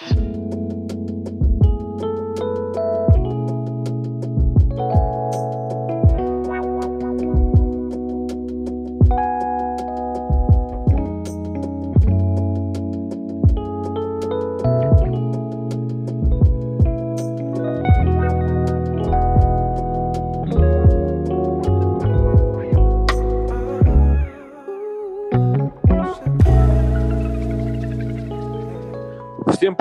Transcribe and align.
Like, 0.00 0.25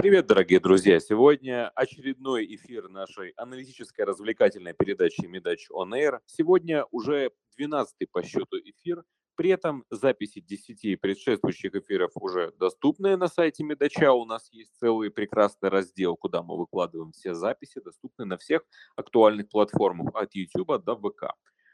привет, 0.06 0.28
дорогие 0.28 0.60
друзья! 0.60 1.00
Сегодня 1.00 1.70
очередной 1.70 2.46
эфир 2.54 2.90
нашей 2.90 3.32
аналитической 3.38 4.02
развлекательной 4.02 4.76
передачи 4.76 5.26
«Медач 5.26 5.68
On 5.72 5.94
Air». 5.94 6.20
Сегодня 6.28 6.86
уже 6.92 7.32
12 7.58 8.12
по 8.12 8.22
счету 8.22 8.56
эфир. 8.64 9.04
При 9.36 9.50
этом 9.50 9.84
записи 9.90 10.42
10 10.42 11.02
предшествующих 11.02 11.74
эфиров 11.74 12.12
уже 12.14 12.52
доступны 12.60 13.18
на 13.18 13.28
сайте 13.28 13.64
Медача. 13.64 14.14
У 14.14 14.26
нас 14.26 14.48
есть 14.52 14.78
целый 14.78 15.10
прекрасный 15.10 15.70
раздел, 15.70 16.16
куда 16.16 16.44
мы 16.44 16.56
выкладываем 16.56 17.12
все 17.12 17.34
записи, 17.34 17.82
доступны 17.84 18.26
на 18.26 18.38
всех 18.38 18.62
актуальных 18.96 19.50
платформах 19.50 20.14
от 20.14 20.36
YouTube 20.36 20.84
до 20.84 20.96
ВК. 20.96 21.34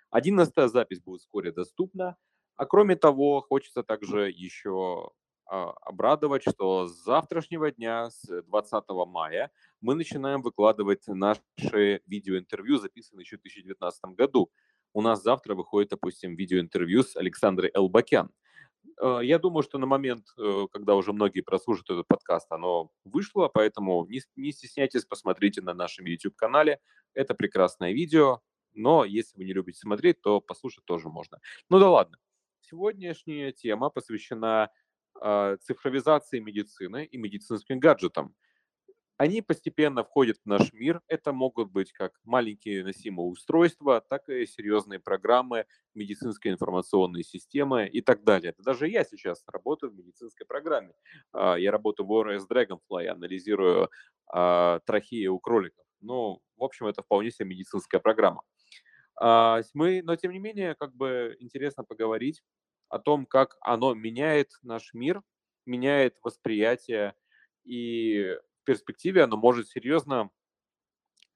Одиннадцатая 0.09 0.69
запись 0.69 1.01
будет 1.01 1.19
вскоре 1.19 1.51
доступна. 1.51 2.15
А 2.55 2.65
кроме 2.65 2.95
того, 2.95 3.41
хочется 3.41 3.83
также 3.83 4.29
еще 4.29 5.09
обрадовать, 5.51 6.43
что 6.43 6.87
с 6.87 7.03
завтрашнего 7.03 7.71
дня, 7.71 8.09
с 8.09 8.41
20 8.43 8.83
мая, 9.07 9.51
мы 9.81 9.95
начинаем 9.95 10.41
выкладывать 10.41 11.05
наши 11.07 12.01
видеоинтервью, 12.05 12.77
записанные 12.77 13.23
еще 13.23 13.37
в 13.37 13.41
2019 13.41 14.15
году. 14.15 14.49
У 14.93 15.01
нас 15.01 15.21
завтра 15.21 15.53
выходит, 15.55 15.89
допустим, 15.89 16.35
видеоинтервью 16.35 17.03
с 17.03 17.17
Александрой 17.17 17.69
Элбакян. 17.73 18.31
Э, 19.01 19.19
я 19.23 19.39
думаю, 19.39 19.63
что 19.63 19.77
на 19.77 19.85
момент, 19.85 20.25
э, 20.37 20.67
когда 20.71 20.95
уже 20.95 21.11
многие 21.11 21.41
прослушают 21.41 21.89
этот 21.89 22.07
подкаст, 22.07 22.51
оно 22.51 22.91
вышло, 23.03 23.49
поэтому 23.53 24.05
не, 24.07 24.21
не 24.37 24.51
стесняйтесь, 24.53 25.05
посмотрите 25.05 25.61
на 25.61 25.73
нашем 25.73 26.05
YouTube-канале. 26.05 26.79
Это 27.13 27.33
прекрасное 27.33 27.91
видео, 27.91 28.39
но 28.73 29.03
если 29.03 29.37
вы 29.37 29.43
не 29.43 29.53
любите 29.53 29.79
смотреть, 29.79 30.21
то 30.21 30.39
послушать 30.39 30.85
тоже 30.85 31.09
можно. 31.09 31.39
Ну 31.69 31.79
да 31.79 31.89
ладно. 31.89 32.17
Сегодняшняя 32.61 33.51
тема 33.51 33.89
посвящена 33.89 34.63
а, 34.63 34.69
цифровизации 35.61 36.39
медицины 36.39 37.05
и 37.05 37.17
медицинским 37.17 37.79
гаджетам. 37.79 38.35
Они 39.21 39.43
постепенно 39.43 40.03
входят 40.03 40.37
в 40.43 40.47
наш 40.47 40.73
мир. 40.73 40.99
Это 41.07 41.31
могут 41.31 41.69
быть 41.69 41.91
как 41.91 42.11
маленькие 42.23 42.83
носимые 42.83 43.27
устройства, 43.27 44.01
так 44.01 44.27
и 44.29 44.47
серьезные 44.47 44.99
программы, 44.99 45.67
медицинские 45.93 46.53
информационные 46.53 47.23
системы 47.23 47.85
и 47.85 48.01
так 48.01 48.23
далее. 48.23 48.55
Даже 48.57 48.87
я 48.87 49.03
сейчас 49.03 49.43
работаю 49.45 49.91
в 49.91 49.95
медицинской 49.95 50.47
программе. 50.47 50.95
А, 51.33 51.53
я 51.53 51.71
работаю 51.71 52.07
в 52.07 52.11
ORS 52.11 52.47
Dragonfly, 52.49 53.05
анализирую 53.05 53.91
а, 54.25 54.79
трахеи 54.87 55.27
у 55.27 55.37
кроликов. 55.37 55.85
Ну, 55.99 56.41
в 56.57 56.63
общем, 56.63 56.87
это 56.87 57.03
вполне 57.03 57.29
себе 57.29 57.49
медицинская 57.49 58.01
программа. 58.01 58.41
Мы, 59.19 60.01
но 60.03 60.15
тем 60.15 60.31
не 60.31 60.39
менее, 60.39 60.73
как 60.73 60.95
бы 60.95 61.37
интересно 61.39 61.83
поговорить 61.83 62.41
о 62.91 62.99
том, 62.99 63.25
как 63.25 63.57
оно 63.61 63.93
меняет 63.93 64.51
наш 64.63 64.93
мир, 64.93 65.21
меняет 65.65 66.17
восприятие, 66.21 67.15
и 67.63 68.37
в 68.61 68.65
перспективе 68.65 69.23
оно 69.23 69.37
может 69.37 69.69
серьезно 69.69 70.29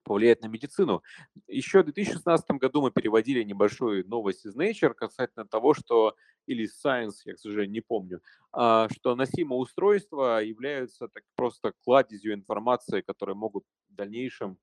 повлиять 0.04 0.42
на 0.42 0.48
медицину. 0.48 1.02
Еще 1.48 1.82
в 1.82 1.86
2016 1.86 2.52
году 2.52 2.82
мы 2.82 2.92
переводили 2.92 3.44
небольшую 3.44 4.08
новость 4.08 4.46
из 4.46 4.56
Nature 4.56 4.94
касательно 4.94 5.46
того, 5.48 5.74
что, 5.74 6.16
или 6.46 6.66
Science, 6.66 7.22
я, 7.26 7.34
к 7.34 7.40
сожалению, 7.40 7.72
не 7.72 7.82
помню, 7.82 8.22
а, 8.52 8.88
что 8.92 9.16
носимые 9.16 9.60
устройства 9.60 10.44
являются 10.44 11.08
так 11.08 11.24
просто 11.36 11.74
кладезью 11.84 12.34
информации, 12.34 13.02
которые 13.02 13.36
могут 13.36 13.64
в 13.90 13.96
дальнейшем 13.96 14.60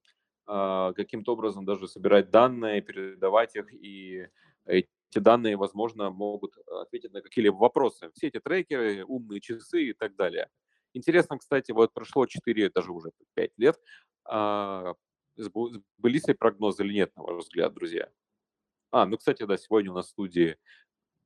а, 0.47 0.93
каким-то 0.93 1.33
образом 1.33 1.65
даже 1.65 1.89
собирать 1.89 2.31
данные, 2.31 2.81
передавать 2.81 3.57
их 3.57 3.73
и 3.73 4.29
эти 5.13 5.23
данные, 5.23 5.57
возможно, 5.57 6.11
могут 6.11 6.57
э, 6.57 6.61
ответить 6.81 7.13
на 7.13 7.21
какие-либо 7.21 7.57
вопросы. 7.57 8.11
Все 8.15 8.29
эти 8.29 8.41
трекеры, 8.41 9.05
умные 9.05 9.41
часы 9.41 9.85
и 9.85 9.93
так 9.93 10.17
далее. 10.17 10.49
Интересно, 10.95 11.39
кстати, 11.39 11.73
вот 11.73 11.93
прошло 11.93 12.27
4, 12.27 12.71
даже 12.71 12.93
уже 12.93 13.11
5 13.35 13.51
лет. 13.59 13.79
А, 14.25 14.95
сбылись 15.37 16.27
ли 16.29 16.35
прогнозы 16.35 16.85
или 16.85 16.95
нет, 16.95 17.17
на 17.17 17.25
ваш 17.25 17.45
взгляд, 17.45 17.75
друзья? 17.75 18.09
А, 18.91 19.05
ну, 19.07 19.19
кстати, 19.19 19.45
да, 19.45 19.57
сегодня 19.57 19.91
у 19.91 19.95
нас 19.95 20.07
в 20.07 20.11
студии 20.11 20.57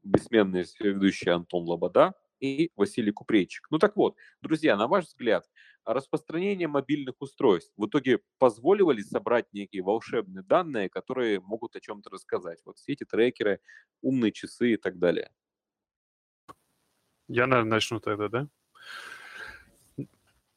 бессменный 0.03 0.64
ведущий 0.80 1.30
Антон 1.30 1.64
Лобода 1.64 2.14
и 2.41 2.70
Василий 2.76 3.12
Купрейчик. 3.12 3.66
Ну 3.70 3.78
так 3.78 3.97
вот, 3.97 4.16
друзья, 4.41 4.76
на 4.76 4.88
ваш 4.88 5.06
взгляд, 5.06 5.48
распространение 5.86 6.69
мобильных 6.69 7.14
устройств 7.20 7.72
в 7.76 7.86
итоге 7.86 8.20
позволило 8.38 8.91
ли 8.91 9.02
собрать 9.02 9.47
некие 9.52 9.82
волшебные 9.82 10.42
данные, 10.42 10.88
которые 10.88 11.41
могут 11.41 11.76
о 11.76 11.80
чем-то 11.80 12.10
рассказать? 12.10 12.58
Вот 12.64 12.76
все 12.76 12.92
эти 12.92 13.04
трекеры, 13.04 13.60
умные 14.02 14.32
часы 14.32 14.72
и 14.72 14.76
так 14.76 14.98
далее. 14.98 15.30
Я, 17.28 17.47
наверное, 17.47 17.70
начну 17.70 18.00
тогда, 18.00 18.28
да? 18.28 18.48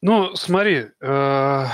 Ну, 0.02 0.34
смотри, 0.34 0.86
э, 1.00 1.64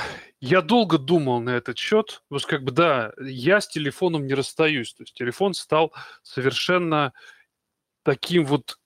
я 0.41 0.63
долго 0.63 0.99
думал 0.99 1.41
на 1.41 1.51
этот 1.51 1.79
счет. 1.79 2.23
Вот 2.29 2.45
как 2.45 2.63
бы, 2.63 2.73
да, 2.73 3.13
я 3.21 3.61
с 3.61 3.69
телефоном 3.69 4.27
не 4.27 4.35
расстаюсь. 4.35 4.93
То 4.95 5.05
есть 5.05 5.15
телефон 5.15 5.55
стал 5.55 5.95
совершенно 6.23 7.13
таким 8.03 8.45
вот 8.45 8.79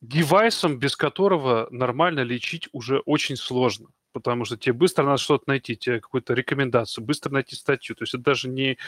девайсом, 0.00 0.78
без 0.78 0.94
которого 0.94 1.68
нормально 1.70 2.20
лечить 2.20 2.68
уже 2.72 3.00
очень 3.00 3.36
сложно 3.36 3.88
потому 4.12 4.44
что 4.44 4.56
тебе 4.56 4.72
быстро 4.72 5.04
надо 5.04 5.18
что-то 5.18 5.44
найти, 5.46 5.76
тебе 5.76 6.00
какую-то 6.00 6.34
рекомендацию, 6.34 7.04
быстро 7.04 7.30
найти 7.30 7.56
статью. 7.56 7.96
То 7.96 8.02
есть 8.02 8.14
это 8.14 8.22
даже 8.22 8.48
не 8.48 8.78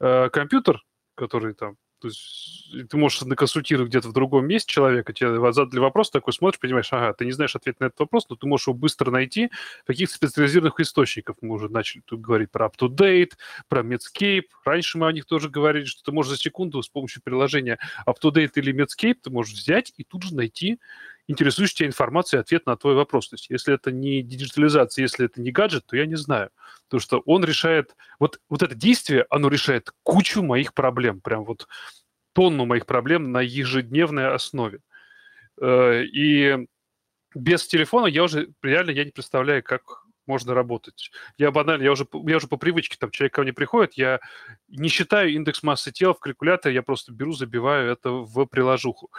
э, 0.00 0.28
компьютер, 0.30 0.84
который 1.14 1.54
там 1.54 1.76
то 2.00 2.08
есть 2.08 2.88
ты 2.88 2.96
можешь 2.96 3.20
наконсультировать 3.20 3.90
где-то 3.90 4.08
в 4.08 4.12
другом 4.12 4.46
месте 4.46 4.72
человека, 4.72 5.12
тебе 5.12 5.52
задали 5.52 5.78
вопрос 5.78 6.10
такой, 6.10 6.32
смотришь, 6.32 6.58
понимаешь, 6.58 6.88
ага, 6.92 7.12
ты 7.12 7.26
не 7.26 7.32
знаешь 7.32 7.54
ответ 7.54 7.78
на 7.78 7.86
этот 7.86 8.00
вопрос, 8.00 8.26
но 8.30 8.36
ты 8.36 8.46
можешь 8.46 8.68
его 8.68 8.74
быстро 8.74 9.10
найти 9.10 9.50
в 9.84 9.88
каких-то 9.88 10.14
специализированных 10.14 10.80
источниках. 10.80 11.36
Мы 11.42 11.54
уже 11.54 11.68
начали 11.68 12.00
тут 12.04 12.20
говорить 12.22 12.50
про 12.50 12.66
UpToDate, 12.68 13.32
про 13.68 13.82
Medscape. 13.82 14.46
Раньше 14.64 14.96
мы 14.96 15.08
о 15.08 15.12
них 15.12 15.26
тоже 15.26 15.50
говорили, 15.50 15.84
что 15.84 16.02
ты 16.02 16.12
можешь 16.12 16.32
за 16.32 16.38
секунду 16.38 16.82
с 16.82 16.88
помощью 16.88 17.22
приложения 17.22 17.78
UpToDate 18.06 18.52
или 18.54 18.72
Medscape 18.72 19.16
ты 19.22 19.30
можешь 19.30 19.52
взять 19.52 19.92
и 19.96 20.04
тут 20.04 20.22
же 20.22 20.34
найти 20.34 20.80
интересующую 21.30 21.92
тебя 21.92 22.22
и 22.32 22.36
ответ 22.36 22.66
на 22.66 22.76
твой 22.76 22.94
вопрос. 22.94 23.28
То 23.28 23.34
есть 23.34 23.50
если 23.50 23.74
это 23.74 23.92
не 23.92 24.22
диджитализация, 24.22 25.02
если 25.02 25.26
это 25.26 25.40
не 25.40 25.52
гаджет, 25.52 25.86
то 25.86 25.96
я 25.96 26.06
не 26.06 26.16
знаю. 26.16 26.50
Потому 26.84 27.00
что 27.00 27.20
он 27.20 27.44
решает... 27.44 27.94
Вот, 28.18 28.40
вот 28.48 28.62
это 28.62 28.74
действие, 28.74 29.26
оно 29.30 29.48
решает 29.48 29.90
кучу 30.02 30.42
моих 30.42 30.74
проблем. 30.74 31.20
Прям 31.20 31.44
вот 31.44 31.68
тонну 32.32 32.66
моих 32.66 32.86
проблем 32.86 33.30
на 33.32 33.40
ежедневной 33.40 34.34
основе. 34.34 34.80
Э, 35.60 36.02
и 36.02 36.66
без 37.34 37.66
телефона 37.66 38.06
я 38.06 38.24
уже 38.24 38.48
реально 38.62 38.90
я 38.90 39.04
не 39.04 39.12
представляю, 39.12 39.62
как 39.62 39.82
можно 40.26 40.54
работать. 40.54 41.10
Я 41.38 41.50
банально, 41.50 41.82
я 41.82 41.92
уже, 41.92 42.06
я 42.12 42.36
уже 42.36 42.46
по 42.46 42.56
привычке, 42.56 42.96
там, 42.98 43.10
человек 43.10 43.34
ко 43.34 43.42
мне 43.42 43.52
приходит, 43.52 43.94
я 43.94 44.20
не 44.68 44.88
считаю 44.88 45.32
индекс 45.32 45.62
массы 45.62 45.90
тела 45.90 46.14
в 46.14 46.20
калькуляторе, 46.20 46.74
я 46.74 46.82
просто 46.82 47.12
беру, 47.12 47.32
забиваю 47.32 47.90
это 47.90 48.10
в 48.10 48.46
приложуху. 48.46 49.10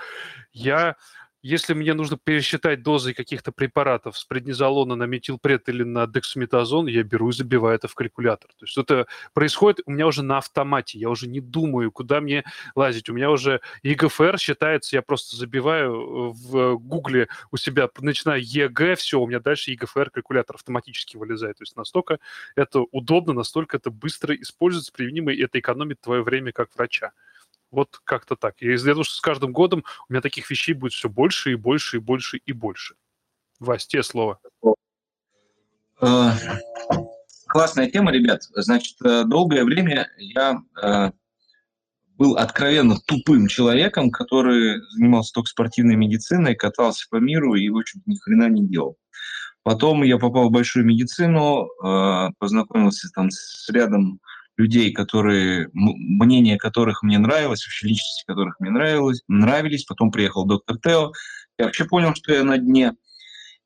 Я 0.53 0.95
если 1.43 1.73
мне 1.73 1.93
нужно 1.93 2.17
пересчитать 2.17 2.83
дозы 2.83 3.13
каких-то 3.13 3.51
препаратов 3.51 4.17
с 4.17 4.23
преднизолона 4.25 4.95
на 4.95 5.05
метилпред 5.05 5.69
или 5.69 5.83
на 5.83 6.05
дексаметазон, 6.05 6.87
я 6.87 7.03
беру 7.03 7.29
и 7.29 7.33
забиваю 7.33 7.75
это 7.75 7.87
в 7.87 7.95
калькулятор. 7.95 8.51
То 8.51 8.65
есть 8.65 8.77
это 8.77 9.07
происходит 9.33 9.81
у 9.85 9.91
меня 9.91 10.07
уже 10.07 10.23
на 10.23 10.37
автомате. 10.37 10.99
Я 10.99 11.09
уже 11.09 11.27
не 11.27 11.41
думаю, 11.41 11.91
куда 11.91 12.21
мне 12.21 12.43
лазить. 12.75 13.09
У 13.09 13.13
меня 13.13 13.31
уже 13.31 13.61
eGFR 13.83 14.37
считается, 14.37 14.95
я 14.95 15.01
просто 15.01 15.35
забиваю 15.35 15.93
э, 15.93 16.33
в 16.33 16.77
Гугле 16.77 17.27
у 17.51 17.57
себя, 17.57 17.89
начинаю 17.99 18.41
eGF, 18.43 18.95
все, 18.95 19.19
у 19.19 19.27
меня 19.27 19.39
дальше 19.39 19.71
eGFR 19.71 20.11
калькулятор 20.11 20.55
автоматически 20.57 21.17
вылезает. 21.17 21.57
То 21.57 21.63
есть 21.63 21.75
настолько 21.75 22.19
это 22.55 22.81
удобно, 22.91 23.33
настолько 23.33 23.77
это 23.77 23.89
быстро 23.89 24.35
используется, 24.35 24.91
применимо, 24.91 25.31
и 25.33 25.41
это 25.41 25.59
экономит 25.59 26.01
твое 26.01 26.21
время 26.21 26.51
как 26.51 26.69
врача. 26.75 27.11
Вот 27.71 28.01
как-то 28.03 28.35
так. 28.35 28.55
Я 28.59 28.77
думаю, 28.77 29.05
что 29.05 29.15
с 29.15 29.21
каждым 29.21 29.53
годом 29.53 29.85
у 30.09 30.13
меня 30.13 30.21
таких 30.21 30.49
вещей 30.49 30.73
будет 30.73 30.91
все 30.91 31.07
больше 31.09 31.53
и 31.53 31.55
больше 31.55 31.97
и 31.97 31.99
больше 31.99 32.37
и 32.37 32.51
больше. 32.51 32.95
Вась, 33.59 33.87
тебе 33.87 34.03
слово. 34.03 34.39
Э, 36.01 36.31
классная 37.47 37.89
тема, 37.89 38.11
ребят. 38.11 38.41
Значит, 38.55 38.97
э, 39.03 39.23
долгое 39.23 39.63
время 39.63 40.09
я 40.17 40.59
э, 40.83 41.11
был 42.17 42.35
откровенно 42.35 42.97
тупым 43.05 43.47
человеком, 43.47 44.11
который 44.11 44.81
занимался 44.91 45.33
только 45.33 45.49
спортивной 45.49 45.95
медициной, 45.95 46.55
катался 46.55 47.07
по 47.09 47.17
миру 47.17 47.55
и, 47.55 47.69
в 47.69 47.77
общем 47.77 48.01
ни 48.05 48.17
хрена 48.17 48.49
не 48.49 48.67
делал. 48.67 48.97
Потом 49.63 50.03
я 50.03 50.17
попал 50.17 50.49
в 50.49 50.51
большую 50.51 50.85
медицину, 50.85 51.69
познакомился 52.39 53.09
там 53.13 53.29
с 53.29 53.69
рядом 53.69 54.19
людей, 54.57 54.91
которые, 54.91 55.69
мнение 55.73 56.57
которых 56.57 57.03
мне 57.03 57.17
нравилось, 57.17 57.65
вообще 57.65 57.87
личности 57.87 58.23
которых 58.27 58.59
мне 58.59 58.69
нравилось, 58.69 59.21
нравились. 59.27 59.85
Потом 59.85 60.11
приехал 60.11 60.45
доктор 60.45 60.77
Тео. 60.77 61.11
Я 61.57 61.65
вообще 61.65 61.85
понял, 61.85 62.13
что 62.15 62.33
я 62.33 62.43
на 62.43 62.57
дне. 62.57 62.93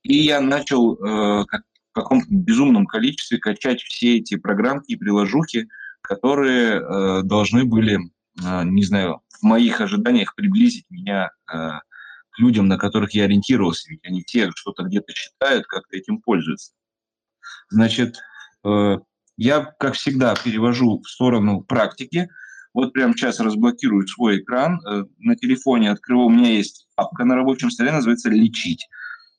И 0.03 0.17
я 0.17 0.39
начал 0.39 0.95
э, 0.95 1.45
как, 1.45 1.63
в 1.91 1.95
каком-то 1.95 2.27
безумном 2.29 2.85
количестве 2.85 3.39
качать 3.39 3.81
все 3.81 4.17
эти 4.17 4.35
программки 4.35 4.91
и 4.91 4.95
приложухи, 4.95 5.67
которые 6.01 6.79
э, 6.79 7.21
должны 7.23 7.65
были, 7.65 7.97
э, 8.43 8.63
не 8.65 8.83
знаю, 8.83 9.21
в 9.39 9.43
моих 9.43 9.81
ожиданиях 9.81 10.35
приблизить 10.35 10.85
меня 10.89 11.31
э, 11.51 11.79
к 12.29 12.39
людям, 12.39 12.67
на 12.67 12.77
которых 12.77 13.13
я 13.13 13.23
ориентировался. 13.23 13.89
Ведь 13.89 14.05
они 14.05 14.23
все 14.25 14.51
что-то 14.53 14.83
где-то 14.83 15.13
считают, 15.13 15.65
как-то 15.65 15.97
этим 15.97 16.21
пользуются. 16.21 16.73
Значит, 17.69 18.17
э, 18.63 18.97
я, 19.37 19.73
как 19.79 19.95
всегда, 19.95 20.35
перевожу 20.35 21.01
в 21.01 21.09
сторону 21.09 21.61
практики. 21.61 22.29
Вот 22.73 22.93
прямо 22.93 23.13
сейчас 23.13 23.39
разблокирую 23.39 24.07
свой 24.07 24.39
экран. 24.39 24.79
Э, 24.85 25.03
на 25.19 25.35
телефоне 25.35 25.91
открываю, 25.91 26.27
у 26.27 26.29
меня 26.31 26.51
есть 26.51 26.87
папка 26.95 27.25
на 27.25 27.35
рабочем 27.35 27.71
столе, 27.71 27.91
называется 27.91 28.29
«Лечить». 28.29 28.87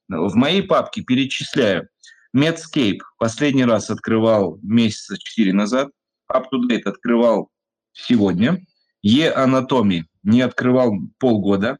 В 0.08 0.34
моей 0.34 0.62
папке 0.62 1.02
перечисляю. 1.02 1.88
Medscape 2.34 3.00
последний 3.19 3.64
раз 3.64 3.90
открывал 3.90 4.58
месяца 4.62 5.19
4 5.19 5.52
назад. 5.52 5.90
UpToDate 6.31 6.82
открывал 6.84 7.50
сегодня. 7.92 8.64
E-Anatomy 9.02 10.02
не 10.22 10.42
открывал 10.42 10.94
полгода. 11.19 11.78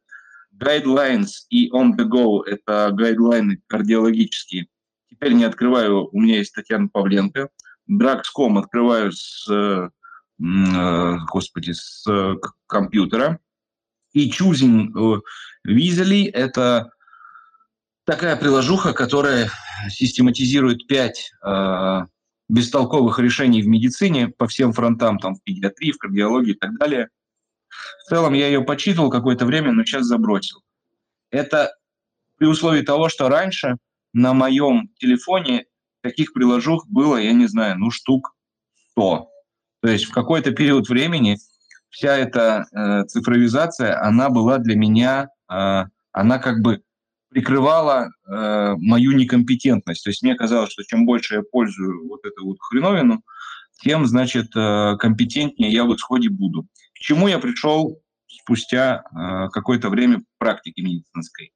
Guidelines 0.59 1.45
и 1.51 1.71
On 1.71 1.93
The 1.97 2.09
Go– 2.09 2.43
это 2.47 2.91
гайдлайны 2.93 3.61
кардиологические. 3.67 4.67
Теперь 5.11 5.35
не 5.35 5.45
открываю, 5.45 6.09
у 6.11 6.21
меня 6.21 6.39
есть 6.39 6.55
Татьяна 6.55 6.89
Павленко. 6.89 7.51
Drax.com 7.91 8.59
открываю 8.59 9.13
с, 9.13 9.49
э, 9.51 9.89
господи, 11.29 11.73
с 11.73 12.05
э, 12.09 12.35
компьютера. 12.67 13.39
И 14.13 14.31
Choosing 14.31 15.21
Weasley– 15.67 16.31
это 16.33 16.91
такая 18.05 18.37
приложуха, 18.37 18.93
которая 18.93 19.51
систематизирует 19.91 20.87
пять 20.87 21.33
э, 21.45 22.01
бестолковых 22.49 23.19
решений 23.19 23.63
в 23.63 23.67
медицине 23.67 24.29
по 24.29 24.47
всем 24.47 24.73
фронтам, 24.73 25.19
там, 25.19 25.35
в 25.35 25.43
педиатрии, 25.43 25.93
в 25.93 25.99
кардиологии 25.99 26.53
и 26.53 26.59
так 26.59 26.79
далее. 26.79 27.09
В 28.05 28.09
целом 28.09 28.33
я 28.33 28.47
ее 28.47 28.63
почитывал 28.63 29.11
какое-то 29.11 29.45
время, 29.45 29.73
но 29.73 29.85
сейчас 29.85 30.07
забросил. 30.07 30.63
Это 31.31 31.75
при 32.39 32.47
условии 32.47 32.83
того, 32.83 33.09
что 33.09 33.29
раньше 33.29 33.77
на 34.13 34.33
моем 34.33 34.89
телефоне 34.99 35.67
таких 36.07 36.33
приложух 36.33 36.87
было, 36.89 37.17
я 37.17 37.33
не 37.33 37.47
знаю, 37.47 37.79
ну, 37.79 37.91
штук 37.91 38.35
100. 38.93 39.29
То 39.83 39.89
есть 39.89 40.05
в 40.05 40.13
какой-то 40.13 40.53
период 40.53 40.89
времени 40.89 41.39
вся 41.91 42.17
эта 42.17 42.67
э, 42.73 43.05
цифровизация, 43.07 44.01
она 44.03 44.31
была 44.31 44.59
для 44.59 44.77
меня, 44.77 45.29
э, 45.51 45.85
она 46.13 46.39
как 46.39 46.61
бы 46.61 46.83
прикрывала 47.31 48.09
э, 48.09 48.75
мою 48.79 49.13
некомпетентность. 49.13 50.05
То 50.05 50.11
есть 50.11 50.23
мне 50.23 50.35
казалось, 50.35 50.71
что 50.73 50.85
чем 50.85 51.07
больше 51.07 51.35
я 51.37 51.43
пользую 51.43 52.09
вот 52.09 52.25
эту 52.25 52.47
вот 52.47 52.57
хреновину, 52.61 53.23
тем, 53.83 54.07
значит, 54.07 54.57
э, 54.57 54.97
компетентнее 54.99 55.71
я 55.71 55.85
в 55.85 55.95
исходе 55.95 56.29
буду. 56.29 56.63
К 56.95 56.99
чему 56.99 57.29
я 57.29 57.39
пришел 57.39 58.01
спустя 58.27 59.03
э, 59.03 59.49
какое-то 59.51 59.91
время 59.91 60.23
практики 60.39 60.81
медицинской. 60.81 61.53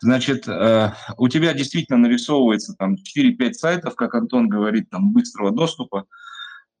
Значит, 0.00 0.48
э, 0.48 0.92
у 1.16 1.28
тебя 1.28 1.54
действительно 1.54 1.98
нарисовывается 1.98 2.74
там 2.74 2.96
4-5 2.96 3.52
сайтов, 3.52 3.94
как 3.94 4.14
Антон 4.14 4.48
говорит, 4.48 4.90
там 4.90 5.12
быстрого 5.12 5.52
доступа, 5.52 6.06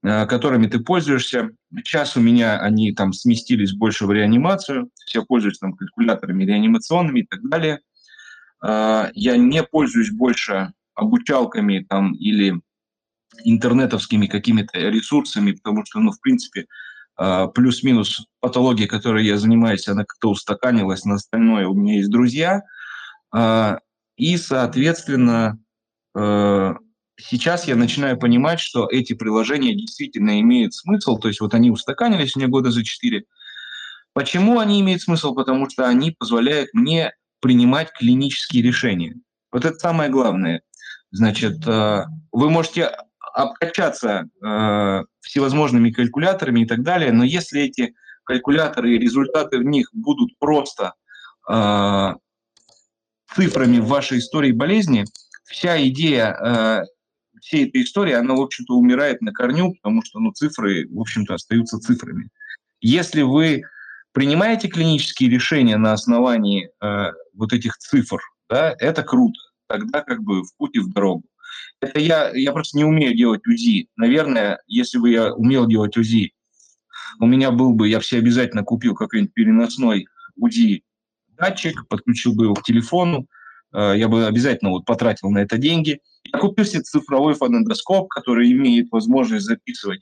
э, 0.02 0.26
которыми 0.26 0.66
ты 0.66 0.80
пользуешься. 0.80 1.50
Сейчас 1.72 2.16
у 2.16 2.20
меня 2.20 2.58
они 2.58 2.92
там 2.92 3.12
сместились 3.12 3.74
больше 3.74 4.06
в 4.06 4.12
реанимацию, 4.12 4.90
все 5.06 5.24
пользуются 5.24 5.60
там 5.60 5.74
калькуляторами 5.74 6.44
реанимационными 6.44 7.20
и 7.20 7.26
так 7.26 7.48
далее. 7.48 7.80
Э, 8.64 9.10
я 9.14 9.36
не 9.36 9.62
пользуюсь 9.62 10.10
больше 10.10 10.72
обучалками 10.94 11.86
там 11.88 12.14
или 12.14 12.60
интернетовскими 13.44 14.26
какими-то 14.26 14.78
ресурсами, 14.78 15.52
потому 15.52 15.86
что, 15.86 16.00
ну, 16.00 16.10
в 16.10 16.20
принципе, 16.20 16.66
плюс-минус 17.54 18.26
патология, 18.40 18.86
которой 18.86 19.24
я 19.24 19.38
занимаюсь, 19.38 19.88
она 19.88 20.04
как-то 20.04 20.30
устаканилась, 20.30 21.04
на 21.04 21.14
остальное 21.14 21.66
у 21.66 21.74
меня 21.74 21.96
есть 21.96 22.10
друзья– 22.10 22.62
и, 23.34 24.36
соответственно, 24.36 25.58
э, 26.14 26.74
сейчас 27.18 27.66
я 27.66 27.76
начинаю 27.76 28.18
понимать, 28.18 28.60
что 28.60 28.88
эти 28.90 29.14
приложения 29.14 29.74
действительно 29.74 30.40
имеют 30.40 30.74
смысл, 30.74 31.18
то 31.18 31.28
есть 31.28 31.40
вот 31.40 31.54
они 31.54 31.70
устаканились 31.70 32.36
меня 32.36 32.48
года 32.48 32.70
за 32.70 32.84
четыре. 32.84 33.24
Почему 34.12 34.58
они 34.58 34.80
имеют 34.80 35.02
смысл? 35.02 35.34
Потому 35.34 35.68
что 35.70 35.88
они 35.88 36.10
позволяют 36.10 36.74
мне 36.74 37.12
принимать 37.40 37.92
клинические 37.92 38.62
решения. 38.62 39.16
Вот 39.50 39.64
это 39.64 39.76
самое 39.78 40.10
главное. 40.10 40.62
Значит, 41.10 41.66
э, 41.66 42.04
вы 42.30 42.50
можете 42.50 42.90
обкачаться 43.34 44.28
э, 44.44 45.04
всевозможными 45.20 45.90
калькуляторами 45.90 46.60
и 46.60 46.66
так 46.66 46.82
далее, 46.82 47.12
но 47.12 47.24
если 47.24 47.62
эти 47.62 47.94
калькуляторы 48.24 48.94
и 48.94 48.98
результаты 48.98 49.58
в 49.58 49.64
них 49.64 49.88
будут 49.92 50.38
просто 50.38 50.92
цифрами 53.34 53.78
в 53.78 53.86
вашей 53.86 54.18
истории 54.18 54.52
болезни, 54.52 55.04
вся 55.44 55.82
идея 55.88 56.32
э, 56.32 56.84
всей 57.40 57.68
этой 57.68 57.82
истории, 57.82 58.12
она, 58.12 58.34
в 58.34 58.40
общем-то, 58.40 58.74
умирает 58.74 59.20
на 59.20 59.32
корню, 59.32 59.74
потому 59.74 60.02
что 60.02 60.20
ну, 60.20 60.32
цифры, 60.32 60.86
в 60.88 61.00
общем-то, 61.00 61.34
остаются 61.34 61.78
цифрами. 61.78 62.30
Если 62.80 63.22
вы 63.22 63.62
принимаете 64.12 64.68
клинические 64.68 65.30
решения 65.30 65.76
на 65.76 65.92
основании 65.92 66.70
э, 66.80 67.12
вот 67.34 67.52
этих 67.52 67.76
цифр, 67.78 68.18
да, 68.48 68.74
это 68.78 69.02
круто. 69.02 69.38
Тогда 69.66 70.02
как 70.02 70.22
бы 70.22 70.42
в 70.42 70.56
пути 70.56 70.80
в 70.80 70.92
дорогу. 70.92 71.24
Это 71.80 71.98
я, 71.98 72.30
я 72.30 72.52
просто 72.52 72.76
не 72.76 72.84
умею 72.84 73.16
делать 73.16 73.46
УЗИ. 73.46 73.88
Наверное, 73.96 74.60
если 74.66 74.98
бы 74.98 75.10
я 75.10 75.34
умел 75.34 75.66
делать 75.66 75.96
УЗИ, 75.96 76.32
у 77.18 77.26
меня 77.26 77.50
был 77.50 77.74
бы, 77.74 77.88
я 77.88 78.00
все 78.00 78.18
обязательно 78.18 78.62
купил 78.62 78.94
какой-нибудь 78.94 79.34
переносной 79.34 80.06
УЗИ 80.36 80.84
датчик, 81.36 81.86
подключил 81.88 82.34
бы 82.34 82.44
его 82.44 82.54
к 82.54 82.62
телефону, 82.62 83.26
э, 83.72 83.94
я 83.96 84.08
бы 84.08 84.26
обязательно 84.26 84.70
вот 84.70 84.84
потратил 84.84 85.30
на 85.30 85.38
это 85.38 85.58
деньги. 85.58 86.00
Я 86.32 86.38
купил 86.38 86.64
себе 86.64 86.82
цифровой 86.82 87.34
фонендоскоп, 87.34 88.08
который 88.08 88.50
имеет 88.52 88.90
возможность 88.90 89.46
записывать 89.46 90.00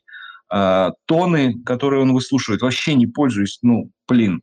э, 0.52 0.90
тоны, 1.06 1.62
которые 1.64 2.02
он 2.02 2.12
выслушивает. 2.12 2.62
Вообще 2.62 2.94
не 2.94 3.06
пользуюсь, 3.06 3.58
ну, 3.62 3.90
блин. 4.08 4.42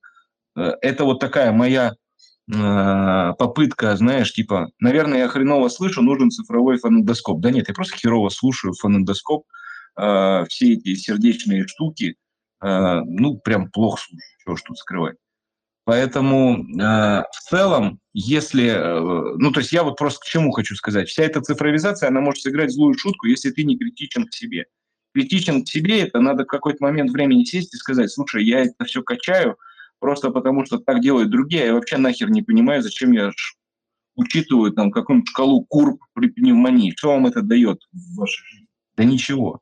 Э, 0.56 0.74
это 0.82 1.04
вот 1.06 1.20
такая 1.20 1.52
моя 1.52 1.94
э, 2.52 3.34
попытка, 3.38 3.96
знаешь, 3.96 4.34
типа, 4.34 4.70
наверное, 4.80 5.20
я 5.20 5.28
хреново 5.28 5.70
слышу, 5.70 6.02
нужен 6.02 6.32
цифровой 6.32 6.78
фонендоскоп. 6.78 7.40
Да 7.40 7.52
нет, 7.52 7.68
я 7.68 7.74
просто 7.74 7.98
херово 7.98 8.30
слушаю 8.30 8.74
фонендоскоп, 8.74 9.46
э, 9.98 10.46
все 10.50 10.74
эти 10.74 10.96
сердечные 10.96 11.68
штуки, 11.68 12.16
э, 12.64 13.02
ну, 13.06 13.38
прям 13.38 13.70
плохо 13.70 14.02
слушаю, 14.02 14.22
чего 14.44 14.56
тут 14.66 14.78
скрывать. 14.78 15.18
Поэтому 15.88 16.66
э, 16.66 17.24
в 17.32 17.50
целом, 17.50 18.02
если, 18.12 18.66
э, 18.66 19.36
ну 19.38 19.54
то 19.54 19.62
есть 19.62 19.72
я 19.72 19.84
вот 19.84 19.96
просто 19.96 20.20
к 20.20 20.26
чему 20.26 20.52
хочу 20.52 20.76
сказать, 20.76 21.08
вся 21.08 21.24
эта 21.24 21.40
цифровизация, 21.40 22.10
она 22.10 22.20
может 22.20 22.42
сыграть 22.44 22.74
злую 22.74 22.98
шутку, 22.98 23.26
если 23.28 23.52
ты 23.52 23.64
не 23.64 23.78
критичен 23.78 24.28
к 24.28 24.36
себе. 24.36 24.66
Критичен 25.14 25.64
к 25.64 25.70
себе, 25.70 26.02
это 26.02 26.20
надо 26.20 26.44
в 26.44 26.48
какой-то 26.48 26.84
момент 26.84 27.12
времени 27.12 27.46
сесть 27.46 27.74
и 27.74 27.78
сказать, 27.78 28.12
слушай, 28.12 28.44
я 28.44 28.66
это 28.66 28.84
все 28.84 29.02
качаю 29.02 29.56
просто 30.00 30.30
потому, 30.30 30.66
что 30.66 30.78
так 30.78 31.00
делают 31.00 31.30
другие, 31.30 31.68
я 31.68 31.74
вообще 31.74 31.96
нахер 31.96 32.32
не 32.32 32.42
понимаю, 32.42 32.82
зачем 32.84 33.14
я 33.14 33.32
учитываю 34.16 34.74
там 34.74 34.92
какую-нибудь 34.92 35.30
шкалу 35.30 35.64
курб 35.64 36.04
при 36.12 36.28
пневмонии. 36.28 36.94
Что 36.98 37.12
вам 37.14 37.28
это 37.28 37.42
дает 37.42 37.80
в 37.94 38.18
вашей 38.18 38.44
жизни? 38.44 38.68
Да 38.98 39.06
ничего. 39.06 39.62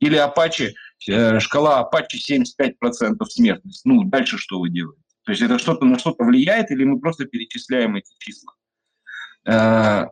Или 0.00 0.16
Apache, 0.16 0.72
э, 1.10 1.40
шкала 1.40 1.86
Apache 1.86 2.16
75% 2.16 3.22
смертность. 3.28 3.84
Ну, 3.84 4.04
дальше 4.04 4.38
что 4.38 4.60
вы 4.60 4.70
делаете? 4.70 5.02
То 5.28 5.32
есть 5.32 5.42
это 5.42 5.58
что-то 5.58 5.84
на 5.84 5.98
что-то 5.98 6.24
влияет 6.24 6.70
или 6.70 6.84
мы 6.84 6.98
просто 7.00 7.26
перечисляем 7.26 7.96
эти 7.96 8.08
числа? 8.18 8.54
Э, 9.44 10.06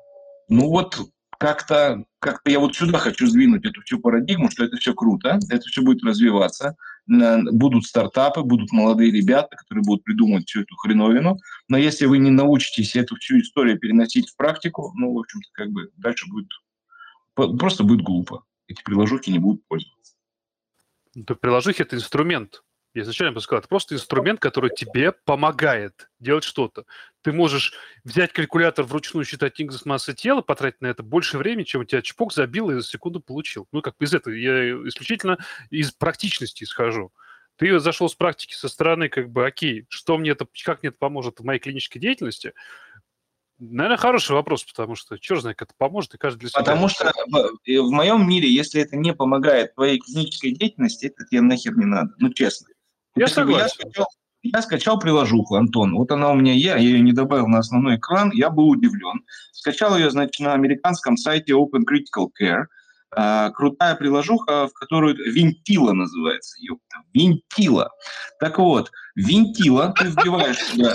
ну 0.51 0.69
вот 0.69 0.99
как-то 1.39 2.05
как 2.19 2.43
я 2.45 2.61
вот 2.61 2.77
сюда 2.77 2.99
хочу 2.99 3.27
сдвинуть 3.27 3.65
эту 3.65 3.81
всю 3.81 3.99
парадигму, 3.99 4.51
что 4.51 4.65
это 4.65 4.77
все 4.77 4.93
круто, 4.93 5.39
это 5.49 5.63
все 5.69 5.81
будет 5.81 6.05
развиваться, 6.05 6.77
будут 7.07 7.87
стартапы, 7.87 8.43
будут 8.43 8.73
молодые 8.73 9.11
ребята, 9.11 9.57
которые 9.57 9.85
будут 9.85 10.05
придумывать 10.05 10.47
всю 10.51 10.61
эту 10.61 10.77
хреновину, 10.77 11.39
но 11.67 11.79
если 11.79 12.05
вы 12.05 12.19
не 12.19 12.31
научитесь 12.31 12.95
эту 12.95 13.17
всю 13.17 13.41
историю 13.41 13.79
переносить 13.79 14.29
в 14.29 14.37
практику, 14.37 14.93
ну, 14.97 15.15
в 15.15 15.19
общем-то, 15.21 15.49
как 15.55 15.71
бы 15.71 15.89
дальше 15.97 16.27
будет, 16.29 16.51
просто 17.59 17.85
будет 17.85 18.03
глупо. 18.03 18.45
Эти 18.69 18.83
приложухи 18.83 19.31
не 19.31 19.39
будут 19.39 19.67
пользоваться. 19.67 20.13
Да 21.15 21.35
приложухи– 21.35 21.81
это 21.85 21.97
инструмент, 21.97 22.63
Я 22.97 23.03
изначально 23.03 23.35
бы 23.35 23.43
сказал, 23.43 23.59
это 23.59 23.69
просто 23.69 23.95
инструмент, 23.95 24.41
который 24.41 24.71
тебе 24.75 25.13
помогает 25.13 26.09
делать 26.19 26.45
что-то. 26.45 26.87
Ты 27.21 27.31
можешь 27.31 27.75
взять 28.05 28.33
калькулятор 28.33 28.87
вручную, 28.87 29.27
считать 29.27 29.61
индекс 29.61 29.85
массы 29.85 30.15
тела, 30.15 30.41
потратить 30.41 30.81
на 30.81 30.87
это 30.87 31.03
больше 31.03 31.37
времени, 31.37 31.65
чем 31.65 31.83
у 31.83 31.85
тебя 31.85 32.01
чпок 32.01 32.33
забил 32.33 32.71
и 32.71 32.75
за 32.77 32.83
секунду 32.83 33.21
получил. 33.21 33.69
Ну, 33.71 33.83
как 33.83 33.99
бы 33.99 34.07
из 34.07 34.15
этого. 34.15 34.33
Я 34.33 34.71
исключительно 34.89 35.37
из 35.69 35.93
практичности 35.93 36.65
исхожу. 36.65 37.13
Ты 37.57 37.79
зашел 37.81 38.09
с 38.09 38.15
практики 38.15 38.55
со 38.55 38.67
стороны, 38.67 39.11
как 39.11 39.29
бы, 39.29 39.47
окей, 39.47 39.85
что 39.91 40.17
мне 40.17 40.31
это, 40.31 40.47
как 40.65 40.83
мне 40.83 40.89
это 40.89 40.97
поможет 40.97 41.41
в 41.41 41.45
моей 41.45 41.61
клинической 41.61 42.01
деятельности? 42.01 42.55
Наверное, 43.59 43.99
хороший 43.99 44.33
вопрос, 44.33 44.65
потому 44.65 44.95
что 44.95 45.19
черт 45.19 45.43
знает, 45.43 45.59
как 45.59 45.69
это 45.69 45.75
поможет, 45.77 46.15
и 46.15 46.19
каждый 46.19 46.41
для 46.41 46.49
себя. 46.49 46.61
Потому 46.61 46.89
что 46.89 47.13
в, 47.27 47.59
в 47.67 47.91
моем 47.91 48.27
мире, 48.27 48.51
если 48.51 48.81
это 48.81 48.97
не 48.97 49.13
помогает 49.13 49.75
твоей 49.75 49.99
клинической 49.99 50.53
деятельности, 50.53 51.07
это 51.07 51.27
тебе 51.27 51.43
нахер 51.43 51.77
не 51.77 51.85
надо, 51.85 52.15
ну 52.19 52.33
честно. 52.33 52.69
Я 53.17 53.29
согласен. 53.29 53.65
Я 53.65 53.69
скачал, 53.69 54.07
я 54.43 54.63
скачал 54.63 54.99
приложуху, 54.99 55.57
Антон. 55.57 55.95
Вот 55.95 56.13
она 56.13 56.31
у 56.31 56.35
меня 56.35 56.53
есть, 56.53 56.67
я 56.67 56.77
ее 56.77 57.01
не 57.01 57.13
добавил 57.13 57.49
на 57.49 57.59
основной 57.59 57.97
экран, 57.97 58.31
я 58.33 58.51
был 58.51 58.69
удивлен. 58.69 59.25
Скачал 59.53 59.97
ее, 59.97 60.11
значит, 60.11 60.39
на 60.39 60.53
американском 60.53 61.17
сайте 61.17 61.53
Open 61.53 61.83
Critical 61.91 62.29
Care. 62.41 62.67
А, 63.19 63.51
крутая 63.51 63.95
приложуха, 63.95 64.69
в 64.69 64.73
которую 64.73 65.17
Винтила 65.17 65.93
называется. 65.93 66.57
Ёпта, 66.61 66.99
Винтила. 67.15 67.91
Так 68.39 68.59
вот, 68.59 68.91
Винтила, 69.15 69.95
ты 69.99 70.09
вбиваешь 70.09 70.59
сюда. 70.59 70.95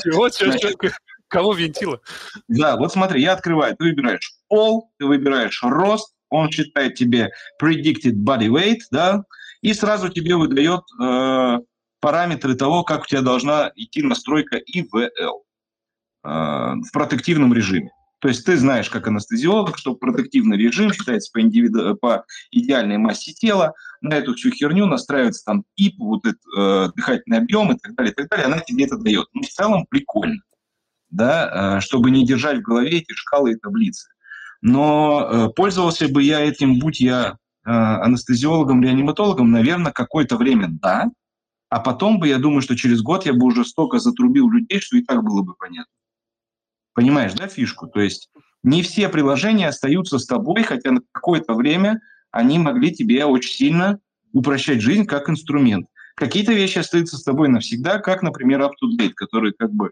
Кого 1.28 1.54
винтила? 1.54 2.02
Да, 2.50 2.76
вот 2.76 2.92
смотри, 2.92 3.22
я 3.22 3.32
открываю, 3.32 3.76
ты 3.78 3.86
выбираешь 3.86 4.34
пол, 4.50 4.92
ты 5.00 5.06
выбираешь 5.06 5.64
рост, 5.64 6.14
он 6.30 6.52
считает 6.52 6.96
тебе 6.96 7.30
predicted 7.62 8.16
body 8.16 8.48
weight, 8.48 8.80
да, 8.92 9.24
и 9.62 9.74
сразу 9.74 10.10
тебе 10.10 10.36
выдает 10.36 10.82
э, 11.02 11.60
параметры 12.02 12.56
того, 12.56 12.84
как 12.84 13.04
у 13.04 13.06
тебя 13.06 13.22
должна 13.22 13.72
идти 13.76 14.02
настройка 14.02 14.58
ИВЛ 14.58 15.44
э, 16.24 16.28
в 16.28 16.92
протективном 16.92 17.54
режиме. 17.54 17.92
То 18.22 18.28
есть 18.28 18.46
ты 18.46 18.56
знаешь, 18.56 18.90
как 18.90 19.08
анестезиолог, 19.08 19.80
что 19.80 19.96
протективный 19.96 20.56
режим 20.56 20.94
считается 20.94 21.32
по, 21.34 21.42
индивиду... 21.42 21.96
по 21.96 22.24
идеальной 22.52 23.00
массе 23.00 23.34
тела, 23.34 23.74
на 24.02 24.14
эту 24.14 24.36
всю 24.36 24.52
херню 24.52 24.86
настраивается 24.86 25.44
там 25.44 25.64
ИП, 25.76 25.96
вот 26.00 26.26
этот 26.26 26.42
э, 26.56 26.90
дыхательный 26.96 27.40
объем 27.40 27.72
и 27.72 27.78
так 27.80 27.96
далее, 27.96 28.12
и 28.12 28.16
так 28.16 28.30
далее, 28.30 28.46
она 28.46 28.60
тебе 28.60 28.86
это 28.86 28.98
дает. 28.98 29.26
Ну, 29.34 29.42
в 29.42 29.48
целом 29.48 29.88
прикольно, 29.90 30.42
да, 31.10 31.78
э, 31.78 31.82
чтобы 31.82 32.12
не 32.12 32.24
держать 32.24 32.60
в 32.60 32.62
голове 32.62 33.00
эти 33.00 33.12
шкалы 33.14 33.54
и 33.54 33.56
таблицы. 33.56 34.08
Но 34.62 35.28
э, 35.28 35.50
пользовался 35.56 36.08
бы 36.08 36.22
я 36.22 36.42
этим, 36.42 36.78
будь 36.78 37.00
я 37.00 37.38
э, 37.66 37.72
анестезиологом, 37.72 38.84
реаниматологом, 38.84 39.50
наверное, 39.50 39.92
какое-то 39.92 40.38
время 40.38 40.68
да, 40.70 41.10
а 41.72 41.80
потом 41.80 42.20
бы, 42.20 42.28
я 42.28 42.38
думаю, 42.38 42.62
что 42.62 42.76
через 42.76 43.02
год 43.02 43.26
я 43.26 43.32
бы 43.32 43.46
уже 43.46 43.64
столько 43.64 43.98
затрубил 44.00 44.50
людей, 44.50 44.82
что 44.82 44.98
и 44.98 45.04
так 45.04 45.24
было 45.24 45.42
бы 45.42 45.56
понятно. 45.56 45.94
Понимаешь, 46.94 47.32
да, 47.32 47.48
фишку? 47.48 47.88
То 47.88 48.02
есть 48.02 48.30
не 48.62 48.84
все 48.84 49.08
приложения 49.08 49.70
остаются 49.70 50.20
с 50.20 50.26
тобой, 50.26 50.64
хотя 50.64 50.92
на 50.92 51.02
какое-то 51.14 51.54
время 51.54 52.02
они 52.30 52.60
могли 52.60 52.94
тебе 52.94 53.24
очень 53.24 53.54
сильно 53.54 54.00
упрощать 54.34 54.82
жизнь 54.82 55.06
как 55.06 55.30
инструмент. 55.30 55.88
Какие-то 56.16 56.52
вещи 56.52 56.80
остаются 56.80 57.16
с 57.18 57.24
тобой 57.24 57.48
навсегда, 57.48 58.00
как, 58.00 58.22
например, 58.22 58.62
UpToDate, 58.62 59.14
который 59.16 59.54
как 59.54 59.72
бы 59.72 59.92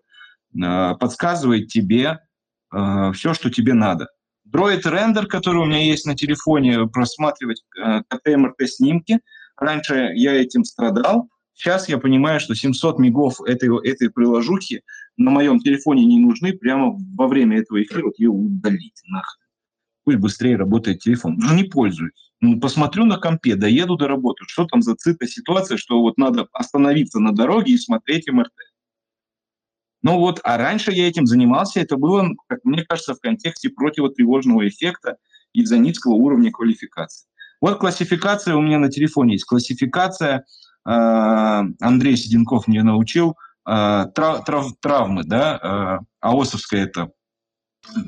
э, 0.62 0.95
подсказывает 1.00 1.69
тебе 1.69 2.19
э, 2.74 3.12
все, 3.13 3.33
что 3.33 3.50
тебе 3.50 3.74
надо. 3.74 4.07
Droid 4.51 4.81
Render, 4.83 5.27
который 5.27 5.62
у 5.62 5.65
меня 5.65 5.86
есть 5.86 6.05
на 6.05 6.13
телефоне, 6.13 6.88
просматривать 6.88 7.63
э, 7.81 8.01
КТ-МРТ-снимки. 8.09 9.21
Раньше 9.55 10.12
я 10.15 10.33
этим 10.33 10.65
страдал, 10.65 11.29
Сейчас 11.60 11.89
я 11.89 11.98
понимаю, 11.98 12.39
что 12.39 12.56
700 12.56 13.00
мегов 13.00 13.42
этой, 13.42 13.70
этой 13.86 14.10
приложухи 14.10 14.82
на 15.18 15.30
моем 15.30 15.60
телефоне 15.60 16.06
не 16.06 16.18
нужны 16.18 16.54
прямо 16.54 16.98
во 17.18 17.28
время 17.28 17.60
этого 17.60 17.84
эфира. 17.84 18.06
Вот 18.06 18.18
ее 18.18 18.30
удалить 18.30 19.01
нахрен. 19.08 19.46
Пусть 20.06 20.20
быстрее 20.20 20.56
работает 20.56 21.00
телефон. 21.00 21.38
Уже 21.38 21.54
не 21.56 21.66
пользуюсь. 21.66 22.32
Ну, 22.39 22.62
посмотрю 22.62 23.04
на 23.04 23.18
компе, 23.18 23.56
доеду 23.56 23.98
до 23.98 24.08
работы. 24.08 24.46
Что 24.48 24.68
там 24.68 24.82
за 24.82 24.96
цита 24.96 25.28
ситуация, 25.28 25.75
что 25.75 26.00
вот 26.00 26.18
надо 26.18 26.48
остановиться 26.54 27.20
на 27.20 27.34
дороге 27.34 27.74
и 27.74 27.78
смотреть 27.78 28.30
МРТ. 28.30 28.54
Ну 30.01 30.18
вот, 30.18 30.39
а 30.46 30.58
раньше 30.58 30.94
я 30.94 31.10
этим 31.10 31.25
занимался, 31.25 31.82
это 31.82 31.98
было, 31.98 32.30
как 32.48 32.63
мне 32.63 32.86
кажется, 32.86 33.16
в 33.16 33.20
контексте 33.20 33.70
противотревожного 33.70 34.66
эффекта 34.66 35.18
из-за 35.51 35.78
низкого 35.78 36.13
уровня 36.13 36.51
квалификации. 36.51 37.28
Вот 37.60 37.80
классификация 37.80 38.56
у 38.56 38.62
меня 38.62 38.80
на 38.80 38.89
телефоне 38.89 39.34
есть. 39.34 39.44
Классификация 39.44 40.46
Андрей 40.86 42.17
Седенков 42.17 42.67
мне 42.67 42.83
научил, 42.83 43.38
э, 43.67 44.05
трав, 44.15 44.45
трав, 44.45 44.74
травмы, 44.79 45.24
да, 45.24 45.59
э, 45.62 46.05
АОСовская 46.21 46.83
это 46.86 47.12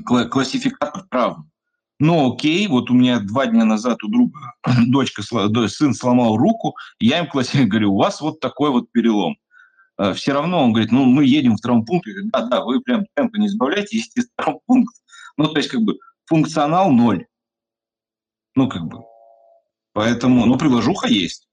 классификатор 0.04 1.04
травм. 1.10 1.50
Ну, 1.98 2.32
окей, 2.32 2.66
вот 2.66 2.90
у 2.90 2.94
меня 2.94 3.20
два 3.20 3.46
дня 3.46 3.64
назад 3.64 4.02
у 4.02 4.08
друга 4.08 4.54
дочка, 4.88 5.22
сын 5.22 5.94
сломал 5.94 6.36
руку, 6.36 6.74
я 6.98 7.20
им 7.20 7.28
классификую, 7.28 7.68
говорю, 7.70 7.94
у 7.94 7.98
вас 7.98 8.20
вот 8.20 8.40
такой 8.40 8.70
вот 8.70 8.90
перелом. 8.90 9.36
Все 10.14 10.32
равно 10.32 10.64
он 10.64 10.72
говорит, 10.72 10.90
ну, 10.90 11.04
мы 11.04 11.26
едем 11.26 11.56
в 11.56 11.60
травмпункт. 11.60 12.06
Я 12.06 12.14
говорю, 12.14 12.30
да, 12.32 12.46
да, 12.46 12.64
вы 12.64 12.80
прям 12.80 13.04
темпа 13.14 13.36
не 13.36 13.48
сбавляйте, 13.48 13.98
есть 13.98 14.16
травмпункт. 14.36 14.94
Ну, 15.36 15.48
то 15.48 15.58
есть, 15.58 15.68
как 15.68 15.82
бы, 15.82 15.98
функционал 16.24 16.90
ноль. 16.90 17.26
Ну, 18.54 18.68
как 18.68 18.84
бы. 18.86 19.04
Поэтому, 19.92 20.46
ну, 20.46 20.58
приложуха 20.58 21.08
есть. 21.08 21.46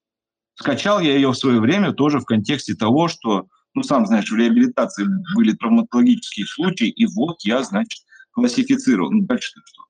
Скачал 0.60 1.00
я 1.00 1.14
ее 1.14 1.30
в 1.30 1.38
свое 1.38 1.58
время 1.58 1.92
тоже 1.92 2.20
в 2.20 2.26
контексте 2.26 2.74
того, 2.74 3.08
что, 3.08 3.46
ну, 3.72 3.82
сам 3.82 4.04
знаешь, 4.04 4.30
в 4.30 4.36
реабилитации 4.36 5.06
были 5.34 5.52
травматологические 5.52 6.46
случаи, 6.46 6.88
и 6.88 7.06
вот 7.06 7.38
я, 7.44 7.62
значит, 7.62 8.02
классифицировал. 8.32 9.10
Ну, 9.10 9.22
дальше 9.22 9.52
что? 9.64 9.84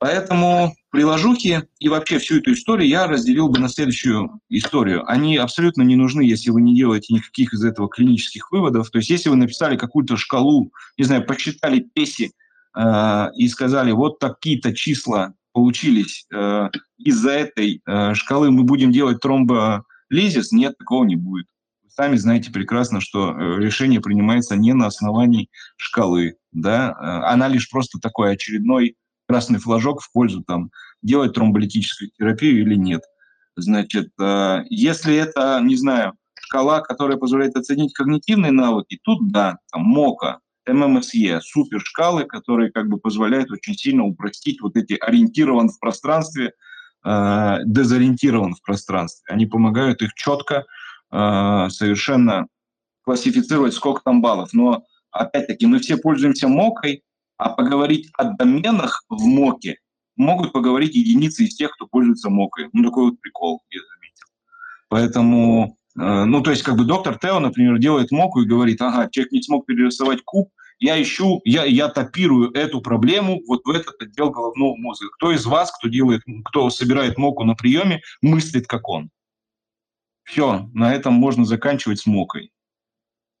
Поэтому 0.00 0.74
приложухи 0.90 1.68
и 1.78 1.88
вообще 1.88 2.18
всю 2.18 2.38
эту 2.38 2.52
историю 2.52 2.88
я 2.88 3.06
разделил 3.06 3.48
бы 3.48 3.60
на 3.60 3.68
следующую 3.68 4.40
историю. 4.48 5.08
Они 5.08 5.36
абсолютно 5.36 5.82
не 5.82 5.94
нужны, 5.94 6.22
если 6.22 6.50
вы 6.50 6.60
не 6.60 6.74
делаете 6.74 7.14
никаких 7.14 7.52
из 7.52 7.64
этого 7.64 7.88
клинических 7.88 8.50
выводов. 8.50 8.90
То 8.90 8.98
есть 8.98 9.10
если 9.10 9.28
вы 9.28 9.36
написали 9.36 9.76
какую-то 9.76 10.16
шкалу, 10.16 10.72
не 10.96 11.04
знаю, 11.04 11.24
посчитали 11.24 11.80
песи 11.80 12.32
э, 12.76 13.26
и 13.36 13.48
сказали, 13.48 13.90
вот 13.92 14.18
такие-то 14.20 14.72
числа 14.72 15.34
получились 15.52 16.26
э, 16.32 16.68
из-за 16.98 17.30
этой 17.30 17.82
э, 17.86 18.14
шкалы 18.14 18.50
мы 18.50 18.64
будем 18.64 18.92
делать 18.92 19.20
тромболизис, 19.20 20.52
нет, 20.52 20.76
такого 20.78 21.04
не 21.04 21.16
будет. 21.16 21.46
Вы 21.82 21.90
сами 21.90 22.16
знаете 22.16 22.50
прекрасно, 22.50 23.00
что 23.00 23.32
э, 23.32 23.58
решение 23.58 24.00
принимается 24.00 24.56
не 24.56 24.72
на 24.74 24.86
основании 24.86 25.48
шкалы, 25.76 26.36
да, 26.52 26.94
она 27.30 27.48
лишь 27.48 27.70
просто 27.70 27.98
такой 27.98 28.32
очередной 28.32 28.96
красный 29.28 29.58
флажок 29.58 30.00
в 30.02 30.10
пользу 30.12 30.42
там 30.42 30.70
делать 31.02 31.34
тромболитическую 31.34 32.10
терапию 32.16 32.62
или 32.62 32.74
нет. 32.74 33.02
Значит, 33.56 34.10
если 34.70 35.16
это, 35.16 35.60
не 35.62 35.76
знаю, 35.76 36.14
шкала, 36.40 36.80
которая 36.80 37.18
позволяет 37.18 37.56
оценить 37.56 37.92
когнитивные 37.92 38.52
навыки, 38.52 38.98
тут 39.02 39.30
да, 39.30 39.58
там 39.70 39.82
МОКа, 39.82 40.38
ММСЕ, 40.68 41.40
супер 41.40 41.80
шкалы, 41.80 42.24
которые 42.24 42.70
как 42.70 42.88
бы 42.88 42.98
позволяют 42.98 43.50
очень 43.50 43.74
сильно 43.74 44.04
упростить 44.04 44.60
вот 44.60 44.76
эти 44.76 44.94
ориентирован 44.94 45.68
в 45.68 45.78
пространстве, 45.78 46.52
э, 47.04 47.56
дезориентирован 47.64 48.54
в 48.54 48.62
пространстве. 48.62 49.24
Они 49.32 49.46
помогают 49.46 50.02
их 50.02 50.14
четко 50.14 50.64
э, 51.10 51.66
совершенно 51.70 52.46
классифицировать, 53.02 53.74
сколько 53.74 54.02
там 54.04 54.20
баллов. 54.20 54.50
Но 54.52 54.84
опять-таки 55.10 55.66
мы 55.66 55.78
все 55.78 55.96
пользуемся 55.96 56.48
мокой, 56.48 57.02
а 57.36 57.50
поговорить 57.50 58.10
о 58.14 58.24
доменах 58.24 59.04
в 59.08 59.24
моке 59.24 59.78
могут 60.16 60.52
поговорить 60.52 60.94
единицы 60.94 61.44
из 61.44 61.54
тех, 61.54 61.70
кто 61.72 61.86
пользуется 61.86 62.28
мокой. 62.28 62.68
Ну, 62.72 62.82
такой 62.82 63.10
вот 63.10 63.20
прикол, 63.20 63.62
я 63.70 63.80
заметил. 63.80 64.26
Поэтому 64.88 65.78
Э, 65.98 66.24
ну, 66.24 66.40
то 66.42 66.50
есть, 66.50 66.62
как 66.62 66.76
бы 66.76 66.84
доктор 66.84 67.18
Тео, 67.18 67.40
например, 67.40 67.78
делает 67.78 68.10
моку 68.10 68.40
и 68.40 68.46
говорит, 68.46 68.80
ага, 68.80 69.08
человек 69.10 69.32
не 69.32 69.42
смог 69.42 69.66
перерисовать 69.66 70.22
куб, 70.24 70.50
я 70.78 71.00
ищу, 71.00 71.40
я, 71.44 71.64
я 71.64 71.88
топирую 71.88 72.52
эту 72.52 72.80
проблему 72.80 73.40
вот 73.46 73.64
в 73.64 73.70
этот 73.70 74.00
отдел 74.00 74.30
головного 74.30 74.76
мозга. 74.76 75.08
Кто 75.16 75.32
из 75.32 75.44
вас, 75.46 75.72
кто 75.72 75.88
делает, 75.88 76.22
кто 76.44 76.70
собирает 76.70 77.18
моку 77.18 77.44
на 77.44 77.54
приеме, 77.54 78.02
мыслит 78.22 78.66
как 78.66 78.88
он? 78.88 79.10
Все, 80.24 80.68
на 80.74 80.94
этом 80.94 81.14
можно 81.14 81.44
заканчивать 81.44 82.00
с 82.00 82.06
мокой. 82.06 82.52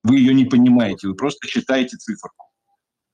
Вы 0.02 0.18
ее 0.18 0.34
не 0.34 0.46
понимаете, 0.46 1.08
вы 1.08 1.14
просто 1.14 1.46
считаете 1.46 1.96
циферку. 1.96 2.46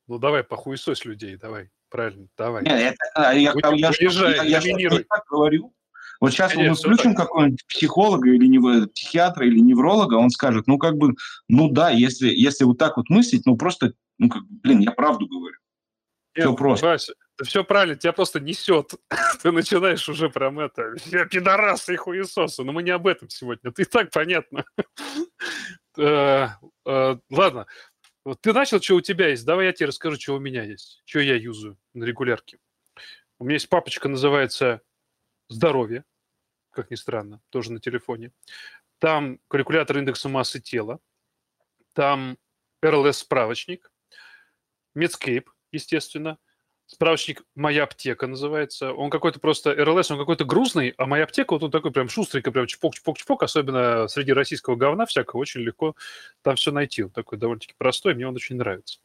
Ну 0.07 0.19
давай, 0.19 0.45
похуесось 0.45 1.05
людей, 1.05 1.37
давай, 1.37 1.71
правильно, 1.89 2.29
давай. 2.37 2.63
Нет, 2.63 2.97
это, 3.15 3.33
я, 3.33 3.33
я, 3.33 3.53
я, 3.55 3.91
я, 3.99 4.43
я, 4.43 4.59
я, 4.61 4.79
я 4.79 4.91
так 4.91 5.25
говорю, 5.29 5.73
вот 6.21 6.33
сейчас 6.33 6.53
Конечно, 6.53 6.71
мы 6.71 6.97
включим 6.97 7.15
какого-нибудь 7.15 7.67
психолога 7.67 8.31
или 8.31 8.47
не, 8.47 8.87
психиатра 8.89 9.47
или 9.47 9.59
невролога, 9.59 10.15
он 10.15 10.31
скажет, 10.31 10.67
ну 10.67 10.79
как 10.79 10.97
бы, 10.97 11.15
ну 11.49 11.69
да, 11.69 11.91
если, 11.91 12.29
если 12.29 12.65
вот 12.65 12.79
так 12.79 12.97
вот 12.97 13.11
мыслить, 13.11 13.45
ну 13.47 13.57
просто, 13.57 13.93
ну 14.19 14.29
как, 14.29 14.43
блин, 14.49 14.81
я 14.81 14.93
правду 14.93 15.27
говорю. 15.27 15.57
Нет, 16.37 16.47
Все 16.47 16.57
просто. 16.57 16.87
Вася, 16.87 17.15
все 17.43 17.65
правильно, 17.65 17.97
тебя 17.97 18.13
просто 18.13 18.41
несет. 18.41 18.95
Ты 19.43 19.53
начинаешь 19.53 20.09
уже 20.09 20.31
прям 20.31 20.59
это, 20.59 20.95
я 21.07 21.27
пидорас 21.27 21.89
и 21.89 21.97
хуесосы. 21.97 22.65
Но 22.65 22.73
мы 22.73 22.83
не 22.83 22.91
об 22.91 23.07
этом 23.07 23.29
сегодня. 23.29 23.71
Ты 23.73 23.85
так 23.85 24.11
понятно. 24.11 24.65
Э, 25.97 26.49
э, 26.87 27.17
ладно, 27.31 27.67
вот 28.25 28.41
ты 28.41 28.53
начал, 28.53 28.81
что 28.81 28.97
у 28.97 29.01
тебя 29.01 29.29
есть. 29.29 29.45
Давай 29.45 29.67
я 29.67 29.73
тебе 29.73 29.87
расскажу, 29.87 30.19
что 30.19 30.35
у 30.35 30.41
меня 30.41 30.65
есть. 30.65 31.03
Что 31.05 31.21
я 31.21 31.37
юзаю 31.37 31.79
на 31.93 32.03
регулярке. 32.03 32.59
У 33.39 33.45
меня 33.45 33.55
есть 33.55 33.69
папочка, 33.69 34.09
называется 34.09 34.81
«Здоровье», 35.49 36.05
как 36.71 36.91
ни 36.91 36.95
странно, 36.95 37.43
тоже 37.51 37.71
на 37.71 37.79
телефоне. 37.79 38.33
Там 38.99 39.39
калькулятор 39.49 39.99
индекса 39.99 40.29
массы 40.29 40.61
тела. 40.61 40.99
Там 41.93 42.39
RLS-справочник. 42.83 43.93
Medscape, 44.97 45.47
естественно. 45.73 46.39
Справочник 46.87 47.43
«Моя 47.55 47.85
аптека» 47.85 48.27
называется. 48.27 48.93
Он 48.93 49.09
какой-то 49.09 49.41
просто, 49.41 49.75
РЛС, 49.75 50.11
он 50.11 50.19
какой-то 50.19 50.45
грустный, 50.45 50.93
а 50.99 51.07
«Моя 51.07 51.25
аптека» 51.25 51.55
вот 51.55 51.63
он 51.63 51.71
такой 51.71 51.93
прям 51.93 52.11
шустренько, 52.11 52.53
прям 52.53 52.67
чпок-чпок-чпок, 52.67 53.43
особенно 53.43 54.07
среди 54.07 54.33
российского 54.35 54.77
говна 54.77 55.07
всякого, 55.07 55.41
очень 55.41 55.63
легко 55.63 55.97
там 56.43 56.57
все 56.57 56.73
найти. 56.73 57.05
Он 57.05 57.11
такой 57.11 57.39
довольно-таки 57.39 57.73
простой, 57.79 58.15
мне 58.15 58.29
он 58.29 58.35
очень 58.35 58.57
нравится. 58.57 59.01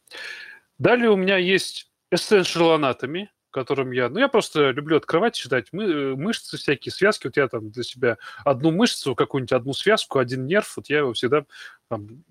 Далее 0.78 1.10
у 1.10 1.16
меня 1.16 1.38
есть 1.38 1.90
Essential 2.12 2.78
Anatomy, 2.78 3.28
которым 3.50 3.90
я... 3.92 4.08
Ну, 4.08 4.18
я 4.18 4.28
просто 4.28 4.70
люблю 4.70 4.96
открывать, 4.96 5.34
читать 5.34 5.68
мы, 5.72 5.84
э, 5.84 6.14
мышцы 6.14 6.56
всякие, 6.56 6.92
связки. 6.92 7.26
Вот 7.26 7.36
я 7.36 7.48
там 7.48 7.70
для 7.70 7.82
себя 7.82 8.18
одну 8.44 8.70
мышцу, 8.70 9.14
какую-нибудь 9.14 9.52
одну 9.52 9.72
связку, 9.72 10.18
один 10.18 10.46
нерв, 10.46 10.76
вот 10.76 10.88
я 10.88 10.98
его 10.98 11.12
всегда 11.12 11.44
там, 11.90 12.22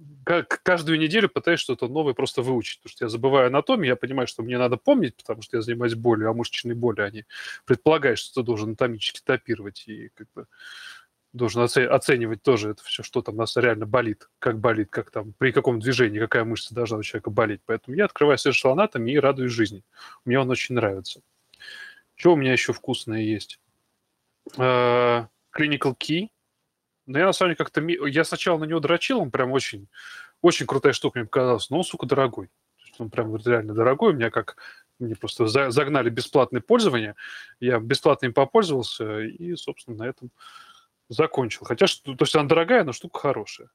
каждую 0.64 1.00
неделю 1.00 1.28
пытаюсь 1.28 1.60
что-то 1.60 1.90
новое 1.90 2.14
просто 2.14 2.42
выучить, 2.42 2.80
потому 2.80 2.92
что 2.92 3.06
я 3.06 3.10
забываю 3.10 3.48
анатомию, 3.48 3.88
я 3.88 3.96
понимаю, 3.98 4.26
что 4.26 4.42
мне 4.42 4.58
надо 4.58 4.78
помнить, 4.78 5.18
потому 5.18 5.42
что 5.42 5.58
я 5.58 5.62
занимаюсь 5.62 5.96
болью, 5.96 6.30
а 6.30 6.34
мышечные 6.34 6.76
боли, 6.76 7.02
они 7.02 7.26
предполагают, 7.66 8.20
что 8.20 8.42
ты 8.42 8.46
должен 8.46 8.70
анатомически 8.70 9.20
топировать 9.22 9.84
и 9.88 10.12
как 10.16 10.28
бы 10.34 10.46
должен 11.34 11.62
оценивать 11.62 12.42
тоже 12.42 12.72
это 12.72 12.84
все, 12.84 13.04
что 13.04 13.22
там 13.22 13.36
у 13.36 13.38
нас 13.38 13.56
реально 13.56 13.86
болит, 13.86 14.30
как 14.40 14.60
болит, 14.60 14.90
как 14.90 15.12
там, 15.12 15.34
при 15.38 15.52
каком 15.52 15.80
движении, 15.80 16.20
какая 16.20 16.44
мышца 16.44 16.74
должна 16.74 16.98
у 16.98 17.04
человека 17.04 17.30
болеть. 17.30 17.62
Поэтому 17.66 17.96
я 17.96 18.06
открываю 18.06 18.38
Social 18.38 18.76
Anatomy 18.76 19.12
и 19.12 19.20
радуюсь 19.20 19.52
жизни. 19.52 19.84
Мне 20.26 20.40
он 20.40 20.50
очень 20.50 20.76
нравится. 20.76 21.22
Что 22.16 22.34
у 22.34 22.36
меня 22.36 22.52
еще 22.52 22.74
вкусное 22.74 23.22
есть? 23.22 23.60
Uh, 24.58 25.28
Clinical 25.56 25.96
Key. 25.96 26.30
Но 27.06 27.20
я 27.20 27.26
на 27.26 27.34
самом 27.34 27.50
деле 27.50 27.58
как-то... 27.58 27.82
Я 27.82 28.24
сначала 28.24 28.58
на 28.58 28.66
него 28.66 28.80
дрочил, 28.80 29.20
он 29.20 29.32
прям 29.32 29.52
очень, 29.52 29.88
очень 30.42 30.66
крутая 30.66 30.94
штука 30.94 31.20
мне 31.20 31.26
показалась, 31.26 31.70
но 31.70 31.78
он, 31.78 31.84
сука, 31.84 32.06
дорогой. 32.06 32.50
Он 32.98 33.10
прям 33.10 33.36
реально 33.38 33.74
дорогой. 33.74 34.14
У 34.14 34.16
меня 34.16 34.30
как 34.30 34.58
мне 35.00 35.16
просто 35.16 35.48
загнали 35.48 36.10
бесплатное 36.10 36.62
пользование. 36.62 37.16
Я 37.60 37.80
бесплатно 37.80 38.26
им 38.26 38.34
попользовался, 38.34 39.22
и, 39.22 39.56
собственно, 39.56 39.98
на 39.98 40.04
этом 40.04 40.32
закончил. 41.10 41.66
Хотя, 41.66 41.88
то 41.88 42.16
есть 42.20 42.36
она 42.36 42.48
дорогая, 42.48 42.84
но 42.84 42.94
штука 42.94 43.20
хорошая. 43.20 43.70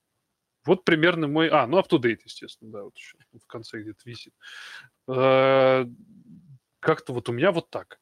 Вот 0.64 0.84
примерно 0.84 1.28
мой... 1.28 1.48
А, 1.48 1.66
ну, 1.66 1.78
up-to-date, 1.78 2.20
естественно, 2.24 2.70
да, 2.70 2.82
вот 2.84 2.96
еще 2.96 3.18
в 3.32 3.46
конце 3.46 3.82
где-то 3.82 4.00
висит. 4.06 4.32
Э, 5.08 5.84
как-то 6.80 7.12
вот 7.12 7.28
у 7.28 7.32
меня 7.32 7.52
вот 7.52 7.68
так. 7.68 8.00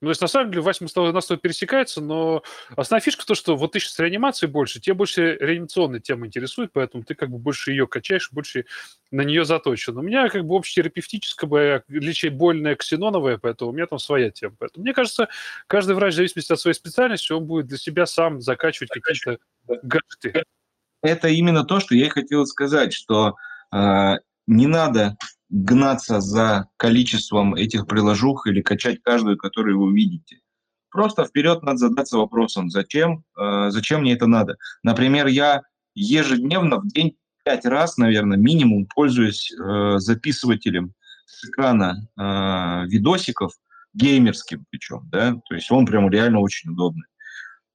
Ну, 0.00 0.06
то 0.06 0.10
есть, 0.10 0.20
на 0.22 0.28
самом 0.28 0.50
деле, 0.50 0.62
Вася, 0.62 0.82
мы 0.82 0.88
с 0.88 0.94
тобой, 0.94 1.12
нас 1.12 1.24
с 1.24 1.28
тобой 1.28 1.40
пересекается, 1.40 2.00
но 2.00 2.42
основная 2.74 3.02
фишка 3.02 3.22
в 3.22 3.26
том, 3.26 3.36
что 3.36 3.54
вот 3.54 3.72
ты 3.72 3.80
сейчас 3.80 3.98
реанимации 3.98 4.46
больше, 4.46 4.80
тебе 4.80 4.94
больше 4.94 5.36
реанимационная 5.38 6.00
тема 6.00 6.26
интересует, 6.26 6.70
поэтому 6.72 7.04
ты 7.04 7.14
как 7.14 7.30
бы 7.30 7.36
больше 7.36 7.72
ее 7.72 7.86
качаешь, 7.86 8.30
больше 8.32 8.64
на 9.10 9.20
нее 9.22 9.44
заточен. 9.44 9.98
У 9.98 10.02
меня 10.02 10.30
как 10.30 10.46
бы 10.46 10.56
общетерапевтическая, 10.56 11.84
лечебольная, 11.88 12.76
ксеноновая, 12.76 13.36
поэтому 13.36 13.72
у 13.72 13.74
меня 13.74 13.86
там 13.86 13.98
своя 13.98 14.30
тема. 14.30 14.56
Поэтому 14.58 14.84
мне 14.84 14.94
кажется, 14.94 15.28
каждый 15.66 15.94
врач, 15.94 16.14
в 16.14 16.16
зависимости 16.16 16.52
от 16.52 16.60
своей 16.60 16.74
специальности, 16.74 17.32
он 17.32 17.44
будет 17.44 17.66
для 17.66 17.76
себя 17.76 18.06
сам 18.06 18.40
закачивать 18.40 18.90
какие-то 18.90 19.38
гаджеты. 19.82 20.44
Это 21.02 21.28
именно 21.28 21.64
то, 21.64 21.78
что 21.78 21.94
я 21.94 22.06
и 22.06 22.10
хотел 22.10 22.46
сказать, 22.46 22.94
что 22.94 23.36
э, 23.72 24.14
не 24.46 24.66
надо 24.66 25.16
гнаться 25.50 26.20
за 26.20 26.68
количеством 26.76 27.54
этих 27.54 27.86
приложух 27.86 28.46
или 28.46 28.62
качать 28.62 29.02
каждую, 29.02 29.36
которую 29.36 29.80
вы 29.80 29.92
видите. 29.92 30.40
Просто 30.90 31.24
вперед 31.24 31.62
надо 31.62 31.78
задаться 31.78 32.18
вопросом, 32.18 32.70
зачем, 32.70 33.24
э, 33.38 33.70
зачем 33.70 34.00
мне 34.00 34.14
это 34.14 34.26
надо. 34.26 34.56
Например, 34.82 35.26
я 35.26 35.62
ежедневно 35.94 36.78
в 36.78 36.88
день 36.88 37.16
пять 37.44 37.64
раз, 37.64 37.96
наверное, 37.96 38.38
минимум 38.38 38.86
пользуюсь 38.86 39.52
э, 39.52 39.98
записывателем 39.98 40.94
с 41.26 41.44
экрана 41.48 42.08
э, 42.16 42.86
видосиков, 42.88 43.52
геймерским 43.92 44.66
причем, 44.70 45.08
да, 45.10 45.34
то 45.48 45.54
есть 45.54 45.70
он 45.70 45.84
прям 45.84 46.08
реально 46.10 46.40
очень 46.40 46.70
удобный. 46.70 47.06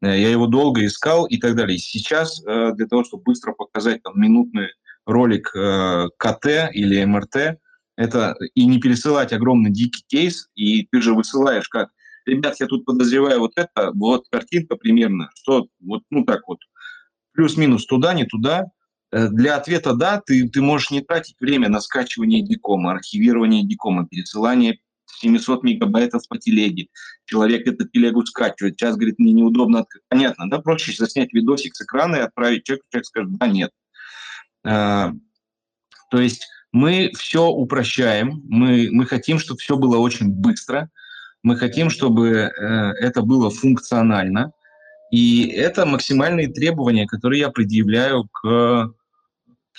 Э, 0.02 0.08
я 0.08 0.30
его 0.30 0.48
долго 0.48 0.86
искал 0.86 1.26
и 1.26 1.38
так 1.38 1.56
далее. 1.56 1.78
Сейчас 1.78 2.44
э, 2.46 2.72
для 2.76 2.88
того, 2.88 3.04
чтобы 3.04 3.24
быстро 3.24 3.54
показать 3.54 4.04
там 4.04 4.20
минутный 4.20 4.70
ролик 5.06 5.52
э, 5.56 6.08
КТ 6.18 6.72
или 6.74 7.04
МРТ, 7.04 7.60
это 7.96 8.36
и 8.54 8.66
не 8.66 8.80
пересылать 8.80 9.34
огромный 9.34 9.72
дикий 9.72 10.04
кейс, 10.08 10.50
и 10.56 10.88
ты 10.92 11.02
же 11.02 11.14
высылаешь 11.14 11.70
как, 11.70 11.90
ребят, 12.26 12.60
я 12.60 12.68
тут 12.68 12.86
подозреваю 12.86 13.40
вот 13.40 13.54
это, 13.56 13.92
вот 13.94 14.26
картинка 14.30 14.76
примерно, 14.76 15.30
что 15.36 15.68
вот, 15.80 16.04
ну 16.10 16.26
так 16.26 16.48
вот, 16.48 16.60
плюс-минус 17.34 17.86
туда, 17.86 18.14
не 18.14 18.26
туда. 18.26 18.66
Э, 19.12 19.28
для 19.30 19.56
ответа 19.56 19.94
«да» 19.94 20.22
ты, 20.26 20.50
ты 20.50 20.62
можешь 20.62 20.92
не 20.92 21.02
тратить 21.02 21.36
время 21.40 21.70
на 21.70 21.80
скачивание 21.80 22.42
дикома, 22.42 22.92
архивирование 22.92 23.64
дикома, 23.64 24.08
пересылание 24.08 24.80
700 25.20 25.64
мегабайтов 25.64 26.28
по 26.28 26.38
телеге. 26.38 26.88
Человек 27.26 27.68
эту 27.68 27.88
телегу 27.88 28.26
скачивает. 28.26 28.76
Сейчас, 28.78 28.96
говорит, 28.96 29.20
мне 29.20 29.32
неудобно. 29.34 29.86
Понятно, 30.10 30.50
да? 30.50 30.60
Проще 30.60 30.92
заснять 30.94 31.34
видосик 31.34 31.76
с 31.76 31.82
экрана 31.82 32.18
и 32.18 32.20
отправить 32.20 32.64
человеку, 32.64 32.88
человек 32.92 33.06
скажет 33.06 33.38
«да», 33.38 33.48
«нет». 33.48 33.72
А, 34.68 35.12
то 36.10 36.20
есть 36.20 36.48
мы 36.76 37.12
все 37.18 37.48
упрощаем, 37.48 38.42
мы, 38.50 38.90
мы 38.92 39.06
хотим, 39.06 39.40
чтобы 39.40 39.62
все 39.62 39.78
было 39.78 39.98
очень 39.98 40.28
быстро, 40.28 40.90
мы 41.42 41.56
хотим, 41.56 41.90
чтобы 41.90 42.28
э, 42.28 42.52
это 43.00 43.22
было 43.22 43.50
функционально, 43.50 44.52
и 45.10 45.48
это 45.48 45.86
максимальные 45.86 46.50
требования, 46.50 47.08
которые 47.08 47.40
я 47.40 47.50
предъявляю 47.50 48.28
к 48.28 48.92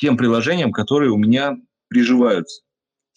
тем 0.01 0.17
приложениям, 0.17 0.73
которые 0.73 1.11
у 1.11 1.19
меня 1.19 1.59
приживаются. 1.89 2.63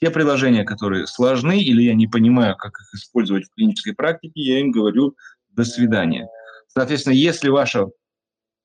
Те 0.02 0.12
приложения, 0.12 0.66
которые 0.66 1.08
сложны 1.08 1.62
или 1.62 1.84
я 1.84 1.94
не 1.94 2.08
понимаю, 2.08 2.58
как 2.58 2.74
их 2.82 2.94
использовать 2.96 3.46
в 3.46 3.56
клинической 3.56 3.96
практике, 3.96 4.42
я 4.42 4.60
им 4.60 4.72
говорю 4.72 5.16
«до 5.52 5.64
свидания». 5.64 6.28
Соответственно, 6.68 7.14
если 7.14 7.48
ваша 7.48 7.88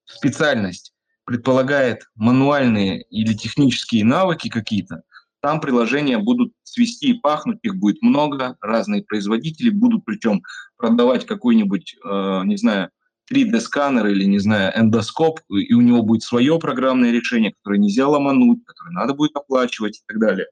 специальность 0.06 0.92
предполагает 1.24 2.08
мануальные 2.14 3.02
или 3.10 3.32
технические 3.34 4.04
навыки 4.04 4.48
какие-то, 4.48 5.02
там 5.40 5.60
приложения 5.60 6.18
будут 6.18 6.54
свести 6.62 7.10
и 7.10 7.20
пахнуть, 7.20 7.58
их 7.62 7.76
будет 7.76 8.00
много, 8.00 8.56
разные 8.62 9.02
производители 9.02 9.68
будут 9.68 10.04
причем 10.06 10.42
продавать 10.78 11.26
какой-нибудь, 11.26 11.96
э, 12.02 12.42
не 12.44 12.56
знаю, 12.56 12.88
3D-сканер 13.30 14.06
или, 14.06 14.24
не 14.24 14.38
знаю, 14.38 14.72
эндоскоп, 14.74 15.40
и 15.50 15.74
у 15.74 15.82
него 15.82 16.02
будет 16.02 16.22
свое 16.22 16.58
программное 16.58 17.10
решение, 17.10 17.52
которое 17.52 17.78
нельзя 17.78 18.08
ломануть, 18.08 18.64
которое 18.64 18.92
надо 18.92 19.12
будет 19.12 19.36
оплачивать 19.36 19.98
и 19.98 20.02
так 20.06 20.18
далее. 20.18 20.46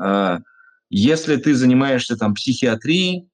Э, 0.00 0.38
если 0.90 1.34
ты 1.34 1.54
занимаешься 1.54 2.16
там 2.16 2.34
психиатрией, 2.34 3.28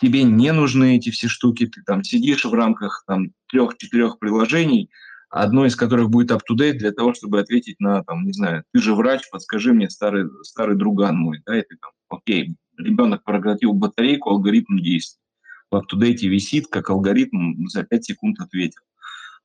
тебе 0.00 0.22
не 0.22 0.52
нужны 0.52 0.96
эти 0.96 1.10
все 1.10 1.28
штуки, 1.28 1.66
ты 1.66 1.82
там 1.82 2.04
сидишь 2.04 2.46
в 2.46 2.54
рамках 2.54 3.04
там 3.06 3.32
трех-четырех 3.48 4.18
приложений– 4.18 4.90
одно 5.30 5.66
из 5.66 5.76
которых 5.76 6.10
будет 6.10 6.30
up-to-date 6.30 6.74
для 6.74 6.92
того, 6.92 7.14
чтобы 7.14 7.40
ответить 7.40 7.80
на, 7.80 8.02
там, 8.04 8.24
не 8.24 8.32
знаю, 8.32 8.64
ты 8.72 8.80
же 8.80 8.94
врач, 8.94 9.28
подскажи 9.30 9.72
мне, 9.72 9.90
старый, 9.90 10.28
старый 10.42 10.76
друган 10.76 11.16
мой, 11.16 11.42
да, 11.46 11.58
и 11.58 11.62
ты 11.62 11.76
там, 11.76 11.90
окей, 12.08 12.56
ребенок 12.78 13.24
прократил 13.24 13.72
батарейку, 13.72 14.30
алгоритм 14.30 14.78
действует. 14.78 15.22
В 15.70 15.76
up-to-date 15.76 16.26
висит, 16.26 16.68
как 16.68 16.88
алгоритм 16.88 17.66
за 17.66 17.82
5 17.82 18.04
секунд 18.04 18.40
ответил. 18.40 18.80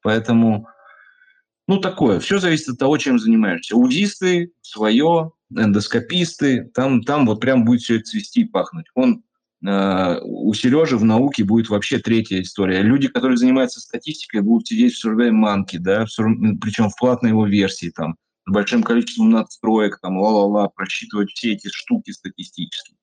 Поэтому, 0.01 0.67
ну, 1.67 1.79
такое. 1.79 2.19
Все 2.19 2.39
зависит 2.39 2.69
от 2.69 2.77
того, 2.77 2.97
чем 2.97 3.19
занимаешься. 3.19 3.75
УЗИсты, 3.75 4.53
свое, 4.61 5.33
эндоскописты, 5.53 6.71
там, 6.73 7.03
там 7.03 7.25
вот 7.25 7.41
прям 7.41 7.65
будет 7.65 7.81
все 7.81 7.97
это 7.97 8.05
цвести 8.05 8.41
и 8.41 8.45
пахнуть. 8.45 8.85
Он 8.95 9.23
у 9.65 10.53
Сережи 10.53 10.97
в 10.97 11.05
науке 11.05 11.43
будет 11.43 11.69
вообще 11.69 11.97
третья 11.97 12.41
история. 12.41 12.81
Люди, 12.81 13.07
которые 13.07 13.37
занимаются 13.37 13.79
статистикой, 13.79 14.41
будут 14.41 14.67
сидеть 14.67 14.93
в 14.93 15.05
SurveyMonkey, 15.05 15.79
да, 15.79 16.05
причем 16.61 16.89
в 16.89 16.97
платной 16.97 17.31
его 17.31 17.47
версии, 17.47 17.89
там, 17.89 18.17
с 18.45 18.51
большим 18.51 18.83
количеством 18.83 19.29
надстроек, 19.29 19.99
там, 20.01 20.17
ла-ла-ла, 20.17 20.67
просчитывать 20.67 21.31
все 21.31 21.53
эти 21.53 21.69
штуки 21.69 22.11
статистически. 22.11 22.95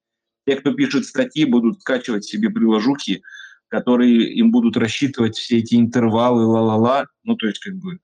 Те, 0.46 0.56
кто 0.56 0.74
пишет 0.74 1.06
статьи, 1.06 1.46
будут 1.46 1.80
скачивать 1.80 2.24
себе 2.24 2.50
приложухи, 2.50 3.22
которые 3.68 4.32
им 4.34 4.50
будут 4.50 4.76
рассчитывать 4.76 5.36
все 5.36 5.58
эти 5.58 5.76
интервалы, 5.76 6.44
ла-ла-ла. 6.44 7.06
Ну, 7.24 7.36
то 7.36 7.46
есть, 7.46 7.60
как 7.60 7.74
бы, 7.76 8.00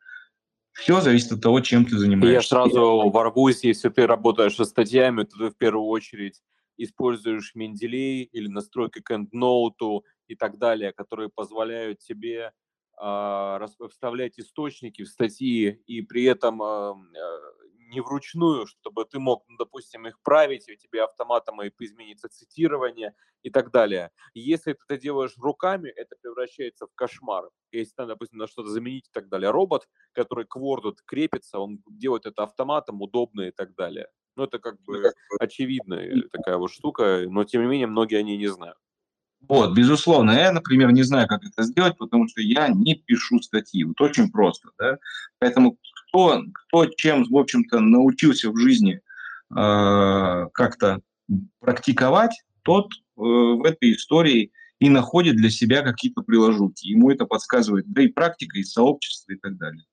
все 0.73 1.01
зависит 1.01 1.33
от 1.33 1.43
того, 1.43 1.61
чем 1.61 1.85
ты 1.85 1.99
занимаешься. 1.99 2.33
Я 2.33 2.43
сразу 2.43 3.11
ворвусь, 3.11 3.65
если 3.65 3.89
ты 3.89 4.07
работаешь 4.07 4.55
со 4.55 4.65
статьями, 4.65 5.25
то 5.25 5.37
ты 5.37 5.51
в 5.51 5.57
первую 5.57 5.89
очередь 5.89 6.41
используешь 6.77 7.55
Менделей 7.55 8.23
или 8.23 8.49
настройки 8.49 9.01
к 9.01 9.11
EndNote 9.11 10.03
и 10.29 10.35
так 10.37 10.59
далее, 10.59 10.93
которые 10.93 11.29
позволяют 11.29 12.01
тебе 12.01 12.53
а, 12.99 13.67
вставлять 13.89 14.39
источники 14.39 15.03
в 15.03 15.09
статьи 15.09 15.83
и 15.87 16.03
при 16.03 16.25
этом 16.25 16.63
а, 16.63 16.95
не 17.89 18.01
вручную, 18.01 18.67
чтобы 18.67 19.05
ты 19.05 19.19
мог, 19.19 19.45
ну, 19.49 19.57
допустим, 19.59 20.07
их 20.07 20.21
править, 20.23 20.69
и 20.69 20.73
у 20.73 20.77
тебя 20.77 21.05
автоматом 21.05 21.61
изменится 21.79 22.29
цитирование 22.29 23.15
и 23.43 23.51
так 23.51 23.71
далее. 23.71 24.11
если 24.35 24.73
ты 24.73 24.79
это 24.89 25.01
делаешь 25.01 25.35
руками, 25.37 25.89
это 25.91 26.17
превращается 26.21 26.87
в 26.87 26.95
кошмар. 26.95 27.49
Если 27.71 27.93
там, 27.95 28.09
допустим, 28.09 28.39
на 28.39 28.49
что-то 28.49 28.71
заменить 28.71 29.09
и 29.09 29.13
так 29.13 29.29
далее. 29.29 29.51
Робот, 29.51 29.89
который 30.13 30.47
к 30.47 30.57
Word 30.57 30.97
крепится, 31.05 31.59
он 31.59 31.83
делает 31.87 32.27
это 32.27 32.43
автоматом, 32.43 33.03
удобно 33.03 33.43
и 33.43 33.53
так 33.53 33.75
далее. 33.75 34.09
Ну, 34.37 34.45
это 34.45 34.59
как 34.59 34.81
бы 34.83 35.13
очевидная 35.41 36.23
такая 36.31 36.59
вот 36.59 36.71
штука, 36.71 37.25
но 37.29 37.45
тем 37.45 37.63
не 37.63 37.69
менее 37.69 37.87
многие 37.87 38.17
они 38.19 38.37
не 38.37 38.49
знают. 38.49 38.77
Вот, 39.49 39.75
безусловно. 39.75 40.33
Я, 40.33 40.53
например, 40.53 40.93
не 40.93 41.03
знаю, 41.03 41.29
как 41.29 41.45
это 41.45 41.63
сделать, 41.63 41.97
потому 41.97 42.29
что 42.29 42.41
я 42.41 42.69
не 42.69 42.95
пишу 42.95 43.41
статьи. 43.41 43.85
Вот 43.85 44.01
очень 44.01 44.31
просто, 44.31 44.71
да. 44.79 44.99
Поэтому 45.39 45.79
кто, 46.09 46.43
кто 46.53 46.87
чем, 46.87 47.25
в 47.25 47.37
общем-то, 47.37 47.81
научился 47.81 48.51
в 48.51 48.57
жизни 48.57 49.01
э, 49.55 50.47
как-то 50.53 51.01
практиковать, 51.61 52.43
тот 52.63 52.93
э, 52.93 52.97
в 53.17 53.65
этой 53.65 53.93
истории 53.93 54.53
и 54.81 54.91
находит 54.91 55.37
для 55.37 55.51
себя 55.51 55.83
какие-то 55.83 56.23
приложухи. 56.23 56.89
Ему 56.89 57.11
это 57.11 57.25
подсказывает, 57.25 57.87
да 57.87 58.03
и 58.03 58.09
практика, 58.09 58.59
и 58.59 58.65
сообщество, 58.65 59.33
и 59.33 59.37
так 59.37 59.57
далее. 59.57 59.85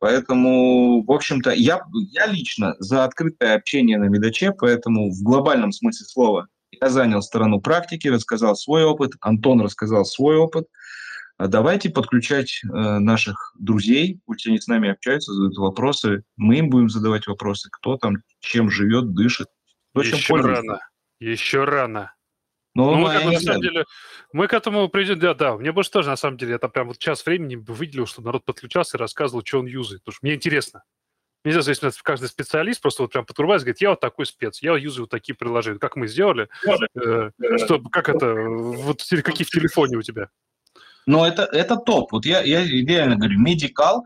Поэтому, 0.00 1.04
в 1.04 1.12
общем-то, 1.12 1.50
я, 1.50 1.82
я 2.10 2.26
лично 2.26 2.74
за 2.78 3.04
открытое 3.04 3.54
общение 3.54 3.98
на 3.98 4.04
Медаче, 4.04 4.52
поэтому 4.52 5.10
в 5.10 5.22
глобальном 5.22 5.72
смысле 5.72 6.06
слова 6.06 6.48
я 6.72 6.88
занял 6.88 7.20
сторону 7.20 7.60
практики, 7.60 8.08
рассказал 8.08 8.56
свой 8.56 8.84
опыт, 8.84 9.12
Антон 9.20 9.60
рассказал 9.60 10.06
свой 10.06 10.36
опыт. 10.36 10.66
А 11.36 11.48
давайте 11.48 11.90
подключать 11.90 12.60
э, 12.62 12.68
наших 12.98 13.54
друзей, 13.58 14.20
пусть 14.26 14.46
они 14.46 14.58
с 14.58 14.66
нами 14.66 14.90
общаются, 14.90 15.32
задают 15.32 15.56
вопросы, 15.58 16.22
мы 16.36 16.58
им 16.58 16.70
будем 16.70 16.88
задавать 16.88 17.26
вопросы, 17.26 17.68
кто 17.70 17.96
там 17.96 18.16
чем 18.40 18.70
живет, 18.70 19.12
дышит. 19.14 19.48
Кто 19.92 20.02
Еще 20.02 20.16
чем 20.18 20.40
рано. 20.40 20.80
Еще 21.18 21.64
рано. 21.64 22.12
Ну, 22.80 22.90
ну 22.92 22.96
мы, 22.96 23.12
как 23.12 23.24
бы, 23.24 23.32
на 23.32 23.40
самом 23.40 23.60
деле, 23.60 23.84
мы 24.32 24.46
к 24.48 24.52
этому 24.54 24.88
придем, 24.88 25.18
да, 25.18 25.34
да, 25.34 25.56
мне 25.56 25.72
больше 25.72 25.90
тоже, 25.90 26.08
на 26.08 26.16
самом 26.16 26.36
деле, 26.38 26.54
это 26.54 26.68
прям 26.68 26.88
вот 26.88 26.98
час 26.98 27.24
времени 27.26 27.56
выделил, 27.56 28.06
чтобы 28.06 28.26
народ 28.26 28.44
подключался 28.44 28.96
и 28.96 29.00
рассказывал, 29.00 29.44
что 29.44 29.60
он 29.60 29.66
юзает, 29.66 30.02
потому 30.02 30.14
что 30.14 30.26
мне 30.26 30.34
интересно. 30.34 30.82
Нельзя 31.42 31.62
зависит 31.62 31.84
от 31.84 31.96
каждый 32.02 32.28
специалист, 32.28 32.82
просто 32.82 33.02
вот 33.02 33.12
прям 33.12 33.24
потрубается, 33.24 33.64
говорит, 33.64 33.80
я 33.80 33.90
вот 33.90 34.00
такой 34.00 34.26
спец, 34.26 34.60
я 34.62 34.76
юзаю 34.76 35.04
вот 35.04 35.10
такие 35.10 35.34
приложения. 35.34 35.78
Как 35.78 35.96
мы 35.96 36.06
сделали, 36.06 36.48
э, 36.66 37.30
что, 37.56 37.80
как 37.90 38.10
это, 38.10 38.34
вот 38.34 39.02
какие 39.24 39.46
в 39.46 39.50
телефоне 39.50 39.96
у 39.96 40.02
тебя? 40.02 40.28
Ну, 41.06 41.24
это, 41.24 41.44
это 41.44 41.76
топ. 41.76 42.12
Вот 42.12 42.26
я, 42.26 42.42
я 42.42 42.64
реально 42.64 43.16
говорю, 43.16 43.42
Medicalc 43.42 44.02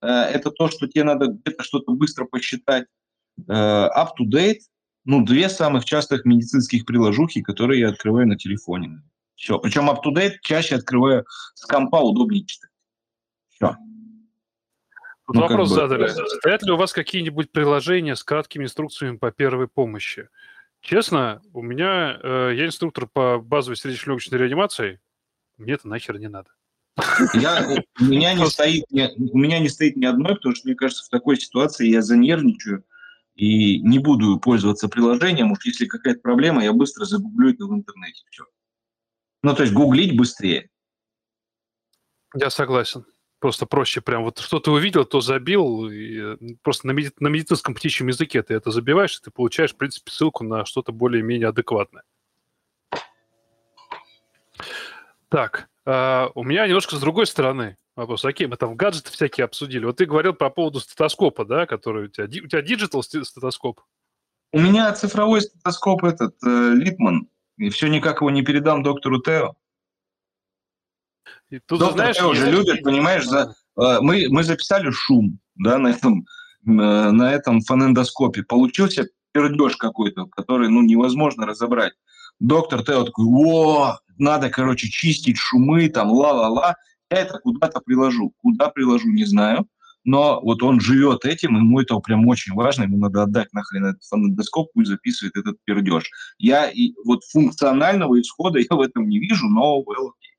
э, 0.00 0.06
это 0.08 0.50
то, 0.50 0.68
что 0.68 0.86
тебе 0.86 1.04
надо 1.04 1.26
где-то 1.26 1.62
что-то 1.62 1.92
быстро 1.92 2.24
посчитать. 2.24 2.86
Э, 3.46 3.88
up 3.94 4.12
to 4.18 4.24
date, 4.26 4.60
ну, 5.04 5.24
две 5.24 5.48
самых 5.48 5.84
частых 5.84 6.24
медицинских 6.24 6.86
приложухи, 6.86 7.42
которые 7.42 7.80
я 7.80 7.88
открываю 7.88 8.26
на 8.26 8.36
телефоне. 8.36 9.02
Все. 9.34 9.58
Причем 9.58 9.90
up 9.90 9.98
to 10.04 10.14
date 10.14 10.36
чаще 10.42 10.76
открываю 10.76 11.26
с 11.54 11.66
компа, 11.66 12.00
удобнее 12.00 12.44
читать. 12.44 12.70
Все. 13.50 13.76
Тут 15.26 15.36
ну, 15.36 15.40
вопрос 15.42 15.70
бы, 15.70 15.74
задали. 15.74 16.08
Стоят 16.08 16.62
ли 16.62 16.72
у 16.72 16.76
вас 16.76 16.92
какие-нибудь 16.92 17.50
приложения 17.50 18.14
с 18.14 18.22
краткими 18.22 18.64
инструкциями 18.64 19.16
по 19.16 19.30
первой 19.30 19.68
помощи? 19.68 20.28
Честно, 20.80 21.40
у 21.54 21.62
меня 21.62 22.18
э, 22.22 22.52
я 22.56 22.66
инструктор 22.66 23.06
по 23.06 23.38
базовой 23.38 23.76
сердечно-легочной 23.76 24.38
реанимации. 24.38 25.00
Мне 25.56 25.74
это 25.74 25.88
нахер 25.88 26.18
не 26.18 26.28
надо. 26.28 26.50
Я, 27.32 27.66
у, 28.00 28.04
меня 28.04 28.34
не 28.34 28.46
стоит, 28.46 28.84
у 28.90 29.38
меня 29.38 29.58
не 29.58 29.68
стоит 29.68 29.96
ни 29.96 30.04
одной, 30.04 30.36
потому 30.36 30.54
что, 30.54 30.68
мне 30.68 30.76
кажется, 30.76 31.04
в 31.04 31.08
такой 31.08 31.36
ситуации 31.38 31.88
я 31.88 32.02
занервничаю 32.02 32.84
и 33.34 33.80
не 33.80 33.98
буду 33.98 34.38
пользоваться 34.38 34.88
приложением. 34.88 35.52
Уж 35.52 35.64
если 35.64 35.86
какая-то 35.86 36.20
проблема, 36.20 36.62
я 36.62 36.72
быстро 36.72 37.04
загуглю 37.04 37.52
это 37.52 37.66
в 37.66 37.74
интернете. 37.74 38.24
Все. 38.30 38.44
Ну, 39.42 39.54
то 39.54 39.62
есть 39.62 39.74
гуглить 39.74 40.16
быстрее. 40.16 40.70
Я 42.34 42.50
согласен. 42.50 43.04
Просто 43.40 43.66
проще 43.66 44.00
прям 44.00 44.24
вот 44.24 44.38
что 44.38 44.58
ты 44.58 44.70
увидел, 44.70 45.04
то 45.04 45.20
забил. 45.20 45.90
И 45.90 46.18
э, 46.18 46.36
просто 46.62 46.86
на, 46.86 46.92
меди- 46.92 47.12
на 47.18 47.28
медицинском 47.28 47.74
птичьем 47.74 48.08
языке 48.08 48.42
ты 48.42 48.54
это 48.54 48.70
забиваешь, 48.70 49.18
и 49.18 49.22
ты 49.22 49.30
получаешь, 49.30 49.74
в 49.74 49.76
принципе, 49.76 50.10
ссылку 50.10 50.44
на 50.44 50.64
что-то 50.64 50.92
более-менее 50.92 51.48
адекватное. 51.48 52.04
Так, 55.28 55.68
э, 55.84 56.28
у 56.34 56.42
меня 56.44 56.66
немножко 56.66 56.96
с 56.96 57.00
другой 57.00 57.26
стороны 57.26 57.76
вопрос. 57.96 58.24
Окей, 58.24 58.46
мы 58.46 58.56
там 58.56 58.76
гаджеты 58.76 59.10
всякие 59.10 59.44
обсудили. 59.44 59.84
Вот 59.84 59.96
ты 59.96 60.06
говорил 60.06 60.34
по 60.34 60.50
поводу 60.50 60.80
стетоскопа, 60.80 61.44
да, 61.44 61.66
который 61.66 62.06
у 62.06 62.08
тебя... 62.08 62.24
У 62.24 62.48
тебя 62.48 62.62
digital 62.62 63.02
стетоскоп? 63.02 63.80
У 64.52 64.60
меня 64.60 64.92
цифровой 64.92 65.42
стетоскоп 65.42 66.04
этот, 66.04 66.36
э, 66.44 66.74
Littmann. 66.74 67.28
И 67.56 67.70
все 67.70 67.88
никак 67.88 68.20
его 68.20 68.30
не 68.30 68.42
передам 68.42 68.82
доктору 68.82 69.20
Тео. 69.20 69.54
И 71.50 71.58
тут, 71.60 71.80
Доктор 71.80 71.96
знаешь, 71.98 72.16
Тео 72.16 72.30
уже 72.30 72.50
любит, 72.50 72.82
понимаешь, 72.82 73.26
за, 73.26 73.54
э, 73.76 74.00
мы, 74.00 74.26
мы 74.28 74.44
записали 74.44 74.90
шум, 74.90 75.38
да, 75.56 75.78
на 75.78 75.88
этом, 75.88 76.26
э, 76.66 76.70
на 76.70 77.32
этом 77.32 77.60
фонендоскопе. 77.60 78.42
Получился 78.42 79.08
пердеж 79.32 79.76
какой-то, 79.76 80.26
который, 80.26 80.68
ну, 80.68 80.82
невозможно 80.82 81.46
разобрать. 81.46 81.94
Доктор 82.40 82.84
Тео 82.84 83.04
такой, 83.04 83.26
о, 83.26 83.98
надо, 84.18 84.50
короче, 84.50 84.88
чистить 84.88 85.38
шумы, 85.38 85.88
там, 85.88 86.10
ла-ла-ла. 86.10 86.76
Я 87.10 87.18
это 87.18 87.38
куда-то 87.38 87.80
приложу. 87.80 88.32
Куда 88.38 88.68
приложу, 88.68 89.08
не 89.08 89.24
знаю. 89.24 89.68
Но 90.04 90.40
вот 90.42 90.62
он 90.62 90.80
живет 90.80 91.24
этим, 91.24 91.56
ему 91.56 91.80
это 91.80 91.98
прям 91.98 92.28
очень 92.28 92.52
важно, 92.52 92.82
ему 92.82 92.98
надо 92.98 93.22
отдать 93.22 93.52
нахрен 93.54 93.86
этот 93.86 94.04
фонендоскоп, 94.04 94.70
пусть 94.74 94.90
записывает 94.90 95.34
этот 95.36 95.56
пердеж. 95.64 96.10
Я 96.36 96.68
и 96.70 96.92
вот 97.06 97.24
функционального 97.24 98.20
исхода 98.20 98.58
я 98.70 98.76
в 98.76 98.80
этом 98.80 99.08
не 99.08 99.18
вижу, 99.18 99.46
но 99.48 99.80
well, 99.80 100.08
okay. 100.08 100.34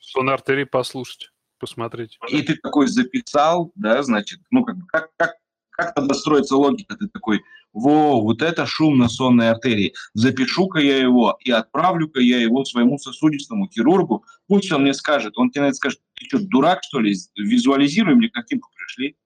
Сон 0.00 0.30
артерии 0.30 0.64
послушать, 0.64 1.30
посмотреть. 1.58 2.18
И 2.28 2.42
ты 2.42 2.54
такой 2.56 2.86
записал, 2.86 3.72
да, 3.74 4.02
значит, 4.04 4.40
ну, 4.50 4.64
как, 4.64 4.76
как, 4.86 5.10
как, 5.16 5.34
как 5.70 5.94
тогда 5.94 6.14
строится 6.14 6.56
логика? 6.56 6.96
Ты 6.96 7.08
такой, 7.08 7.42
во, 7.72 8.20
вот 8.20 8.42
это 8.42 8.66
шум 8.66 8.98
на 8.98 9.08
сонной 9.08 9.50
артерии. 9.50 9.94
Запишу-ка 10.14 10.80
я 10.80 10.98
его 10.98 11.36
и 11.40 11.50
отправлю-ка 11.50 12.20
я 12.20 12.40
его 12.40 12.64
своему 12.64 12.98
сосудистому 12.98 13.68
хирургу. 13.68 14.24
Пусть 14.46 14.72
он 14.72 14.82
мне 14.82 14.94
скажет. 14.94 15.38
Он 15.38 15.50
тебе 15.50 15.72
скажет, 15.72 16.00
ты 16.14 16.26
что, 16.26 16.38
дурак, 16.40 16.80
что 16.82 17.00
ли? 17.00 17.14
Визуализируй 17.36 18.14
мне, 18.14 18.28
картинку 18.28 18.70
пришли. 18.74 19.16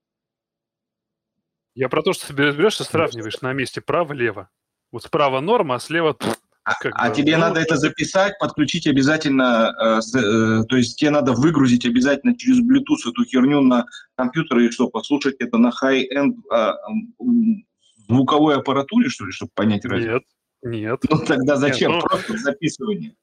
Я 1.74 1.88
про 1.88 2.02
то, 2.02 2.12
что 2.12 2.28
ты 2.28 2.34
берешь 2.34 2.80
и 2.80 2.84
сравниваешь 2.84 3.40
на 3.40 3.52
месте 3.52 3.80
право-лево. 3.80 4.48
Вот 4.92 5.02
справа 5.02 5.40
норма, 5.40 5.76
а 5.76 5.80
слева 5.80 6.16
а, 6.64 6.72
а 6.92 7.10
тебе 7.10 7.36
ну, 7.36 7.40
надо 7.42 7.60
это 7.60 7.76
записать, 7.76 8.38
подключить 8.38 8.86
обязательно, 8.86 9.74
э, 9.82 10.18
э, 10.18 10.64
то 10.68 10.76
есть 10.76 10.96
тебе 10.98 11.10
надо 11.10 11.32
выгрузить 11.32 11.84
обязательно 11.84 12.36
через 12.36 12.60
Bluetooth 12.60 13.10
эту 13.10 13.24
херню 13.24 13.60
на 13.60 13.86
компьютер 14.14 14.58
и 14.58 14.70
что, 14.70 14.88
послушать 14.88 15.36
это 15.40 15.58
на 15.58 15.70
high-end 15.70 16.36
э, 16.52 16.72
звуковой 18.08 18.56
аппаратуре, 18.56 19.08
что 19.08 19.26
ли, 19.26 19.32
чтобы 19.32 19.52
понять 19.54 19.84
разницу? 19.84 20.12
Нет, 20.12 20.22
нет. 20.62 21.00
Ну 21.08 21.18
тогда 21.18 21.56
зачем? 21.56 21.92
Нет, 21.92 22.02
ну... 22.02 22.08
Просто 22.08 22.38
записывание. 22.38 23.16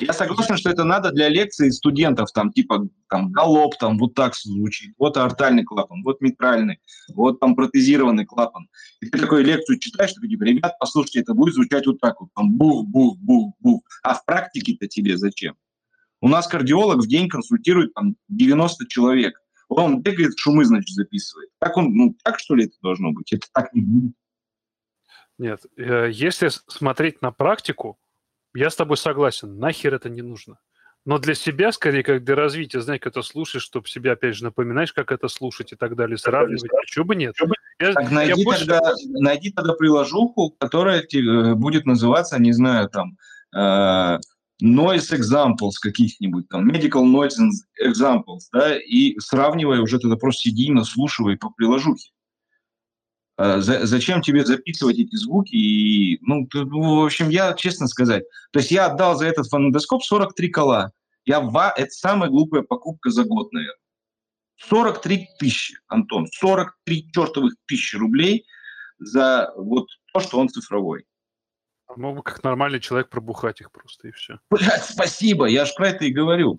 Я 0.00 0.12
согласен, 0.12 0.56
что 0.56 0.70
это 0.70 0.84
надо 0.84 1.10
для 1.10 1.28
лекций 1.28 1.72
студентов, 1.72 2.30
там, 2.32 2.52
типа, 2.52 2.88
там, 3.08 3.32
галоп, 3.32 3.76
там, 3.78 3.98
вот 3.98 4.14
так 4.14 4.34
звучит, 4.36 4.94
вот 4.98 5.16
артальный 5.16 5.64
клапан, 5.64 6.02
вот 6.02 6.20
митральный, 6.20 6.78
вот 7.12 7.40
там 7.40 7.54
протезированный 7.56 8.24
клапан. 8.24 8.68
И 9.00 9.06
ты 9.06 9.18
такую 9.18 9.44
лекцию 9.44 9.78
читаешь, 9.78 10.12
ты 10.12 10.26
типа, 10.26 10.44
ребят, 10.44 10.76
послушайте, 10.78 11.20
это 11.20 11.34
будет 11.34 11.54
звучать 11.54 11.86
вот 11.86 12.00
так 12.00 12.20
вот, 12.20 12.30
там, 12.34 12.52
бух, 12.56 12.86
бух, 12.86 13.18
бух, 13.18 13.54
бух. 13.60 13.82
А 14.02 14.14
в 14.14 14.24
практике-то 14.24 14.86
тебе 14.86 15.16
зачем? 15.16 15.56
У 16.20 16.28
нас 16.28 16.46
кардиолог 16.46 16.98
в 16.98 17.08
день 17.08 17.28
консультирует 17.28 17.92
там 17.94 18.16
90 18.28 18.86
человек. 18.88 19.40
Он 19.68 20.00
бегает, 20.00 20.38
шумы, 20.38 20.64
значит, 20.64 20.94
записывает. 20.94 21.50
Так 21.58 21.76
он, 21.76 21.92
ну, 21.94 22.16
так 22.22 22.38
что 22.38 22.54
ли 22.54 22.64
это 22.64 22.74
должно 22.82 23.12
быть? 23.12 23.32
Это 23.32 23.46
так 23.52 23.74
не 23.74 23.82
будет. 23.82 24.14
Нет, 25.38 25.60
э, 25.76 26.10
если 26.12 26.48
смотреть 26.48 27.22
на 27.22 27.30
практику, 27.30 27.98
я 28.54 28.70
с 28.70 28.76
тобой 28.76 28.96
согласен, 28.96 29.58
нахер 29.58 29.94
это 29.94 30.08
не 30.08 30.22
нужно. 30.22 30.58
Но 31.04 31.18
для 31.18 31.34
себя, 31.34 31.70
скорее, 31.70 32.02
как 32.02 32.24
для 32.24 32.34
развития, 32.34 32.80
знаешь, 32.80 33.00
как 33.00 33.12
это 33.12 33.22
слушаешь, 33.22 33.62
чтобы 33.62 33.86
себе, 33.86 34.12
опять 34.12 34.34
же, 34.34 34.44
напоминаешь, 34.44 34.92
как 34.92 35.12
это 35.12 35.28
слушать 35.28 35.72
и 35.72 35.76
так 35.76 35.94
далее, 35.94 36.18
сравнивать. 36.18 36.68
Чего 36.86 37.04
бы 37.04 37.14
нет? 37.14 37.34
Я, 37.78 37.92
так 37.92 38.10
найди, 38.10 38.40
я 38.40 38.44
больше... 38.44 38.66
тогда, 38.66 38.92
найди 39.10 39.52
тогда 39.52 39.74
приложуху, 39.74 40.56
которая 40.58 41.02
тебе, 41.02 41.50
э, 41.50 41.54
будет 41.54 41.86
называться, 41.86 42.40
не 42.40 42.52
знаю, 42.52 42.88
там, 42.88 43.16
э, 43.54 44.18
noise 44.62 45.12
examples 45.12 45.72
каких-нибудь, 45.80 46.48
там, 46.48 46.68
medical 46.68 47.04
noise 47.04 47.38
examples, 47.80 48.48
да, 48.52 48.76
и 48.76 49.18
сравнивай 49.18 49.80
уже 49.80 49.98
тогда 49.98 50.16
просто 50.16 50.48
сиди, 50.48 50.72
наслушивай 50.72 51.36
по 51.36 51.50
приложухе. 51.50 52.10
За, 53.38 53.86
зачем 53.86 54.22
тебе 54.22 54.46
записывать 54.46 54.98
эти 54.98 55.14
звуки? 55.16 55.54
И, 55.54 56.18
ну, 56.22 56.48
в 56.52 57.04
общем, 57.04 57.28
я, 57.28 57.52
честно 57.52 57.86
сказать, 57.86 58.24
то 58.50 58.58
есть 58.58 58.70
я 58.70 58.86
отдал 58.86 59.16
за 59.16 59.26
этот 59.26 59.48
фонендоскоп 59.48 60.02
43 60.02 60.50
кола. 60.50 60.92
Я, 61.26 61.42
это 61.76 61.90
самая 61.90 62.30
глупая 62.30 62.62
покупка 62.62 63.10
за 63.10 63.24
год, 63.24 63.52
наверное. 63.52 63.76
43 64.56 65.28
тысячи, 65.38 65.78
Антон, 65.88 66.26
43 66.32 67.10
чертовых 67.12 67.54
тысячи 67.66 67.96
рублей 67.96 68.46
за 68.98 69.52
вот 69.56 69.88
то, 70.12 70.20
что 70.20 70.38
он 70.38 70.48
цифровой. 70.48 71.04
А 71.88 71.96
мог 71.96 72.16
бы 72.16 72.22
как 72.22 72.42
нормальный 72.42 72.80
человек 72.80 73.10
пробухать 73.10 73.60
их 73.60 73.70
просто, 73.70 74.08
и 74.08 74.12
все. 74.12 74.40
Блядь, 74.50 74.84
спасибо, 74.84 75.46
я 75.46 75.64
же 75.66 75.72
про 75.76 75.88
это 75.88 76.04
и 76.04 76.10
говорю. 76.12 76.56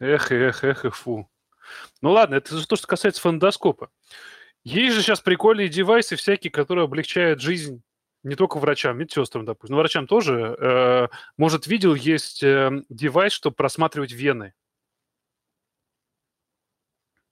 Эх, 0.00 0.32
эх, 0.32 0.64
эх, 0.64 0.84
и 0.84 0.90
фу. 0.90 1.30
Ну 2.02 2.10
ладно, 2.10 2.34
это 2.34 2.66
то, 2.66 2.76
что 2.76 2.86
касается 2.86 3.20
фондоскопа. 3.20 3.90
Есть 4.64 4.94
же 4.94 5.02
сейчас 5.02 5.20
прикольные 5.20 5.68
девайсы 5.68 6.16
всякие, 6.16 6.50
которые 6.50 6.84
облегчают 6.84 7.40
жизнь 7.40 7.82
не 8.22 8.34
только 8.34 8.58
врачам, 8.58 8.98
медсестрам, 8.98 9.46
допустим, 9.46 9.76
но 9.76 9.80
врачам 9.80 10.06
тоже. 10.06 10.56
Э, 10.60 11.08
может, 11.38 11.66
видел, 11.66 11.94
есть 11.94 12.42
э, 12.42 12.82
девайс, 12.90 13.32
чтобы 13.32 13.56
просматривать 13.56 14.12
вены. 14.12 14.52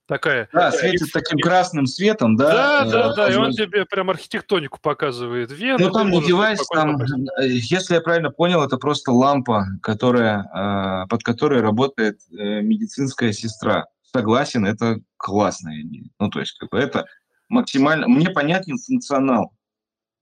Такая. 0.07 0.49
Да, 0.51 0.71
светит 0.71 1.11
таким 1.13 1.37
красным 1.37 1.85
светом, 1.85 2.35
да? 2.35 2.83
Да, 2.83 2.85
да, 2.85 3.13
да, 3.13 3.31
и 3.31 3.35
он 3.35 3.51
тебе 3.51 3.85
прям 3.85 4.09
архитектонику 4.09 4.79
показывает. 4.81 5.51
Вены, 5.51 5.77
ну, 5.85 5.91
там 5.91 6.09
не 6.09 6.25
девайс, 6.25 6.65
там, 6.73 6.99
э, 6.99 7.47
если 7.47 7.93
я 7.93 8.01
правильно 8.01 8.31
понял, 8.31 8.63
это 8.63 8.77
просто 8.77 9.11
лампа, 9.11 9.67
которая, 9.83 11.05
под 11.07 11.21
которой 11.21 11.61
работает 11.61 12.21
медицинская 12.31 13.33
сестра. 13.33 13.85
Согласен, 14.11 14.65
это 14.65 14.99
классная 15.17 15.81
идея. 15.81 16.09
Ну, 16.19 16.29
то 16.29 16.39
есть, 16.39 16.57
как 16.57 16.69
бы 16.69 16.77
это 16.77 17.05
максимально... 17.47 18.07
Мне 18.07 18.29
понятен 18.29 18.77
функционал. 18.77 19.53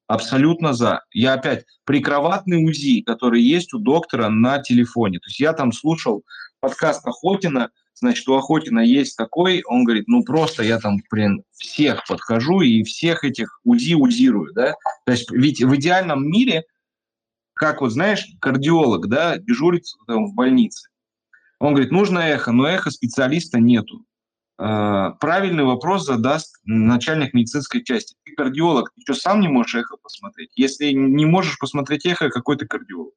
Абсолютно 0.07 0.73
за. 0.73 1.03
Я 1.11 1.33
опять 1.33 1.65
прикроватный 1.85 2.63
УЗИ, 2.65 3.01
который 3.01 3.41
есть 3.41 3.73
у 3.73 3.79
доктора 3.79 4.29
на 4.29 4.59
телефоне. 4.59 5.19
То 5.19 5.27
есть 5.27 5.39
я 5.39 5.53
там 5.53 5.71
слушал 5.73 6.23
подкаст 6.59 7.05
Охотина, 7.05 7.71
значит, 7.93 8.27
у 8.27 8.35
Охотина 8.35 8.79
есть 8.79 9.17
такой, 9.17 9.63
он 9.65 9.83
говорит, 9.83 10.07
ну 10.07 10.23
просто 10.23 10.63
я 10.63 10.79
там, 10.79 10.99
блин, 11.11 11.43
всех 11.51 12.05
подхожу 12.07 12.61
и 12.61 12.83
всех 12.83 13.23
этих 13.23 13.59
УЗИ 13.65 13.95
узирую, 13.95 14.53
да. 14.53 14.73
То 15.05 15.11
есть 15.11 15.29
ведь 15.31 15.61
в 15.61 15.75
идеальном 15.75 16.25
мире, 16.25 16.63
как 17.53 17.81
вот, 17.81 17.91
знаешь, 17.91 18.25
кардиолог, 18.39 19.07
да, 19.07 19.37
дежурит 19.37 19.83
там, 20.07 20.27
в 20.27 20.35
больнице. 20.35 20.87
Он 21.59 21.73
говорит, 21.73 21.91
нужно 21.91 22.19
эхо, 22.19 22.51
но 22.51 22.67
эхо 22.67 22.91
специалиста 22.91 23.59
нету. 23.59 24.05
Э, 24.59 25.11
правильный 25.19 25.63
вопрос 25.63 26.05
задаст 26.05 26.59
начальник 26.65 27.33
медицинской 27.33 27.83
части. 27.83 28.15
Ты 28.23 28.33
кардиолог, 28.33 28.91
ты 28.95 29.01
что, 29.01 29.13
сам 29.13 29.41
не 29.41 29.47
можешь 29.47 29.75
эхо 29.75 29.97
посмотреть? 29.97 30.51
Если 30.55 30.91
не 30.91 31.25
можешь 31.25 31.59
посмотреть 31.59 32.05
эхо, 32.05 32.29
какой 32.29 32.57
ты 32.57 32.67
кардиолог? 32.67 33.13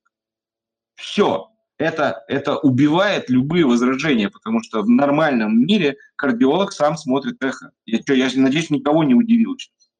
Все. 0.96 1.48
Это, 1.78 2.24
это 2.28 2.58
убивает 2.58 3.30
любые 3.30 3.64
возражения, 3.64 4.28
потому 4.28 4.62
что 4.62 4.82
в 4.82 4.88
нормальном 4.90 5.64
мире 5.64 5.96
кардиолог 6.16 6.72
сам 6.72 6.98
смотрит 6.98 7.42
эхо. 7.42 7.72
Я, 7.86 8.02
что, 8.02 8.12
я 8.12 8.28
надеюсь, 8.34 8.68
никого 8.68 9.02
не 9.02 9.14
удивил 9.14 9.56
сейчас. 9.56 9.90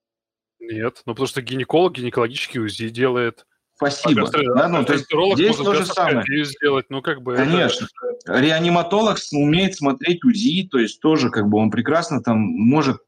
Нет, 0.58 1.02
ну 1.06 1.14
потому 1.14 1.26
что 1.26 1.40
гинеколог 1.40 1.94
гинекологический 1.94 2.60
УЗИ 2.60 2.90
делает. 2.90 3.46
Спасибо. 3.80 4.28
А, 4.28 4.58
да, 4.58 4.68
ну, 4.68 4.84
то 4.84 4.92
есть 4.92 5.06
здесь 5.34 5.56
то 5.56 5.74
же 5.74 5.86
самое. 5.86 6.22
Сделать, 6.44 6.86
ну, 6.90 7.00
как 7.00 7.22
бы 7.22 7.34
Конечно. 7.34 7.88
Это... 8.26 8.38
Реаниматолог 8.38 9.16
умеет 9.32 9.74
смотреть 9.74 10.22
УЗИ, 10.22 10.68
то 10.70 10.78
есть 10.78 11.00
тоже 11.00 11.30
как 11.30 11.48
бы 11.48 11.56
он 11.56 11.70
прекрасно 11.70 12.22
там 12.22 12.38
может 12.38 12.98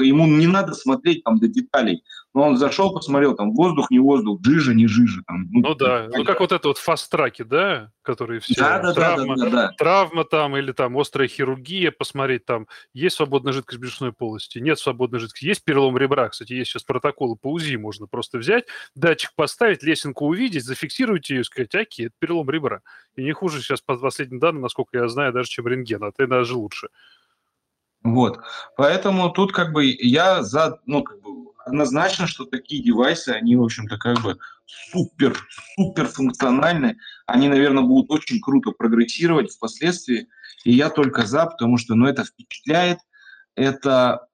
ему 0.00 0.26
не 0.26 0.46
надо 0.46 0.74
смотреть 0.74 1.24
там 1.24 1.38
до 1.38 1.48
деталей. 1.48 2.02
Но 2.34 2.48
он 2.48 2.56
зашел, 2.56 2.92
посмотрел, 2.92 3.36
там 3.36 3.52
воздух, 3.52 3.92
не 3.92 4.00
воздух, 4.00 4.40
жижа, 4.44 4.74
не 4.74 4.88
жижа. 4.88 5.22
Там, 5.26 5.46
ну, 5.52 5.60
ну 5.60 5.74
да, 5.76 6.08
ну 6.12 6.24
как 6.24 6.40
вот 6.40 6.50
это 6.50 6.66
вот 6.66 6.78
фаст-траки, 6.78 7.42
да, 7.42 7.92
которые 8.02 8.40
все... 8.40 8.54
Да, 8.56 8.80
да, 8.80 8.92
травма, 8.92 9.36
да, 9.36 9.44
да, 9.44 9.50
да, 9.50 9.56
да. 9.68 9.72
Травма 9.78 10.24
там 10.24 10.56
или 10.56 10.72
там 10.72 10.98
острая 10.98 11.28
хирургия, 11.28 11.92
посмотреть 11.92 12.44
там, 12.44 12.66
есть 12.92 13.14
свободная 13.14 13.52
жидкость 13.52 13.80
брюшной 13.80 14.12
полости, 14.12 14.58
нет 14.58 14.80
свободной 14.80 15.20
жидкости, 15.20 15.46
есть 15.46 15.62
перелом 15.62 15.96
ребра, 15.96 16.28
кстати, 16.28 16.54
есть 16.54 16.72
сейчас 16.72 16.82
протоколы 16.82 17.36
по 17.36 17.52
УЗИ, 17.52 17.76
можно 17.76 18.08
просто 18.08 18.38
взять, 18.38 18.64
датчик 18.96 19.30
поставить, 19.36 19.84
лесенку 19.84 20.26
увидеть, 20.26 20.64
зафиксировать 20.64 21.30
ее 21.30 21.42
и 21.42 21.44
сказать, 21.44 21.72
аки, 21.76 22.02
это 22.02 22.14
перелом 22.18 22.50
ребра. 22.50 22.80
И 23.14 23.22
не 23.22 23.32
хуже 23.32 23.62
сейчас 23.62 23.80
по 23.80 23.96
последним 23.96 24.40
данным, 24.40 24.62
насколько 24.62 24.98
я 24.98 25.06
знаю, 25.06 25.32
даже 25.32 25.48
чем 25.48 25.68
рентген, 25.68 26.02
а 26.02 26.10
ты 26.10 26.26
даже 26.26 26.56
лучше. 26.56 26.88
Вот. 28.04 28.38
Поэтому 28.76 29.30
тут 29.30 29.52
как 29.52 29.72
бы 29.72 29.86
я 29.86 30.42
за, 30.42 30.78
ну, 30.84 31.02
как 31.02 31.20
бы 31.22 31.52
однозначно, 31.64 32.26
что 32.26 32.44
такие 32.44 32.82
девайсы, 32.82 33.30
они, 33.30 33.56
в 33.56 33.62
общем-то, 33.62 33.96
как 33.96 34.20
бы 34.20 34.38
супер, 34.66 35.36
супер 35.74 36.06
функциональны. 36.06 36.98
Они, 37.26 37.48
наверное, 37.48 37.82
будут 37.82 38.10
очень 38.10 38.40
круто 38.40 38.72
прогрессировать 38.72 39.50
впоследствии. 39.50 40.28
И 40.64 40.72
я 40.72 40.90
только 40.90 41.26
за, 41.26 41.46
потому 41.46 41.78
что, 41.78 41.94
ну, 41.94 42.06
это 42.06 42.24
впечатляет, 42.24 42.98
это 43.54 44.28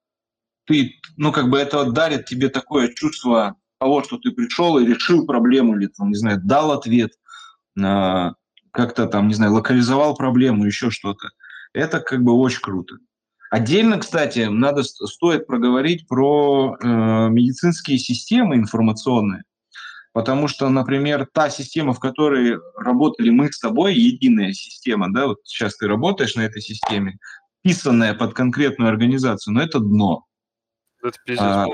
ты, 0.65 0.99
ну, 1.15 1.31
как 1.31 1.49
бы 1.49 1.57
это 1.57 1.89
дарит 1.89 2.25
тебе 2.25 2.49
такое 2.49 2.93
чувство 2.93 3.55
того, 3.79 4.03
что 4.03 4.17
ты 4.17 4.31
пришел 4.31 4.77
и 4.77 4.85
решил 4.85 5.25
проблему, 5.25 5.77
или, 5.77 5.87
там, 5.87 6.09
не 6.09 6.15
знаю, 6.15 6.41
дал 6.43 6.71
ответ, 6.73 7.13
как-то 7.75 9.07
там, 9.07 9.29
не 9.29 9.33
знаю, 9.33 9.53
локализовал 9.53 10.15
проблему, 10.15 10.65
еще 10.65 10.91
что-то. 10.91 11.29
Это 11.73 12.01
как 12.01 12.21
бы 12.21 12.33
очень 12.33 12.61
круто. 12.61 12.97
Отдельно, 13.51 13.99
кстати, 13.99 14.47
надо 14.49 14.81
стоит 14.83 15.45
проговорить 15.45 16.07
про 16.07 16.77
э, 16.79 16.87
медицинские 16.87 17.97
системы 17.97 18.55
информационные, 18.55 19.43
потому 20.13 20.47
что, 20.47 20.69
например, 20.69 21.27
та 21.33 21.49
система, 21.49 21.91
в 21.91 21.99
которой 21.99 22.57
работали 22.77 23.29
мы 23.29 23.51
с 23.51 23.59
тобой, 23.59 23.93
единая 23.93 24.53
система, 24.53 25.13
да, 25.13 25.27
вот 25.27 25.39
сейчас 25.43 25.75
ты 25.75 25.89
работаешь 25.89 26.35
на 26.35 26.45
этой 26.45 26.61
системе, 26.61 27.17
писанная 27.61 28.13
под 28.13 28.33
конкретную 28.33 28.87
организацию, 28.87 29.53
но 29.53 29.61
это 29.61 29.81
дно. 29.81 30.23
Это 31.03 31.17
пиздец. 31.25 31.43
А, 31.43 31.67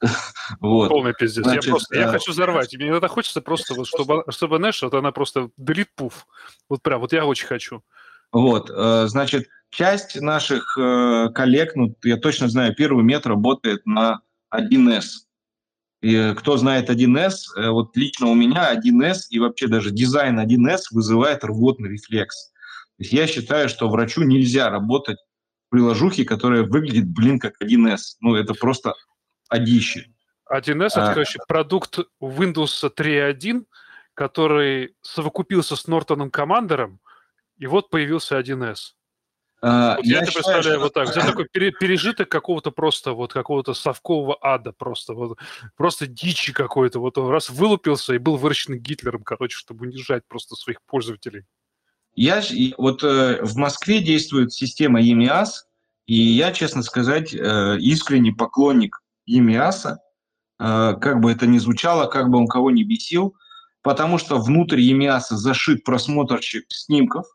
вот. 0.60 0.88
Полный 0.88 1.14
пиздец. 1.14 1.42
Значит, 1.42 1.64
я, 1.64 1.70
просто, 1.72 1.96
а... 1.96 1.98
я 1.98 2.08
хочу 2.12 2.30
взорвать. 2.30 2.76
Мне 2.76 2.90
иногда 2.90 3.08
хочется 3.08 3.40
просто, 3.40 3.74
вот, 3.74 3.88
чтобы, 3.88 4.22
чтобы, 4.28 4.58
знаешь, 4.58 4.80
вот 4.82 4.94
она 4.94 5.10
просто 5.10 5.50
делит 5.56 5.88
пуф. 5.96 6.28
Вот 6.68 6.80
прям, 6.80 7.00
вот 7.00 7.12
я 7.12 7.26
очень 7.26 7.48
хочу. 7.48 7.82
Вот, 8.30 8.70
э, 8.70 9.06
значит, 9.08 9.48
часть 9.70 10.20
наших 10.20 10.76
э, 10.78 11.28
коллег, 11.34 11.74
ну, 11.76 11.94
я 12.02 12.16
точно 12.16 12.48
знаю, 12.48 12.74
первый 12.74 13.04
мет 13.04 13.26
работает 13.26 13.84
на 13.86 14.20
1С. 14.54 15.04
И 16.00 16.34
кто 16.36 16.56
знает 16.56 16.90
1С, 16.90 17.34
э, 17.56 17.70
вот 17.70 17.96
лично 17.96 18.28
у 18.28 18.34
меня 18.34 18.74
1С 18.74 19.28
и 19.30 19.38
вообще 19.38 19.66
даже 19.66 19.90
дизайн 19.90 20.38
1С 20.40 20.84
вызывает 20.90 21.44
рвотный 21.44 21.90
рефлекс. 21.90 22.50
То 22.96 23.02
есть 23.02 23.12
я 23.12 23.26
считаю, 23.26 23.68
что 23.68 23.88
врачу 23.88 24.22
нельзя 24.22 24.70
работать 24.70 25.18
в 25.66 25.70
приложухе, 25.70 26.24
которая 26.24 26.62
выглядит, 26.62 27.08
блин, 27.08 27.38
как 27.38 27.60
1С. 27.62 28.16
Ну, 28.20 28.34
это 28.34 28.54
просто 28.54 28.94
одище. 29.48 30.06
1С– 30.50 30.86
это, 30.92 31.10
а, 31.10 31.14
короче, 31.14 31.38
продукт 31.46 31.98
Windows 32.22 32.90
3.1, 32.96 33.66
который 34.14 34.96
совокупился 35.02 35.76
с 35.76 35.86
Нортоном 35.86 36.30
Командером, 36.30 37.00
и 37.58 37.66
вот 37.66 37.90
появился 37.90 38.38
1С. 38.38 38.94
Вот 39.60 40.04
я, 40.04 40.18
я 40.18 40.22
это 40.22 40.32
представляю 40.32 40.76
что... 40.76 40.78
вот 40.80 40.94
так. 40.94 41.08
Это 41.08 41.20
такой 41.26 41.48
пережиток 41.48 42.28
какого-то 42.28 42.70
просто 42.70 43.12
вот 43.12 43.32
какого-то 43.32 43.74
совкового 43.74 44.38
ада 44.40 44.72
просто 44.72 45.14
вот 45.14 45.38
просто 45.76 46.06
дичи 46.06 46.52
какой-то. 46.52 47.00
Вот 47.00 47.18
он 47.18 47.28
раз 47.30 47.50
вылупился 47.50 48.14
и 48.14 48.18
был 48.18 48.36
выращен 48.36 48.78
Гитлером, 48.78 49.22
короче, 49.22 49.56
чтобы 49.56 49.86
унижать 49.86 50.22
просто 50.28 50.54
своих 50.54 50.78
пользователей. 50.86 51.44
Я 52.14 52.42
вот 52.78 53.04
э, 53.04 53.40
в 53.42 53.56
Москве 53.56 54.00
действует 54.00 54.52
система 54.52 55.00
EMIAS, 55.00 55.50
и 56.06 56.16
я, 56.16 56.52
честно 56.52 56.82
сказать, 56.82 57.32
э, 57.32 57.76
искренний 57.78 58.32
поклонник 58.32 59.00
EMIAS, 59.30 59.92
э, 59.92 59.96
как 61.00 61.20
бы 61.20 61.30
это 61.30 61.46
ни 61.46 61.58
звучало, 61.58 62.06
как 62.08 62.28
бы 62.28 62.38
он 62.38 62.48
кого 62.48 62.72
ни 62.72 62.82
бесил, 62.82 63.36
потому 63.82 64.18
что 64.18 64.38
внутрь 64.38 64.80
EMIAS 64.80 65.26
зашит 65.30 65.84
просмотрщик 65.84 66.64
снимков, 66.70 67.26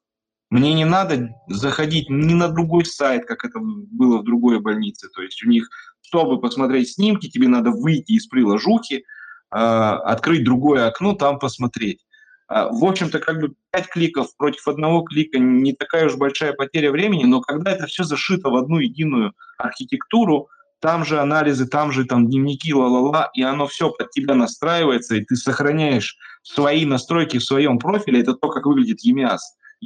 мне 0.54 0.76
не 0.76 0.86
надо 0.86 1.36
заходить 1.48 2.12
ни 2.12 2.36
на 2.36 2.48
другой 2.48 2.86
сайт, 2.86 3.26
как 3.26 3.44
это 3.44 3.60
было 3.60 4.20
в 4.20 4.24
другой 4.24 4.60
больнице. 4.60 5.10
То 5.10 5.24
есть 5.24 5.44
у 5.44 5.50
них, 5.50 5.68
чтобы 6.04 6.40
посмотреть 6.40 6.92
снимки, 6.92 7.28
тебе 7.28 7.48
надо 7.48 7.72
выйти 7.72 8.12
из 8.12 8.28
приложухи, 8.28 9.04
а, 9.50 9.98
открыть 9.98 10.44
другое 10.44 10.86
окно, 10.86 11.14
там 11.14 11.40
посмотреть. 11.40 12.06
А, 12.48 12.70
в 12.70 12.86
общем-то, 12.86 13.18
как 13.18 13.42
бы 13.42 13.56
5 13.72 13.88
кликов 13.88 14.28
против 14.38 14.68
одного 14.68 15.02
клика 15.02 15.40
не 15.40 15.74
такая 15.74 16.06
уж 16.06 16.18
большая 16.18 16.54
потеря 16.54 16.92
времени, 16.92 17.24
но 17.24 17.42
когда 17.42 17.72
это 17.72 17.88
все 17.88 18.04
зашито 18.04 18.52
в 18.52 18.56
одну 18.56 18.78
единую 18.78 19.34
архитектуру, 19.58 20.50
там 20.82 21.04
же 21.04 21.20
анализы, 21.20 21.66
там 21.66 21.92
же 21.92 22.06
там 22.06 22.28
дневники, 22.28 22.76
ла-ла-ла, 22.76 23.32
и 23.34 23.42
оно 23.42 23.66
все 23.66 23.90
под 23.90 24.12
тебя 24.12 24.36
настраивается, 24.36 25.16
и 25.16 25.26
ты 25.26 25.36
сохраняешь 25.36 26.16
свои 26.44 26.86
настройки 26.86 27.40
в 27.40 27.44
своем 27.44 27.80
профиле, 27.80 28.22
это 28.22 28.36
то, 28.36 28.50
как 28.50 28.68
выглядит 28.68 29.00
EMIAS 29.04 29.40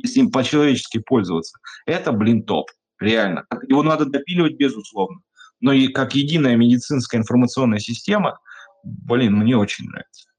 если 0.03 0.21
им 0.21 0.31
по-человечески 0.31 0.99
пользоваться. 0.99 1.57
Это, 1.85 2.11
блин, 2.11 2.43
топ. 2.43 2.69
Реально. 2.99 3.45
Его 3.67 3.83
надо 3.83 4.05
допиливать, 4.05 4.55
безусловно. 4.55 5.19
но 5.59 5.73
и 5.73 5.87
как 5.87 6.15
единая 6.15 6.55
медицинская 6.55 7.21
информационная 7.21 7.79
система, 7.79 8.39
блин, 8.83 9.35
мне 9.35 9.57
очень 9.57 9.85
нравится. 9.85 10.29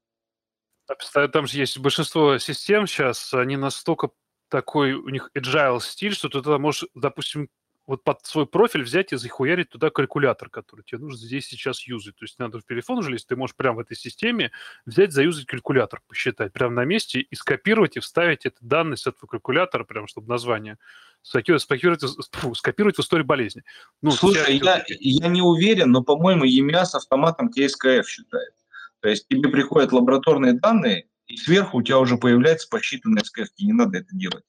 А 1.13 1.27
там 1.27 1.45
же 1.45 1.57
есть 1.57 1.77
большинство 1.77 2.37
систем 2.39 2.87
сейчас, 2.87 3.33
они 3.33 3.57
настолько 3.57 4.09
такой 4.49 4.93
у 4.93 5.09
них 5.09 5.29
agile 5.37 5.79
стиль, 5.79 6.15
что 6.15 6.29
ты 6.29 6.41
тогда 6.41 6.57
можешь, 6.57 6.85
допустим, 6.95 7.49
вот 7.89 8.03
под 8.03 8.23
свой 8.23 8.45
профиль 8.45 8.83
взять 8.83 9.13
и 9.13 9.17
захуярить 9.17 9.69
туда 9.69 9.89
калькулятор, 9.89 10.51
который 10.51 10.83
тебе 10.83 10.99
нужно 10.99 11.25
здесь 11.25 11.47
сейчас 11.47 11.81
юзать. 11.87 12.15
То 12.17 12.25
есть 12.25 12.37
надо 12.37 12.59
в 12.59 12.63
телефон 12.63 12.99
уже 12.99 13.09
лезть, 13.09 13.27
ты 13.27 13.35
можешь 13.35 13.55
прямо 13.55 13.77
в 13.77 13.79
этой 13.79 13.97
системе 13.97 14.51
взять, 14.85 15.11
заюзать 15.11 15.47
калькулятор, 15.47 15.99
посчитать 16.07 16.53
прямо 16.53 16.75
на 16.75 16.85
месте 16.85 17.19
и 17.19 17.35
скопировать 17.35 17.97
и 17.97 17.99
вставить 17.99 18.45
эти 18.45 18.57
данные 18.61 18.95
с 18.95 19.07
этого 19.07 19.25
калькулятора, 19.25 19.85
прямо 19.85 20.07
чтобы 20.07 20.29
название 20.29 20.77
скопировать, 21.23 21.63
скопировать, 21.63 22.03
фу, 22.31 22.53
скопировать 22.53 22.97
в 22.97 22.99
историю 22.99 23.25
болезни. 23.25 23.63
Ну, 24.03 24.11
Слушай, 24.11 24.57
я, 24.57 24.85
я 24.87 25.27
не 25.27 25.41
уверен, 25.41 25.89
но, 25.89 26.03
по-моему, 26.03 26.45
EMEA 26.45 26.85
с 26.85 26.93
автоматом 26.93 27.51
ТСКФ 27.51 28.07
считает. 28.07 28.53
То 28.99 29.09
есть 29.09 29.27
тебе 29.27 29.49
приходят 29.49 29.91
лабораторные 29.93 30.53
данные, 30.53 31.07
и 31.25 31.37
сверху 31.37 31.79
у 31.79 31.81
тебя 31.81 31.97
уже 31.97 32.17
появляется 32.17 32.67
посчитанная 32.69 33.23
СКФ, 33.23 33.47
не 33.57 33.73
надо 33.73 33.97
это 33.97 34.15
делать. 34.15 34.43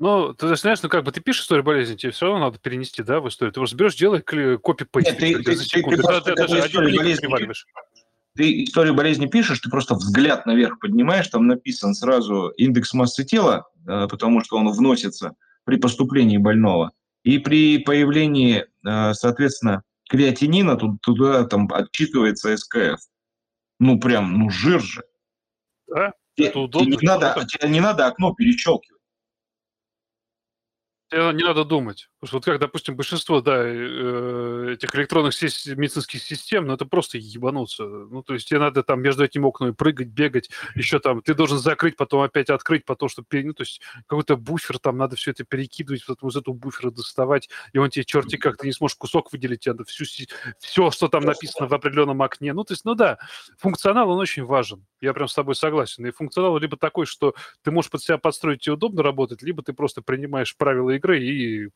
Ну, 0.00 0.34
ты 0.34 0.54
знаешь, 0.56 0.82
ну 0.82 0.88
как 0.88 1.04
бы 1.04 1.12
ты 1.12 1.20
пишешь 1.20 1.42
историю 1.42 1.64
болезни, 1.64 1.94
тебе 1.94 2.12
все 2.12 2.26
равно 2.26 2.46
надо 2.46 2.58
перенести, 2.58 3.02
да, 3.02 3.20
в 3.20 3.28
историю. 3.28 3.52
Ты 3.52 3.60
просто 3.60 3.76
берешь, 3.76 3.94
делай 3.94 4.20
копи-пейст. 4.20 5.16
Ты, 5.18 5.42
ты, 5.42 5.42
ты, 5.42 5.56
ты, 5.56 6.02
просто, 6.02 6.34
даже 6.34 6.58
историю 6.58 6.96
болезни, 6.96 7.28
ты 8.34 8.64
историю 8.64 8.94
болезни 8.94 9.26
пишешь, 9.26 9.60
ты 9.60 9.70
просто 9.70 9.94
взгляд 9.94 10.46
наверх 10.46 10.80
поднимаешь, 10.80 11.28
там 11.28 11.46
написан 11.46 11.94
сразу 11.94 12.48
индекс 12.56 12.92
массы 12.92 13.24
тела, 13.24 13.68
э, 13.86 14.08
потому 14.10 14.42
что 14.42 14.56
он 14.56 14.68
вносится 14.72 15.36
при 15.64 15.76
поступлении 15.76 16.38
больного. 16.38 16.90
И 17.22 17.38
при 17.38 17.78
появлении, 17.78 18.66
э, 18.84 19.14
соответственно, 19.14 19.82
креатинина, 20.08 20.76
туда 20.76 21.44
там 21.44 21.68
отчитывается 21.72 22.56
СКФ. 22.56 22.98
Ну, 23.78 24.00
прям, 24.00 24.36
ну, 24.38 24.50
жир 24.50 24.82
же. 24.82 25.04
Да, 25.86 26.12
это 26.36 26.58
удобно. 26.58 26.90
Не 26.90 27.06
надо, 27.06 27.46
тебе 27.46 27.68
не 27.68 27.80
надо 27.80 28.06
окно 28.06 28.34
не 31.12 31.44
надо 31.44 31.64
думать. 31.64 32.08
Потому 32.20 32.28
что 32.28 32.36
вот 32.38 32.44
как, 32.44 32.58
допустим, 32.58 32.96
большинство, 32.96 33.40
да, 33.40 33.62
э, 33.62 34.72
этих 34.72 34.94
электронных 34.94 35.34
медицинских 35.42 36.22
систем, 36.22 36.66
ну 36.66 36.74
это 36.74 36.86
просто 36.86 37.18
ебануться. 37.18 37.84
Ну 37.84 38.22
то 38.22 38.34
есть 38.34 38.48
тебе 38.48 38.58
надо 38.58 38.82
там 38.82 39.02
между 39.02 39.24
этими 39.24 39.44
окнами 39.44 39.72
прыгать, 39.72 40.08
бегать, 40.08 40.50
еще 40.74 40.98
там, 40.98 41.22
ты 41.22 41.34
должен 41.34 41.58
закрыть, 41.58 41.96
потом 41.96 42.22
опять 42.22 42.50
открыть, 42.50 42.84
потом, 42.84 43.08
чтобы, 43.08 43.26
ну 43.30 43.52
то 43.52 43.62
есть 43.62 43.80
какой-то 44.06 44.36
буфер, 44.36 44.78
там 44.78 44.96
надо 44.96 45.16
все 45.16 45.32
это 45.32 45.44
перекидывать, 45.44 46.04
потом 46.06 46.30
из 46.30 46.36
этого 46.36 46.54
буфера 46.54 46.90
доставать, 46.90 47.48
и 47.72 47.78
он 47.78 47.90
тебе 47.90 48.04
черти 48.04 48.36
как, 48.36 48.56
ты 48.56 48.66
не 48.66 48.72
сможешь 48.72 48.96
кусок 48.96 49.32
выделить, 49.32 49.60
тебе 49.60 49.72
надо 49.72 49.84
всю, 49.84 50.04
все, 50.58 50.90
что 50.90 51.08
там 51.08 51.24
написано 51.24 51.68
в 51.68 51.74
определенном 51.74 52.22
окне. 52.22 52.52
Ну 52.54 52.64
то 52.64 52.72
есть, 52.72 52.84
ну 52.84 52.94
да, 52.94 53.18
функционал, 53.58 54.10
он 54.10 54.18
очень 54.18 54.44
важен. 54.44 54.84
Я 55.00 55.12
прям 55.12 55.28
с 55.28 55.34
тобой 55.34 55.54
согласен. 55.54 56.06
И 56.06 56.10
функционал 56.10 56.56
либо 56.58 56.76
такой, 56.76 57.04
что 57.06 57.34
ты 57.62 57.70
можешь 57.70 57.90
под 57.90 58.02
себя 58.02 58.16
подстроить 58.16 58.66
и 58.66 58.70
удобно 58.70 59.02
работать, 59.02 59.42
либо 59.42 59.62
ты 59.62 59.74
просто 59.74 60.00
принимаешь 60.00 60.56
правила 60.56 60.93
игры 60.96 61.22
и 61.22 61.68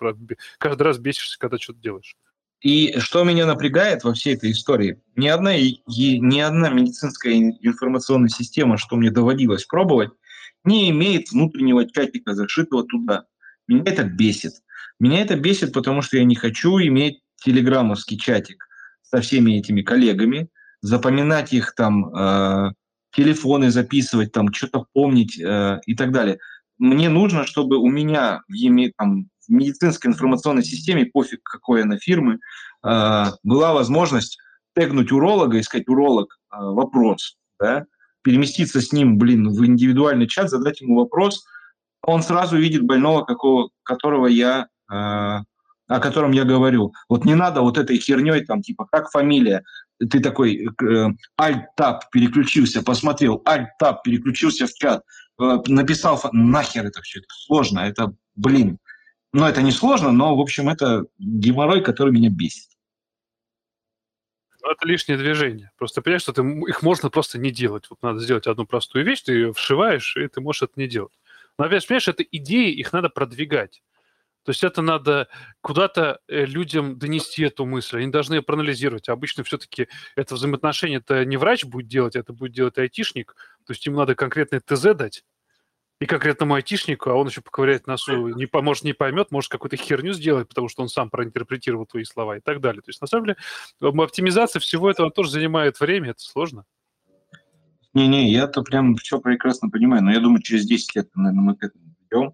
каждый 0.58 0.82
раз 0.82 0.98
бесишься, 0.98 1.38
когда 1.38 1.58
что-то 1.58 1.80
делаешь. 1.80 2.16
И 2.60 2.98
что 2.98 3.22
меня 3.22 3.46
напрягает 3.46 4.02
во 4.02 4.14
всей 4.14 4.34
этой 4.34 4.50
истории, 4.50 5.00
ни 5.14 5.28
одна, 5.28 5.56
ни 5.56 6.40
одна 6.40 6.70
медицинская 6.70 7.34
информационная 7.34 8.30
система, 8.30 8.78
что 8.78 8.96
мне 8.96 9.10
доводилось 9.10 9.64
пробовать, 9.64 10.10
не 10.64 10.90
имеет 10.90 11.30
внутреннего 11.30 11.88
чатика, 11.88 12.34
зашитого 12.34 12.84
туда. 12.84 13.26
Меня 13.68 13.84
это 13.86 14.04
бесит. 14.04 14.54
Меня 14.98 15.20
это 15.20 15.36
бесит, 15.36 15.72
потому 15.72 16.02
что 16.02 16.16
я 16.16 16.24
не 16.24 16.34
хочу 16.34 16.78
иметь 16.80 17.20
телеграммовский 17.36 18.18
чатик 18.18 18.66
со 19.02 19.20
всеми 19.20 19.52
этими 19.52 19.82
коллегами, 19.82 20.48
запоминать 20.80 21.52
их 21.52 21.74
там, 21.76 22.14
э, 22.14 22.72
телефоны 23.12 23.70
записывать, 23.70 24.32
там 24.32 24.52
что-то 24.52 24.86
помнить 24.92 25.38
э, 25.40 25.80
и 25.86 25.94
так 25.94 26.12
далее. 26.12 26.40
Мне 26.78 27.08
нужно, 27.08 27.44
чтобы 27.44 27.76
у 27.76 27.88
меня 27.88 28.42
в, 28.48 28.90
там, 28.96 29.28
в 29.46 29.52
медицинской 29.52 30.10
информационной 30.10 30.62
системе, 30.62 31.06
пофиг 31.06 31.42
какой 31.42 31.82
она 31.82 31.98
фирмы, 31.98 32.38
э, 32.84 33.24
была 33.42 33.72
возможность 33.72 34.38
тегнуть 34.74 35.10
уролога 35.10 35.58
и 35.58 35.62
сказать, 35.62 35.88
уролог, 35.88 36.38
э, 36.52 36.56
вопрос, 36.60 37.36
да, 37.58 37.86
переместиться 38.22 38.80
с 38.80 38.92
ним, 38.92 39.18
блин, 39.18 39.48
в 39.48 39.64
индивидуальный 39.64 40.28
чат, 40.28 40.50
задать 40.50 40.80
ему 40.80 40.96
вопрос, 40.96 41.44
он 42.02 42.22
сразу 42.22 42.56
видит 42.56 42.82
больного, 42.82 43.24
какого, 43.24 43.70
которого 43.82 44.26
я, 44.26 44.68
э, 44.90 44.94
о 44.94 46.00
котором 46.00 46.32
я 46.32 46.44
говорю. 46.44 46.92
Вот 47.08 47.24
не 47.24 47.34
надо 47.34 47.62
вот 47.62 47.78
этой 47.78 47.98
херней, 47.98 48.44
там, 48.44 48.62
типа, 48.62 48.86
как 48.90 49.10
фамилия, 49.10 49.64
ты 49.98 50.20
такой 50.20 50.68
Alt-Tab 51.40 52.00
переключился, 52.12 52.82
посмотрел, 52.84 53.42
Alt-Tab 53.44 53.96
переключился 54.04 54.66
в 54.66 54.74
чат, 54.74 55.02
написал, 55.38 56.20
нахер 56.32 56.86
это 56.86 57.00
все, 57.02 57.20
это 57.20 57.28
сложно, 57.30 57.80
это, 57.80 58.14
блин, 58.34 58.78
ну, 59.32 59.46
это 59.46 59.62
не 59.62 59.72
сложно, 59.72 60.10
но, 60.10 60.36
в 60.36 60.40
общем, 60.40 60.68
это 60.68 61.06
геморрой, 61.18 61.82
который 61.82 62.12
меня 62.12 62.30
бесит. 62.30 62.70
Ну, 64.62 64.70
это 64.70 64.86
лишнее 64.86 65.18
движение. 65.18 65.70
Просто 65.76 66.02
понимаешь, 66.02 66.22
что 66.22 66.32
ты, 66.32 66.42
их 66.42 66.82
можно 66.82 67.10
просто 67.10 67.38
не 67.38 67.50
делать. 67.50 67.86
Вот 67.90 68.02
надо 68.02 68.20
сделать 68.20 68.46
одну 68.46 68.66
простую 68.66 69.04
вещь, 69.04 69.22
ты 69.22 69.32
ее 69.32 69.52
вшиваешь, 69.52 70.16
и 70.16 70.26
ты 70.28 70.40
можешь 70.40 70.62
это 70.62 70.72
не 70.76 70.88
делать. 70.88 71.12
Но 71.58 71.64
опять, 71.64 71.86
понимаешь, 71.86 72.08
это 72.08 72.22
идеи, 72.22 72.72
их 72.72 72.92
надо 72.92 73.08
продвигать. 73.08 73.82
То 74.48 74.52
есть 74.52 74.64
это 74.64 74.80
надо 74.80 75.28
куда-то 75.60 76.20
э, 76.26 76.46
людям 76.46 76.98
донести 76.98 77.42
эту 77.42 77.66
мысль. 77.66 77.98
Они 77.98 78.10
должны 78.10 78.36
ее 78.36 78.40
проанализировать. 78.40 79.10
Обычно 79.10 79.44
все-таки 79.44 79.88
это 80.16 80.36
взаимоотношение 80.36 81.00
это 81.00 81.26
не 81.26 81.36
врач 81.36 81.66
будет 81.66 81.86
делать, 81.86 82.16
это 82.16 82.32
будет 82.32 82.52
делать 82.52 82.78
айтишник. 82.78 83.36
То 83.66 83.74
есть 83.74 83.84
ему 83.84 83.98
надо 83.98 84.14
конкретный 84.14 84.60
ТЗ 84.60 84.94
дать, 84.94 85.24
и 86.00 86.06
конкретному 86.06 86.54
айтишнику, 86.54 87.10
а 87.10 87.14
он 87.16 87.26
еще 87.26 87.42
поковыряет 87.42 87.86
носу, 87.86 88.28
не, 88.28 88.48
может, 88.50 88.84
не 88.84 88.94
поймет, 88.94 89.30
может 89.30 89.50
какую-то 89.50 89.76
херню 89.76 90.14
сделать, 90.14 90.48
потому 90.48 90.70
что 90.70 90.80
он 90.80 90.88
сам 90.88 91.10
проинтерпретировал 91.10 91.84
твои 91.84 92.04
слова 92.04 92.38
и 92.38 92.40
так 92.40 92.62
далее. 92.62 92.80
То 92.80 92.88
есть, 92.88 93.02
на 93.02 93.06
самом 93.06 93.26
деле, 93.26 93.36
оптимизация 93.82 94.60
всего 94.60 94.90
этого 94.90 95.10
тоже 95.10 95.30
занимает 95.30 95.78
время, 95.78 96.12
это 96.12 96.22
сложно. 96.22 96.64
Не-не, 97.92 98.32
я-то 98.32 98.62
прям 98.62 98.96
все 98.96 99.20
прекрасно 99.20 99.68
понимаю, 99.68 100.02
но 100.02 100.10
я 100.10 100.20
думаю, 100.20 100.40
через 100.40 100.64
10 100.64 100.96
лет, 100.96 101.10
наверное, 101.14 101.42
мы 101.42 101.54
к 101.54 101.64
этому 101.64 101.84
придем. 101.98 102.32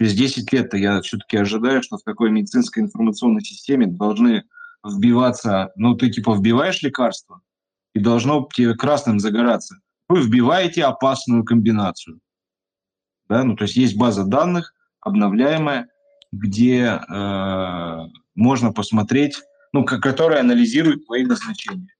Через 0.00 0.14
10 0.14 0.52
лет 0.52 0.74
я 0.74 1.00
все-таки 1.02 1.36
ожидаю, 1.36 1.82
что 1.82 1.96
в 1.96 2.02
такой 2.02 2.30
медицинской 2.30 2.82
информационной 2.82 3.42
системе 3.42 3.86
должны 3.86 4.44
вбиваться, 4.84 5.70
ну, 5.76 5.94
ты 5.94 6.10
типа 6.10 6.34
вбиваешь 6.34 6.82
лекарство, 6.82 7.40
и 7.94 8.00
должно 8.00 8.48
тебе 8.52 8.74
красным 8.74 9.20
загораться. 9.20 9.76
Вы 10.08 10.22
вбиваете 10.22 10.84
опасную 10.84 11.44
комбинацию 11.44 12.20
да? 13.32 13.44
Ну, 13.44 13.56
то 13.56 13.64
есть 13.64 13.76
есть 13.76 13.96
база 13.96 14.24
данных 14.24 14.74
обновляемая, 15.00 15.88
где 16.32 16.84
э, 16.84 17.98
можно 18.34 18.72
посмотреть, 18.72 19.40
ну, 19.72 19.84
которая 19.84 20.40
анализирует 20.40 21.06
твои 21.06 21.24
назначения. 21.24 21.94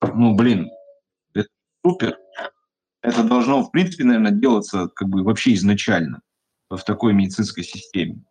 Ну, 0.00 0.34
блин, 0.34 0.70
это 1.34 1.48
супер. 1.84 2.16
Это 3.02 3.24
должно, 3.24 3.62
в 3.62 3.70
принципе, 3.70 4.04
наверное, 4.04 4.30
делаться 4.30 4.88
как 4.94 5.08
бы 5.08 5.22
вообще 5.22 5.54
изначально 5.54 6.20
в 6.68 6.82
такой 6.82 7.12
медицинской 7.12 7.64
системе. 7.64 8.24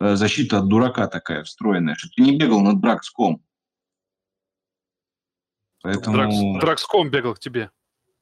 Э, 0.00 0.16
защита 0.16 0.58
от 0.58 0.68
дурака 0.68 1.08
такая 1.08 1.44
встроенная, 1.44 1.94
что 1.94 2.08
ты 2.14 2.22
не 2.22 2.38
бегал 2.38 2.60
над 2.60 2.80
Дракском. 2.80 3.42
Поэтому... 5.82 6.60
Дракском 6.60 7.10
бегал 7.10 7.34
к 7.34 7.38
тебе. 7.38 7.70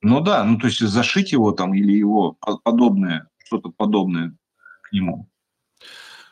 Ну 0.03 0.21
да, 0.21 0.45
ну 0.45 0.59
то 0.59 0.67
есть 0.67 0.81
зашить 0.81 1.33
его 1.33 1.53
там 1.53 1.73
или 1.73 1.93
его 1.93 2.33
подобное 2.63 3.31
что-то 3.45 3.71
подобное 3.71 4.37
к 4.83 4.93
нему. 4.93 5.31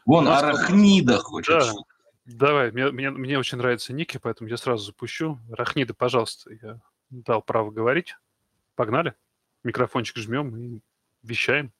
Вон, 0.05 0.25
ну, 0.25 0.33
Арахнида 0.33 1.18
хочет. 1.18 1.55
Да. 1.55 1.73
Давай, 2.25 2.71
мне, 2.71 2.90
мне, 2.90 3.11
мне 3.11 3.38
очень 3.38 3.59
нравятся 3.59 3.92
ники, 3.92 4.18
поэтому 4.23 4.49
я 4.49 4.57
сразу 4.57 4.85
запущу. 4.85 5.38
Арахнида, 5.53 5.95
пожалуйста, 5.95 6.53
я 6.53 6.81
дал 7.11 7.42
право 7.42 7.71
говорить. 7.71 8.16
Погнали. 8.75 9.14
Микрофончик 9.64 10.16
жмем 10.16 10.57
и 10.57 10.81
вещаем. 11.23 11.73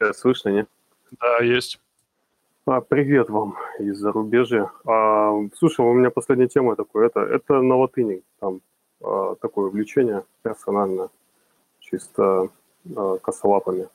Сейчас 0.00 0.20
слышно, 0.20 0.50
не? 0.50 0.66
Да, 1.20 1.38
есть. 1.38 1.80
А, 2.66 2.80
привет 2.80 3.30
вам 3.30 3.56
из 3.80 3.98
зарубежья. 3.98 4.70
А, 4.86 5.32
слушай, 5.56 5.84
у 5.84 5.92
меня 5.92 6.10
последняя 6.10 6.46
тема 6.46 6.76
такая. 6.76 7.06
Это, 7.06 7.20
это 7.20 7.60
на 7.62 7.76
латыни. 7.76 8.22
Там 8.38 8.60
а, 9.02 9.34
такое 9.34 9.66
увлечение 9.66 10.22
персональное 10.42 11.08
чисто 11.80 12.48
э, 12.84 13.18
косолапыми, 13.22 13.88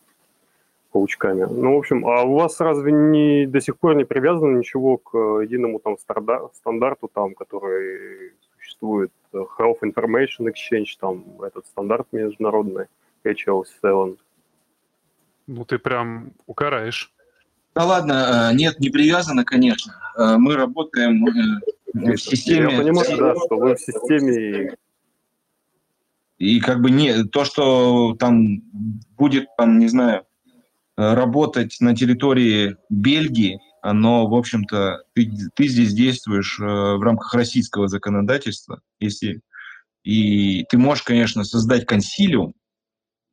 паучками. 0.92 1.44
Ну, 1.44 1.76
в 1.76 1.78
общем, 1.78 2.06
а 2.06 2.24
у 2.24 2.34
вас 2.34 2.60
разве 2.60 2.92
не 2.92 3.46
до 3.46 3.62
сих 3.62 3.78
пор 3.78 3.96
не 3.96 4.04
привязано 4.04 4.58
ничего 4.58 4.98
к 4.98 5.16
единому 5.16 5.80
там 5.80 5.98
стандарту, 5.98 7.08
там, 7.14 7.36
который 7.36 8.34
существует, 8.58 9.12
Health 9.32 9.80
Information 9.84 10.52
Exchange, 10.52 10.98
там, 11.00 11.24
этот 11.44 11.66
стандарт 11.68 12.08
международный, 12.12 12.88
HL7? 13.24 14.18
Ну, 15.48 15.66
ты 15.66 15.78
прям 15.78 16.34
укараешь. 16.46 17.12
Да 17.76 17.86
ладно, 17.86 18.50
э, 18.52 18.56
нет, 18.56 18.80
не 18.80 18.90
привязано, 18.90 19.44
конечно. 19.44 19.96
Э, 20.18 20.38
мы 20.38 20.56
работаем 20.56 21.26
э, 21.28 22.16
в 22.16 22.18
системе... 22.18 22.72
Я 22.74 22.80
понимаю, 22.80 23.18
да, 23.18 23.36
что 23.36 23.58
вы 23.58 23.76
в 23.76 23.80
системе... 23.80 24.76
И 26.38 26.60
как 26.60 26.82
бы 26.82 26.92
не 26.92 27.24
то, 27.26 27.46
что 27.46 28.16
там 28.20 28.62
будет, 29.18 29.48
там, 29.58 29.80
не 29.80 29.88
знаю, 29.88 30.26
работать 30.98 31.78
на 31.80 31.96
территории 31.96 32.76
Бельгии, 32.90 33.60
оно, 33.82 34.28
в 34.28 34.36
общем-то, 34.36 35.04
ты, 35.14 35.32
ты 35.56 35.68
здесь 35.68 35.94
действуешь 35.94 36.60
в 36.60 37.02
рамках 37.02 37.34
российского 37.34 37.88
законодательства, 37.88 38.82
если 39.00 39.42
и 40.04 40.66
ты 40.66 40.78
можешь, 40.78 41.04
конечно, 41.04 41.44
создать 41.44 41.86
консилиум, 41.86 42.54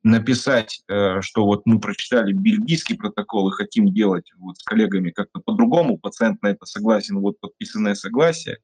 написать, 0.02 0.82
э, 0.88 1.20
что 1.20 1.44
вот 1.44 1.62
мы 1.66 1.80
прочитали 1.80 2.32
бельгийский 2.32 2.96
протокол 2.96 3.48
и 3.48 3.52
хотим 3.52 3.92
делать 3.92 4.30
вот 4.36 4.58
с 4.58 4.62
коллегами 4.62 5.10
как-то 5.10 5.40
по-другому, 5.40 5.98
пациент 5.98 6.42
на 6.42 6.48
это 6.48 6.64
согласен, 6.66 7.18
вот 7.18 7.38
подписанное 7.38 7.94
согласие, 7.94 8.58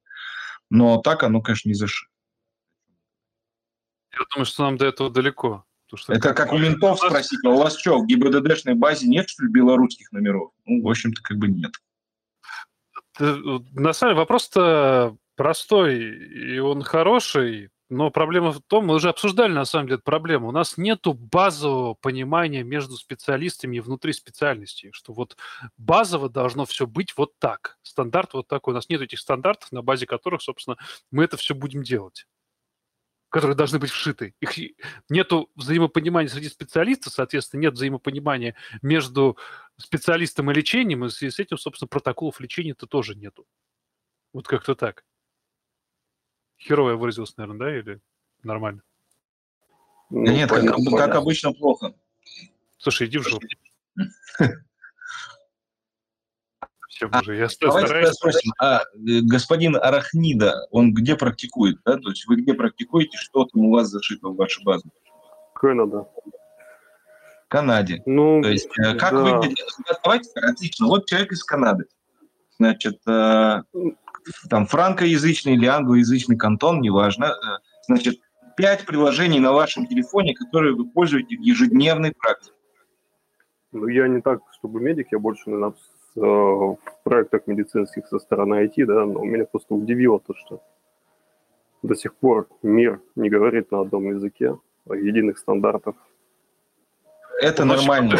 но 0.71 0.99
так 0.99 1.23
оно, 1.23 1.41
конечно, 1.43 1.69
не 1.69 1.75
зашито. 1.75 2.11
Я 4.13 4.21
думаю, 4.33 4.47
что 4.47 4.63
нам 4.63 4.77
до 4.79 4.87
этого 4.87 5.11
далеко. 5.11 5.65
Что 5.95 6.15
это 6.15 6.35
как 6.35 6.53
у 6.53 6.59
ментов 6.59 6.99
спросить, 6.99 7.39
а 7.45 7.51
у 7.51 7.59
вас 7.59 7.79
что, 7.79 7.99
в 7.99 8.07
ГИБДДшной 8.07 8.75
базе 8.75 9.07
нет, 9.07 9.29
что 9.29 9.45
ли, 9.45 9.53
белорусских 9.53 10.11
номеров? 10.11 10.51
Ну, 10.65 10.83
в 10.83 10.89
общем-то, 10.89 11.23
как 11.23 11.37
бы 11.37 11.49
нет. 11.49 11.73
На 13.19 13.93
самом 13.93 14.13
деле 14.13 14.21
вопрос-то 14.21 15.17
простой, 15.37 15.97
и 15.97 16.59
он 16.59 16.83
хороший. 16.83 17.71
Но 17.89 18.11
проблема 18.11 18.53
в 18.53 18.61
том, 18.63 18.87
мы 18.87 18.95
уже 18.95 19.09
обсуждали 19.09 19.53
на 19.53 19.65
самом 19.65 19.87
деле 19.87 20.01
проблему, 20.01 20.49
у 20.49 20.53
нас 20.53 20.77
нет 20.77 21.03
базового 21.07 21.95
понимания 21.95 22.65
между 22.65 22.97
специалистами 22.97 23.77
и 23.77 23.81
внутри 23.81 24.13
специальностей, 24.13 24.91
что 24.93 25.13
вот 25.13 25.37
базово 25.77 26.29
должно 26.29 26.65
все 26.65 26.87
быть 26.89 27.17
вот 27.17 27.39
так, 27.39 27.79
стандарт 27.83 28.35
вот 28.35 28.49
такой. 28.49 28.73
У 28.73 28.75
нас 28.75 28.89
нет 28.89 29.03
этих 29.03 29.21
стандартов, 29.21 29.71
на 29.71 29.83
базе 29.83 30.07
которых, 30.07 30.43
собственно, 30.43 30.77
мы 31.13 31.25
это 31.25 31.37
все 31.37 31.55
будем 31.55 31.83
делать 31.83 32.27
которые 33.29 33.57
должны 33.57 33.79
быть 33.79 33.91
вшиты. 33.91 34.35
Их 34.41 34.57
нету 35.11 35.51
взаимопонимания 35.57 36.29
среди 36.29 36.49
специалистов, 36.49 37.13
соответственно, 37.13 37.61
нет 37.61 37.75
взаимопонимания 37.75 38.55
между 38.81 39.37
специалистом 39.77 40.51
и 40.51 40.55
лечением, 40.55 41.05
и 41.05 41.11
с 41.11 41.39
этим, 41.39 41.59
собственно, 41.59 41.89
протоколов 41.89 42.41
лечения-то 42.41 42.87
тоже 42.87 43.15
нету. 43.15 43.45
Вот 44.33 44.49
как-то 44.49 44.75
так. 44.75 45.05
Херово 46.59 46.91
я 46.91 46.97
выразился, 46.97 47.35
наверное, 47.37 47.59
да, 47.59 47.79
или 47.79 48.01
нормально? 48.43 48.83
Ну, 50.11 50.23
нет, 50.23 50.49
как, 50.49 50.63
как 50.63 51.15
обычно, 51.15 51.53
плохо. 51.53 51.95
Слушай, 52.79 53.09
иди 53.09 53.19
в 53.19 53.29
жопу. 53.29 53.47
Все, 56.89 57.09
а, 57.13 57.21
уже, 57.21 57.37
я 57.37 57.49
давайте 57.61 58.13
спросим, 58.15 58.53
а 58.59 58.81
э, 58.81 59.21
господин 59.21 59.77
Арахнида, 59.77 60.67
он 60.71 60.95
где 60.95 61.15
практикует, 61.15 61.79
да? 61.85 61.99
То 61.99 62.09
есть 62.09 62.27
вы 62.27 62.37
где 62.37 62.55
практикуете, 62.55 63.19
что 63.19 63.45
там 63.45 63.67
у 63.67 63.73
вас 63.73 63.89
зашито 63.89 64.29
в 64.29 64.37
вашу 64.37 64.63
базу? 64.63 64.91
Канада. 65.55 66.09
Канаде. 67.49 68.03
Ну, 68.07 68.41
То 68.43 68.49
есть 68.49 68.69
э, 68.79 68.95
как 68.95 69.13
да. 69.13 69.23
выглядит... 69.23 69.59
Давайте, 70.03 70.31
отлично, 70.41 70.87
вот 70.87 71.07
человек 71.07 71.33
из 71.33 71.45
Канады. 71.45 71.85
Значит, 72.59 72.99
э, 73.07 73.63
там 74.49 74.67
франкоязычный 74.67 75.55
или 75.55 75.67
англоязычный 75.67 76.37
кантон, 76.37 76.81
неважно. 76.81 77.27
Э, 77.27 77.59
значит, 77.87 78.21
пять 78.57 78.87
приложений 78.87 79.41
на 79.41 79.53
вашем 79.53 79.87
телефоне, 79.87 80.35
которые 80.35 80.75
вы 80.75 80.89
пользуетесь 80.89 81.39
в 81.39 81.43
ежедневной 81.43 82.13
практике. 82.13 82.55
Ну, 83.73 83.89
я 83.89 84.09
не 84.09 84.21
так, 84.21 84.41
чтобы 84.53 84.81
медик, 84.81 85.09
я 85.13 85.19
больше, 85.19 85.51
наверное, 85.51 85.75
э, 86.17 86.21
в 86.21 86.79
проектах 87.05 87.47
медицинских 87.47 88.07
со 88.07 88.19
стороны 88.19 88.67
IT, 88.67 88.87
да, 88.87 89.05
но 89.05 89.23
меня 89.25 89.45
просто 89.45 89.75
удивило 89.75 90.19
то, 90.19 90.35
что 90.35 90.63
до 91.83 91.95
сих 91.95 92.15
пор 92.15 92.49
мир 92.63 93.01
не 93.15 93.29
говорит 93.29 93.71
на 93.71 93.81
одном 93.81 94.09
языке, 94.09 94.59
единых 94.89 95.39
стандартов. 95.39 95.97
Это 97.41 97.65
нормально. 97.65 98.19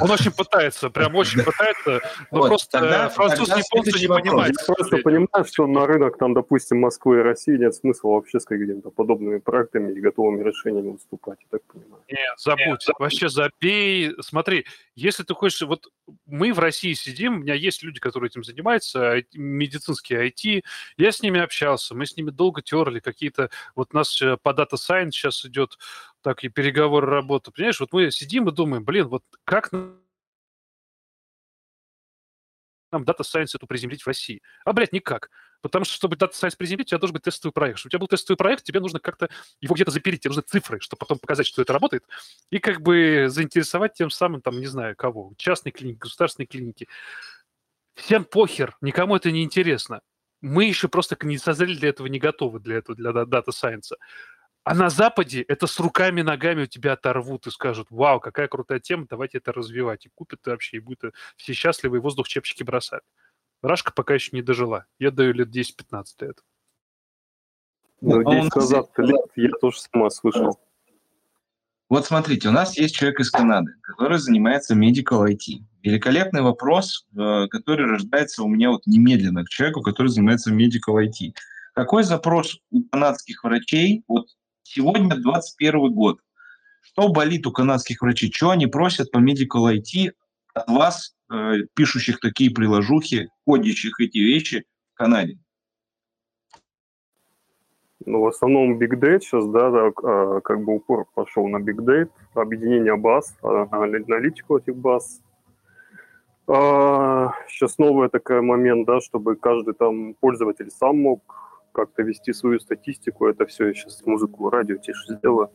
Он 0.00 0.10
очень 0.10 0.30
пытается, 0.30 0.90
прям 0.90 1.14
очень 1.14 1.42
пытается, 1.42 2.00
но 2.30 2.40
вот, 2.40 2.48
просто 2.48 2.80
тогда, 2.80 3.08
французские 3.10 3.58
японцы 3.58 4.00
не 4.00 4.08
понимают. 4.08 4.56
Я 4.58 4.74
просто 4.74 4.96
понимаю, 4.98 5.44
что 5.44 5.66
на 5.66 5.86
рынок, 5.86 6.18
там, 6.18 6.34
допустим, 6.34 6.80
Москвы 6.80 7.18
и 7.18 7.22
России 7.22 7.56
нет 7.56 7.74
смысла 7.74 8.10
вообще 8.10 8.40
с 8.40 8.44
какими-то 8.44 8.90
подобными 8.90 9.38
проектами 9.38 9.92
и 9.92 10.00
готовыми 10.00 10.42
решениями 10.42 10.92
выступать, 10.92 11.38
я 11.40 11.46
так 11.50 11.62
понимаю. 11.64 12.02
Нет, 12.08 12.38
забудь, 12.38 12.86
нет, 12.88 12.96
вообще 12.98 13.28
забей. 13.28 14.14
Смотри, 14.20 14.66
если 14.94 15.24
ты 15.24 15.34
хочешь, 15.34 15.62
вот 15.62 15.88
мы 16.26 16.52
в 16.52 16.58
России 16.58 16.94
сидим, 16.94 17.36
у 17.36 17.38
меня 17.38 17.54
есть 17.54 17.82
люди, 17.82 18.00
которые 18.00 18.28
этим 18.28 18.44
занимаются, 18.44 19.22
медицинские 19.34 20.28
IT, 20.28 20.62
я 20.96 21.12
с 21.12 21.22
ними 21.22 21.40
общался, 21.40 21.94
мы 21.94 22.06
с 22.06 22.16
ними 22.16 22.30
долго 22.30 22.62
терли 22.62 23.00
какие-то, 23.00 23.50
вот 23.74 23.88
у 23.92 23.96
нас 23.96 24.20
э, 24.22 24.36
по 24.42 24.50
Data 24.50 24.74
Science 24.74 25.10
сейчас 25.12 25.44
идет 25.44 25.78
так 26.22 26.44
и 26.44 26.48
переговоры 26.48 27.06
работы. 27.06 27.50
Понимаешь, 27.50 27.80
вот 27.80 27.92
мы 27.92 28.10
сидим 28.10 28.48
и 28.48 28.52
думаем, 28.52 28.84
блин, 28.84 29.08
вот 29.08 29.24
как 29.44 29.72
нам 29.72 29.98
Data 32.94 33.20
Science 33.20 33.50
эту 33.54 33.66
приземлить 33.66 34.02
в 34.02 34.06
России? 34.06 34.42
А, 34.64 34.72
блядь, 34.72 34.92
никак. 34.92 35.30
Потому 35.62 35.84
что, 35.84 35.94
чтобы 35.94 36.16
Data 36.16 36.32
Science 36.32 36.56
приземлить, 36.56 36.88
у 36.88 36.90
тебя 36.90 36.98
должен 36.98 37.14
быть 37.14 37.22
тестовый 37.22 37.52
проект. 37.52 37.78
Чтобы 37.78 37.88
у 37.88 37.92
тебя 37.92 37.98
был 38.00 38.08
тестовый 38.08 38.36
проект, 38.36 38.64
тебе 38.64 38.80
нужно 38.80 38.98
как-то 38.98 39.30
его 39.60 39.74
где-то 39.74 39.90
запереть, 39.90 40.20
тебе 40.20 40.30
нужны 40.30 40.42
цифры, 40.42 40.80
чтобы 40.80 40.98
потом 40.98 41.18
показать, 41.18 41.46
что 41.46 41.62
это 41.62 41.72
работает, 41.72 42.04
и 42.50 42.58
как 42.58 42.80
бы 42.82 43.26
заинтересовать 43.28 43.94
тем 43.94 44.10
самым, 44.10 44.42
там, 44.42 44.58
не 44.58 44.66
знаю, 44.66 44.96
кого, 44.96 45.32
частные 45.36 45.72
клиники, 45.72 45.98
государственные 45.98 46.48
клиники. 46.48 46.88
Всем 47.94 48.24
похер, 48.24 48.76
никому 48.80 49.16
это 49.16 49.30
не 49.30 49.44
интересно. 49.44 50.00
Мы 50.40 50.64
еще 50.64 50.88
просто 50.88 51.16
не 51.22 51.38
созрели 51.38 51.76
для 51.78 51.90
этого, 51.90 52.08
не 52.08 52.18
готовы 52.18 52.58
для 52.58 52.78
этого, 52.78 52.96
для 52.96 53.10
Data 53.10 53.50
Science. 53.50 53.92
А 54.64 54.74
на 54.74 54.90
Западе 54.90 55.42
это 55.42 55.66
с 55.66 55.80
руками, 55.80 56.22
ногами 56.22 56.62
у 56.62 56.66
тебя 56.66 56.92
оторвут 56.92 57.46
и 57.48 57.50
скажут, 57.50 57.88
вау, 57.90 58.20
какая 58.20 58.46
крутая 58.46 58.78
тема, 58.78 59.06
давайте 59.10 59.38
это 59.38 59.52
развивать. 59.52 60.06
И 60.06 60.10
купят 60.14 60.46
вообще, 60.46 60.76
и 60.76 60.80
будут 60.80 61.14
все 61.36 61.52
счастливы, 61.52 61.96
и 61.96 62.00
воздух 62.00 62.28
чепчики 62.28 62.62
бросают. 62.62 63.04
Рашка 63.62 63.92
пока 63.92 64.14
еще 64.14 64.30
не 64.32 64.42
дожила. 64.42 64.86
Я 64.98 65.10
даю 65.10 65.32
лет 65.32 65.48
10-15 65.48 66.04
это. 66.20 66.42
Ну, 68.00 68.22
10 68.22 68.54
назад 68.54 68.90
лет 68.98 69.26
я 69.36 69.50
тоже 69.60 69.80
сама 69.80 70.10
слышал. 70.10 70.60
Вот 71.88 72.06
смотрите, 72.06 72.48
у 72.48 72.52
нас 72.52 72.76
есть 72.78 72.94
человек 72.94 73.20
из 73.20 73.30
Канады, 73.30 73.74
который 73.82 74.18
занимается 74.18 74.74
medical 74.74 75.28
IT. 75.28 75.62
Великолепный 75.82 76.40
вопрос, 76.40 77.06
э, 77.16 77.48
который 77.48 77.86
рождается 77.86 78.42
у 78.42 78.48
меня 78.48 78.70
вот 78.70 78.86
немедленно 78.86 79.44
к 79.44 79.48
человеку, 79.48 79.82
который 79.82 80.08
занимается 80.08 80.54
medical 80.54 80.96
IT. 80.96 81.34
Какой 81.74 82.02
запрос 82.04 82.60
у 82.70 82.82
канадских 82.84 83.44
врачей 83.44 84.04
вот 84.08 84.28
Сегодня 84.62 85.16
21 85.16 85.92
год. 85.92 86.20
Что 86.82 87.08
болит 87.08 87.46
у 87.46 87.52
канадских 87.52 88.00
врачей? 88.00 88.30
Что 88.32 88.50
они 88.50 88.66
просят 88.66 89.10
по 89.10 89.18
Medical 89.18 89.72
IT 89.72 90.12
от 90.54 90.68
вас, 90.68 91.14
э, 91.32 91.62
пишущих 91.74 92.20
такие 92.20 92.50
приложухи, 92.50 93.28
кодящих 93.46 94.00
эти 94.00 94.18
вещи 94.18 94.64
в 94.94 94.98
Канаде? 94.98 95.38
Ну, 98.06 98.20
в 98.20 98.26
основном 98.26 98.78
Big 98.78 98.98
Data 98.98 99.20
сейчас, 99.20 99.46
да, 99.46 99.70
да, 99.70 99.92
а, 100.02 100.40
как 100.40 100.64
бы 100.64 100.74
упор 100.76 101.06
пошел 101.14 101.46
на 101.48 101.58
Big 101.58 101.76
Data, 101.76 102.10
объединение 102.34 102.96
баз, 102.96 103.36
а, 103.42 103.68
аналитику 103.70 104.58
этих 104.58 104.76
баз. 104.76 105.20
Сейчас 106.46 107.74
а, 107.78 107.82
новый 107.82 108.08
такой 108.08 108.42
момент, 108.42 108.86
да, 108.86 109.00
чтобы 109.00 109.36
каждый 109.36 109.74
там 109.74 110.14
пользователь 110.14 110.70
сам 110.70 111.00
мог 111.00 111.51
как-то 111.72 112.02
вести 112.02 112.32
свою 112.32 112.60
статистику, 112.60 113.26
это 113.26 113.46
все 113.46 113.68
я 113.68 113.74
сейчас 113.74 114.04
музыку, 114.06 114.50
радио 114.50 114.76
тише 114.76 115.14
сделаю, 115.14 115.50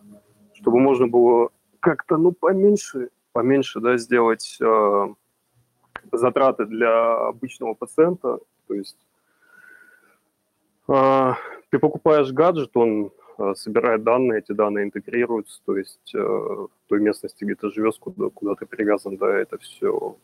чтобы 0.53 0.79
можно 0.79 1.07
было 1.07 1.49
как-то, 1.79 2.17
ну, 2.17 2.31
поменьше, 2.31 3.09
поменьше, 3.31 3.79
да, 3.79 3.97
сделать 3.97 4.57
э, 4.59 5.07
затраты 6.11 6.65
для 6.65 7.27
обычного 7.27 7.73
пациента, 7.75 8.39
то 8.67 8.73
есть 8.73 8.97
э, 10.87 11.33
ты 11.69 11.79
покупаешь 11.79 12.31
гаджет, 12.31 12.71
он 12.75 13.11
э, 13.37 13.53
собирает 13.55 14.03
данные, 14.03 14.39
эти 14.39 14.51
данные 14.51 14.85
интегрируются, 14.85 15.61
то 15.65 15.77
есть 15.77 16.13
э, 16.15 16.19
в 16.19 16.69
той 16.87 16.99
местности, 16.99 17.43
где 17.43 17.55
ты 17.55 17.69
живешь, 17.69 17.97
куда, 17.99 18.29
куда 18.29 18.55
ты 18.55 18.65
привязан, 18.65 19.17
да, 19.17 19.37
это 19.37 19.57
все 19.57 20.17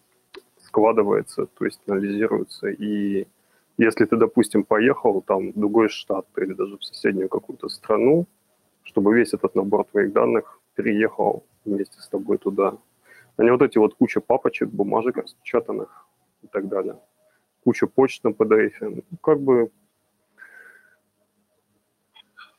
складывается, 0.57 1.45
то 1.45 1.65
есть 1.65 1.81
анализируется, 1.87 2.67
и 2.69 3.27
если 3.77 4.05
ты, 4.05 4.17
допустим, 4.17 4.63
поехал 4.63 5.21
там 5.21 5.51
в 5.51 5.57
другой 5.57 5.89
штат 5.89 6.25
или 6.37 6.53
даже 6.53 6.77
в 6.77 6.83
соседнюю 6.83 7.29
какую-то 7.29 7.69
страну, 7.69 8.27
чтобы 8.83 9.15
весь 9.15 9.33
этот 9.33 9.55
набор 9.55 9.85
твоих 9.85 10.13
данных 10.13 10.59
переехал 10.75 11.45
вместе 11.65 11.99
с 11.99 12.07
тобой 12.07 12.37
туда. 12.37 12.77
А 13.37 13.43
не 13.43 13.51
вот 13.51 13.61
эти 13.61 13.77
вот 13.79 13.95
куча 13.95 14.21
папочек, 14.21 14.69
бумажек 14.69 15.17
распечатанных 15.17 16.07
и 16.43 16.47
так 16.47 16.67
далее. 16.67 16.99
Куча 17.63 17.87
почт 17.87 18.23
на 18.23 18.29
PDF. 18.29 18.73
Ну, 18.81 19.03
как 19.21 19.39
бы... 19.39 19.71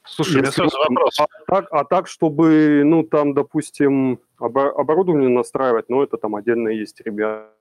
Слушай, 0.07 0.41
Если, 0.41 0.51
сразу 0.51 0.77
вопрос. 0.79 1.19
А 1.21 1.27
так, 1.47 1.69
а 1.71 1.85
так, 1.85 2.09
чтобы, 2.09 2.83
ну, 2.85 3.05
там, 3.05 3.35
допустим, 3.35 4.19
оборудование 4.39 5.29
настраивать, 5.29 5.89
ну, 5.89 6.03
это 6.03 6.17
там 6.17 6.35
отдельно 6.35 6.69
есть 6.69 7.01
ребята 7.01 7.54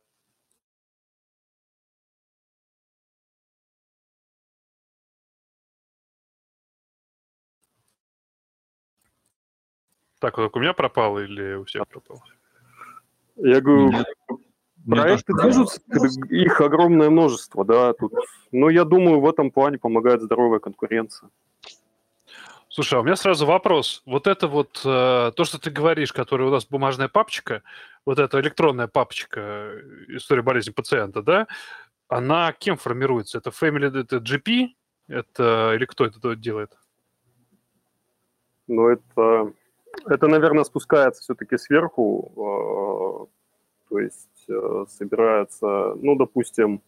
Так, 10.23 10.37
вот 10.37 10.55
у 10.55 10.59
меня 10.61 10.71
пропало 10.71 11.19
или 11.19 11.55
у 11.55 11.65
всех 11.65 11.85
пропало? 11.85 12.21
Я 13.35 13.59
говорю, 13.59 13.91
Нет. 13.91 14.07
проекты 14.87 15.33
движутся, 15.33 15.81
их 16.29 16.61
огромное 16.61 17.09
множество, 17.09 17.65
да, 17.65 17.91
тут. 17.91 18.13
Но 18.53 18.69
я 18.69 18.85
думаю, 18.85 19.19
в 19.19 19.27
этом 19.27 19.51
плане 19.51 19.79
помогает 19.79 20.21
здоровая 20.21 20.59
конкуренция. 20.59 21.29
Слушай, 22.69 22.93
а 22.93 23.01
у 23.01 23.03
меня 23.03 23.17
сразу 23.17 23.45
вопрос. 23.45 24.01
Вот 24.05 24.27
это 24.27 24.47
вот, 24.47 24.81
э, 24.85 25.33
то, 25.35 25.43
что 25.43 25.59
ты 25.59 25.69
говоришь, 25.69 26.13
которая 26.13 26.47
у 26.47 26.51
нас 26.51 26.65
бумажная 26.65 27.09
папочка, 27.09 27.61
вот 28.05 28.17
эта 28.17 28.39
электронная 28.39 28.87
папочка 28.87 29.41
э, 29.41 29.81
история 30.07 30.41
болезни 30.41 30.71
пациента, 30.71 31.21
да, 31.21 31.47
она 32.07 32.53
кем 32.53 32.77
формируется? 32.77 33.39
Это 33.39 33.49
Family, 33.49 33.99
это 33.99 34.17
GP? 34.19 34.69
Это, 35.09 35.73
или 35.75 35.83
кто 35.83 36.05
это 36.05 36.33
делает? 36.37 36.71
Ну, 38.67 38.87
это, 38.87 39.51
это, 40.05 40.27
наверное, 40.27 40.63
спускается 40.63 41.21
все-таки 41.21 41.57
сверху, 41.57 43.29
э, 43.29 43.89
то 43.89 43.99
есть 43.99 44.45
э, 44.49 44.85
собирается, 44.89 45.95
ну, 45.95 46.15
допустим, 46.15 46.81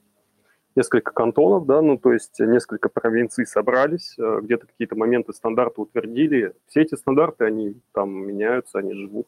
несколько 0.75 1.11
кантонов, 1.11 1.65
да, 1.65 1.81
ну, 1.81 1.97
то 1.97 2.11
есть 2.11 2.39
несколько 2.39 2.89
провинций 2.89 3.45
собрались, 3.45 4.15
э, 4.17 4.39
где-то 4.41 4.67
какие-то 4.67 4.95
моменты 4.95 5.33
стандарта 5.33 5.81
утвердили. 5.81 6.53
Все 6.67 6.81
эти 6.81 6.95
стандарты, 6.95 7.45
они 7.45 7.79
там 7.93 8.11
меняются, 8.11 8.79
они 8.79 8.93
живут. 8.93 9.27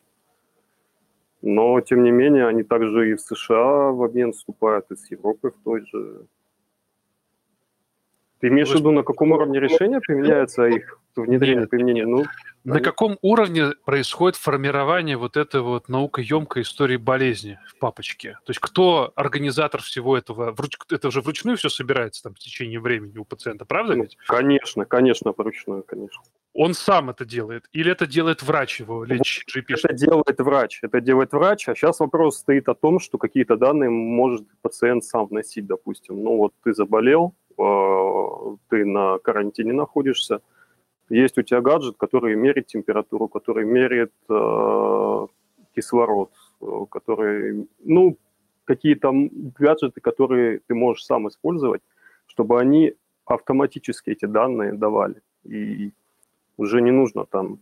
Но, 1.42 1.80
тем 1.82 2.04
не 2.04 2.12
менее, 2.12 2.48
они 2.48 2.64
также 2.64 3.12
и 3.12 3.14
в 3.14 3.22
США 3.22 3.92
в 3.92 4.04
обмен 4.04 4.34
вступают, 4.34 4.92
и 4.92 4.96
с 4.96 5.10
Европой 5.12 5.52
в 5.52 5.64
той 5.64 5.86
же. 5.86 6.26
Ты 8.40 8.48
имеешь 8.48 8.72
в 8.72 8.76
виду, 8.76 8.92
на 8.92 9.04
каком 9.04 9.32
уровне 9.32 9.60
решения 9.60 10.00
применяется 10.00 10.66
их 10.66 11.00
внедрение, 11.24 11.68
применение? 11.68 12.06
Ну, 12.06 12.26
на 12.64 12.82
каком 12.82 13.18
уровне 13.22 13.72
происходит 13.86 14.36
формирование 14.36 15.16
вот 15.16 15.38
этой 15.38 15.62
вот 15.62 15.88
наукоемкой 15.88 16.64
истории 16.64 16.98
болезни 16.98 17.60
в 17.68 17.80
папочке? 17.80 18.34
То 18.46 18.50
есть 18.50 18.60
кто 18.60 19.14
организатор 19.16 19.82
всего 19.82 20.18
этого? 20.18 20.54
Это 20.90 21.08
уже 21.08 21.22
вручную 21.22 21.58
все 21.58 21.70
собирается 21.70 22.24
там 22.24 22.34
в 22.34 22.40
течение 22.40 22.80
времени 22.82 23.18
у 23.18 23.24
пациента, 23.24 23.64
правда 23.64 23.96
ну, 23.96 24.04
ведь? 24.04 24.18
Конечно, 24.28 24.86
конечно, 24.86 25.34
вручную, 25.36 25.84
конечно. 25.84 26.22
Он 26.54 26.74
сам 26.74 27.10
это 27.10 27.24
делает? 27.24 27.70
Или 27.72 27.92
это 27.92 28.06
делает 28.06 28.44
врач 28.44 28.82
его, 28.82 29.06
лечит 29.06 29.46
GP? 29.56 29.76
Это 29.82 29.94
делает 29.94 30.40
врач, 30.40 30.80
это 30.82 31.00
делает 31.00 31.32
врач, 31.32 31.70
а 31.70 31.76
сейчас 31.76 32.00
вопрос 32.00 32.40
стоит 32.40 32.68
о 32.68 32.76
том, 32.76 33.00
что 33.00 33.18
какие-то 33.18 33.56
данные 33.56 33.90
может 33.90 34.46
пациент 34.62 35.06
сам 35.06 35.28
вносить, 35.28 35.68
допустим. 35.68 36.22
Ну 36.22 36.38
вот 36.38 36.54
ты 36.64 36.74
заболел, 36.74 37.34
э, 37.58 38.56
ты 38.70 38.86
на 38.86 39.20
карантине 39.20 39.72
находишься, 39.72 40.42
есть 41.10 41.38
у 41.38 41.42
тебя 41.42 41.62
гаджет, 41.62 41.96
который 41.98 42.36
меряет 42.36 42.68
температуру, 42.68 43.28
который 43.28 43.66
меряет 43.66 44.14
э, 44.30 45.28
кислород, 45.76 46.32
э, 46.62 46.86
который, 46.90 47.68
ну, 47.84 48.18
какие-то 48.66 49.14
гаджеты, 49.58 50.02
которые 50.02 50.60
ты 50.68 50.76
можешь 50.76 51.06
сам 51.06 51.28
использовать, 51.28 51.82
чтобы 52.28 52.60
они 52.60 52.94
автоматически 53.26 54.10
эти 54.10 54.26
данные 54.26 54.74
давали. 54.74 55.22
И 55.44 55.92
уже 56.58 56.82
не 56.82 56.92
нужно 56.92 57.26
там... 57.26 57.60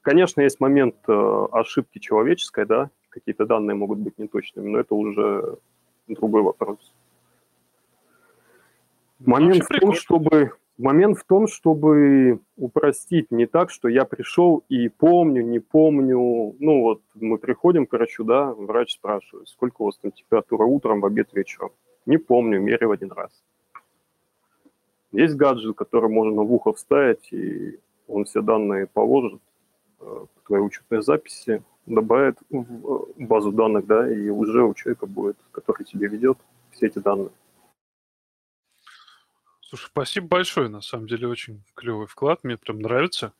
Конечно, 0.00 0.40
есть 0.40 0.60
момент 0.60 0.96
э, 1.06 1.46
ошибки 1.52 1.98
человеческой, 1.98 2.64
да, 2.64 2.90
какие-то 3.10 3.44
данные 3.44 3.74
могут 3.74 3.98
быть 3.98 4.16
неточными, 4.18 4.68
но 4.68 4.78
это 4.78 4.94
уже 4.94 5.58
другой 6.06 6.42
вопрос. 6.42 6.78
Момент 9.18 9.64
в 9.64 9.80
том, 9.80 9.92
чтобы 9.92 10.52
Момент 10.78 11.18
в 11.18 11.24
том, 11.24 11.48
чтобы 11.48 12.38
упростить 12.56 13.32
не 13.32 13.46
так, 13.46 13.70
что 13.70 13.88
я 13.88 14.04
пришел 14.04 14.62
и 14.68 14.88
помню, 14.88 15.42
не 15.42 15.58
помню. 15.58 16.54
Ну 16.60 16.82
вот 16.82 17.02
мы 17.14 17.38
приходим 17.38 17.84
к 17.84 17.92
врачу, 17.92 18.22
да, 18.22 18.54
врач 18.54 18.94
спрашивает, 18.94 19.48
сколько 19.48 19.82
у 19.82 19.86
вас 19.86 19.98
температура 19.98 20.64
утром, 20.64 21.00
в 21.00 21.06
обед, 21.06 21.30
вечером. 21.32 21.70
Не 22.06 22.16
помню, 22.16 22.60
мерил 22.60 22.92
один 22.92 23.10
раз. 23.10 23.32
Есть 25.10 25.34
гаджет, 25.34 25.76
который 25.76 26.10
можно 26.10 26.42
в 26.42 26.52
ухо 26.52 26.72
вставить, 26.72 27.32
и 27.32 27.80
он 28.06 28.24
все 28.24 28.40
данные 28.40 28.86
положит, 28.86 29.40
э, 30.00 30.26
твои 30.46 30.60
учетные 30.60 31.02
записи, 31.02 31.62
добавит 31.86 32.38
в 32.50 33.06
базу 33.16 33.50
данных, 33.50 33.86
да, 33.86 34.08
и 34.08 34.28
уже 34.28 34.62
у 34.62 34.74
человека 34.74 35.06
будет, 35.06 35.38
который 35.50 35.84
тебе 35.84 36.06
ведет, 36.06 36.38
все 36.70 36.86
эти 36.86 37.00
данные. 37.00 37.30
Слушай, 39.68 39.88
спасибо 39.90 40.28
большое, 40.28 40.68
на 40.68 40.80
самом 40.80 41.06
деле 41.06 41.28
очень 41.28 41.62
клевый 41.74 42.06
вклад, 42.06 42.42
мне 42.42 42.56
прям 42.56 42.78
нравится. 42.78 43.34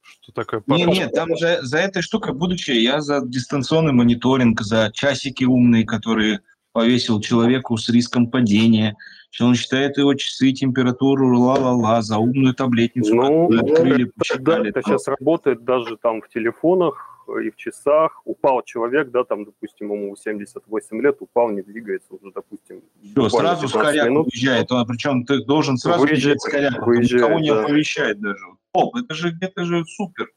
Что 0.00 0.30
такое? 0.30 0.62
Нет, 0.68 0.88
нет, 0.88 1.12
там 1.12 1.36
же 1.36 1.58
за 1.62 1.78
этой 1.78 2.02
штукой, 2.02 2.34
будучи, 2.34 2.70
я 2.70 3.00
за 3.00 3.20
дистанционный 3.20 3.92
мониторинг, 3.92 4.60
за 4.60 4.92
часики 4.94 5.42
умные, 5.42 5.84
которые 5.84 6.40
повесил 6.70 7.20
человеку 7.20 7.76
с 7.76 7.88
риском 7.88 8.30
падения, 8.30 8.96
что 9.30 9.46
он 9.46 9.56
считает 9.56 9.98
его 9.98 10.14
часы, 10.14 10.52
температуру, 10.52 11.36
ла-ла-ла, 11.36 12.00
за 12.00 12.18
умную 12.18 12.54
таблетницу, 12.54 13.14
ну, 13.16 13.46
открыли, 13.58 14.04
это, 14.04 14.12
посчитали. 14.16 14.70
Это, 14.70 14.78
это 14.78 14.88
сейчас 14.88 15.08
работает 15.08 15.64
даже 15.64 15.96
там 15.96 16.22
в 16.22 16.28
телефонах, 16.28 17.15
и 17.28 17.50
в 17.50 17.56
часах. 17.56 18.22
Упал 18.24 18.62
человек, 18.62 19.10
да, 19.10 19.24
там, 19.24 19.44
допустим, 19.44 19.92
ему 19.92 20.16
78 20.16 21.02
лет, 21.02 21.16
упал, 21.20 21.50
не 21.50 21.62
двигается 21.62 22.14
уже, 22.14 22.32
допустим. 22.32 22.82
Все, 23.02 23.28
сразу 23.28 23.68
скоряк 23.68 24.08
минут. 24.08 24.26
уезжает, 24.26 24.70
он, 24.72 24.86
причем 24.86 25.24
ты 25.24 25.44
должен 25.44 25.76
сразу 25.76 26.00
выезжать 26.00 26.40
скоряк, 26.40 26.86
выезжает, 26.86 27.22
никого 27.22 27.40
не 27.40 27.50
да. 27.50 27.64
оповещает 27.64 28.20
даже. 28.20 28.44
Оп, 28.72 28.96
это 28.96 29.14
же, 29.14 29.36
это 29.40 29.64
же 29.64 29.84
супер. 29.84 30.30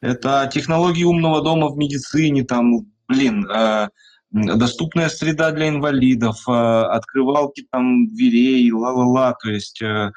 Это 0.00 0.48
технологии 0.52 1.04
умного 1.04 1.42
дома 1.42 1.68
в 1.68 1.76
медицине, 1.76 2.44
там, 2.44 2.86
блин, 3.08 3.46
э, 3.50 3.88
доступная 4.30 5.08
среда 5.08 5.50
для 5.50 5.68
инвалидов, 5.68 6.36
э, 6.48 6.52
открывалки 6.52 7.66
там 7.70 8.06
дверей, 8.08 8.70
ла-ла-ла, 8.70 9.34
то 9.34 9.50
есть 9.50 9.82
э, 9.82 10.12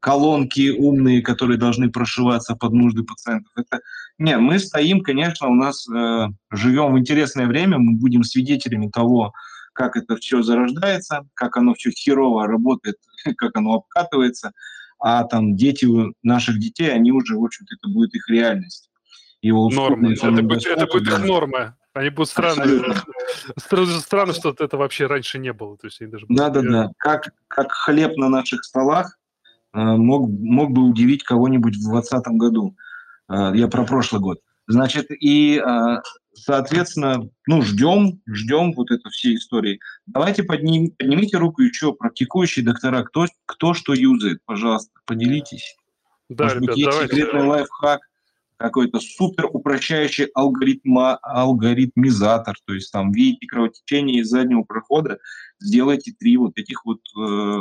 колонки 0.00 0.70
умные, 0.70 1.22
которые 1.22 1.58
должны 1.58 1.90
прошиваться 1.90 2.54
под 2.54 2.72
нужды 2.72 3.02
пациентов. 3.02 3.52
Это 3.56 3.80
не, 4.18 4.36
мы 4.38 4.58
стоим, 4.58 5.00
конечно, 5.00 5.48
у 5.48 5.54
нас 5.54 5.88
э, 5.88 6.26
живем 6.50 6.92
в 6.92 6.98
интересное 6.98 7.46
время, 7.46 7.78
мы 7.78 7.96
будем 7.96 8.22
свидетелями 8.22 8.88
того, 8.88 9.32
как 9.72 9.96
это 9.96 10.16
все 10.16 10.42
зарождается, 10.42 11.26
как 11.34 11.56
оно 11.56 11.74
все 11.74 11.90
херово 11.90 12.46
работает, 12.46 12.96
как 13.36 13.56
оно 13.56 13.74
обкатывается, 13.74 14.52
а 14.98 15.24
там 15.24 15.56
дети 15.56 15.86
наших 16.22 16.58
детей, 16.58 16.92
они 16.92 17.12
уже, 17.12 17.36
в 17.36 17.44
общем-то, 17.44 17.74
это 17.74 17.92
будет 17.92 18.14
их 18.14 18.28
реальность. 18.28 18.90
Его 19.40 19.70
норма. 19.70 20.12
Это, 20.12 20.30
будет, 20.32 20.66
это 20.66 20.86
будет 20.86 21.06
их 21.06 21.24
норма. 21.24 21.76
Они 21.94 22.10
будут 22.10 22.28
странные. 22.28 22.82
Странно, 23.56 24.32
что 24.32 24.54
это 24.58 24.76
вообще 24.76 25.06
раньше 25.06 25.38
не 25.38 25.52
было. 25.52 25.76
То 25.76 25.86
есть 25.86 26.00
они 26.00 26.10
даже 26.10 26.26
да, 26.28 26.48
да, 26.48 26.62
да. 26.62 26.90
Как, 26.96 27.30
как 27.46 27.70
хлеб 27.70 28.16
на 28.16 28.28
наших 28.28 28.64
столах 28.64 29.16
мог, 29.72 30.28
мог 30.28 30.70
бы 30.70 30.82
удивить 30.82 31.22
кого-нибудь 31.22 31.76
в 31.76 31.90
2020 31.90 32.26
году. 32.38 32.76
Э, 33.28 33.52
я 33.54 33.68
про 33.68 33.84
прошлый 33.84 34.20
год. 34.20 34.40
Значит, 34.66 35.06
и, 35.10 35.58
э, 35.58 35.96
соответственно, 36.34 37.28
ну, 37.46 37.62
ждем, 37.62 38.20
ждем 38.26 38.72
вот 38.74 38.90
это 38.90 39.08
все 39.10 39.34
истории. 39.34 39.80
Давайте 40.06 40.42
подним, 40.42 40.90
поднимите 40.90 41.38
руку 41.38 41.62
еще 41.62 41.94
практикующие 41.94 42.64
доктора, 42.64 43.02
кто, 43.02 43.26
кто 43.46 43.72
что 43.72 43.94
юзает, 43.94 44.40
пожалуйста, 44.44 44.90
поделитесь. 45.06 45.76
Да, 46.28 46.44
Может 46.44 46.58
ребят, 46.58 46.68
быть, 46.68 46.78
есть 46.78 46.90
давайте. 46.90 47.16
секретный 47.16 47.46
лайфхак, 47.46 48.00
какой-то 48.58 49.00
супер 49.00 49.46
упрощающий 49.50 50.26
алгоритма, 50.34 51.16
алгоритмизатор, 51.22 52.56
то 52.66 52.74
есть 52.74 52.92
там 52.92 53.12
видите 53.12 53.46
кровотечение 53.46 54.20
из 54.20 54.28
заднего 54.28 54.64
прохода, 54.64 55.18
сделайте 55.60 56.12
три 56.12 56.36
вот 56.36 56.58
этих 56.58 56.84
вот 56.84 57.00
э, 57.16 57.58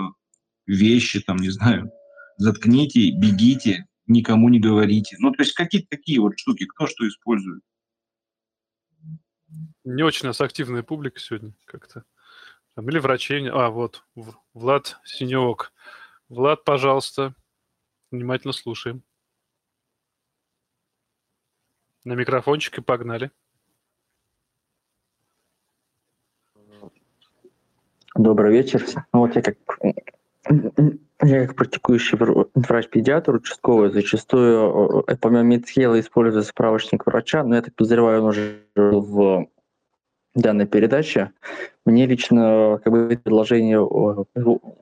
вещи, 0.68 1.22
там, 1.22 1.38
не 1.38 1.49
знаю, 1.49 1.91
заткните, 2.38 3.11
бегите, 3.11 3.88
никому 4.05 4.49
не 4.49 4.59
говорите. 4.59 5.15
Ну, 5.20 5.32
то 5.32 5.41
есть 5.41 5.53
какие-то 5.53 5.88
такие 5.89 6.20
вот 6.20 6.38
штуки, 6.38 6.65
кто 6.65 6.86
что 6.88 7.07
использует. 7.07 7.63
Не 9.84 10.03
очень 10.03 10.26
у 10.26 10.28
нас 10.28 10.41
активная 10.41 10.84
публика 10.84 11.20
сегодня 11.20 11.53
как-то. 11.65 12.03
Там, 12.76 12.89
или 12.89 12.99
врачей. 12.99 13.49
А, 13.49 13.70
вот, 13.70 14.03
Влад 14.53 14.99
Синевок. 15.05 15.74
Влад, 16.30 16.63
пожалуйста, 16.65 17.34
внимательно 18.11 18.53
слушаем. 18.53 19.01
На 22.03 22.13
микрофончик 22.13 22.78
и 22.78 22.82
погнали. 22.82 23.32
Добрый 28.15 28.51
вечер. 28.51 28.86
Ну, 29.13 29.20
вот 29.20 29.36
я 29.36 29.41
как 29.41 29.57
я 31.22 31.48
как 31.48 31.56
практикующий 31.56 32.18
врач-педиатр 32.54 33.36
участковый 33.36 33.91
зачастую, 33.91 35.04
э, 35.08 35.16
помимо 35.20 35.43
медсхела, 35.43 36.00
использую 36.00 36.43
справочник 36.43 37.06
врача, 37.06 37.43
но 37.43 37.56
я 37.56 37.62
так 37.62 37.76
подозреваю, 37.76 38.22
он 38.22 38.30
уже 38.30 38.62
в 38.76 39.48
данной 40.36 40.68
передаче. 40.68 41.32
Мне 41.86 42.06
лично 42.06 42.80
как 42.84 42.93
бы 42.93 43.20
предложение 43.24 43.80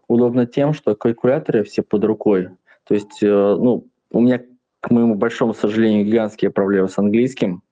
удобно 0.07 0.45
тем, 0.45 0.74
что 0.74 0.95
калькуляторы 0.95 1.63
все 1.63 1.82
под 1.82 2.03
рукой. 2.03 2.49
То 2.86 2.93
есть, 2.93 3.24
э, 3.24 3.28
ну, 3.28 3.88
у 4.11 4.22
меня 4.22 4.41
к 4.82 4.91
моему 4.91 5.16
большому 5.16 5.53
сожалению, 5.53 6.05
гигантские 6.05 6.51
проблемы 6.51 6.89
с 6.89 6.97
английским. 6.99 7.63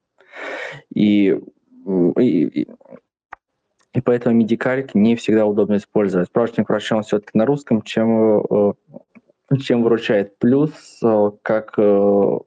И, 0.95 1.39
и, 2.19 2.67
и 3.93 4.01
поэтому 4.01 4.35
медикалик 4.35 4.95
не 4.95 5.15
всегда 5.15 5.45
удобно 5.45 5.77
использовать. 5.77 6.27
Справочник 6.27 6.67
врача 6.67 6.99
все-таки 7.01 7.37
на 7.37 7.45
русском, 7.45 7.83
чем, 7.83 8.43
э, 8.43 8.73
чем 9.61 9.83
выручает. 9.83 10.37
Плюс, 10.39 10.71
э, 11.03 11.31
как, 11.43 11.75
э, 11.77 12.39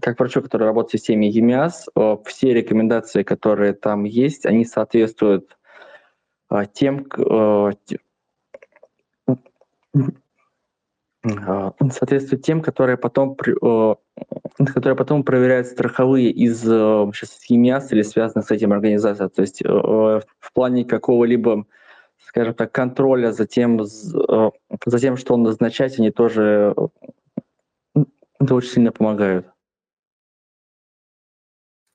как 0.00 0.18
врачу, 0.18 0.40
который 0.40 0.64
работает 0.64 0.90
в 0.90 1.04
системе 1.04 1.28
ЕМИАС, 1.28 1.88
все 2.24 2.54
рекомендации, 2.54 3.22
которые 3.22 3.74
там 3.74 4.04
есть, 4.04 4.46
они 4.46 4.64
соответствуют 4.64 5.58
тем, 6.72 7.06
соответствует 11.24 12.42
тем, 12.42 12.60
которые 12.60 12.96
потом, 12.96 13.34
которые 13.36 14.96
потом 14.96 15.22
проверяют 15.24 15.68
страховые 15.68 16.30
из 16.30 16.60
сейчас, 16.60 17.44
ЕМИАС 17.48 17.92
или 17.92 18.02
связаны 18.02 18.42
с 18.44 18.50
этим 18.50 18.72
организацией. 18.72 19.30
То 19.30 19.40
есть 19.42 19.62
в 19.62 20.52
плане 20.52 20.84
какого-либо, 20.84 21.66
скажем 22.26 22.54
так, 22.54 22.72
контроля 22.72 23.32
за 23.32 23.46
тем, 23.46 23.82
за 23.84 24.98
тем, 25.00 25.16
что 25.16 25.34
он 25.34 25.42
назначать, 25.44 25.98
они 25.98 26.10
тоже 26.10 26.74
это 27.94 28.54
очень 28.54 28.70
сильно 28.70 28.92
помогают. 28.92 29.46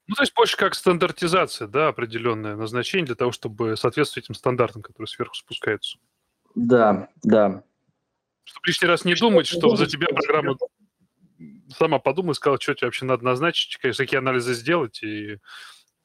Ну, 0.07 0.15
то 0.15 0.23
есть 0.23 0.33
больше 0.35 0.57
как 0.57 0.73
стандартизация, 0.73 1.67
да, 1.67 1.89
определенное 1.89 2.55
назначение 2.55 3.05
для 3.05 3.15
того, 3.15 3.31
чтобы 3.31 3.77
соответствовать 3.77 4.25
этим 4.25 4.33
стандартам, 4.33 4.81
которые 4.81 5.07
сверху 5.07 5.35
спускаются. 5.35 5.99
Да, 6.55 7.09
да. 7.21 7.61
Чтобы 8.49 8.65
лишний 8.65 8.87
раз 8.87 9.05
не 9.05 9.13
думать, 9.13 9.45
что 9.45 9.75
за 9.75 9.85
тебя 9.85 10.07
программа 10.07 10.57
сама 11.77 11.99
подумала 11.99 12.31
и 12.31 12.35
сказала, 12.35 12.59
что 12.59 12.73
тебе 12.73 12.87
вообще 12.87 13.05
надо 13.05 13.23
назначить, 13.23 13.77
конечно, 13.77 14.03
какие 14.03 14.17
анализы 14.17 14.53
сделать 14.53 15.03
и 15.03 15.37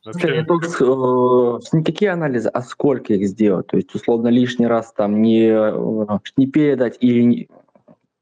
Вообще... 0.05 0.36
Не, 0.36 0.45
только, 0.45 0.66
э, 0.66 1.59
не 1.72 1.82
какие 1.82 2.11
анализы, 2.11 2.51
а 2.51 2.61
сколько 2.61 3.14
их 3.14 3.26
сделать. 3.26 3.68
То 3.68 3.78
есть, 3.78 3.95
условно, 3.95 4.28
лишний 4.28 4.66
раз 4.66 4.92
там 4.92 5.22
не, 5.22 5.47
э, 5.47 6.18
не 6.36 6.47
передать 6.47 6.99
или, 7.01 7.22
не, 7.22 7.49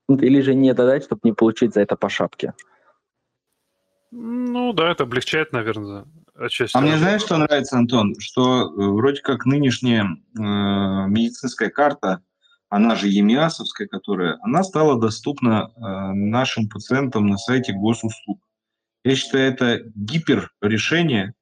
или 0.08 0.40
же 0.42 0.54
не 0.54 0.72
додать, 0.74 1.02
чтобы 1.02 1.22
не 1.24 1.32
получить 1.32 1.74
за 1.74 1.80
это 1.80 1.96
по 1.96 2.08
шапке. 2.08 2.54
Ну 4.12 4.72
да, 4.74 4.92
это 4.92 5.02
облегчает, 5.02 5.52
наверное, 5.52 6.04
отчасти. 6.36 6.76
А 6.76 6.80
мне 6.80 6.96
знаешь, 6.98 7.22
что 7.22 7.36
нравится, 7.36 7.76
Антон? 7.76 8.14
Что 8.20 8.62
э, 8.62 8.68
вроде 8.76 9.20
как 9.20 9.44
нынешняя 9.44 10.04
э, 10.04 10.08
медицинская 10.38 11.68
карта 11.68 12.22
она 12.72 12.96
же 12.96 13.08
ЕМИАСовская, 13.08 13.86
которая, 13.86 14.38
она 14.40 14.64
стала 14.64 14.98
доступна 14.98 15.70
э, 15.76 15.80
нашим 16.14 16.70
пациентам 16.70 17.26
на 17.26 17.36
сайте 17.36 17.74
госуслуг. 17.74 18.40
Я 19.04 19.14
считаю, 19.14 19.52
это 19.52 19.82
гиперрешение, 19.94 21.34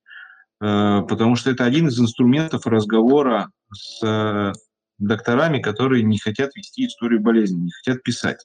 э, 0.60 1.02
потому 1.08 1.36
что 1.36 1.52
это 1.52 1.64
один 1.64 1.86
из 1.86 2.00
инструментов 2.00 2.66
разговора 2.66 3.52
с 3.72 4.04
э, 4.04 4.52
докторами, 4.98 5.60
которые 5.62 6.02
не 6.02 6.18
хотят 6.18 6.50
вести 6.56 6.86
историю 6.86 7.20
болезни, 7.20 7.60
не 7.60 7.70
хотят 7.70 8.02
писать. 8.02 8.44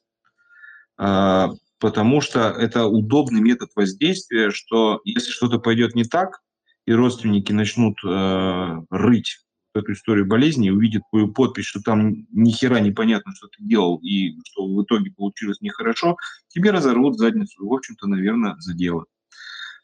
Э, 1.00 1.48
потому 1.80 2.22
что 2.22 2.52
это 2.52 2.86
удобный 2.86 3.42
метод 3.42 3.72
воздействия, 3.76 4.52
что 4.52 5.02
если 5.06 5.32
что-то 5.32 5.58
пойдет 5.58 5.96
не 5.96 6.04
так, 6.04 6.40
и 6.86 6.94
родственники 6.94 7.52
начнут 7.52 7.98
э, 8.06 8.82
рыть 8.92 9.40
эту 9.76 9.94
историю 9.94 10.26
болезни, 10.26 10.70
увидит 10.70 11.04
твою 11.10 11.32
подпись, 11.32 11.66
что 11.66 11.82
там 11.82 12.26
ни 12.32 12.52
хера 12.52 12.80
непонятно, 12.80 13.34
что 13.36 13.48
ты 13.48 13.64
делал, 13.64 13.98
и 13.98 14.36
что 14.46 14.68
в 14.68 14.84
итоге 14.84 15.12
получилось 15.12 15.62
нехорошо, 15.62 16.18
тебе 16.48 16.72
разорвут 16.72 17.18
задницу, 17.18 17.68
в 17.68 17.74
общем-то, 17.74 18.08
наверное, 18.08 18.56
за 18.60 18.74
дело. 18.74 19.06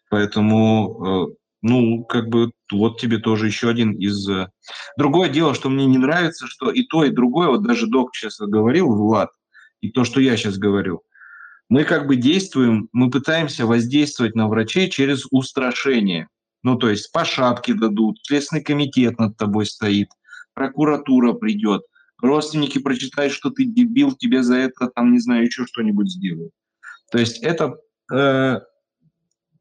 Поэтому, 0.09 1.29
э, 1.31 1.35
ну, 1.61 2.03
как 2.05 2.27
бы, 2.29 2.51
вот 2.71 2.99
тебе 2.99 3.17
тоже 3.17 3.47
еще 3.47 3.69
один 3.69 3.93
из... 3.93 4.27
Э, 4.27 4.49
другое 4.97 5.29
дело, 5.29 5.53
что 5.53 5.69
мне 5.69 5.85
не 5.85 5.97
нравится, 5.97 6.47
что 6.47 6.71
и 6.71 6.83
то, 6.83 7.03
и 7.03 7.11
другое, 7.11 7.49
вот 7.49 7.63
даже 7.63 7.87
док 7.87 8.15
сейчас 8.15 8.39
говорил, 8.39 8.93
Влад, 8.93 9.29
и 9.81 9.89
то, 9.89 10.03
что 10.03 10.19
я 10.21 10.37
сейчас 10.37 10.57
говорю, 10.57 11.03
мы 11.69 11.85
как 11.85 12.07
бы 12.07 12.17
действуем, 12.17 12.89
мы 12.91 13.09
пытаемся 13.09 13.65
воздействовать 13.65 14.35
на 14.35 14.47
врачей 14.47 14.89
через 14.89 15.25
устрашение– 15.31 16.27
ну, 16.63 16.75
то 16.77 16.89
есть 16.89 17.11
по 17.11 17.25
шапке 17.25 17.73
дадут, 17.73 18.19
Следственный 18.23 18.63
комитет 18.63 19.19
над 19.19 19.37
тобой 19.37 19.65
стоит, 19.65 20.09
прокуратура 20.53 21.33
придет, 21.33 21.83
родственники 22.21 22.79
прочитают, 22.79 23.33
что 23.33 23.49
ты 23.49 23.65
дебил, 23.65 24.15
тебе 24.15 24.43
за 24.43 24.55
это, 24.55 24.87
там, 24.87 25.13
не 25.13 25.19
знаю, 25.19 25.45
еще 25.45 25.65
что-нибудь 25.65 26.09
сделают. 26.09 26.53
То 27.11 27.17
есть 27.17 27.39
это 27.39 27.75
э, 28.13 28.59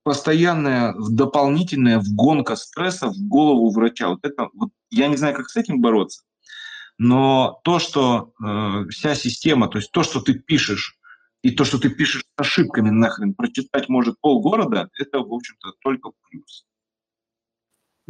постоянная 0.03 0.95
дополнительная 0.99 1.99
вгонка 1.99 2.57
стресса 2.57 3.09
в 3.09 3.19
голову 3.19 3.71
врача. 3.71 4.09
Вот 4.09 4.21
это, 4.23 4.49
вот, 4.55 4.71
я 4.91 5.09
не 5.09 5.17
знаю, 5.17 5.35
как 5.35 5.49
с 5.49 5.57
этим 5.57 5.81
бороться, 5.81 6.23
но 6.99 7.61
то, 7.65 7.79
что 7.79 8.33
э, 8.45 8.89
вся 8.91 9.15
система, 9.15 9.69
то 9.69 9.79
есть 9.79 9.91
то, 9.91 10.03
что 10.03 10.21
ты 10.21 10.35
пишешь, 10.35 10.97
и 11.43 11.51
то, 11.51 11.65
что 11.65 11.79
ты 11.79 11.89
пишешь 11.89 12.23
с 12.23 12.41
ошибками 12.41 12.91
нахрен, 12.91 13.33
прочитать 13.33 13.89
может 13.89 14.21
полгорода, 14.21 14.91
это, 14.99 15.21
в 15.21 15.33
общем-то, 15.33 15.73
только 15.83 16.11
плюс. 16.29 16.67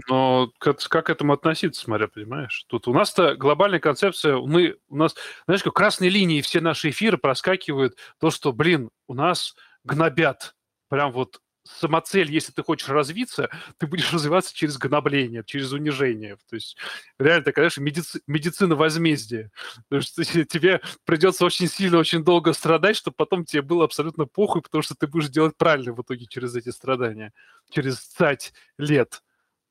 Но 0.08 0.52
как, 0.58 0.78
как 0.78 1.06
к 1.06 1.10
этому 1.10 1.32
относиться, 1.32 1.82
смотря, 1.82 2.08
понимаешь? 2.08 2.64
Тут 2.68 2.88
у 2.88 2.92
нас-то 2.92 3.34
глобальная 3.34 3.80
концепция, 3.80 4.36
мы, 4.36 4.76
у 4.88 4.96
нас, 4.96 5.14
знаешь, 5.46 5.62
как 5.62 5.74
красной 5.74 6.08
линии 6.08 6.40
все 6.40 6.60
наши 6.60 6.90
эфиры 6.90 7.18
проскакивают 7.18 7.96
то, 8.18 8.30
что, 8.30 8.52
блин, 8.52 8.90
у 9.08 9.14
нас 9.14 9.54
гнобят. 9.84 10.54
Прям 10.88 11.12
вот 11.12 11.40
самоцель, 11.64 12.30
если 12.30 12.52
ты 12.52 12.62
хочешь 12.62 12.88
развиться, 12.88 13.50
ты 13.78 13.86
будешь 13.86 14.12
развиваться 14.12 14.54
через 14.54 14.78
гнобление, 14.78 15.42
через 15.44 15.72
унижение. 15.72 16.36
То 16.48 16.54
есть 16.54 16.76
реально, 17.18 17.42
это, 17.42 17.52
конечно, 17.52 17.82
медици- 17.82 18.20
медицина 18.26 18.76
возмездия. 18.76 19.50
Потому 19.88 20.02
что 20.02 20.24
тебе 20.44 20.80
придется 21.04 21.44
очень 21.44 21.68
сильно, 21.68 21.98
очень 21.98 22.24
долго 22.24 22.52
страдать, 22.52 22.96
чтобы 22.96 23.16
потом 23.16 23.44
тебе 23.44 23.62
было 23.62 23.84
абсолютно 23.84 24.26
похуй, 24.26 24.62
потому 24.62 24.82
что 24.82 24.94
ты 24.94 25.06
будешь 25.06 25.28
делать 25.28 25.56
правильно 25.56 25.92
в 25.92 26.02
итоге 26.02 26.26
через 26.26 26.54
эти 26.56 26.70
страдания, 26.70 27.32
через 27.70 27.98
стать 28.00 28.52
лет. 28.78 29.22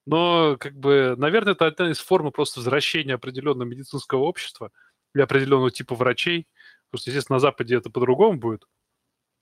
Но, 0.09 0.57
как 0.57 0.73
бы, 0.73 1.13
наверное, 1.19 1.53
это 1.53 1.67
одна 1.67 1.91
из 1.91 1.99
форм 1.99 2.31
просто 2.31 2.61
возвращения 2.61 3.13
определенного 3.13 3.67
медицинского 3.67 4.21
общества 4.21 4.71
и 5.13 5.21
определенного 5.21 5.69
типа 5.69 5.93
врачей. 5.93 6.47
Что, 6.91 7.11
естественно, 7.11 7.35
на 7.35 7.39
Западе 7.39 7.75
это 7.75 7.91
по-другому 7.91 8.39
будет. 8.39 8.65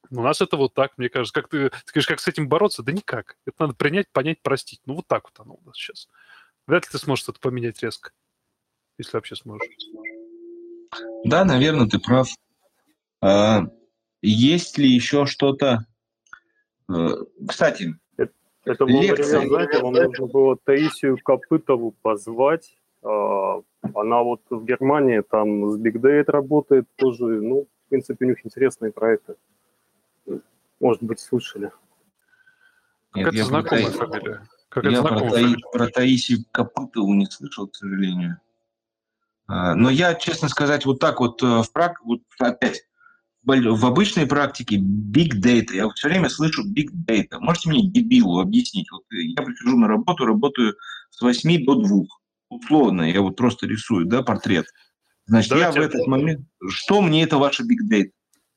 У 0.10 0.22
нас 0.22 0.42
это 0.42 0.58
вот 0.58 0.74
так, 0.74 0.98
мне 0.98 1.08
кажется. 1.08 1.34
Как 1.34 1.50
ты, 1.50 1.70
ты 1.70 1.78
скажешь, 1.86 2.08
как 2.08 2.20
с 2.20 2.28
этим 2.28 2.50
бороться? 2.50 2.84
Да 2.84 2.92
никак. 2.92 3.38
Это 3.46 3.56
надо 3.62 3.76
принять, 3.76 4.12
понять, 4.12 4.42
простить. 4.42 4.82
Ну, 4.86 4.96
вот 4.96 5.08
так 5.08 5.30
вот 5.30 5.40
оно 5.40 5.54
у 5.56 5.66
нас 5.66 5.78
сейчас. 5.78 6.10
Вряд 6.66 6.84
ли 6.84 6.90
ты 6.92 6.98
сможешь 6.98 7.30
это 7.30 7.40
поменять 7.40 7.82
резко. 7.82 8.12
Если 8.98 9.16
вообще 9.16 9.38
сможешь. 9.38 9.70
Да, 11.24 11.46
наверное, 11.46 11.88
ты 11.88 11.98
прав. 11.98 12.28
А, 13.22 13.62
есть 14.22 14.78
ли 14.78 14.90
еще 14.90 15.28
что-то? 15.28 15.86
Э, 16.94 17.08
кстати, 17.48 17.98
это 18.68 18.86
был 18.86 19.00
вариант, 19.00 19.48
знаете, 19.48 19.82
вам 19.82 19.94
нужно 19.94 20.28
было 20.28 20.58
Таисию 20.58 21.18
Копытову 21.24 21.94
позвать. 22.02 22.78
А, 23.04 23.62
она 23.94 24.24
вот 24.24 24.42
в 24.50 24.64
Германии 24.66 25.22
там 25.22 25.72
с 25.72 25.80
Big 25.80 25.94
Data 25.94 26.32
работает 26.32 26.88
тоже. 26.96 27.26
Ну, 27.26 27.68
в 27.86 27.90
принципе, 27.90 28.26
у 28.26 28.30
них 28.30 28.46
интересные 28.46 28.92
проекты. 28.92 29.36
Может 30.80 31.04
быть, 31.04 31.20
слышали. 31.20 31.72
Как 33.12 33.34
это 33.34 33.44
знакомая 33.46 33.86
фамилия? 33.86 34.48
Как 34.70 34.84
я 34.84 35.02
про, 35.02 35.30
Таи, 35.30 35.56
про 35.72 35.88
Таисию 35.88 36.40
Копытову 36.52 37.14
не 37.14 37.26
слышал, 37.26 37.68
к 37.68 37.76
сожалению. 37.76 38.40
А, 39.48 39.76
но 39.76 39.90
я, 39.90 40.14
честно 40.14 40.50
сказать, 40.50 40.86
вот 40.86 41.00
так 41.00 41.20
вот 41.20 41.42
э, 41.42 41.64
в 41.64 41.72
прак, 41.72 42.04
вот 42.04 42.20
опять 42.38 42.84
в 43.48 43.86
обычной 43.86 44.28
практике 44.28 44.78
big 44.78 45.42
data, 45.42 45.74
я 45.74 45.90
все 45.90 46.10
время 46.10 46.30
слышу 46.30 46.64
big 46.68 46.90
data. 47.08 47.40
Можете 47.40 47.70
мне, 47.70 47.88
дебилу, 47.88 48.40
объяснить? 48.40 48.92
Вот 48.92 49.04
я 49.10 49.42
прихожу 49.42 49.78
на 49.78 49.88
работу, 49.88 50.26
работаю 50.26 50.76
с 51.10 51.22
8 51.22 51.66
до 51.66 51.76
2. 51.76 52.04
Условно, 52.50 53.04
я 53.04 53.22
вот 53.22 53.38
просто 53.38 53.68
рисую, 53.68 54.06
да, 54.06 54.22
портрет. 54.22 54.68
Значит, 55.26 55.50
Давайте 55.50 55.80
я 55.80 55.86
в 55.86 55.90
этот 55.90 56.08
момент... 56.08 56.48
Что 56.70 57.02
мне 57.02 57.24
это 57.24 57.38
ваше 57.38 57.64
big 57.64 57.90
data? 57.90 58.12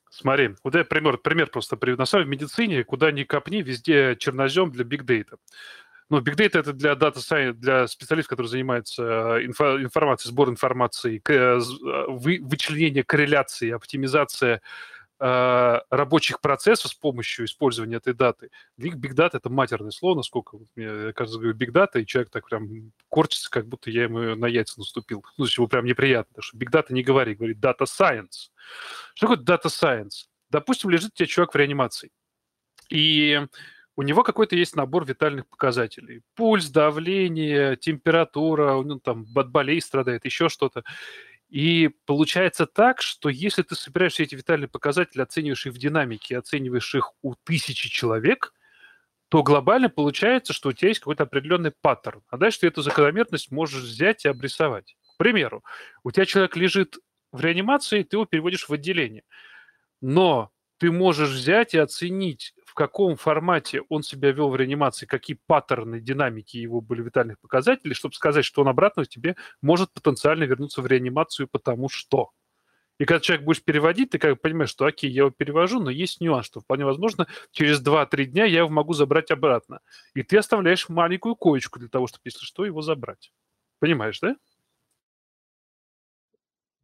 Смотри, 0.09 0.55
вот 0.63 0.75
я 0.75 0.83
пример, 0.83 1.17
пример 1.17 1.47
просто 1.47 1.77
приведу. 1.77 2.01
На 2.01 2.05
самом 2.05 2.25
деле 2.25 2.37
в 2.37 2.41
медицине, 2.41 2.83
куда 2.83 3.11
ни 3.11 3.23
копни, 3.23 3.61
везде 3.61 4.17
чернозем 4.19 4.71
для 4.71 4.83
big 4.83 5.05
data. 5.05 5.37
Ну, 6.11 6.19
big 6.19 6.35
data 6.35 6.59
это 6.59 6.73
для 6.73 6.91
data 6.91 7.19
science, 7.19 7.53
для 7.53 7.87
специалистов, 7.87 8.31
которые 8.31 8.49
занимаются 8.49 9.01
э, 9.39 9.45
инфо, 9.45 9.81
информацией, 9.81 10.31
сбор 10.31 10.49
информации, 10.49 11.21
э, 11.25 11.33
э, 11.33 11.59
вы, 12.09 12.39
вычленение 12.41 13.03
корреляции, 13.03 13.71
оптимизация 13.71 14.61
рабочих 15.23 16.41
процессов 16.41 16.89
с 16.89 16.95
помощью 16.95 17.45
использования 17.45 17.97
этой 17.97 18.15
даты. 18.15 18.49
Для 18.75 18.89
них 18.89 18.97
big 18.99 19.13
data 19.13 19.37
это 19.37 19.51
матерное 19.51 19.91
слово, 19.91 20.15
насколько 20.15 20.57
мне 20.75 21.13
кажется, 21.13 21.37
говорю 21.39 21.55
big 21.55 21.71
data, 21.71 22.01
и 22.01 22.07
человек 22.07 22.31
так 22.31 22.49
прям 22.49 22.91
корчится, 23.07 23.51
как 23.51 23.67
будто 23.67 23.91
я 23.91 24.05
ему 24.05 24.35
на 24.35 24.47
яйца 24.47 24.79
наступил. 24.79 25.23
Ну, 25.37 25.45
ему 25.45 25.67
прям 25.67 25.85
неприятно, 25.85 26.33
потому 26.33 26.43
что 26.43 26.57
big 26.57 26.71
data 26.71 26.91
не 26.91 27.03
говори, 27.03 27.35
говорит 27.35 27.59
data 27.59 27.85
science. 27.85 28.49
Что 29.13 29.27
такое 29.27 29.45
data 29.45 29.67
science? 29.67 30.25
Допустим, 30.49 30.89
лежит 30.89 31.11
у 31.13 31.15
тебя 31.15 31.27
чувак 31.27 31.53
в 31.53 31.57
реанимации 31.57 32.09
И 32.89 33.45
у 33.95 34.03
него 34.03 34.23
какой-то 34.23 34.55
есть 34.55 34.75
набор 34.75 35.05
витальных 35.05 35.47
показателей. 35.47 36.21
Пульс, 36.35 36.69
давление, 36.69 37.75
температура, 37.75 38.81
ну, 38.81 38.99
там, 38.99 39.25
от 39.35 39.49
болей 39.49 39.81
страдает, 39.81 40.25
еще 40.25 40.49
что-то. 40.49 40.83
И 41.49 41.89
получается 42.05 42.65
так, 42.65 43.01
что 43.01 43.27
если 43.27 43.61
ты 43.63 43.75
собираешь 43.75 44.13
все 44.13 44.23
эти 44.23 44.35
витальные 44.35 44.69
показатели, 44.69 45.21
оцениваешь 45.21 45.65
их 45.65 45.73
в 45.73 45.77
динамике, 45.77 46.37
оцениваешь 46.37 46.95
их 46.95 47.11
у 47.21 47.35
тысячи 47.43 47.89
человек, 47.89 48.53
то 49.27 49.43
глобально 49.43 49.89
получается, 49.89 50.53
что 50.53 50.69
у 50.69 50.73
тебя 50.73 50.89
есть 50.89 51.01
какой-то 51.01 51.23
определенный 51.23 51.71
паттерн. 51.71 52.21
А 52.29 52.37
дальше 52.37 52.61
ты 52.61 52.67
эту 52.67 52.81
закономерность 52.81 53.51
можешь 53.51 53.83
взять 53.83 54.23
и 54.23 54.29
обрисовать. 54.29 54.95
К 55.13 55.17
примеру, 55.17 55.63
у 56.03 56.11
тебя 56.11 56.25
человек 56.25 56.55
лежит 56.55 56.97
в 57.31 57.41
реанимации, 57.41 58.03
ты 58.03 58.15
его 58.15 58.25
переводишь 58.25 58.67
в 58.67 58.73
отделение. 58.73 59.23
Но 60.01 60.51
ты 60.77 60.91
можешь 60.91 61.29
взять 61.29 61.73
и 61.73 61.77
оценить 61.77 62.53
в 62.71 62.73
каком 62.73 63.17
формате 63.17 63.81
он 63.89 64.01
себя 64.01 64.31
вел 64.31 64.49
в 64.49 64.55
реанимации, 64.55 65.05
какие 65.05 65.37
паттерны 65.45 65.99
динамики 65.99 66.55
его 66.55 66.79
были 66.79 67.01
витальных 67.01 67.37
показателей, 67.41 67.93
чтобы 67.93 68.15
сказать, 68.15 68.45
что 68.45 68.61
он 68.61 68.69
обратно 68.69 69.05
тебе 69.05 69.35
может 69.61 69.91
потенциально 69.91 70.45
вернуться 70.45 70.81
в 70.81 70.87
реанимацию, 70.87 71.49
потому 71.49 71.89
что. 71.89 72.29
И 72.97 73.03
когда 73.03 73.19
человек 73.19 73.43
будешь 73.43 73.61
переводить, 73.61 74.11
ты 74.11 74.19
как 74.19 74.35
бы 74.35 74.37
понимаешь, 74.37 74.69
что 74.69 74.85
окей, 74.85 75.11
я 75.11 75.23
его 75.23 75.31
перевожу, 75.31 75.81
но 75.81 75.89
есть 75.89 76.21
нюанс, 76.21 76.45
что 76.45 76.61
вполне 76.61 76.85
возможно, 76.85 77.27
через 77.51 77.83
2-3 77.83 78.23
дня 78.23 78.45
я 78.45 78.59
его 78.59 78.69
могу 78.69 78.93
забрать 78.93 79.31
обратно. 79.31 79.81
И 80.13 80.23
ты 80.23 80.37
оставляешь 80.37 80.87
маленькую 80.87 81.35
коечку 81.35 81.77
для 81.77 81.89
того, 81.89 82.07
чтобы, 82.07 82.21
если 82.23 82.45
что, 82.45 82.63
его 82.63 82.81
забрать. 82.81 83.33
Понимаешь, 83.79 84.17
да? 84.21 84.37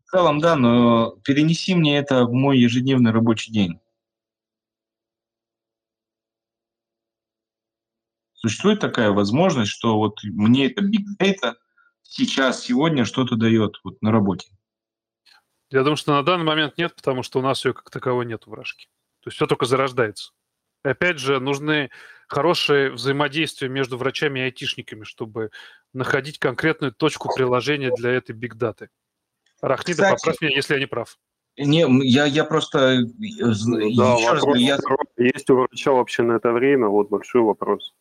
В 0.04 0.12
целом, 0.12 0.40
да, 0.40 0.58
но 0.58 1.12
перенеси 1.24 1.76
мне 1.76 1.98
это 1.98 2.26
в 2.26 2.34
мой 2.34 2.58
ежедневный 2.58 3.12
рабочий 3.12 3.54
день. 3.54 3.80
Существует 8.48 8.80
такая 8.80 9.12
возможность, 9.12 9.72
что 9.72 9.98
вот 9.98 10.24
мне 10.24 10.68
это 10.68 10.82
big 10.82 11.04
data 11.20 11.56
сейчас, 12.02 12.64
сегодня 12.64 13.04
что-то 13.04 13.36
дает 13.36 13.74
вот 13.84 14.02
на 14.02 14.10
работе? 14.10 14.48
Я 15.70 15.84
думаю, 15.84 15.98
что 15.98 16.14
на 16.14 16.24
данный 16.24 16.46
момент 16.46 16.78
нет, 16.78 16.96
потому 16.96 17.24
что 17.24 17.40
у 17.40 17.42
нас 17.42 17.66
ее 17.66 17.74
как 17.74 17.90
таковой 17.90 18.26
нет 18.26 18.48
в 18.48 18.54
Рашке. 18.54 18.88
То 19.22 19.28
есть 19.28 19.36
все 19.36 19.48
только 19.48 19.66
зарождается. 19.66 20.32
И 20.86 20.88
опять 20.88 21.20
же, 21.20 21.42
нужны 21.42 21.90
хорошие 22.30 22.92
взаимодействия 22.92 23.68
между 23.68 23.98
врачами 23.98 24.40
и 24.40 24.44
айтишниками, 24.44 25.04
чтобы 25.04 25.52
находить 25.92 26.40
конкретную 26.40 26.94
точку 26.94 27.34
приложения 27.36 27.92
для 27.98 28.12
этой 28.12 28.34
биг-даты. 28.34 28.90
Рахнида, 29.60 30.04
Кстати, 30.04 30.22
поправь 30.22 30.42
меня, 30.42 30.56
если 30.56 30.76
я 30.76 30.80
не 30.80 30.86
прав. 30.86 31.20
Не, 31.58 31.86
я, 32.08 32.24
я 32.24 32.46
просто... 32.46 33.00
Ну 33.18 33.96
да, 33.98 34.16
вопрос, 34.16 34.58
я... 34.58 34.78
Есть 35.18 35.50
у 35.50 35.56
врача 35.56 35.92
вообще 35.92 36.24
на 36.24 36.34
это 36.38 36.54
время? 36.54 36.88
Вот 36.88 37.10
большой 37.10 37.42
вопрос. 37.42 37.94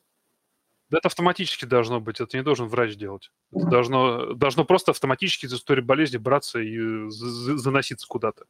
Да 0.88 0.98
это 0.98 1.08
автоматически 1.08 1.64
должно 1.64 2.00
быть, 2.00 2.20
это 2.20 2.36
не 2.36 2.44
должен 2.44 2.68
врач 2.68 2.96
делать. 2.96 3.30
Это 3.52 3.66
должно, 3.66 4.34
должно 4.34 4.64
просто 4.64 4.92
автоматически 4.92 5.46
из 5.46 5.54
истории 5.54 5.80
болезни 5.80 6.16
браться 6.16 6.60
и 6.60 7.08
заноситься 7.08 8.06
куда-то. 8.06 8.44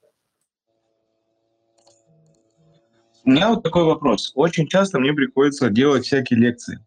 У 3.24 3.30
меня 3.30 3.50
вот 3.50 3.62
такой 3.62 3.84
вопрос. 3.84 4.32
Очень 4.34 4.68
часто 4.68 5.00
мне 5.00 5.12
приходится 5.12 5.70
делать 5.70 6.04
всякие 6.04 6.38
лекции. 6.38 6.84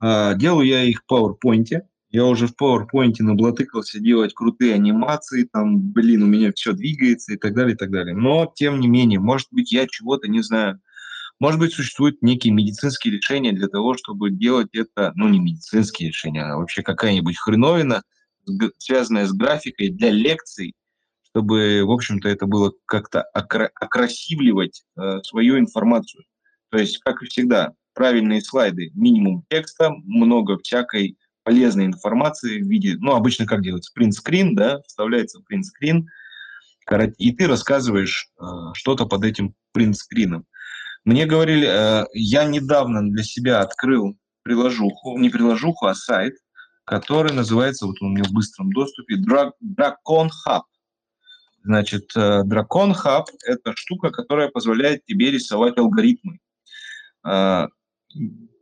А, 0.00 0.34
делаю 0.34 0.66
я 0.66 0.82
их 0.84 1.02
в 1.06 1.12
PowerPoint. 1.12 1.82
Я 2.10 2.26
уже 2.26 2.46
в 2.46 2.54
PowerPoint 2.60 3.14
наблатыкался 3.18 3.98
делать 3.98 4.32
крутые 4.32 4.74
анимации, 4.74 5.44
там, 5.44 5.80
блин, 5.80 6.22
у 6.22 6.26
меня 6.26 6.52
все 6.54 6.72
двигается 6.72 7.32
и 7.32 7.36
так 7.36 7.54
далее, 7.54 7.74
и 7.74 7.76
так 7.76 7.90
далее. 7.90 8.14
Но, 8.14 8.50
тем 8.54 8.80
не 8.80 8.88
менее, 8.88 9.18
может 9.18 9.48
быть, 9.50 9.72
я 9.72 9.86
чего-то 9.86 10.28
не 10.28 10.42
знаю. 10.42 10.80
Может 11.42 11.58
быть, 11.58 11.72
существуют 11.72 12.22
некие 12.22 12.52
медицинские 12.52 13.14
решения 13.16 13.50
для 13.50 13.66
того, 13.66 13.96
чтобы 13.96 14.30
делать 14.30 14.68
это, 14.74 15.10
ну, 15.16 15.28
не 15.28 15.40
медицинские 15.40 16.10
решения, 16.10 16.44
а 16.44 16.56
вообще 16.56 16.84
какая-нибудь 16.84 17.36
хреновина, 17.36 18.04
связанная 18.78 19.26
с 19.26 19.32
графикой 19.32 19.88
для 19.88 20.10
лекций, 20.10 20.72
чтобы, 21.24 21.82
в 21.84 21.90
общем-то, 21.90 22.28
это 22.28 22.46
было 22.46 22.72
как-то 22.86 23.24
окра- 23.36 23.70
окрасивливать 23.74 24.84
э, 24.96 25.18
свою 25.24 25.58
информацию. 25.58 26.22
То 26.70 26.78
есть, 26.78 26.98
как 26.98 27.20
и 27.24 27.26
всегда, 27.26 27.72
правильные 27.92 28.40
слайды, 28.40 28.92
минимум 28.94 29.44
текста, 29.50 29.90
много 29.90 30.58
всякой 30.58 31.16
полезной 31.42 31.86
информации 31.86 32.62
в 32.62 32.68
виде, 32.68 32.96
ну, 33.00 33.16
обычно 33.16 33.46
как 33.46 33.62
делается, 33.62 33.90
принт-скрин, 33.92 34.54
да, 34.54 34.80
вставляется 34.86 35.40
принт-скрин, 35.40 36.06
и 37.18 37.32
ты 37.32 37.48
рассказываешь 37.48 38.28
э, 38.38 38.44
что-то 38.74 39.06
под 39.06 39.24
этим 39.24 39.56
принт-скрином. 39.72 40.46
Мне 41.04 41.26
говорили, 41.26 41.66
э, 41.66 42.06
я 42.12 42.44
недавно 42.44 43.02
для 43.10 43.24
себя 43.24 43.60
открыл 43.60 44.16
приложуху, 44.44 45.18
не 45.18 45.30
приложуху, 45.30 45.86
а 45.86 45.94
сайт, 45.94 46.34
который 46.84 47.32
называется, 47.32 47.86
вот 47.86 47.96
он 48.00 48.08
у 48.08 48.10
меня 48.12 48.24
в 48.24 48.32
быстром 48.32 48.72
доступе, 48.72 49.16
Dracon 49.16 50.28
Hub. 50.46 50.62
Значит, 51.64 52.10
э, 52.16 52.42
Dracon 52.44 52.94
Hub– 52.94 53.26
это 53.44 53.72
штука, 53.74 54.10
которая 54.10 54.48
позволяет 54.48 55.04
тебе 55.04 55.32
рисовать 55.32 55.76
алгоритмы. 55.76 56.38
Э, 57.26 57.66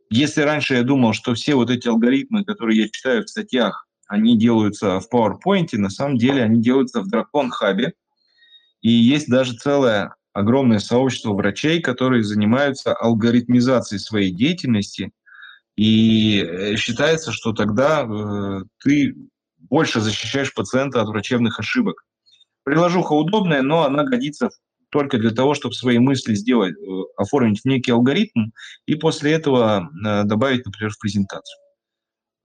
если 0.09 0.41
раньше 0.43 0.74
я 0.74 0.82
думал, 0.82 1.12
что 1.12 1.34
все 1.34 1.55
вот 1.55 1.70
эти 1.70 1.88
алгоритмы, 1.88 2.45
которые 2.45 2.82
я 2.82 2.88
читаю 2.88 3.24
в 3.24 3.28
статьях, 3.30 3.86
они 4.07 4.36
делаются 4.36 4.99
в 4.99 5.09
PowerPoint, 5.12 5.68
на 5.72 5.91
самом 5.91 6.16
деле 6.16 6.43
они 6.43 6.61
делаются 6.61 7.03
в 7.03 7.09
Dracon 7.09 7.51
Hub. 7.62 7.93
И 8.80 8.91
есть 8.91 9.28
даже 9.28 9.55
целая 9.57 10.14
огромное 10.33 10.78
сообщество 10.78 11.33
врачей, 11.33 11.81
которые 11.81 12.22
занимаются 12.22 12.95
алгоритмизацией 12.95 14.01
своей 14.01 14.33
деятельности, 14.33 15.11
и 15.76 16.43
э, 16.43 16.76
считается, 16.76 17.33
что 17.33 17.53
тогда 17.53 18.03
э, 18.03 18.64
ты 18.83 19.14
больше 19.59 20.01
защищаешь 20.01 20.53
пациента 20.53 21.01
от 21.01 21.09
врачебных 21.09 21.59
ошибок. 21.59 22.05
Приложуха 22.64 23.12
удобная, 23.12 23.62
но 23.62 23.85
она 23.85 24.05
годится 24.05 24.51
только 24.91 25.18
для 25.18 25.31
того, 25.31 25.55
чтобы 25.55 25.74
свои 25.74 25.99
мысли 25.99 26.35
сделать, 26.35 26.74
э, 26.74 27.03
оформить 27.16 27.62
в 27.62 27.64
некий 27.64 27.93
алгоритм 27.93 28.51
и 28.87 28.97
после 28.97 29.33
этого 29.33 29.89
э, 30.05 30.24
добавить, 30.24 30.66
например, 30.66 30.93
в 30.93 30.99
презентацию. 30.99 31.59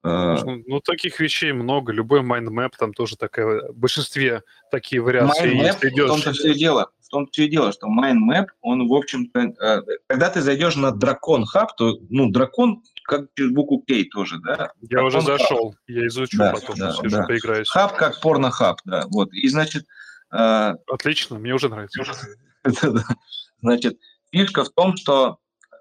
А, 0.07 0.43
ну, 0.45 0.61
ну, 0.67 0.79
таких 0.81 1.19
вещей 1.19 1.51
много. 1.51 1.91
Любой 1.91 2.21
mindmap 2.21 2.73
там 2.77 2.93
тоже 2.93 3.17
такая, 3.17 3.71
в 3.71 3.75
большинстве 3.75 4.43
такие 4.69 5.01
вариации 5.01 5.51
mindmap, 5.51 5.63
есть. 5.63 5.86
Идешь... 5.86 6.05
В 6.05 6.07
том-то 6.07 6.31
все 6.33 6.53
дело, 6.53 6.91
том 7.16 7.28
все 7.32 7.45
и 7.45 7.49
дело, 7.49 7.72
что 7.72 7.88
mindmap, 7.88 8.47
он, 8.61 8.88
в 8.88 8.93
общем-то, 8.93 9.39
э, 9.39 9.82
когда 10.07 10.30
ты 10.30 10.41
зайдешь 10.41 10.76
на 10.76 10.91
дракон 10.91 11.45
хаб, 11.45 11.76
то, 11.76 11.97
ну, 12.09 12.30
дракон, 12.30 12.84
как 13.03 13.28
через 13.36 13.51
букву 13.51 13.84
K 13.88 14.03
тоже, 14.11 14.39
да? 14.39 14.72
Я 14.82 14.88
дракон 14.88 15.07
уже 15.07 15.22
зашел, 15.22 15.72
хаб. 15.72 15.80
я 15.88 16.07
изучу 16.07 16.38
да, 16.38 16.51
потом, 16.51 16.76
да, 16.78 16.95
да. 17.03 17.24
поиграюсь. 17.24 17.70
Хаб 17.70 17.95
как 17.95 18.20
порно-хаб, 18.22 18.80
да, 18.86 19.05
вот. 19.07 19.34
И, 19.34 19.47
значит... 19.47 19.86
Э... 20.34 20.74
Отлично, 20.91 21.39
мне 21.39 21.53
уже 21.53 21.70
нравится. 21.70 22.03
Значит, 23.61 23.99
фишка 24.32 24.63
в 24.63 24.70
том, 24.70 24.97
что 24.97 25.38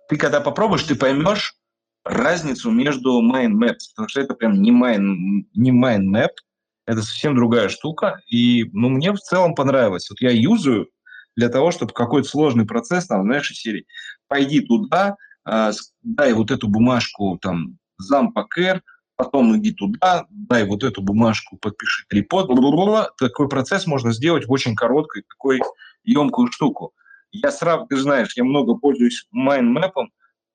ты 0.09 0.17
когда 0.17 0.41
попробуешь, 0.41 0.85
ты 0.85 0.95
поймешь, 0.95 1.55
разницу 2.05 2.71
между 2.71 3.23
mind 3.23 3.55
maps, 3.55 3.91
потому 3.95 4.09
что 4.09 4.21
это 4.21 4.35
прям 4.35 4.61
не 4.61 4.71
mind, 4.71 5.47
не 5.55 5.71
mind 5.71 6.05
map, 6.15 6.31
это 6.87 7.03
совсем 7.03 7.35
другая 7.35 7.69
штука, 7.69 8.21
и 8.29 8.69
ну, 8.73 8.91
мне 8.91 9.13
в 9.13 9.19
целом 9.19 9.55
понравилось. 9.55 10.09
Вот 10.11 10.21
я 10.21 10.31
юзаю 10.31 10.89
для 11.37 11.49
того, 11.49 11.71
чтобы 11.71 11.93
какой-то 11.93 12.29
сложный 12.29 12.67
процесс, 12.67 13.07
там, 13.07 13.23
знаешь, 13.23 13.51
из 13.51 13.59
серии, 13.59 13.87
пойди 14.29 14.61
туда, 14.61 15.17
э, 15.49 15.73
дай 16.03 16.33
вот 16.33 16.51
эту 16.51 16.69
бумажку, 16.69 17.39
там, 17.41 17.79
зам 17.99 18.33
по 18.33 18.45
кэр, 18.45 18.83
потом 19.17 19.57
иди 19.57 19.73
туда, 19.73 20.27
дай 20.31 20.65
вот 20.67 20.85
эту 20.85 21.03
бумажку, 21.03 21.57
подпиши 21.57 22.05
трипод, 22.09 22.49
такой 23.19 23.49
процесс 23.49 23.87
можно 23.87 24.13
сделать 24.13 24.47
в 24.47 24.53
очень 24.53 24.75
короткой, 24.75 25.23
такой 25.29 25.61
емкую 26.05 26.51
штуку. 26.51 26.93
Я 27.31 27.51
сразу, 27.51 27.87
ты 27.87 27.97
знаешь, 27.97 28.37
я 28.37 28.45
много 28.45 28.75
пользуюсь 28.75 29.27
майндмэпом, 29.31 30.11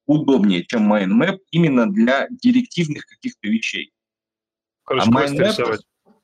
удобнее, 0.10 0.66
чем 0.66 0.92
MindMap 0.92 1.38
именно 1.52 1.88
для 1.88 2.28
директивных 2.32 3.06
каких-то 3.06 3.48
вещей. 3.48 3.92
Хорошо, 4.84 5.12
а 5.14 5.28
MindMap, 5.28 5.80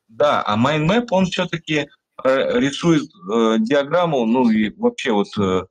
да, 0.08 0.42
а 0.42 0.58
MindMap, 0.58 1.08
он 1.12 1.26
все-таки 1.26 1.88
рисует 2.24 3.04
э, 3.04 3.58
диаграмму, 3.60 4.26
ну 4.26 4.50
и 4.50 4.74
вообще 4.76 5.12
вот 5.12 5.28
э, 5.38 5.66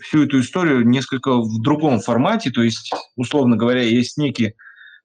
всю 0.00 0.24
эту 0.24 0.40
историю 0.40 0.86
несколько 0.86 1.36
в 1.36 1.60
другом 1.60 2.00
формате, 2.00 2.50
то 2.50 2.62
есть, 2.62 2.92
условно 3.16 3.56
говоря, 3.56 3.82
есть 3.82 4.18
некий 4.18 4.54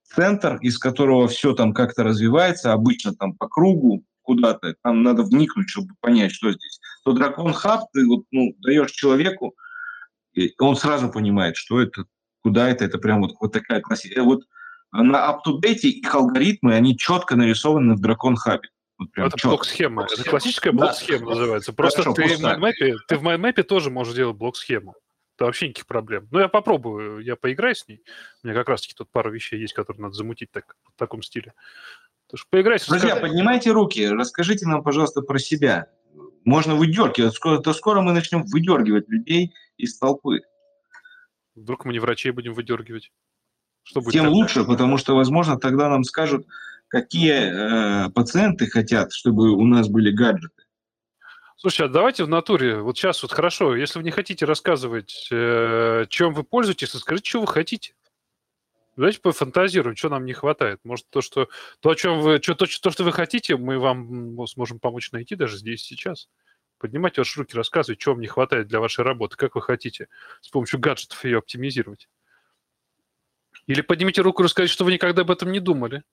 центр, 0.03 0.57
из 0.57 0.77
которого 0.77 1.27
все 1.27 1.53
там 1.53 1.73
как-то 1.73 2.03
развивается, 2.03 2.73
обычно 2.73 3.15
там 3.15 3.33
по 3.33 3.47
кругу 3.47 4.03
куда-то, 4.21 4.75
там 4.83 5.03
надо 5.03 5.23
вникнуть, 5.23 5.69
чтобы 5.69 5.93
понять, 6.01 6.31
что 6.31 6.51
здесь. 6.51 6.79
То 7.05 7.13
Дракон 7.13 7.53
Хаб 7.53 7.85
ты 7.93 8.05
вот, 8.05 8.25
ну, 8.31 8.53
даешь 8.59 8.91
человеку, 8.91 9.55
и 10.33 10.53
он 10.59 10.75
сразу 10.75 11.09
понимает, 11.09 11.55
что 11.55 11.81
это 11.81 12.05
куда 12.43 12.69
это, 12.69 12.85
это 12.85 12.97
прям 12.97 13.21
вот, 13.21 13.35
вот 13.39 13.51
такая 13.51 13.81
классика. 13.81 14.19
Э, 14.19 14.23
вот 14.23 14.43
на 14.91 15.31
UpToDate 15.31 15.87
их 15.87 16.15
алгоритмы, 16.15 16.75
они 16.75 16.97
четко 16.97 17.35
нарисованы 17.35 17.95
в 17.95 17.99
Дракон 17.99 18.35
Хабе. 18.35 18.69
Вот 18.97 19.09
это 19.15 19.47
блок-схема. 19.47 20.07
Это 20.11 20.23
классическая 20.29 20.71
блок-схема 20.71 21.27
да. 21.27 21.35
называется. 21.35 21.73
Просто 21.73 22.03
Хорошо, 22.03 22.15
ты, 22.15 22.35
в 22.35 22.41
MindMap, 22.41 22.97
ты 23.07 23.17
в 23.17 23.23
MindMap 23.23 23.63
тоже 23.63 23.91
можешь 23.91 24.15
делать 24.15 24.35
блок-схему. 24.35 24.95
Да 25.37 25.45
вообще 25.45 25.67
никаких 25.67 25.85
проблем. 25.85 26.27
Ну, 26.31 26.39
я 26.39 26.47
попробую, 26.47 27.19
я 27.19 27.35
поиграю 27.35 27.75
с 27.75 27.87
ней. 27.87 28.01
У 28.43 28.47
меня 28.47 28.57
как 28.57 28.69
раз-таки 28.69 28.95
тут 28.95 29.11
пару 29.11 29.31
вещей 29.31 29.59
есть, 29.59 29.73
которые 29.73 30.01
надо 30.01 30.15
замутить 30.15 30.51
так, 30.51 30.75
в 30.83 30.97
таком 30.97 31.21
стиле. 31.21 31.53
Потому 32.25 32.39
что 32.39 32.47
поиграть... 32.49 32.87
Друзья, 32.87 33.13
расскажи... 33.13 33.27
поднимайте 33.27 33.71
руки, 33.71 34.07
расскажите 34.07 34.65
нам, 34.65 34.81
пожалуйста, 34.81 35.21
про 35.21 35.37
себя. 35.37 35.87
Можно 36.43 36.75
выдергивать. 36.75 37.35
Скоро, 37.35 37.59
то 37.59 37.73
скоро 37.73 38.01
мы 38.01 38.13
начнем 38.13 38.43
выдергивать 38.45 39.07
людей 39.09 39.53
из 39.77 39.97
толпы. 39.99 40.41
Вдруг 41.55 41.85
мы 41.85 41.93
не 41.93 41.99
врачей 41.99 42.31
будем 42.31 42.53
выдергивать. 42.53 43.11
Что 43.83 44.01
будет 44.01 44.13
Тем 44.13 44.25
тогда? 44.25 44.35
лучше, 44.35 44.63
потому 44.63 44.97
что, 44.97 45.15
возможно, 45.15 45.59
тогда 45.59 45.87
нам 45.87 46.03
скажут, 46.03 46.47
какие 46.87 48.07
э, 48.07 48.09
пациенты 48.11 48.67
хотят, 48.67 49.11
чтобы 49.13 49.51
у 49.51 49.65
нас 49.65 49.87
были 49.87 50.11
гаджеты. 50.11 50.63
Слушай, 51.59 51.87
а 51.87 51.89
давайте 51.89 52.23
в 52.23 52.27
натуре, 52.27 52.81
вот 52.81 52.97
сейчас 52.97 53.23
вот 53.23 53.31
хорошо, 53.31 53.75
если 53.75 53.97
вы 53.97 54.05
не 54.05 54.11
хотите 54.11 54.45
рассказывать, 54.45 55.27
э, 55.31 56.05
чем 56.09 56.33
вы 56.33 56.43
пользуетесь, 56.43 56.91
то 56.91 56.99
скажите, 56.99 57.29
что 57.29 57.41
вы 57.41 57.47
хотите. 57.47 57.95
Давайте 58.95 59.19
пофантазируем, 59.21 59.95
что 59.95 60.09
нам 60.09 60.25
не 60.25 60.33
хватает. 60.33 60.79
Может, 60.83 61.07
то, 61.09 61.21
что, 61.21 61.49
то, 61.79 61.89
о 61.89 61.95
чем 61.95 62.21
вы, 62.21 62.39
что, 62.41 62.55
то, 62.55 62.65
то, 62.65 62.91
что 62.91 63.03
вы 63.03 63.11
хотите, 63.11 63.57
мы 63.57 63.79
вам 63.79 64.45
сможем 64.47 64.79
помочь 64.79 65.11
найти 65.11 65.35
даже 65.35 65.57
здесь 65.57 65.83
сейчас. 65.83 66.29
Поднимайте 66.79 67.21
ваши 67.21 67.39
руки, 67.39 67.55
рассказывайте, 67.55 68.09
вам 68.09 68.19
не 68.19 68.27
хватает 68.27 68.67
для 68.67 68.79
вашей 68.79 69.03
работы, 69.03 69.35
как 69.35 69.55
вы 69.55 69.61
хотите 69.61 70.09
с 70.41 70.49
помощью 70.49 70.79
гаджетов 70.79 71.23
ее 71.25 71.39
оптимизировать. 71.39 72.07
Или 73.65 73.81
поднимите 73.81 74.21
руку 74.21 74.41
и 74.41 74.45
расскажите, 74.45 74.73
что 74.73 74.85
вы 74.85 74.93
никогда 74.93 75.23
об 75.23 75.31
этом 75.31 75.51
не 75.51 75.59
думали. 75.59 76.03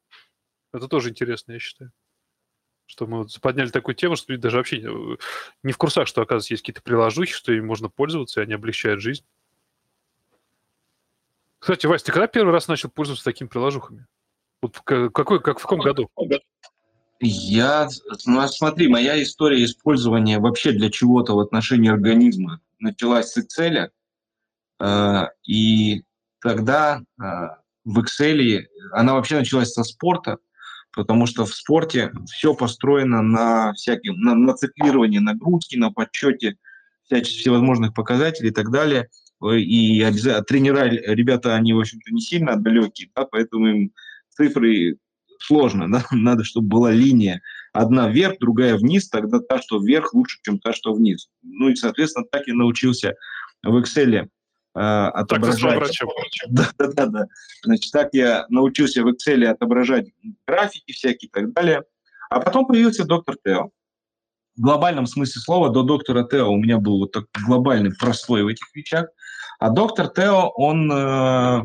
Это 0.75 0.89
тоже 0.89 1.11
интересно, 1.11 1.53
я 1.53 1.61
считаю. 1.61 1.93
Что 2.87 3.07
мы 3.07 3.19
вот 3.19 3.41
подняли 3.41 3.71
такую 3.71 3.95
тему, 3.95 4.17
что 4.17 4.33
люди 4.33 4.43
даже 4.43 4.59
вообще 4.59 4.83
не 5.63 5.73
в 5.73 5.79
курсах, 5.79 6.09
что, 6.09 6.21
оказывается, 6.21 6.53
есть 6.53 6.63
какие-то 6.63 6.83
приложухи, 6.83 7.33
что 7.33 7.53
им 7.53 7.67
можно 7.67 7.89
пользоваться, 7.89 8.41
и 8.41 8.43
они 8.43 8.55
облегчают 8.55 9.01
жизнь. 9.01 9.25
Кстати, 11.61 11.87
Вася, 11.87 12.07
ты 12.07 12.13
когда 12.13 12.27
первый 12.27 12.53
раз 12.53 12.69
начал 12.69 12.91
пользоваться 12.91 13.25
такими 13.25 13.49
приложухами? 13.49 14.07
Вот 14.61 14.79
какой, 14.81 15.41
как 15.41 15.61
в 15.61 15.63
каком 15.63 15.81
году? 15.81 16.11
Я, 17.21 17.89
ну 18.27 18.47
смотри, 18.49 18.89
моя 18.89 19.23
история 19.23 19.65
использования 19.65 20.41
вообще 20.41 20.73
для 20.73 20.91
чего-то 20.91 21.35
в 21.35 21.39
отношении 21.39 21.91
организма 21.91 22.61
началась 22.81 23.33
с 23.33 23.39
Excel, 23.39 23.91
э, 24.81 25.23
и 25.47 26.03
тогда 26.41 27.03
э, 27.19 27.23
в 27.85 27.99
Excel 28.01 28.67
она 28.93 29.15
вообще 29.15 29.37
началась 29.37 29.73
со 29.73 29.85
спорта, 29.85 30.39
потому 30.95 31.27
что 31.27 31.45
в 31.45 31.55
спорте 31.55 32.13
все 32.27 32.55
построено 32.55 33.23
на 33.23 33.73
всяким, 33.73 34.21
на, 34.21 34.35
на 34.35 34.55
циклировании 34.55 35.19
нагрузки, 35.19 35.77
на 35.77 35.91
подсчете 35.91 36.57
всяческих 37.05 37.41
всевозможных 37.41 37.95
показателей 37.95 38.51
и 38.51 38.53
так 38.53 38.71
далее. 38.71 39.09
И 39.53 40.01
тренера, 40.47 40.85
ребята, 40.89 41.55
они, 41.55 41.73
в 41.73 41.81
общем-то, 41.81 42.13
не 42.13 42.21
сильно 42.21 42.57
далекие, 42.57 43.11
да, 43.15 43.27
поэтому 43.27 43.67
им 43.67 43.93
цифры 44.31 44.97
сложно, 45.39 45.91
да? 45.93 46.05
надо, 46.13 46.45
чтобы 46.45 46.69
была 46.69 46.93
линия 46.93 47.43
одна 47.73 48.09
вверх, 48.09 48.39
другая 48.39 48.77
вниз, 48.77 49.09
тогда 49.09 49.41
та, 49.41 49.61
что 49.61 49.79
вверх, 49.79 50.15
лучше, 50.15 50.39
чем 50.43 50.59
та, 50.61 50.73
что 50.73 50.95
вниз. 50.95 51.29
Ну 51.43 51.69
и, 51.69 51.75
соответственно, 51.75 52.27
так 52.31 52.47
я 52.47 52.55
научился 52.55 53.15
в 53.63 53.77
Excel 53.77 54.15
э, 54.15 54.29
отображать. 54.75 56.01
Да, 56.49 56.69
да, 56.79 56.89
да, 56.89 57.07
да. 57.07 57.27
Значит, 57.63 57.93
так 57.93 58.09
я 58.13 58.47
научился 58.49 59.03
в 59.03 59.09
Excel 59.09 59.45
отображать 59.45 60.07
графики 60.47 60.93
всякие 60.93 61.29
и 61.29 61.31
так 61.31 61.53
далее. 61.53 61.85
А 62.31 62.41
потом 62.41 62.67
появился 62.67 63.05
доктор 63.05 63.37
Тео. 63.45 63.71
В 64.57 64.61
глобальном 64.61 65.07
смысле 65.07 65.41
слова 65.41 65.71
до 65.71 65.83
доктора 65.83 66.25
Тео 66.25 66.51
у 66.51 66.57
меня 66.57 66.79
был 66.79 66.99
вот 66.99 67.13
такой 67.13 67.45
глобальный 67.47 67.93
простой 67.95 68.43
в 68.43 68.49
этих 68.49 68.67
вещах. 68.75 69.07
А 69.59 69.71
доктор 69.71 70.09
Тео, 70.09 70.51
он 70.55 70.91
э, 70.91 71.63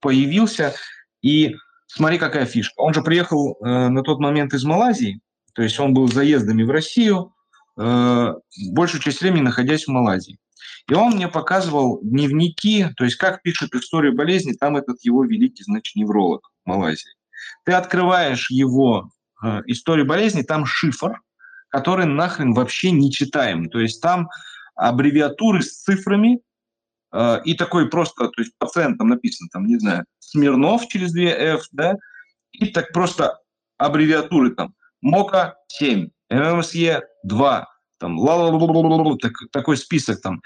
появился, 0.00 0.74
и 1.22 1.56
смотри, 1.86 2.18
какая 2.18 2.46
фишка. 2.46 2.80
Он 2.80 2.94
же 2.94 3.02
приехал 3.02 3.56
э, 3.60 3.88
на 3.88 4.02
тот 4.02 4.20
момент 4.20 4.54
из 4.54 4.64
Малайзии, 4.64 5.20
то 5.54 5.62
есть 5.62 5.78
он 5.80 5.94
был 5.94 6.08
заездами 6.08 6.62
в 6.62 6.70
Россию, 6.70 7.34
э, 7.78 8.34
большую 8.72 9.00
часть 9.00 9.20
времени 9.20 9.42
находясь 9.42 9.84
в 9.84 9.88
Малайзии. 9.88 10.38
И 10.88 10.94
он 10.94 11.14
мне 11.14 11.28
показывал 11.28 12.00
дневники, 12.02 12.88
то 12.96 13.04
есть 13.04 13.16
как 13.16 13.42
пишет 13.42 13.74
историю 13.74 14.14
болезни, 14.14 14.52
там 14.52 14.76
этот 14.76 15.04
его 15.04 15.24
великий, 15.24 15.64
значит, 15.64 15.96
невролог 15.96 16.50
в 16.64 16.68
Малайзии. 16.68 17.12
Ты 17.64 17.72
открываешь 17.72 18.50
его 18.50 19.10
э, 19.42 19.60
историю 19.66 20.06
болезни, 20.06 20.42
там 20.42 20.66
шифр, 20.66 21.20
который 21.68 22.06
нахрен 22.06 22.52
вообще 22.52 22.90
не 22.90 23.10
читаем. 23.12 23.70
То 23.70 23.80
есть 23.80 24.02
там 24.02 24.28
аббревиатуры 24.74 25.62
с 25.62 25.82
цифрами, 25.82 26.40
э, 27.12 27.42
и 27.44 27.54
такой 27.54 27.88
просто, 27.88 28.28
то 28.28 28.42
есть 28.42 28.52
пациент 28.58 28.98
там 28.98 29.08
написано, 29.08 29.48
там, 29.52 29.66
не 29.66 29.78
знаю, 29.78 30.04
Смирнов 30.18 30.88
через 30.88 31.12
две 31.12 31.30
F, 31.30 31.66
да, 31.72 31.96
и 32.52 32.66
так 32.66 32.92
просто 32.92 33.38
аббревиатуры 33.78 34.50
там, 34.50 34.74
МОКа 35.00 35.56
7, 35.68 36.08
ММСЕ 36.30 37.02
2, 37.24 37.66
там, 38.00 38.18
так, 39.18 39.32
такой 39.52 39.76
список 39.76 40.20
там, 40.20 40.42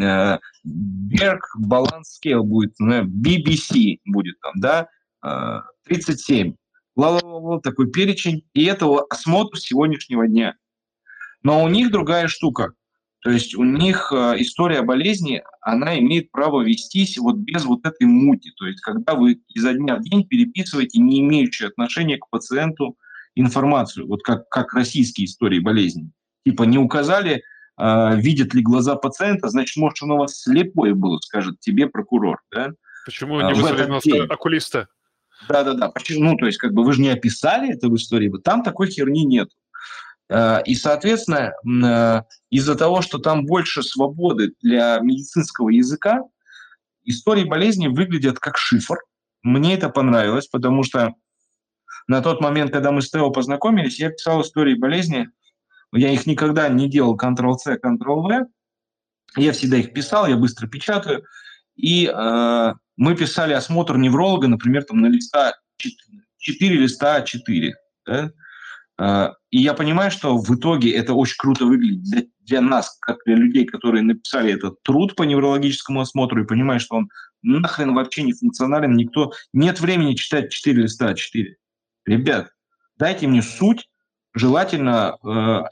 э, 0.00 0.38
Берг 0.64 1.42
баланс 1.56 2.14
скейл 2.14 2.42
будет, 2.42 2.74
BBC 2.80 3.98
будет 4.04 4.40
там, 4.40 4.52
да, 4.56 4.88
э, 5.24 5.60
37, 5.84 6.54
ла-ла-ла, 6.96 7.60
такой 7.60 7.90
перечень, 7.90 8.44
и 8.54 8.64
этого 8.64 9.06
осмотр 9.08 9.58
сегодняшнего 9.58 10.26
дня. 10.26 10.56
Но 11.42 11.62
у 11.62 11.68
них 11.68 11.90
другая 11.90 12.28
штука. 12.28 12.72
То 13.22 13.30
есть 13.30 13.54
у 13.54 13.64
них 13.64 14.12
э, 14.12 14.36
история 14.38 14.80
болезни, 14.80 15.42
она 15.60 15.98
имеет 15.98 16.30
право 16.30 16.62
вестись 16.62 17.18
вот 17.18 17.36
без 17.36 17.66
вот 17.66 17.84
этой 17.84 18.06
мути. 18.06 18.50
То 18.56 18.66
есть 18.66 18.80
когда 18.80 19.14
вы 19.14 19.42
изо 19.54 19.74
дня 19.74 19.96
в 19.96 20.02
день 20.02 20.24
переписываете 20.24 21.00
не 21.00 21.20
имеющие 21.20 21.68
отношения 21.68 22.16
к 22.16 22.30
пациенту 22.30 22.96
информацию, 23.34 24.06
вот 24.06 24.22
как, 24.22 24.48
как 24.48 24.72
российские 24.72 25.26
истории 25.26 25.58
болезни. 25.58 26.10
Типа 26.44 26.64
не 26.64 26.78
указали, 26.78 27.42
э, 27.78 28.16
видят 28.16 28.54
ли 28.54 28.62
глаза 28.62 28.96
пациента, 28.96 29.48
значит, 29.48 29.76
может, 29.76 30.02
он 30.02 30.12
у 30.12 30.16
вас 30.18 30.40
слепой 30.40 30.94
был, 30.94 31.20
скажет 31.20 31.60
тебе 31.60 31.86
прокурор. 31.86 32.40
Да? 32.50 32.70
Почему 33.04 33.38
а, 33.38 33.52
не 33.52 33.60
вызвали 33.60 34.32
окулиста? 34.32 34.88
Да-да-да. 35.48 35.92
Ну, 36.10 36.36
то 36.36 36.46
есть, 36.46 36.58
как 36.58 36.72
бы 36.72 36.84
вы 36.84 36.92
же 36.92 37.00
не 37.00 37.08
описали 37.08 37.72
это 37.72 37.88
в 37.88 37.96
истории, 37.96 38.30
там 38.42 38.62
такой 38.62 38.88
херни 38.90 39.24
нет. 39.24 39.50
Э, 40.28 40.62
и, 40.64 40.74
соответственно, 40.74 41.52
из-за 42.50 42.74
того, 42.76 43.02
что 43.02 43.18
там 43.18 43.46
больше 43.46 43.82
свободы 43.82 44.52
для 44.62 44.98
медицинского 45.00 45.70
языка, 45.70 46.20
истории 47.04 47.44
болезни 47.44 47.88
выглядят 47.88 48.38
как 48.38 48.56
шифр. 48.56 48.98
Мне 49.42 49.74
это 49.74 49.88
понравилось, 49.88 50.46
потому 50.46 50.82
что 50.82 51.14
на 52.06 52.22
тот 52.22 52.40
момент, 52.40 52.72
когда 52.72 52.90
мы 52.92 53.02
с 53.02 53.10
Тео 53.10 53.30
познакомились, 53.30 54.00
я 54.00 54.10
писал 54.10 54.42
истории 54.42 54.74
болезни. 54.74 55.30
Я 55.92 56.10
их 56.12 56.26
никогда 56.26 56.68
не 56.68 56.88
делал 56.88 57.16
Ctrl-C, 57.16 57.78
Ctrl-V. 57.82 58.46
Я 59.36 59.52
всегда 59.52 59.76
их 59.76 59.92
писал, 59.92 60.26
я 60.26 60.36
быстро 60.36 60.66
печатаю. 60.66 61.24
И 61.76 62.06
э, 62.06 62.72
мы 62.96 63.16
писали 63.16 63.52
осмотр 63.52 63.96
невролога, 63.96 64.48
например, 64.48 64.84
там 64.84 65.00
на 65.00 65.06
листа 65.06 65.54
4 66.38 66.76
листа 66.76 67.22
4. 67.22 67.74
Да? 68.06 68.32
А, 68.98 69.32
и 69.50 69.58
я 69.58 69.72
понимаю, 69.72 70.10
что 70.10 70.36
в 70.36 70.54
итоге 70.54 70.92
это 70.92 71.14
очень 71.14 71.36
круто 71.38 71.64
выглядит 71.64 72.02
для, 72.02 72.22
для 72.40 72.60
нас, 72.60 72.98
как 73.00 73.18
для 73.24 73.36
людей, 73.36 73.64
которые 73.64 74.02
написали 74.02 74.52
этот 74.52 74.82
труд 74.82 75.16
по 75.16 75.22
неврологическому 75.22 76.00
осмотру, 76.02 76.42
и 76.42 76.46
понимаю, 76.46 76.80
что 76.80 76.96
он 76.96 77.08
нахрен 77.42 77.94
вообще 77.94 78.22
не 78.22 78.34
функционален, 78.34 78.94
никто... 78.96 79.32
Нет 79.54 79.80
времени 79.80 80.14
читать 80.14 80.52
4 80.52 80.82
листа 80.82 81.12
А4. 81.12 81.54
Ребят, 82.04 82.50
дайте 82.98 83.26
мне 83.26 83.40
суть, 83.40 83.88
желательно, 84.34 85.16
э, 85.24 85.62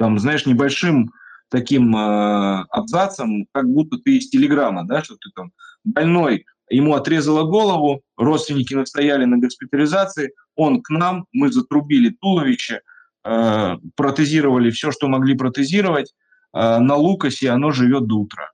там, 0.00 0.18
знаешь, 0.18 0.46
небольшим 0.46 1.12
таким 1.50 1.94
э, 1.94 2.64
абзацем, 2.70 3.46
как 3.52 3.68
будто 3.68 3.98
ты 3.98 4.16
из 4.16 4.30
телеграмма, 4.30 4.86
да, 4.86 5.04
что 5.04 5.16
ты 5.16 5.28
там 5.36 5.52
больной 5.84 6.46
ему 6.70 6.94
отрезало 6.94 7.42
голову, 7.42 8.00
родственники 8.16 8.72
настояли 8.72 9.26
на 9.26 9.36
госпитализации, 9.36 10.32
он 10.56 10.80
к 10.80 10.88
нам, 10.88 11.26
мы 11.32 11.52
затрубили 11.52 12.16
туловище, 12.18 12.80
э, 13.24 13.76
протезировали 13.94 14.70
все, 14.70 14.90
что 14.90 15.06
могли 15.06 15.36
протезировать, 15.36 16.14
э, 16.54 16.78
на 16.78 16.94
Лукасе 16.94 17.50
оно 17.50 17.70
живет 17.70 18.06
до 18.06 18.20
утра. 18.20 18.48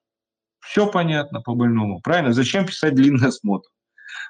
Все 0.59 0.89
понятно 0.89 1.43
по 1.43 1.55
больному, 1.55 2.01
правильно? 2.03 2.33
Зачем 2.33 2.67
писать 2.67 2.97
длинный 2.97 3.29
осмотр? 3.29 3.69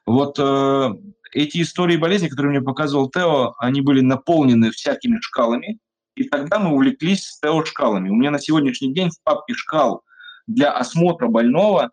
Вот 0.05 0.39
э, 0.39 0.91
эти 1.33 1.62
истории 1.62 1.97
болезни, 1.97 2.29
которые 2.29 2.51
мне 2.51 2.61
показывал 2.61 3.09
Тео, 3.09 3.55
они 3.59 3.81
были 3.81 4.03
наполнены 4.03 4.71
всякими 4.71 5.19
шкалами, 5.23 5.79
и 6.17 6.25
тогда 6.25 6.59
мы 6.59 6.73
увлеклись 6.73 7.27
с 7.27 7.41
Тео 7.41 7.64
шкалами. 7.64 8.09
У 8.09 8.14
меня 8.14 8.31
на 8.31 8.41
сегодняшний 8.41 8.93
день 8.93 9.11
в 9.11 9.23
папке 9.23 9.55
шкал 9.55 10.03
для 10.47 10.73
осмотра 10.73 11.29
больного 11.29 11.91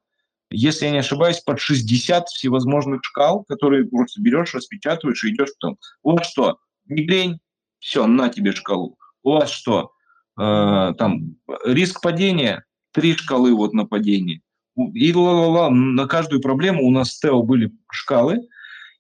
если 0.53 0.86
я 0.86 0.91
не 0.91 0.99
ошибаюсь, 0.99 1.39
под 1.39 1.59
60 1.59 2.28
всевозможных 2.28 3.03
шкал, 3.03 3.43
которые 3.43 3.86
просто 3.86 4.21
берешь, 4.21 4.53
распечатываешь 4.53 5.24
и 5.24 5.32
идешь 5.32 5.49
потом. 5.59 5.78
У 6.03 6.11
вас 6.11 6.30
что, 6.30 6.59
мигрень? 6.86 7.39
Все, 7.80 8.05
на 8.05 8.30
тебе 8.30 8.51
шкалу. 8.53 8.97
У 9.24 9.32
вас 9.32 9.49
что, 9.49 9.91
э, 10.39 10.93
там, 10.97 11.36
риск 11.65 12.01
падения? 12.01 12.63
Три 12.91 13.15
шкалы 13.15 13.55
вот 13.55 13.74
на 13.74 13.86
падение. 13.86 14.41
И 14.76 15.13
ла-ла-ла, 15.13 15.71
на 15.71 16.07
каждую 16.07 16.39
проблему 16.39 16.86
у 16.86 16.91
нас 16.91 17.13
с 17.13 17.19
Тео 17.19 17.41
были 17.41 17.74
шкалы, 17.91 18.47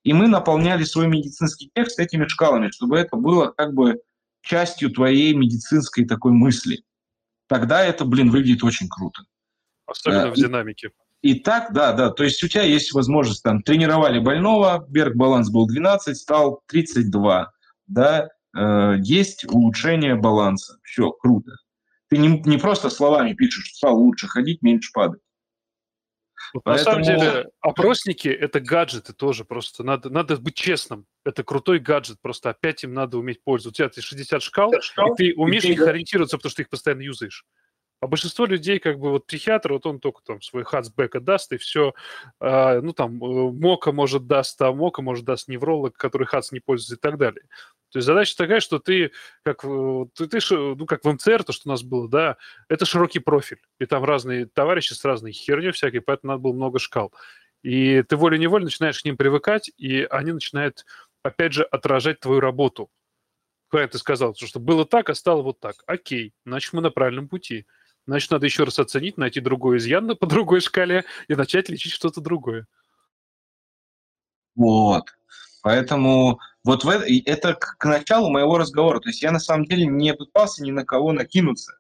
и 0.03 0.11
мы 0.11 0.27
наполняли 0.27 0.83
свой 0.83 1.07
медицинский 1.07 1.71
текст 1.75 1.99
этими 1.99 2.27
шкалами, 2.27 2.71
чтобы 2.71 2.97
это 2.97 3.15
было 3.15 3.53
как 3.55 3.73
бы 3.73 4.01
частью 4.43 4.91
твоей 4.91 5.33
медицинской 5.33 6.05
такой 6.05 6.33
мысли. 6.33 6.83
Тогда 7.47 7.83
это, 7.83 8.05
блин, 8.05 8.29
выглядит 8.29 8.63
очень 8.63 8.87
круто. 8.87 9.23
Особенно 9.85 10.31
в 10.31 10.35
динамике. 10.35 10.91
И 11.21 11.35
так, 11.35 11.71
да, 11.73 11.93
да, 11.93 12.09
то 12.09 12.25
есть 12.25 12.43
у 12.43 12.49
тебя 12.49 12.63
есть 12.63 12.93
возможность, 12.93 13.43
там, 13.43 13.63
тренировали 13.63 14.19
больного, 14.19 14.85
Берг 14.89 15.15
баланс 15.15 15.49
был 15.49 15.65
12, 15.65 16.17
стал 16.17 16.61
32, 16.67 17.49
да, 17.87 18.29
э, 18.55 18.95
есть 18.99 19.45
улучшение 19.45 20.15
баланса, 20.15 20.79
все, 20.83 21.11
круто. 21.11 21.51
Ты 22.09 22.17
не, 22.17 22.41
не 22.41 22.57
просто 22.57 22.89
словами 22.89 23.33
пишешь, 23.33 23.73
стал 23.73 23.97
лучше 23.97 24.27
ходить, 24.27 24.61
меньше 24.61 24.91
падать. 24.93 25.21
Вот 26.53 26.63
Поэтому... 26.63 26.99
На 26.99 27.03
самом 27.03 27.19
деле, 27.19 27.49
опросники– 27.61 28.27
это 28.29 28.59
гаджеты 28.59 29.13
тоже, 29.13 29.45
просто 29.45 29.83
надо, 29.83 30.09
надо 30.09 30.37
быть 30.37 30.55
честным. 30.55 31.05
Это 31.25 31.43
крутой 31.43 31.79
гаджет, 31.79 32.17
просто 32.21 32.49
опять 32.49 32.83
им 32.83 32.93
надо 32.93 33.17
уметь 33.17 33.43
пользоваться. 33.43 33.85
У 33.85 33.89
тебя 33.89 34.01
60 34.01 34.41
шкал, 34.41 34.73
шкал 34.81 35.13
и 35.13 35.15
ты 35.15 35.33
умеешь 35.35 35.63
и 35.63 35.67
ты... 35.67 35.73
них 35.73 35.87
ориентироваться, 35.87 36.37
потому 36.37 36.49
что 36.49 36.57
ты 36.57 36.61
их 36.63 36.69
постоянно 36.69 37.01
юзаешь. 37.01 37.45
А 38.03 38.07
большинство 38.07 38.45
людей, 38.45 38.79
как 38.79 38.99
бы 38.99 39.11
вот 39.11 39.27
психиатр, 39.27 39.71
вот 39.71 39.85
он 39.85 40.01
только 40.01 40.21
там 40.25 40.41
свой 40.41 40.65
хацбэк 40.65 41.21
даст, 41.21 41.53
и 41.53 41.57
все, 41.57 41.89
э, 41.89 41.91
а, 42.41 42.81
ну 42.81 42.91
там, 42.91 43.23
э, 43.23 43.51
мока 43.53 43.93
может 43.93 44.27
даст, 44.27 44.61
а 44.61 44.73
мока 44.73 45.01
может 45.01 45.23
даст 45.23 45.47
невролог, 45.47 45.95
который 45.95 46.27
хац 46.27 46.51
не 46.51 46.59
пользуется 46.59 46.95
и 46.95 46.97
так 46.97 47.17
далее. 47.17 47.45
То 47.93 47.99
есть 47.99 48.07
задача 48.07 48.35
такая, 48.35 48.59
что 48.59 48.79
ты, 48.79 49.11
как, 49.43 49.61
ты, 49.61 50.27
ты, 50.27 50.39
ну, 50.49 50.87
как 50.87 51.05
в 51.05 51.11
МЦР, 51.11 51.43
то, 51.43 51.53
что 51.53 51.69
у 51.69 51.71
нас 51.71 51.83
было, 51.83 52.09
да, 52.09 52.37
это 52.67 52.85
широкий 52.85 53.19
профиль, 53.19 53.61
и 53.79 53.85
там 53.85 54.03
разные 54.03 54.47
товарищи 54.47 54.93
с 54.93 55.05
разной 55.05 55.31
херней 55.31 55.71
всякой, 55.71 56.01
поэтому 56.01 56.33
надо 56.33 56.41
было 56.41 56.53
много 56.53 56.79
шкал. 56.79 57.13
И 57.61 58.01
ты 58.01 58.17
волей-неволей 58.17 58.65
начинаешь 58.65 58.99
к 58.99 59.05
ним 59.05 59.15
привыкать, 59.15 59.71
и 59.77 60.07
они 60.09 60.31
начинают, 60.31 60.87
опять 61.21 61.53
же, 61.53 61.63
отражать 61.65 62.19
твою 62.19 62.39
работу. 62.39 62.89
Правильно 63.69 63.91
ты 63.91 63.99
сказал, 63.99 64.33
что 64.33 64.59
было 64.59 64.85
так, 64.85 65.11
а 65.11 65.13
стало 65.13 65.43
вот 65.43 65.59
так. 65.59 65.75
Окей, 65.85 66.33
значит, 66.47 66.73
мы 66.73 66.81
на 66.81 66.89
правильном 66.89 67.27
пути. 67.27 67.67
Значит, 68.07 68.31
надо 68.31 68.47
еще 68.47 68.63
раз 68.63 68.79
оценить, 68.79 69.17
найти 69.17 69.39
другой 69.39 69.77
изъян 69.77 70.17
по 70.17 70.25
другой 70.25 70.61
шкале 70.61 71.05
и 71.27 71.35
начать 71.35 71.69
лечить 71.69 71.93
что-то 71.93 72.21
другое. 72.21 72.65
Вот. 74.55 75.03
Поэтому 75.61 76.39
вот 76.63 76.83
в 76.83 76.89
это, 76.89 77.05
это 77.25 77.55
к 77.55 77.83
началу 77.85 78.29
моего 78.29 78.57
разговора. 78.57 78.99
То 78.99 79.09
есть 79.09 79.21
я 79.21 79.31
на 79.31 79.39
самом 79.39 79.65
деле 79.65 79.85
не 79.85 80.13
пытался 80.13 80.63
ни 80.63 80.71
на 80.71 80.85
кого 80.85 81.11
накинуться. 81.11 81.73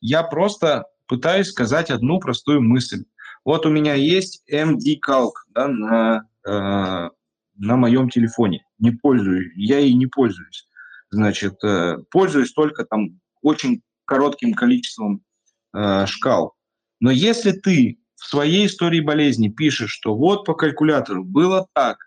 Я 0.00 0.22
просто 0.22 0.86
пытаюсь 1.06 1.48
сказать 1.48 1.90
одну 1.90 2.18
простую 2.18 2.60
мысль. 2.60 3.04
Вот 3.44 3.66
у 3.66 3.70
меня 3.70 3.94
есть 3.94 4.42
MD 4.50 4.98
Calc 5.06 5.32
да, 5.50 5.68
на, 5.68 6.26
э, 6.46 7.10
на 7.56 7.76
моем 7.76 8.08
телефоне. 8.08 8.66
Не 8.78 8.90
пользуюсь, 8.90 9.52
я 9.54 9.78
ей 9.78 9.94
не 9.94 10.06
пользуюсь. 10.06 10.66
Значит, 11.10 11.62
э, 11.62 11.98
пользуюсь 12.10 12.52
только 12.52 12.84
там 12.84 13.20
очень 13.42 13.82
коротким 14.06 14.54
количеством 14.54 15.22
э, 15.74 16.06
шкал. 16.06 16.54
Но 17.00 17.10
если 17.10 17.52
ты 17.52 18.00
в 18.16 18.24
своей 18.26 18.66
истории 18.66 19.00
болезни 19.00 19.48
пишешь, 19.48 19.90
что 19.90 20.16
вот 20.16 20.44
по 20.44 20.54
калькулятору 20.54 21.22
было 21.22 21.68
так, 21.74 21.98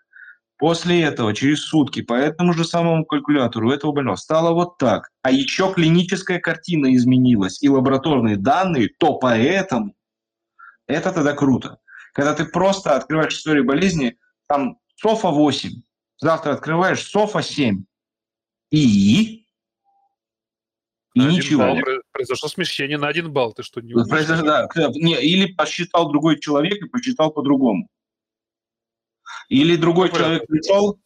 после 0.58 1.02
этого 1.02 1.34
через 1.34 1.62
сутки 1.62 2.02
по 2.02 2.14
этому 2.14 2.52
же 2.52 2.64
самому 2.64 3.04
калькулятору 3.04 3.70
этого 3.70 3.92
больного 3.92 4.16
стало 4.16 4.52
вот 4.52 4.76
так, 4.78 5.10
а 5.22 5.30
еще 5.30 5.72
клиническая 5.72 6.40
картина 6.40 6.94
изменилась 6.94 7.62
и 7.62 7.68
лабораторные 7.68 8.36
данные, 8.36 8.90
то 8.98 9.14
поэтому 9.14 9.94
это 10.86 11.12
тогда 11.12 11.32
круто. 11.32 11.78
Когда 12.12 12.34
ты 12.34 12.44
просто 12.44 12.96
открываешь 12.96 13.34
историю 13.34 13.64
болезни, 13.64 14.18
там 14.48 14.78
СОФа 14.96 15.28
8, 15.28 15.70
завтра 16.18 16.52
открываешь 16.52 17.02
СОФа 17.02 17.42
7, 17.42 17.84
и 18.70 19.44
и 21.14 21.20
на 21.20 21.30
ничего. 21.30 21.62
Балл, 21.62 21.78
произошло 22.12 22.48
смещение 22.48 22.98
на 22.98 23.08
один 23.08 23.32
балл. 23.32 23.52
Ты 23.52 23.62
что, 23.62 23.80
не 23.80 23.92
Произошло, 23.92 24.46
да. 24.46 24.68
Не, 24.94 25.20
или 25.20 25.52
посчитал 25.52 26.10
другой 26.10 26.38
человек 26.38 26.80
и 26.84 26.88
посчитал 26.88 27.32
по-другому. 27.32 27.88
Или 29.48 29.76
другой 29.76 30.10
ну, 30.10 30.16
человек 30.16 30.46
пришел 30.46 30.98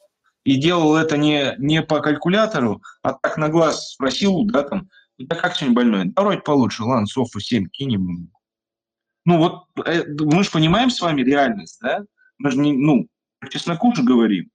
и 0.44 0.56
делал 0.56 0.96
это 0.96 1.16
не, 1.16 1.54
не 1.58 1.82
по 1.82 2.00
калькулятору, 2.00 2.82
а 3.02 3.12
так 3.14 3.36
на 3.36 3.48
глаз 3.48 3.92
спросил, 3.92 4.44
да, 4.44 4.62
там, 4.62 4.88
да 5.18 5.36
как 5.36 5.56
сегодня 5.56 5.76
больной? 5.76 6.04
Да 6.06 6.22
вроде 6.22 6.40
получше, 6.40 6.82
ладно, 6.82 7.06
софу 7.06 7.40
7 7.40 7.68
кинем. 7.68 8.30
Ну 9.24 9.38
вот 9.38 9.64
э, 9.86 10.04
мы 10.18 10.42
же 10.42 10.50
понимаем 10.50 10.90
с 10.90 11.00
вами 11.00 11.22
реальность, 11.22 11.78
да? 11.80 12.00
Мы 12.38 12.50
же 12.50 12.58
не, 12.58 12.72
ну, 12.72 13.06
по 13.38 13.48
чесноку 13.48 13.94
же 13.94 14.02
говорим. 14.02 14.50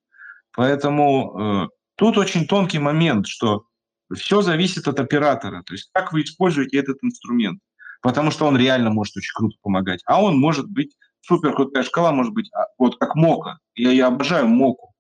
Поэтому 0.54 1.40
э, 1.40 1.68
тут 1.96 2.18
очень 2.18 2.48
тонкий 2.48 2.80
момент, 2.80 3.28
что 3.28 3.66
все 4.14 4.42
зависит 4.42 4.88
от 4.88 5.00
оператора, 5.00 5.64
то 5.64 5.74
есть 5.74 5.90
как 5.94 6.12
вы 6.12 6.24
используете 6.24 6.78
этот 6.78 6.98
инструмент. 7.04 7.62
Потому 8.02 8.32
что 8.32 8.46
он 8.46 8.58
реально 8.58 8.92
может 8.92 9.18
очень 9.18 9.34
круто 9.34 9.58
помогать. 9.62 10.02
А 10.06 10.22
он 10.22 10.38
может 10.38 10.70
быть, 10.70 10.96
супер 11.28 11.54
крутая 11.54 11.84
шкала 11.84 12.12
может 12.12 12.34
быть, 12.34 12.52
а, 12.54 12.68
вот 12.78 12.98
как 12.98 13.16
Мока. 13.16 13.60
Я, 13.76 13.92
я 13.92 14.08
обожаю 14.08 14.48
Моку. 14.48 14.94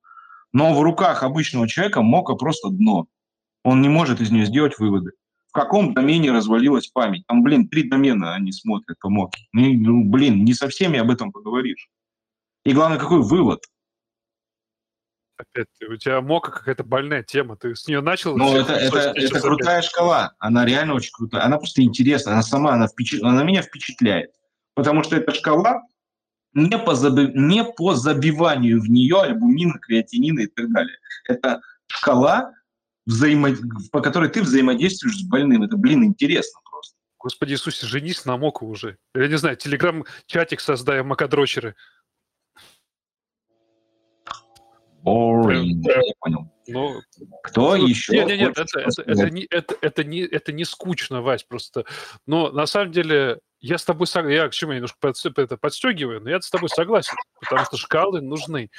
Но 0.54 0.74
в 0.74 0.82
руках 0.82 1.24
обычного 1.24 1.68
человека 1.68 2.02
Мока 2.02 2.36
просто 2.36 2.70
дно. 2.70 3.08
Он 3.64 3.82
не 3.82 3.90
может 3.90 4.22
из 4.22 4.32
нее 4.32 4.46
сделать 4.46 4.78
выводы. 4.80 5.12
В 5.50 5.54
каком 5.54 5.94
домене 5.94 6.32
развалилась 6.32 6.88
память? 6.88 7.26
Там, 7.28 7.44
блин, 7.44 7.68
три 7.68 7.84
домена 7.84 8.36
они 8.36 8.52
смотрят 8.52 9.00
по 9.00 9.10
Моке. 9.10 9.42
Ну, 9.54 9.74
ну 9.74 10.04
блин, 10.04 10.44
не 10.44 10.54
со 10.54 10.68
всеми 10.68 11.00
об 11.00 11.10
этом 11.10 11.32
поговоришь. 11.32 11.90
И 12.64 12.74
главное, 12.74 13.00
какой 13.00 13.22
вывод– 13.22 13.64
Опять, 15.38 15.68
у 15.88 15.96
тебя 15.98 16.20
мока 16.20 16.52
какая-то 16.52 16.84
больная 16.84 17.22
тема, 17.22 17.56
ты 17.58 17.76
с 17.76 17.88
нее 17.88 18.02
начал? 18.02 18.36
Ну, 18.36 18.56
это, 18.56 18.74
это, 18.74 19.14
это 19.16 19.40
крутая 19.40 19.84
шкала, 19.84 20.34
она 20.40 20.66
реально 20.66 20.96
очень 20.96 21.12
крутая, 21.14 21.44
она 21.44 21.60
просто 21.60 21.84
интересная, 21.84 22.34
она 22.34 22.42
сама, 22.42 22.74
она, 22.74 22.88
впечат... 22.88 23.22
она 23.22 23.44
меня 23.44 23.62
впечатляет, 23.62 24.32
потому 24.74 25.04
что 25.04 25.16
эта 25.16 25.36
шкала 25.36 25.84
не 26.58 26.78
по, 26.78 26.96
заби... 26.96 27.32
не 27.36 27.64
по 27.64 27.94
забиванию 27.94 28.82
в 28.82 28.90
нее 28.90 29.22
альбумина, 29.22 29.78
креатинина 29.80 30.42
и 30.42 30.48
так 30.48 30.72
далее. 30.72 30.98
Это 31.26 31.62
шкала, 31.88 32.54
взаимо... 33.06 33.50
по 33.92 34.02
которой 34.02 34.30
ты 34.30 34.42
взаимодействуешь 34.42 35.20
с 35.20 35.24
больным. 35.24 35.62
Это, 35.62 35.78
блин, 35.78 36.04
интересно 36.04 36.60
просто. 36.70 36.96
Господи 37.20 37.54
Иисусе, 37.54 37.86
женись 37.86 38.26
на 38.26 38.38
Моку 38.38 38.66
уже. 38.66 38.98
Я 39.14 39.28
не 39.28 39.38
знаю, 39.38 39.56
телеграм-чатик 39.56 40.60
создай, 40.60 41.04
макадрочеры. 41.04 41.76
Boring. 45.04 45.82
Я 45.84 46.02
понял. 46.20 46.52
Ну, 46.68 47.02
Кто 47.44 47.78
ну, 47.78 47.86
еще? 47.86 48.14
Нет, 48.14 48.28
нет, 48.28 48.40
нет, 48.40 48.58
это, 48.58 48.80
это, 48.80 49.02
это, 49.04 49.30
не, 49.30 49.48
это, 49.50 49.76
это, 49.80 50.04
не, 50.04 50.22
это 50.22 50.52
не 50.52 50.66
скучно, 50.66 51.22
Вась, 51.22 51.44
просто. 51.44 51.86
Но 52.26 52.52
на 52.52 52.66
самом 52.66 52.92
деле 52.92 53.40
я 53.60 53.78
с 53.78 53.86
тобой 53.86 54.08
согласен. 54.08 54.36
Я 54.36 54.50
к 54.50 54.54
чему 54.54 54.72
я 54.72 54.78
немножко 54.78 54.98
под, 55.00 55.18
это 55.38 55.58
подстегиваю, 55.58 56.22
но 56.22 56.30
я 56.30 56.42
с 56.42 56.50
тобой 56.50 56.70
согласен, 56.70 57.16
потому 57.40 57.66
что 57.66 57.78
шкалы 57.78 58.22
нужны. 58.22 58.70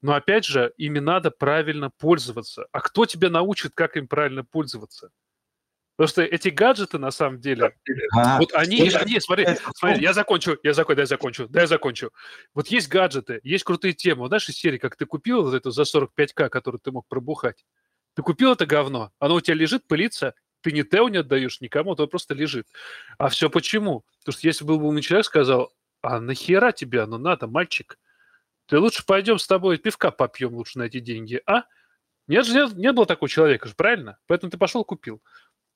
Но 0.00 0.14
опять 0.14 0.44
же, 0.44 0.72
ими 0.76 0.98
надо 0.98 1.30
правильно 1.30 1.90
пользоваться. 1.90 2.66
А 2.72 2.80
кто 2.80 3.06
тебя 3.06 3.30
научит, 3.30 3.72
как 3.74 3.96
им 3.96 4.08
правильно 4.08 4.44
пользоваться? 4.44 5.10
Потому 5.96 6.08
что 6.08 6.22
эти 6.22 6.48
гаджеты, 6.48 6.98
на 6.98 7.10
самом 7.10 7.40
деле, 7.40 7.76
а, 8.16 8.38
вот 8.38 8.52
они, 8.54 8.80
они 8.80 9.20
смотри, 9.20 9.46
смотри, 9.76 10.02
я 10.02 10.14
закончу, 10.14 10.58
я 10.62 10.72
закончу, 10.72 10.96
дай 10.96 11.06
закончу, 11.06 11.48
дай 11.48 11.66
закончу. 11.66 12.10
Вот 12.54 12.68
есть 12.68 12.88
гаджеты, 12.88 13.40
есть 13.42 13.62
крутые 13.62 13.92
темы. 13.92 14.22
Вот 14.22 14.28
знаешь, 14.28 14.48
из 14.48 14.56
серии, 14.56 14.78
как 14.78 14.96
ты 14.96 15.04
купил 15.04 15.42
вот 15.44 15.54
эту 15.54 15.70
за 15.70 15.82
45к, 15.82 16.48
которую 16.48 16.80
ты 16.80 16.90
мог 16.90 17.06
пробухать. 17.08 17.64
Ты 18.14 18.22
купил 18.22 18.52
это 18.52 18.66
говно, 18.66 19.12
оно 19.18 19.36
у 19.36 19.40
тебя 19.40 19.54
лежит, 19.54 19.86
пылится, 19.86 20.34
ты 20.62 20.72
ни 20.72 20.82
Тео 20.82 21.08
не 21.08 21.18
отдаешь 21.18 21.60
никому, 21.60 21.94
то 21.94 22.06
просто 22.06 22.34
лежит. 22.34 22.66
А 23.18 23.28
все 23.28 23.50
почему? 23.50 24.04
Потому 24.20 24.38
что 24.38 24.46
если 24.46 24.64
был 24.64 24.78
бы 24.78 24.88
умный 24.88 25.02
человек, 25.02 25.26
сказал, 25.26 25.72
а 26.00 26.20
нахера 26.20 26.72
тебе 26.72 27.02
оно 27.02 27.18
надо, 27.18 27.46
мальчик? 27.46 27.98
Ты 28.66 28.78
лучше 28.78 29.04
пойдем 29.04 29.38
с 29.38 29.46
тобой 29.46 29.76
пивка 29.76 30.10
попьем 30.10 30.54
лучше 30.54 30.78
на 30.78 30.84
эти 30.84 31.00
деньги, 31.00 31.42
а? 31.46 31.64
Нет 32.28 32.46
же, 32.46 32.54
нет, 32.54 32.72
не 32.74 32.92
было 32.92 33.04
такого 33.04 33.28
человека 33.28 33.68
же, 33.68 33.74
правильно? 33.74 34.18
Поэтому 34.26 34.50
ты 34.50 34.56
пошел 34.56 34.84
купил 34.84 35.20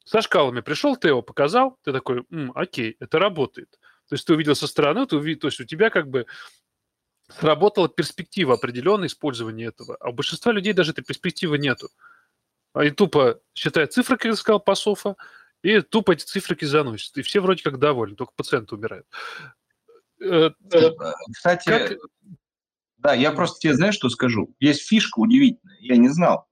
со 0.07 0.23
шкалами 0.23 0.61
пришел, 0.61 0.97
ты 0.97 1.09
его 1.09 1.21
показал, 1.21 1.79
ты 1.83 1.93
такой, 1.93 2.25
М, 2.31 2.53
окей, 2.55 2.97
это 3.01 3.19
работает. 3.19 3.69
То 4.09 4.15
есть 4.15 4.25
ты 4.25 4.35
увидел 4.35 4.55
со 4.55 4.69
стороны, 4.69 5.05
ты 5.05 5.17
увидел, 5.17 5.41
то 5.41 5.47
есть 5.49 5.61
у 5.61 5.65
тебя 5.65 5.91
как 5.91 6.09
бы 6.09 6.27
сработала 7.29 7.89
перспектива 7.89 8.55
определенного 8.55 9.09
использования 9.09 9.65
этого. 9.65 9.97
А 9.99 10.11
у 10.11 10.13
большинства 10.13 10.53
людей 10.53 10.73
даже 10.73 10.93
этой 10.93 11.03
перспективы 11.03 11.59
нету. 11.59 11.89
Они 12.77 12.91
тупо 12.91 13.41
считают 13.55 13.95
цифры, 13.95 14.17
как 14.19 14.27
я 14.27 14.37
сказал, 14.37 14.61
пасофа, 14.61 15.17
и 15.63 15.81
тупо 15.81 16.13
эти 16.13 16.25
цифры 16.25 16.57
заносят. 16.61 17.17
И 17.17 17.23
все 17.23 17.41
вроде 17.41 17.63
как 17.63 17.79
довольны, 17.79 18.17
только 18.17 18.35
пациенты 18.37 18.75
умирают. 18.75 19.07
Э, 20.21 20.51
э, 20.73 20.91
кстати, 21.33 21.69
как... 21.69 21.99
да, 22.99 23.15
я 23.15 23.33
просто 23.33 23.61
тебе, 23.61 23.75
знаешь, 23.75 23.95
что 23.95 24.11
скажу? 24.11 24.55
Есть 24.61 24.87
фишка 24.87 25.21
удивительная, 25.21 25.79
я 25.81 25.97
не 25.97 26.09
знал. 26.11 26.49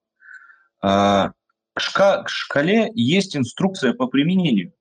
А, 0.81 1.33
к 1.75 2.29
шкале 2.29 2.91
есть 2.95 3.37
инструкция 3.37 3.93
по 3.93 4.07
применению. 4.07 4.73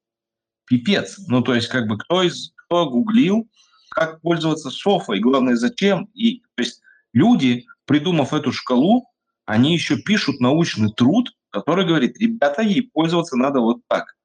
Пипец. 0.65 1.19
Ну, 1.27 1.41
то 1.41 1.53
есть, 1.53 1.67
как 1.67 1.87
бы, 1.87 1.97
кто, 1.97 2.23
из, 2.23 2.53
кто 2.55 2.89
гуглил, 2.89 3.49
как 3.89 4.21
пользоваться 4.21 4.69
софой, 4.69 5.19
главное, 5.19 5.57
зачем. 5.57 6.05
И, 6.13 6.39
то 6.55 6.63
есть 6.63 6.81
люди, 7.11 7.65
придумав 7.85 8.33
эту 8.33 8.53
шкалу, 8.53 9.12
они 9.45 9.73
еще 9.73 9.97
пишут 9.97 10.39
научный 10.39 10.91
труд, 10.91 11.31
который 11.49 11.85
говорит, 11.85 12.17
ребята, 12.17 12.61
ей 12.61 12.89
пользоваться 12.93 13.35
надо 13.37 13.59
вот 13.59 13.81
так. 13.87 14.15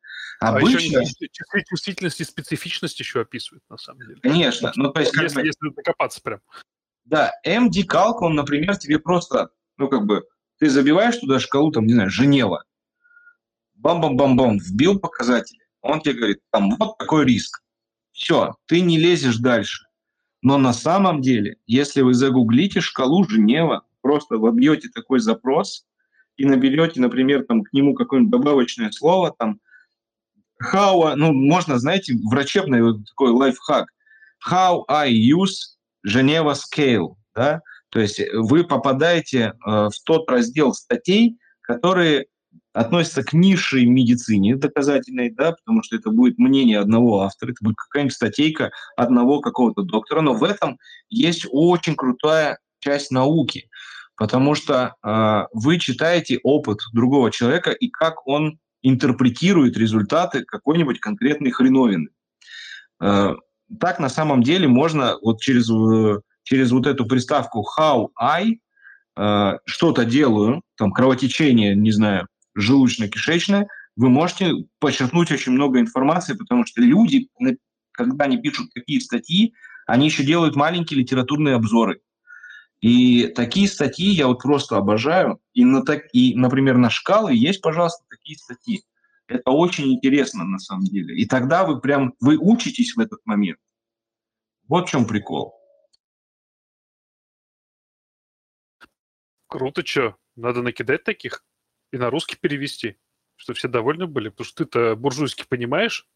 Обычно... 0.40 1.00
А 1.00 1.02
еще 1.02 1.62
чувствительность 1.68 2.20
и 2.20 2.24
специфичность 2.24 2.98
еще 3.00 3.20
описывают, 3.20 3.64
на 3.68 3.76
самом 3.76 4.00
деле. 4.00 4.20
Конечно. 4.22 4.72
Ну, 4.76 4.90
то 4.90 5.00
есть, 5.00 5.12
если, 5.14 5.44
если 5.44 5.70
докопаться 5.74 6.20
прям. 6.22 6.40
Да, 7.04 7.32
MD 7.46 7.84
Calc, 7.86 8.18
он, 8.20 8.34
например, 8.34 8.76
тебе 8.76 8.98
просто, 8.98 9.50
ну, 9.76 9.88
как 9.88 10.04
бы, 10.04 10.24
ты 10.58 10.68
забиваешь 10.68 11.16
туда 11.16 11.40
шкалу, 11.40 11.72
там, 11.72 11.86
не 11.86 11.94
знаю, 11.94 12.10
Женева, 12.10 12.64
бам-бам-бам-бам, 13.74 14.58
вбил 14.58 14.98
показатели, 14.98 15.60
он 15.80 16.00
тебе 16.00 16.14
говорит, 16.14 16.38
там, 16.50 16.76
вот 16.76 16.98
такой 16.98 17.24
риск. 17.24 17.62
Все, 18.12 18.54
ты 18.66 18.80
не 18.80 18.98
лезешь 18.98 19.38
дальше. 19.38 19.86
Но 20.42 20.58
на 20.58 20.72
самом 20.72 21.20
деле, 21.20 21.56
если 21.66 22.02
вы 22.02 22.14
загуглите 22.14 22.80
шкалу 22.80 23.28
Женева, 23.28 23.84
просто 24.08 24.38
вобьете 24.38 24.88
такой 24.88 25.20
запрос 25.20 25.84
и 26.38 26.46
наберете, 26.46 26.98
например, 26.98 27.44
там, 27.44 27.62
к 27.62 27.74
нему 27.74 27.92
какое-нибудь 27.92 28.32
добавочное 28.32 28.90
слово, 28.90 29.34
там, 29.38 29.60
how, 30.72 31.14
ну, 31.14 31.34
можно, 31.34 31.78
знаете, 31.78 32.14
врачебный 32.24 32.80
вот 32.80 33.04
такой 33.06 33.32
лайфхак. 33.32 33.88
How 34.50 34.84
I 34.88 35.12
use 35.12 35.76
Geneva 36.06 36.54
Scale, 36.54 37.16
да, 37.34 37.60
то 37.90 38.00
есть 38.00 38.18
вы 38.32 38.64
попадаете 38.64 39.52
э, 39.52 39.52
в 39.66 40.02
тот 40.06 40.30
раздел 40.30 40.72
статей, 40.72 41.36
которые 41.60 42.28
относятся 42.72 43.22
к 43.22 43.34
низшей 43.34 43.84
медицине 43.84 44.56
доказательной, 44.56 45.34
да, 45.34 45.52
потому 45.52 45.82
что 45.82 45.96
это 45.96 46.08
будет 46.08 46.38
мнение 46.38 46.78
одного 46.78 47.20
автора, 47.20 47.50
это 47.50 47.62
будет 47.62 47.76
какая-нибудь 47.76 48.14
статейка 48.14 48.70
одного 48.96 49.40
какого-то 49.40 49.82
доктора, 49.82 50.22
но 50.22 50.32
в 50.32 50.44
этом 50.44 50.78
есть 51.10 51.46
очень 51.50 51.94
крутая 51.94 52.58
часть 52.80 53.10
науки, 53.10 53.68
потому 54.18 54.56
что 54.56 54.96
э, 55.02 55.44
вы 55.54 55.78
читаете 55.78 56.40
опыт 56.42 56.80
другого 56.92 57.30
человека 57.30 57.70
и 57.70 57.88
как 57.88 58.26
он 58.26 58.58
интерпретирует 58.82 59.76
результаты 59.76 60.44
какой-нибудь 60.44 60.98
конкретной 60.98 61.52
хреновины. 61.52 62.08
Э, 63.00 63.34
так 63.78 64.00
на 64.00 64.08
самом 64.08 64.42
деле 64.42 64.66
можно 64.66 65.16
вот 65.22 65.40
через, 65.40 65.70
э, 65.70 66.20
через 66.42 66.72
вот 66.72 66.86
эту 66.86 67.06
приставку 67.06 67.64
how 67.78 68.08
I 68.18 68.58
э, 69.16 69.58
что-то 69.64 70.04
делаю, 70.04 70.62
там 70.76 70.90
кровотечение, 70.92 71.76
не 71.76 71.92
знаю, 71.92 72.26
желудочно-кишечное, 72.58 73.68
вы 73.94 74.08
можете 74.08 74.52
подчеркнуть 74.80 75.30
очень 75.30 75.52
много 75.52 75.78
информации, 75.78 76.34
потому 76.34 76.66
что 76.66 76.80
люди, 76.80 77.28
когда 77.92 78.24
они 78.24 78.38
пишут 78.38 78.72
такие 78.74 79.00
статьи, 79.00 79.54
они 79.86 80.06
еще 80.06 80.24
делают 80.24 80.56
маленькие 80.56 81.00
литературные 81.00 81.54
обзоры. 81.54 82.00
И 82.80 83.26
такие 83.28 83.68
статьи 83.68 84.10
я 84.10 84.28
вот 84.28 84.40
просто 84.40 84.76
обожаю. 84.76 85.40
И, 85.52 85.64
на 85.64 85.84
так, 85.84 86.04
и, 86.12 86.34
например, 86.36 86.76
на 86.76 86.90
шкалы 86.90 87.34
есть, 87.34 87.60
пожалуйста, 87.60 88.04
такие 88.08 88.38
статьи. 88.38 88.84
Это 89.26 89.50
очень 89.50 89.92
интересно 89.92 90.44
на 90.44 90.58
самом 90.58 90.84
деле. 90.84 91.16
И 91.16 91.26
тогда 91.26 91.64
вы 91.64 91.80
прям, 91.80 92.14
вы 92.20 92.38
учитесь 92.38 92.94
в 92.94 93.00
этот 93.00 93.20
момент. 93.26 93.58
Вот 94.68 94.88
в 94.88 94.90
чем 94.90 95.06
прикол. 95.06 95.54
Круто, 99.48 99.84
что? 99.84 100.16
Надо 100.36 100.62
накидать 100.62 101.04
таких 101.04 101.44
и 101.90 101.96
на 101.96 102.10
русский 102.10 102.36
перевести, 102.36 102.96
чтобы 103.36 103.56
все 103.58 103.66
довольны 103.66 104.06
были, 104.06 104.28
потому 104.28 104.44
что 104.44 104.64
ты-то 104.64 104.94
буржуйский 104.94 105.46
понимаешь. 105.48 106.06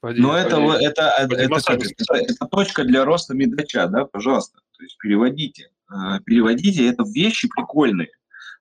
Пойди, 0.00 0.20
Но 0.20 0.36
это, 0.36 0.56
это, 0.56 1.12
это, 1.18 1.34
это, 1.34 1.60
это, 1.72 2.14
это 2.14 2.46
точка 2.46 2.84
для 2.84 3.04
роста 3.04 3.34
медача, 3.34 3.86
да, 3.88 4.04
пожалуйста. 4.04 4.60
То 4.76 4.82
есть 4.82 4.98
переводите. 4.98 5.70
Э, 5.90 6.20
переводите, 6.24 6.86
это 6.88 7.04
вещи 7.04 7.48
прикольные. 7.48 8.10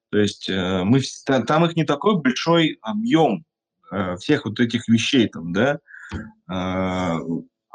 То 0.09 0.20
есть 0.20 0.49
э, 0.49 0.84
мы, 0.84 1.01
там 1.26 1.66
их 1.66 1.76
не 1.76 1.86
такой 1.86 2.22
большой 2.22 2.78
объем 2.82 3.45
э, 3.91 4.16
всех 4.18 4.45
вот 4.45 4.59
этих 4.59 4.88
вещей 4.88 5.28
там, 5.28 5.53
да. 5.53 5.80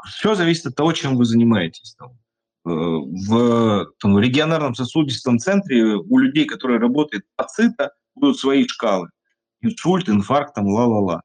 Все 0.05 0.33
зависит 0.33 0.67
от 0.67 0.75
того, 0.75 0.93
чем 0.93 1.17
вы 1.17 1.25
занимаетесь. 1.25 1.95
Там. 1.95 2.17
В 2.63 3.91
там, 3.99 4.17
регионарном 4.17 4.73
сосудистом 4.73 5.39
центре 5.39 5.95
у 5.95 6.17
людей, 6.17 6.45
которые 6.45 6.79
работают 6.79 7.25
по 7.35 7.45
будут 8.15 8.39
свои 8.39 8.65
шкалы. 8.65 9.09
Инсульт, 9.61 10.07
инфаркт, 10.07 10.55
там, 10.55 10.67
ла-ла-ла. 10.67 11.21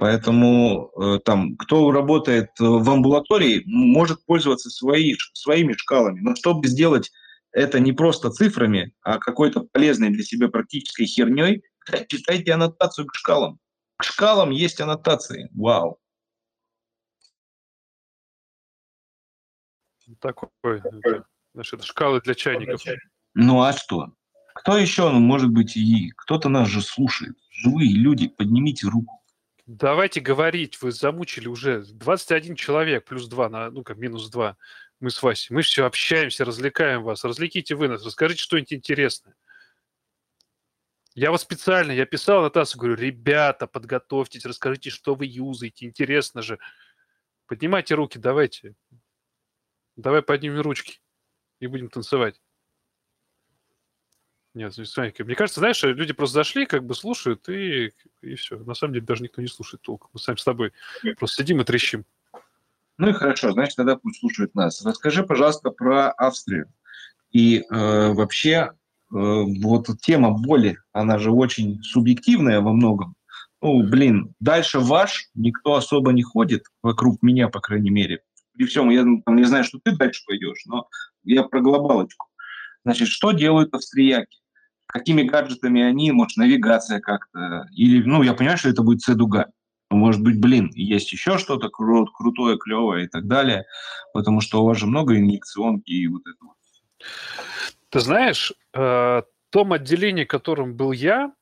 Поэтому 0.00 0.90
э, 0.96 1.18
там, 1.26 1.58
кто 1.58 1.92
работает 1.92 2.48
в 2.58 2.88
амбулатории, 2.88 3.62
может 3.66 4.24
пользоваться 4.24 4.70
свои, 4.70 5.14
своими 5.34 5.74
шкалами. 5.74 6.20
Но 6.20 6.34
чтобы 6.34 6.68
сделать 6.68 7.12
это 7.52 7.80
не 7.80 7.92
просто 7.92 8.30
цифрами, 8.30 8.94
а 9.02 9.18
какой-то 9.18 9.60
полезной 9.60 10.08
для 10.08 10.24
себя 10.24 10.48
практической 10.48 11.04
херней, 11.04 11.64
читайте 12.08 12.54
аннотацию 12.54 13.06
к 13.08 13.14
шкалам. 13.14 13.58
К 13.98 14.04
шкалам 14.04 14.48
есть 14.48 14.80
аннотации. 14.80 15.50
Вау. 15.52 15.98
Такой, 20.18 20.48
это, 20.64 21.26
значит, 21.52 21.84
шкалы 21.84 22.22
для 22.22 22.34
чайников. 22.34 22.82
Ну 23.34 23.60
а 23.60 23.74
что? 23.74 24.14
Кто 24.54 24.78
еще, 24.78 25.10
может 25.10 25.50
быть, 25.50 25.76
и 25.76 26.10
кто-то 26.16 26.48
нас 26.48 26.68
же 26.68 26.80
слушает. 26.80 27.36
Живые 27.50 27.92
люди, 27.92 28.28
поднимите 28.28 28.86
руку. 28.86 29.19
Давайте 29.72 30.18
говорить, 30.20 30.82
вы 30.82 30.90
замучили 30.90 31.46
уже 31.46 31.84
21 31.84 32.56
человек, 32.56 33.04
плюс 33.04 33.28
2, 33.28 33.48
на, 33.48 33.70
ну 33.70 33.84
как 33.84 33.98
минус 33.98 34.28
2, 34.28 34.56
мы 34.98 35.10
с 35.10 35.22
Васей. 35.22 35.54
Мы 35.54 35.62
все 35.62 35.86
общаемся, 35.86 36.44
развлекаем 36.44 37.04
вас. 37.04 37.22
Развлеките 37.22 37.76
вы 37.76 37.86
нас, 37.86 38.04
расскажите 38.04 38.42
что-нибудь 38.42 38.72
интересное. 38.72 39.36
Я 41.14 41.30
вот 41.30 41.40
специально, 41.40 41.92
я 41.92 42.04
писал 42.04 42.42
на 42.42 42.50
ТАСС, 42.50 42.74
говорю, 42.74 42.96
ребята, 42.96 43.68
подготовьтесь, 43.68 44.44
расскажите, 44.44 44.90
что 44.90 45.14
вы 45.14 45.26
юзаете, 45.26 45.86
интересно 45.86 46.42
же. 46.42 46.58
Поднимайте 47.46 47.94
руки, 47.94 48.18
давайте. 48.18 48.74
Давай 49.94 50.22
поднимем 50.22 50.62
ручки 50.62 51.00
и 51.60 51.68
будем 51.68 51.90
танцевать. 51.90 52.40
Нет, 54.54 54.76
мне 54.76 55.34
кажется, 55.36 55.60
знаешь, 55.60 55.82
люди 55.82 56.12
просто 56.12 56.34
зашли, 56.34 56.66
как 56.66 56.84
бы 56.84 56.94
слушают, 56.94 57.48
и, 57.48 57.92
и 58.20 58.34
все. 58.34 58.58
На 58.58 58.74
самом 58.74 58.94
деле 58.94 59.06
даже 59.06 59.22
никто 59.22 59.40
не 59.40 59.48
слушает 59.48 59.82
толком. 59.82 60.10
Мы 60.12 60.18
сами 60.18 60.36
с 60.36 60.44
тобой 60.44 60.72
просто 61.18 61.42
сидим 61.42 61.60
и 61.60 61.64
трещим. 61.64 62.04
Ну 62.98 63.08
и 63.08 63.12
хорошо, 63.12 63.52
значит, 63.52 63.76
тогда 63.76 63.96
пусть 63.96 64.20
слушают 64.20 64.54
нас. 64.54 64.84
Расскажи, 64.84 65.22
пожалуйста, 65.22 65.70
про 65.70 66.10
Австрию. 66.10 66.66
И 67.30 67.60
э, 67.60 68.12
вообще, 68.12 68.50
э, 68.52 68.70
вот 69.10 69.86
тема 70.02 70.32
боли, 70.32 70.78
она 70.92 71.18
же 71.18 71.30
очень 71.30 71.82
субъективная 71.82 72.60
во 72.60 72.72
многом. 72.72 73.14
Ну, 73.62 73.82
блин, 73.84 74.34
дальше 74.40 74.80
ваш 74.80 75.28
никто 75.34 75.74
особо 75.74 76.12
не 76.12 76.22
ходит 76.22 76.64
вокруг 76.82 77.22
меня, 77.22 77.48
по 77.48 77.60
крайней 77.60 77.90
мере. 77.90 78.22
При 78.54 78.66
всем, 78.66 78.90
я 78.90 79.04
там, 79.24 79.36
не 79.36 79.44
знаю, 79.44 79.64
что 79.64 79.78
ты 79.82 79.96
дальше 79.96 80.22
пойдешь, 80.26 80.64
но 80.66 80.88
я 81.24 81.44
про 81.44 81.60
глобалочку. 81.60 82.26
Значит, 82.84 83.08
что 83.08 83.32
делают 83.32 83.74
австрияки? 83.74 84.39
Какими 84.90 85.22
гаджетами 85.22 85.82
они, 85.82 86.12
может, 86.12 86.36
навигация 86.36 87.00
как-то, 87.00 87.66
или, 87.72 88.02
ну, 88.02 88.22
я 88.22 88.34
понимаю, 88.34 88.58
что 88.58 88.68
это 88.68 88.82
будет 88.82 89.02
C-дуга, 89.02 89.46
может 89.90 90.22
быть, 90.22 90.40
блин, 90.40 90.70
есть 90.74 91.12
еще 91.12 91.38
что-то 91.38 91.68
кру- 91.68 92.06
крутое, 92.14 92.58
клевое 92.58 93.06
и 93.06 93.08
так 93.08 93.26
далее, 93.26 93.64
потому 94.12 94.40
что 94.40 94.62
у 94.62 94.66
вас 94.66 94.78
же 94.78 94.86
много 94.86 95.18
инъекционки 95.18 95.90
и 95.90 96.06
вот 96.06 96.22
этого. 96.26 96.54
Ты 97.88 98.00
знаешь, 98.00 98.52
э, 98.72 99.22
том 99.50 99.72
отделении, 99.72 100.24
которым 100.24 100.74
был 100.74 100.92
я, 100.92 101.32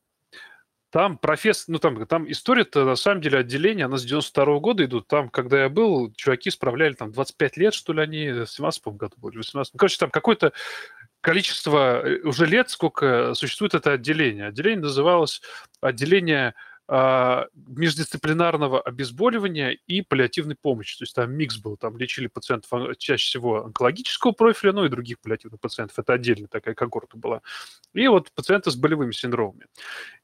там 0.91 1.19
профессор, 1.19 1.67
ну 1.69 1.79
там, 1.79 2.07
там 2.07 2.31
история-то 2.31 2.87
на 2.87 2.97
самом 2.97 3.21
деле 3.21 3.39
отделение, 3.39 3.85
она 3.85 3.99
с 3.99 4.05
92 4.05 4.45
-го 4.45 4.61
года 4.61 4.85
идут. 4.87 5.07
Там, 5.07 5.29
когда 5.29 5.63
я 5.63 5.69
был, 5.69 6.13
чуваки 6.15 6.51
справляли 6.51 6.95
там 6.95 7.13
25 7.13 7.59
лет, 7.59 7.75
что 7.75 7.93
ли, 7.93 8.01
они, 8.01 8.31
в 8.31 8.47
17 8.47 8.97
году 8.97 9.15
были, 9.19 9.37
18. 9.37 9.75
Ну, 9.75 9.79
короче, 9.79 9.99
там 9.99 10.11
какой-то 10.11 10.55
количество 11.29 12.01
э, 12.01 12.21
уже 12.23 12.47
лет, 12.47 12.71
сколько 12.71 13.35
существует 13.35 13.75
это 13.75 13.93
отделение. 13.93 14.47
Отделение 14.47 14.81
называлось 14.81 15.43
отделение 15.83 16.55
а, 16.91 17.49
междисциплинарного 17.67 18.81
обезболивания 18.81 19.77
и 19.87 20.01
паллиативной 20.01 20.57
помощи. 20.57 20.97
То 20.97 21.03
есть 21.03 21.15
там 21.15 21.31
микс 21.33 21.59
был, 21.59 21.77
там 21.77 21.99
лечили 21.99 22.29
пациентов 22.29 22.97
чаще 22.97 23.27
всего 23.27 23.67
онкологического 23.67 24.33
профиля, 24.33 24.73
ну 24.73 24.87
и 24.87 24.89
других 24.89 25.21
паллиативных 25.21 25.61
пациентов. 25.61 25.99
Это 25.99 26.15
отдельная 26.15 26.49
такая 26.49 26.75
когорта 26.75 27.19
была. 27.19 27.43
И 27.93 28.09
вот 28.09 28.33
пациенты 28.33 28.71
с 28.71 28.77
болевыми 28.77 29.13
синдромами. 29.13 29.67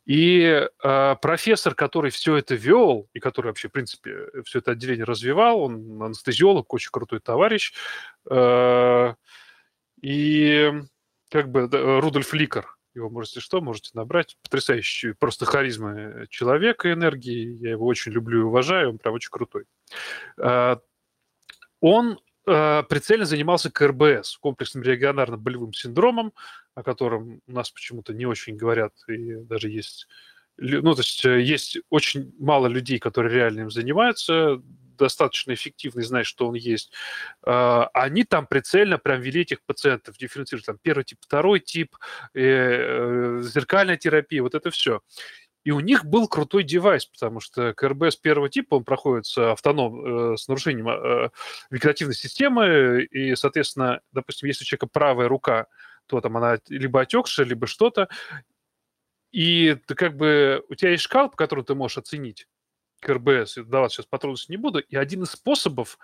И 0.06 0.66
э, 0.82 1.16
профессор, 1.20 1.74
который 1.74 2.10
все 2.10 2.36
это 2.36 2.54
вел, 2.54 3.10
и 3.12 3.20
который 3.20 3.48
вообще, 3.48 3.68
в 3.68 3.72
принципе, 3.72 4.28
все 4.46 4.60
это 4.60 4.70
отделение 4.70 5.04
развивал, 5.04 5.60
он 5.60 6.02
анестезиолог, 6.02 6.72
очень 6.72 6.90
крутой 6.90 7.20
товарищ, 7.20 7.74
э, 8.30 9.14
и 10.00 10.72
как 11.34 11.50
бы 11.50 11.68
Рудольф 12.00 12.32
Ликер, 12.32 12.76
его 12.94 13.10
можете 13.10 13.40
что, 13.40 13.60
можете 13.60 13.90
набрать. 13.94 14.36
Потрясающий 14.44 15.14
просто 15.14 15.46
харизма 15.46 16.28
человека, 16.30 16.92
энергии. 16.92 17.56
Я 17.60 17.70
его 17.70 17.86
очень 17.86 18.12
люблю 18.12 18.42
и 18.42 18.44
уважаю, 18.44 18.90
он 18.90 18.98
прям 18.98 19.14
очень 19.14 19.30
крутой. 19.32 19.64
А, 20.40 20.78
он 21.80 22.20
э, 22.46 22.82
прицельно 22.88 23.24
занимался 23.24 23.68
КРБС, 23.68 24.36
комплексным 24.36 24.84
регионарным 24.84 25.40
болевым 25.40 25.72
синдромом, 25.72 26.32
о 26.76 26.84
котором 26.84 27.40
у 27.48 27.52
нас 27.52 27.68
почему-то 27.72 28.14
не 28.14 28.26
очень 28.26 28.54
говорят, 28.54 28.92
и 29.08 29.34
даже 29.38 29.70
есть 29.70 30.06
ну, 30.56 30.94
то 30.94 31.00
есть 31.00 31.24
э, 31.24 31.40
есть 31.40 31.78
очень 31.90 32.32
мало 32.38 32.68
людей, 32.68 33.00
которые 33.00 33.34
реально 33.34 33.62
им 33.62 33.72
занимаются, 33.72 34.62
достаточно 34.96 35.52
эффективный, 35.52 36.04
знать, 36.04 36.26
что 36.26 36.46
он 36.46 36.54
есть. 36.54 36.92
А, 37.42 37.88
они 37.94 38.24
там 38.24 38.46
прицельно 38.46 38.98
прям 38.98 39.20
вели 39.20 39.42
этих 39.42 39.62
пациентов, 39.64 40.16
дифференцировали 40.18 40.64
там 40.64 40.78
первый 40.80 41.04
тип, 41.04 41.18
второй 41.20 41.60
тип, 41.60 41.96
э, 42.34 42.40
э, 42.42 43.42
зеркальная 43.42 43.96
терапия, 43.96 44.42
вот 44.42 44.54
это 44.54 44.70
все. 44.70 45.00
И 45.64 45.70
у 45.70 45.80
них 45.80 46.04
был 46.04 46.28
крутой 46.28 46.62
девайс, 46.62 47.06
потому 47.06 47.40
что 47.40 47.72
КРБС 47.72 48.16
первого 48.16 48.50
типа, 48.50 48.74
он 48.74 48.84
проходит 48.84 49.24
с 49.24 49.38
автоном, 49.38 50.36
с 50.36 50.46
нарушением 50.46 51.30
вегетативной 51.70 52.14
системы, 52.14 53.02
и, 53.10 53.34
соответственно, 53.34 54.00
допустим, 54.12 54.46
если 54.46 54.64
у 54.64 54.66
человека 54.66 54.88
правая 54.92 55.26
рука, 55.26 55.66
то 56.06 56.20
там 56.20 56.36
она 56.36 56.58
либо 56.68 57.00
отекшая, 57.00 57.46
либо 57.46 57.66
что-то, 57.66 58.10
и 59.34 59.76
ты 59.88 59.96
как 59.96 60.16
бы, 60.16 60.62
у 60.68 60.76
тебя 60.76 60.92
есть 60.92 61.02
шкала, 61.02 61.28
по 61.28 61.36
которой 61.36 61.64
ты 61.64 61.74
можешь 61.74 61.98
оценить 61.98 62.46
КРБС, 63.04 63.58
давать 63.66 63.92
сейчас 63.92 64.06
подробности 64.06 64.50
не 64.50 64.56
буду, 64.56 64.80
и 64.80 64.96
один 64.96 65.22
из 65.22 65.30
способов 65.30 65.98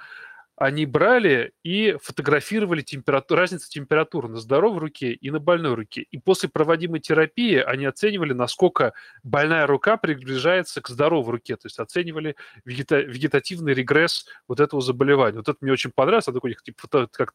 они 0.60 0.85
брали 0.85 1.55
и 1.62 1.97
фотографировали 2.02 2.82
температуру, 2.82 3.40
разницу 3.40 3.70
температуры 3.70 4.28
на 4.28 4.39
здоровой 4.40 4.78
руке 4.78 5.12
и 5.12 5.31
на 5.31 5.40
больной 5.40 5.72
руке. 5.72 6.02
И 6.02 6.18
после 6.18 6.51
проводимой 6.51 7.01
терапии 7.01 7.56
они 7.56 7.86
оценивали, 7.86 8.35
насколько 8.35 8.93
больная 9.22 9.66
рука 9.66 9.97
приближается 9.97 10.82
к 10.82 10.89
здоровой 10.89 11.32
руке. 11.32 11.56
То 11.56 11.64
есть 11.64 11.78
оценивали 11.78 12.36
вегета, 12.66 13.01
вегетативный 13.01 13.72
регресс 13.72 14.27
вот 14.48 14.60
этого 14.60 14.82
заболевания. 14.82 15.39
Вот 15.39 15.48
это 15.48 15.56
мне 15.62 15.72
очень 15.72 15.93
понравилось. 15.93 16.24
Это 16.24 16.35
такой 16.35 16.55
типа, 16.62 17.09
как 17.10 17.32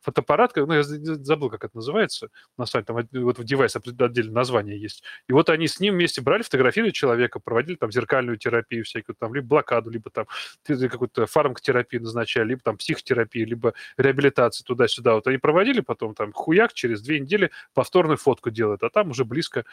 термофотоаппарат, 0.00 0.56
ну, 0.56 0.72
я 0.72 0.82
забыл, 0.82 1.50
как 1.50 1.64
это 1.64 1.76
называется. 1.76 2.28
На 2.56 2.66
самом 2.66 2.84
деле, 2.84 3.06
там 3.08 3.22
вот 3.24 3.38
в 3.38 3.44
девайсе 3.44 3.78
отдельное 3.78 4.34
название 4.34 4.80
есть. 4.80 5.02
И 5.28 5.32
вот 5.32 5.50
они 5.50 5.68
с 5.68 5.80
ним 5.80 5.94
вместе 5.94 6.20
брали, 6.20 6.42
фотографировали 6.42 6.92
человека, 6.92 7.40
проводили 7.40 7.76
там 7.76 7.90
зеркальную 7.90 8.38
терапию 8.38 8.84
всякую, 8.84 9.16
там, 9.16 9.34
либо 9.34 9.46
блокаду, 9.46 9.90
либо 9.90 10.10
там 10.10 10.26
какую-то 10.66 11.26
фармкотерапию 11.26 12.02
назначали 12.02 12.48
либо 12.48 12.62
там 12.62 12.76
психотерапии, 12.76 13.44
либо 13.44 13.74
реабилитации 13.96 14.64
туда-сюда. 14.64 15.14
Вот 15.14 15.26
они 15.26 15.38
проводили, 15.38 15.80
потом 15.80 16.14
там 16.14 16.32
хуяк, 16.32 16.72
через 16.72 17.02
две 17.02 17.20
недели 17.20 17.50
повторную 17.74 18.16
фотку 18.16 18.50
делают, 18.50 18.82
а 18.82 18.90
там 18.90 19.10
уже 19.10 19.24
близко 19.24 19.64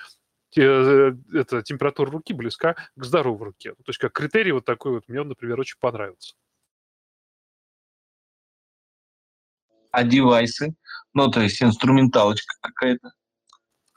э, 0.56 1.14
эта 1.34 1.62
температура 1.64 2.12
руки 2.12 2.34
близка 2.34 2.76
к 2.96 3.04
здоровой 3.04 3.46
руке. 3.46 3.72
То 3.72 3.90
есть 3.90 4.00
как 4.00 4.14
критерий 4.14 4.52
вот 4.52 4.66
такой 4.66 4.94
вот 4.94 5.08
мне 5.08 5.22
он, 5.22 5.30
например, 5.30 5.60
очень 5.60 5.78
понравился. 5.80 6.36
А 9.98 10.04
девайсы? 10.04 10.76
Ну, 11.14 11.32
то 11.32 11.42
есть 11.42 11.62
инструменталочка 11.62 12.56
какая-то? 12.62 13.14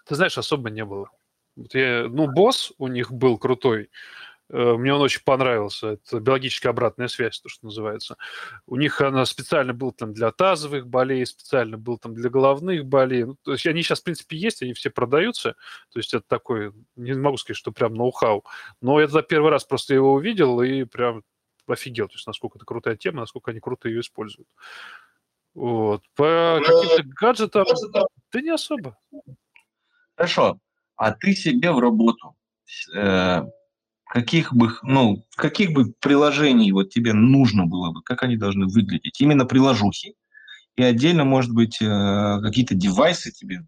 Ты 0.06 0.14
знаешь, 0.14 0.39
особо 0.39 0.70
не 0.70 0.85
было. 0.85 1.10
Вот 1.56 1.74
я, 1.74 2.06
ну, 2.09 2.27
босс 2.27 2.72
у 2.78 2.86
них 2.86 3.12
был 3.12 3.36
крутой, 3.36 3.90
Э, 4.52 4.74
мне 4.77 4.93
он 4.93 5.01
очень 5.01 5.22
понравился. 5.24 5.93
Это 5.93 6.20
биологическая 6.20 6.70
обратная 6.70 7.09
связь, 7.09 7.40
то, 7.40 7.48
что 7.48 7.66
называется. 7.66 8.16
У 8.66 8.77
них 8.77 9.01
она 9.01 9.24
специально 9.24 9.72
был 9.72 9.93
там 9.93 10.12
для 10.12 10.32
тазовых 10.32 10.86
болей, 10.89 11.24
специально 11.24 11.78
был 11.78 11.98
там 11.98 12.14
для 12.14 12.31
головных 12.31 12.85
болей. 12.85 13.24
Ну, 13.24 13.36
то 13.43 13.52
есть 13.52 13.66
они 13.66 13.82
сейчас, 13.82 14.01
в 14.01 14.05
принципе, 14.05 14.36
есть, 14.36 14.62
они 14.62 14.72
все 14.72 14.90
продаются. 14.90 15.55
То 15.93 15.98
есть 15.98 16.12
это 16.14 16.24
такой, 16.27 16.72
не 16.97 17.14
могу 17.14 17.36
сказать, 17.36 17.59
что 17.59 17.72
прям 17.72 17.94
ноу-хау. 17.94 18.44
Но 18.81 19.01
я 19.01 19.06
за 19.06 19.22
первый 19.22 19.51
раз 19.51 19.64
просто 19.64 19.94
его 19.94 20.12
увидел 20.12 20.60
и 20.60 20.85
прям 20.85 21.22
офигел. 21.68 22.09
То 22.09 22.14
есть 22.14 22.27
насколько 22.27 22.59
это 22.59 22.64
крутая 22.64 22.97
тема, 22.97 23.20
насколько 23.20 23.52
они 23.52 23.60
круто 23.60 23.89
ее 23.89 24.01
используют. 24.01 24.48
Вот. 25.55 26.02
По 26.16 26.60
каким-то 26.64 27.02
гаджетам, 27.20 27.66
да 28.32 28.40
не 28.40 28.51
особо. 28.51 28.97
Хорошо. 30.16 30.59
А 30.97 31.12
ты 31.12 31.32
себе 31.32 31.72
в 31.72 31.78
работу 31.78 32.36
э, 32.94 33.43
каких 34.06 34.52
бы, 34.52 34.70
ну, 34.82 35.24
каких 35.35 35.72
бы 35.72 35.93
приложений 35.98 36.72
вот 36.72 36.90
тебе 36.90 37.14
нужно 37.14 37.66
было 37.66 37.90
бы, 37.90 38.02
как 38.02 38.22
они 38.22 38.36
должны 38.36 38.66
выглядеть? 38.66 39.20
Именно 39.20 39.47
приложухи. 39.47 40.14
И 40.77 40.82
отдельно, 40.82 41.24
может 41.24 41.52
быть, 41.52 41.81
э, 41.81 42.40
какие-то 42.43 42.74
девайсы 42.74 43.32
тебе, 43.32 43.66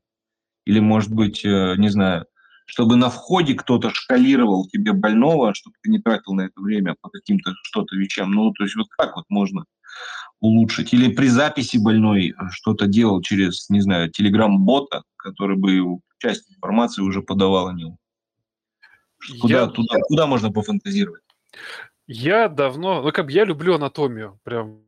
или, 0.65 0.79
может 0.79 1.13
быть, 1.13 1.45
э, 1.45 1.75
не 1.79 1.89
знаю, 1.89 2.27
чтобы 2.73 2.97
на 2.97 3.11
входе 3.11 3.53
кто-то 3.53 3.91
шкалировал 3.91 4.67
тебе 4.67 4.95
больного, 4.95 5.53
чтобы 5.53 5.77
ты 5.83 5.91
не 5.91 5.99
тратил 5.99 6.33
на 6.33 6.47
это 6.47 6.59
время 6.59 6.97
по 7.03 7.11
каким-то 7.11 7.53
что-то 7.65 7.95
вещам. 7.97 8.31
Ну, 8.31 8.51
то 8.53 8.65
есть 8.65 8.77
вот 8.77 8.87
как 8.97 9.15
вот 9.15 9.27
можно 9.29 9.67
улучшить? 10.41 10.95
Или 10.95 11.13
при 11.13 11.27
записи 11.27 11.77
больной 11.77 12.35
что-то 12.51 12.87
делал 12.87 13.21
через, 13.21 13.69
не 13.69 13.83
знаю, 13.83 14.11
телеграм-бота, 14.11 15.03
который 15.17 15.59
бы 15.59 15.99
часть 16.17 16.51
информации 16.51 17.03
уже 17.03 17.21
подавал 17.21 17.69
о 17.69 17.75
нем. 17.75 17.99
Куда, 19.43 19.61
я... 19.61 19.67
туда, 19.67 19.99
куда 20.09 20.27
можно 20.27 20.51
пофантазировать? 20.51 21.25
Я 22.07 22.49
давно, 22.49 23.03
ну 23.03 23.13
как 23.13 23.27
бы 23.27 23.33
я 23.33 23.45
люблю 23.45 23.75
анатомию, 23.75 24.41
прям 24.45 24.81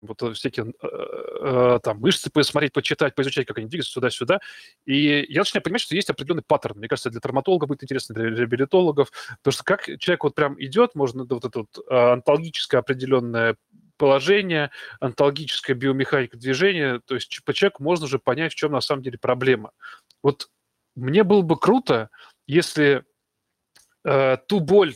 вот 0.00 0.22
э, 0.22 0.32
всякие 0.32 0.66
э, 0.66 0.86
э, 0.86 1.80
там 1.82 1.98
мышцы 2.00 2.30
посмотреть, 2.30 2.72
почитать, 2.72 3.14
поизучать, 3.14 3.46
как 3.46 3.58
они 3.58 3.66
двигаются 3.66 3.94
туда-сюда. 3.94 4.40
И 4.84 5.26
я 5.28 5.40
начинаю 5.40 5.62
понимать, 5.62 5.80
что 5.80 5.94
есть 5.94 6.10
определенный 6.10 6.42
паттерн. 6.46 6.78
Мне 6.78 6.88
кажется, 6.88 7.10
для 7.10 7.20
травматолога 7.20 7.66
будет 7.66 7.82
интересно, 7.82 8.14
для 8.14 8.30
реабилитологов. 8.30 9.10
Потому 9.42 9.52
что 9.52 9.64
как 9.64 9.86
человек 9.98 10.24
вот 10.24 10.34
прям 10.34 10.60
идет, 10.62 10.94
можно 10.94 11.24
вот 11.24 11.44
это 11.44 11.60
вот 11.60 11.90
онтологическое 11.90 12.80
определенное 12.80 13.56
положение, 13.96 14.70
онтологическая 15.00 15.74
биомеханика 15.74 16.36
движения, 16.36 17.00
то 17.04 17.14
есть 17.14 17.40
по 17.44 17.52
человеку 17.52 17.82
можно 17.82 18.04
уже 18.04 18.18
понять, 18.18 18.52
в 18.52 18.54
чем 18.54 18.72
на 18.72 18.80
самом 18.80 19.02
деле 19.02 19.18
проблема. 19.18 19.72
Вот 20.22 20.48
мне 20.94 21.24
было 21.24 21.42
бы 21.42 21.58
круто, 21.58 22.08
если 22.46 23.04
э, 24.04 24.36
ту 24.46 24.60
боль, 24.60 24.94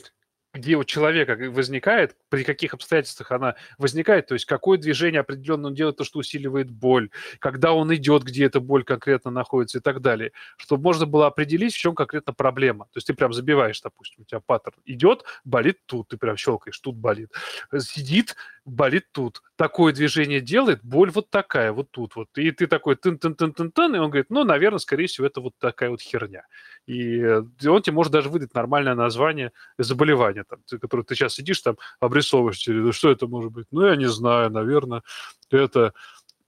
где 0.53 0.75
у 0.75 0.83
человека 0.83 1.35
возникает, 1.49 2.15
при 2.29 2.43
каких 2.43 2.73
обстоятельствах 2.75 3.31
она 3.31 3.55
возникает, 3.79 4.27
то 4.27 4.35
есть 4.35 4.45
какое 4.45 4.77
движение 4.77 5.21
определенно 5.21 5.67
он 5.67 5.73
делает, 5.73 5.97
то, 5.97 6.03
что 6.03 6.19
усиливает 6.19 6.69
боль, 6.69 7.09
когда 7.39 7.73
он 7.73 7.93
идет, 7.95 8.23
где 8.23 8.45
эта 8.45 8.59
боль 8.59 8.83
конкретно 8.83 9.31
находится 9.31 9.79
и 9.79 9.81
так 9.81 10.01
далее, 10.01 10.31
чтобы 10.57 10.83
можно 10.83 11.07
было 11.07 11.27
определить, 11.27 11.73
в 11.73 11.77
чем 11.77 11.95
конкретно 11.95 12.33
проблема. 12.33 12.85
То 12.85 12.97
есть 12.97 13.07
ты 13.07 13.13
прям 13.15 13.33
забиваешь, 13.33 13.81
допустим, 13.81 14.23
у 14.23 14.25
тебя 14.25 14.41
паттерн 14.45 14.77
идет, 14.85 15.23
болит 15.43 15.79
тут, 15.87 16.09
ты 16.09 16.17
прям 16.17 16.37
щелкаешь, 16.37 16.79
тут 16.79 16.95
болит. 16.95 17.31
Сидит, 17.79 18.35
болит 18.65 19.05
тут. 19.11 19.41
Такое 19.55 19.93
движение 19.93 20.39
делает, 20.41 20.79
боль 20.83 21.11
вот 21.11 21.29
такая, 21.29 21.71
вот 21.71 21.91
тут 21.91 22.15
вот. 22.15 22.29
И 22.37 22.51
ты 22.51 22.67
такой 22.67 22.95
тын 22.95 23.17
тын 23.17 23.35
тын 23.35 23.53
тын 23.53 23.71
тын 23.71 23.95
и 23.95 23.99
он 23.99 24.09
говорит, 24.09 24.29
ну, 24.29 24.43
наверное, 24.43 24.79
скорее 24.79 25.07
всего, 25.07 25.27
это 25.27 25.41
вот 25.41 25.53
такая 25.59 25.89
вот 25.89 26.01
херня. 26.01 26.45
И 26.85 27.23
он 27.23 27.81
тебе 27.81 27.93
может 27.93 28.13
даже 28.13 28.29
выдать 28.29 28.53
нормальное 28.53 28.95
название 28.95 29.51
заболевания, 29.77 30.43
там, 30.43 30.59
которое 30.79 31.03
ты 31.03 31.15
сейчас 31.15 31.33
сидишь 31.35 31.61
там, 31.61 31.77
обрисовываешь, 31.99 32.95
что 32.95 33.11
это 33.11 33.27
может 33.27 33.51
быть? 33.51 33.67
Ну, 33.71 33.85
я 33.85 33.95
не 33.95 34.07
знаю, 34.07 34.49
наверное, 34.49 35.03
это 35.51 35.93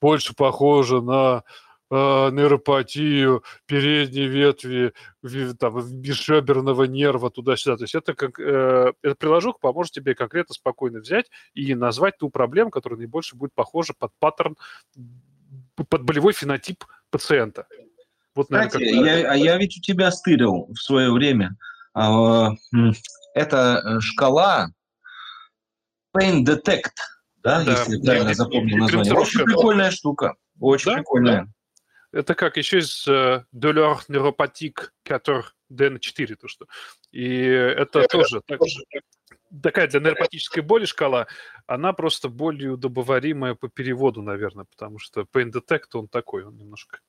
больше 0.02 0.36
похоже 0.36 1.02
на 1.02 1.44
э, 1.92 1.96
нейропатию 1.96 3.44
передней 3.66 4.28
ветви 4.28 4.94
там, 5.60 6.02
бесшеберного 6.02 6.84
нерва 6.84 7.30
туда-сюда. 7.30 7.78
То 7.78 7.84
есть 7.84 7.96
это 7.96 8.14
как 8.14 8.40
э, 8.40 8.94
эта 9.02 9.16
приложуха 9.16 9.60
поможет 9.60 9.94
тебе 9.94 10.16
конкретно 10.16 10.54
спокойно 10.54 11.00
взять 11.00 11.30
и 11.54 11.76
назвать 11.76 12.18
ту 12.18 12.30
проблему, 12.30 12.72
которая 12.72 12.98
наибольше 12.98 13.36
будет 13.36 13.54
похожа 13.54 13.94
под 13.98 14.12
паттерн, 14.20 14.58
под 15.76 16.04
болевой 16.04 16.34
фенотип 16.34 16.84
пациента. 17.10 17.68
Вот, 18.36 18.50
наверное, 18.50 18.70
Кстати, 18.70 18.94
я, 18.94 19.32
а 19.32 19.36
я 19.36 19.58
ведь 19.58 19.78
у 19.78 19.82
тебя 19.82 20.12
стырил 20.12 20.68
в 20.74 20.78
свое 20.82 21.12
время. 21.12 21.56
А, 21.94 22.52
это 23.34 23.82
э, 23.84 24.00
шкала 24.02 24.70
Pain 26.16 26.44
Detect, 26.44 26.96
да, 27.38 27.64
да 27.64 27.72
если 27.72 27.98
я 27.98 28.04
правильно 28.04 28.34
запомнил 28.34 28.78
название. 28.78 29.14
Очень 29.14 29.46
прикольная 29.46 29.92
штука. 29.92 30.36
Очень 30.60 30.92
да? 30.92 30.98
прикольная. 30.98 31.44
Да. 31.44 31.48
Это 32.16 32.34
как 32.34 32.56
еще 32.56 32.80
из 32.80 33.06
uh, 33.10 33.44
Douleur 33.54 34.00
Neuropathique 34.08 34.88
4 35.04 35.44
DN4, 35.70 36.36
то 36.36 36.48
что. 36.48 36.66
И 37.12 37.28
это, 37.28 38.00
это 38.00 38.08
тоже 38.08 38.42
так, 38.48 38.62
такая 39.62 39.90
для 39.90 40.00
нейропатической 40.00 40.64
боли 40.64 40.86
шкала, 40.86 41.28
она 41.68 41.92
просто 41.92 42.30
более 42.30 42.72
удобоваримая 42.72 43.56
по 43.56 43.68
переводу, 43.68 44.22
наверное, 44.22 44.64
потому 44.64 44.98
что 44.98 45.24
Pain 45.24 45.52
Detect, 45.52 45.90
он 45.92 46.08
такой, 46.08 46.46
он 46.46 46.56
немножко, 46.56 47.00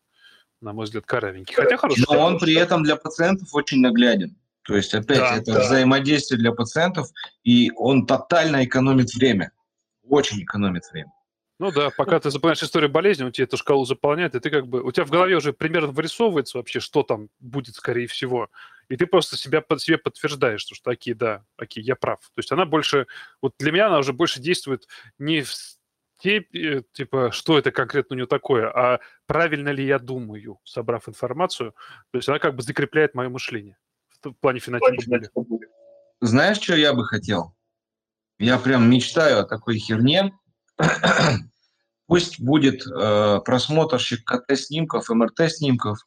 на 0.60 0.72
мой 0.72 0.86
взгляд, 0.86 1.06
каравенький. 1.06 1.54
Хотя 1.54 1.76
хороший. 1.76 2.04
Но 2.10 2.18
он 2.18 2.40
при 2.40 2.54
этом 2.54 2.82
для 2.82 2.96
пациентов 2.96 3.54
очень 3.54 3.80
нагляден. 3.80 4.36
То 4.62 4.74
есть, 4.74 4.92
опять, 4.92 5.18
да, 5.18 5.36
это 5.36 5.52
да. 5.52 5.60
взаимодействие 5.60 6.40
для 6.40 6.50
пациентов, 6.50 7.08
и 7.44 7.70
он 7.76 8.06
тотально 8.06 8.64
экономит 8.64 9.14
время. 9.14 9.52
Очень 10.02 10.42
экономит 10.42 10.82
время. 10.90 11.12
Ну 11.58 11.72
да, 11.72 11.90
пока 11.90 12.20
ты 12.20 12.30
заполняешь 12.30 12.62
историю 12.62 12.90
болезни, 12.90 13.24
он 13.24 13.32
тебе 13.32 13.44
эту 13.44 13.56
шкалу 13.56 13.84
заполняет, 13.86 14.34
и 14.34 14.40
ты 14.40 14.50
как 14.50 14.66
бы... 14.66 14.82
У 14.82 14.92
тебя 14.92 15.06
в 15.06 15.10
голове 15.10 15.36
уже 15.36 15.52
примерно 15.54 15.88
вырисовывается 15.88 16.58
вообще, 16.58 16.80
что 16.80 17.02
там 17.02 17.30
будет, 17.40 17.76
скорее 17.76 18.06
всего. 18.06 18.50
и 18.88 18.96
ты 18.96 19.06
просто 19.06 19.36
себя 19.36 19.60
под 19.60 19.80
себе 19.80 19.98
подтверждаешь, 19.98 20.60
что, 20.60 20.74
что 20.74 20.90
окей, 20.90 21.14
да, 21.14 21.44
окей, 21.56 21.82
я 21.82 21.96
прав. 21.96 22.20
То 22.20 22.38
есть 22.38 22.52
она 22.52 22.66
больше, 22.66 23.06
вот 23.40 23.54
для 23.58 23.72
меня 23.72 23.86
она 23.86 23.98
уже 23.98 24.12
больше 24.12 24.40
действует 24.40 24.86
не 25.18 25.42
в 25.42 25.52
степи, 26.18 26.84
типа, 26.92 27.30
что 27.32 27.58
это 27.58 27.70
конкретно 27.70 28.14
у 28.14 28.16
нее 28.16 28.26
такое, 28.26 28.68
а 28.68 29.00
правильно 29.26 29.70
ли 29.70 29.84
я 29.84 29.98
думаю, 29.98 30.60
собрав 30.64 31.08
информацию. 31.08 31.74
То 32.10 32.18
есть 32.18 32.28
она 32.28 32.38
как 32.38 32.54
бы 32.54 32.62
закрепляет 32.62 33.14
мое 33.14 33.28
мышление 33.28 33.76
в 34.22 34.32
плане 34.34 34.60
фенотипа. 34.60 35.44
Знаешь, 36.20 36.58
что 36.58 36.76
я 36.76 36.92
бы 36.94 37.04
хотел? 37.04 37.54
Я 38.38 38.58
прям 38.58 38.90
мечтаю 38.90 39.40
о 39.40 39.44
такой 39.44 39.78
херне. 39.78 40.32
Пусть 42.06 42.40
будет 42.40 42.86
э, 42.86 43.40
просмотрщик 43.44 44.24
КТ-снимков, 44.24 45.08
МРТ-снимков, 45.08 45.98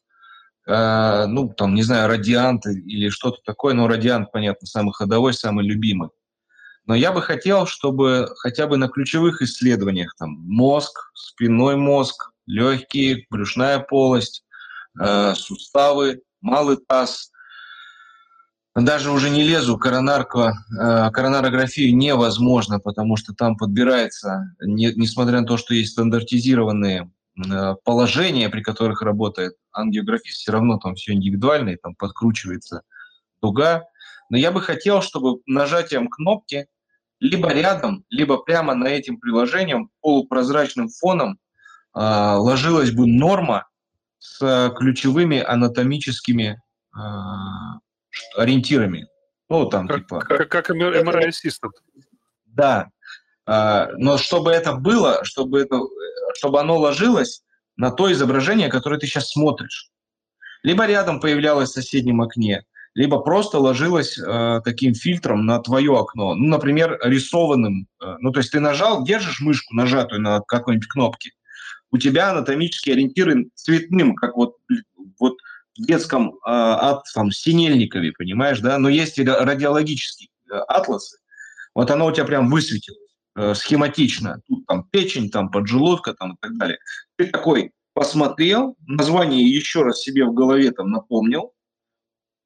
э, 0.68 1.26
ну, 1.28 1.50
там, 1.50 1.76
не 1.76 1.84
знаю, 1.84 2.08
радиант 2.08 2.66
или 2.66 3.10
что-то 3.10 3.40
такое, 3.46 3.74
но 3.74 3.88
радиант, 3.88 4.32
понятно, 4.32 4.68
самый 4.68 4.94
ходовой, 4.94 5.34
самый 5.34 5.66
любимый. 5.66 6.10
Но 6.86 6.96
я 6.96 7.12
бы 7.12 7.22
хотел, 7.22 7.68
чтобы 7.68 8.30
хотя 8.38 8.66
бы 8.66 8.78
на 8.78 8.88
ключевых 8.88 9.42
исследованиях, 9.42 10.16
там, 10.18 10.32
мозг, 10.32 11.12
спинной 11.14 11.76
мозг, 11.76 12.32
легкие, 12.46 13.28
брюшная 13.30 13.80
полость, 13.80 14.44
э, 15.00 15.36
суставы, 15.36 16.22
малый 16.42 16.78
таз, 16.78 17.32
даже 18.86 19.12
уже 19.12 19.30
не 19.30 19.44
лезу, 19.44 19.78
коронарка, 19.78 20.54
э, 20.72 21.12
коронарографию 21.12 21.96
невозможно, 21.96 22.80
потому 22.80 23.18
что 23.18 23.34
там 23.34 23.58
подбирается, 23.58 24.56
не, 24.62 24.94
несмотря 24.96 25.42
на 25.42 25.48
то, 25.48 25.58
что 25.58 25.74
есть 25.74 25.94
стандартизированные 25.94 27.12
э, 27.38 27.76
положения, 27.84 28.50
при 28.50 28.62
которых 28.62 29.02
работает 29.02 29.56
ангиографист, 29.72 30.42
все 30.42 30.52
равно 30.52 30.78
там 30.78 30.96
все 30.96 31.14
индивидуально, 31.14 31.70
и 31.70 31.78
там 31.78 31.96
подкручивается 31.96 32.84
дуга. 33.42 33.86
Но 34.30 34.38
я 34.38 34.52
бы 34.52 34.62
хотел, 34.62 35.02
чтобы 35.02 35.40
нажатием 35.48 36.08
кнопки 36.08 36.68
либо 37.20 37.52
рядом, 37.52 38.06
либо 38.10 38.38
прямо 38.38 38.76
на 38.76 38.88
этим 38.88 39.20
приложением 39.20 39.90
полупрозрачным 40.02 40.90
фоном 40.90 41.40
э, 41.96 42.00
ложилась 42.00 42.92
бы 42.92 43.08
норма 43.08 43.68
с 44.20 44.74
ключевыми 44.78 45.40
анатомическими 45.40 46.62
ориентирами. 48.36 49.08
Ну, 49.50 49.68
там, 49.68 49.88
как, 49.88 49.98
типа... 50.00 50.20
Как, 50.20 50.50
как 50.50 50.70
MRI 50.70 51.30
Assistant. 51.30 51.72
Да. 52.46 52.90
А, 53.46 53.90
но 53.98 54.18
чтобы 54.18 54.52
это 54.52 54.74
было, 54.74 55.24
чтобы, 55.24 55.62
это, 55.62 55.80
чтобы 56.36 56.60
оно 56.60 56.78
ложилось 56.78 57.44
на 57.78 57.92
то 57.92 58.12
изображение, 58.12 58.70
которое 58.70 59.00
ты 59.00 59.08
сейчас 59.08 59.32
смотришь. 59.32 59.90
Либо 60.62 60.86
рядом 60.86 61.20
появлялось 61.20 61.70
в 61.70 61.74
соседнем 61.74 62.22
окне, 62.22 62.64
либо 62.94 63.20
просто 63.20 63.60
ложилось 63.60 64.18
э, 64.18 64.62
таким 64.66 64.94
фильтром 64.94 65.46
на 65.46 65.60
твое 65.60 65.98
окно. 65.98 66.36
Ну, 66.36 66.48
например, 66.48 67.00
рисованным. 67.02 67.88
Э, 68.02 68.18
ну, 68.20 68.32
то 68.32 68.40
есть 68.40 68.52
ты 68.52 68.60
нажал, 68.60 69.04
держишь 69.04 69.40
мышку 69.40 69.74
нажатую 69.74 70.22
на 70.22 70.42
какой-нибудь 70.42 70.88
кнопке, 70.88 71.32
у 71.92 71.98
тебя 71.98 72.32
анатомические 72.32 72.94
ориентиры 72.94 73.48
цветным, 73.56 74.16
как 74.16 74.36
вот, 74.36 74.58
вот 75.20 75.38
детском 75.80 76.38
от 76.44 77.04
там, 77.14 77.32
Синельникове, 77.32 78.12
понимаешь, 78.12 78.60
да, 78.60 78.78
но 78.78 78.90
есть 78.90 79.18
и 79.18 79.24
радиологические 79.24 80.30
э, 80.52 80.56
атласы, 80.68 81.18
вот 81.74 81.92
оно 81.92 82.08
у 82.08 82.12
тебя 82.12 82.26
прям 82.26 82.50
высветилось 82.50 83.16
э, 83.36 83.54
схематично, 83.54 84.42
тут 84.48 84.66
там 84.66 84.88
печень, 84.90 85.30
там 85.30 85.50
поджелудка, 85.50 86.14
там 86.14 86.34
и 86.34 86.38
так 86.40 86.58
далее. 86.58 86.78
Ты 87.18 87.28
такой 87.28 87.72
посмотрел, 87.94 88.76
название 88.88 89.48
еще 89.48 89.84
раз 89.84 90.02
себе 90.02 90.26
в 90.26 90.34
голове 90.34 90.72
там 90.72 90.90
напомнил, 90.90 91.54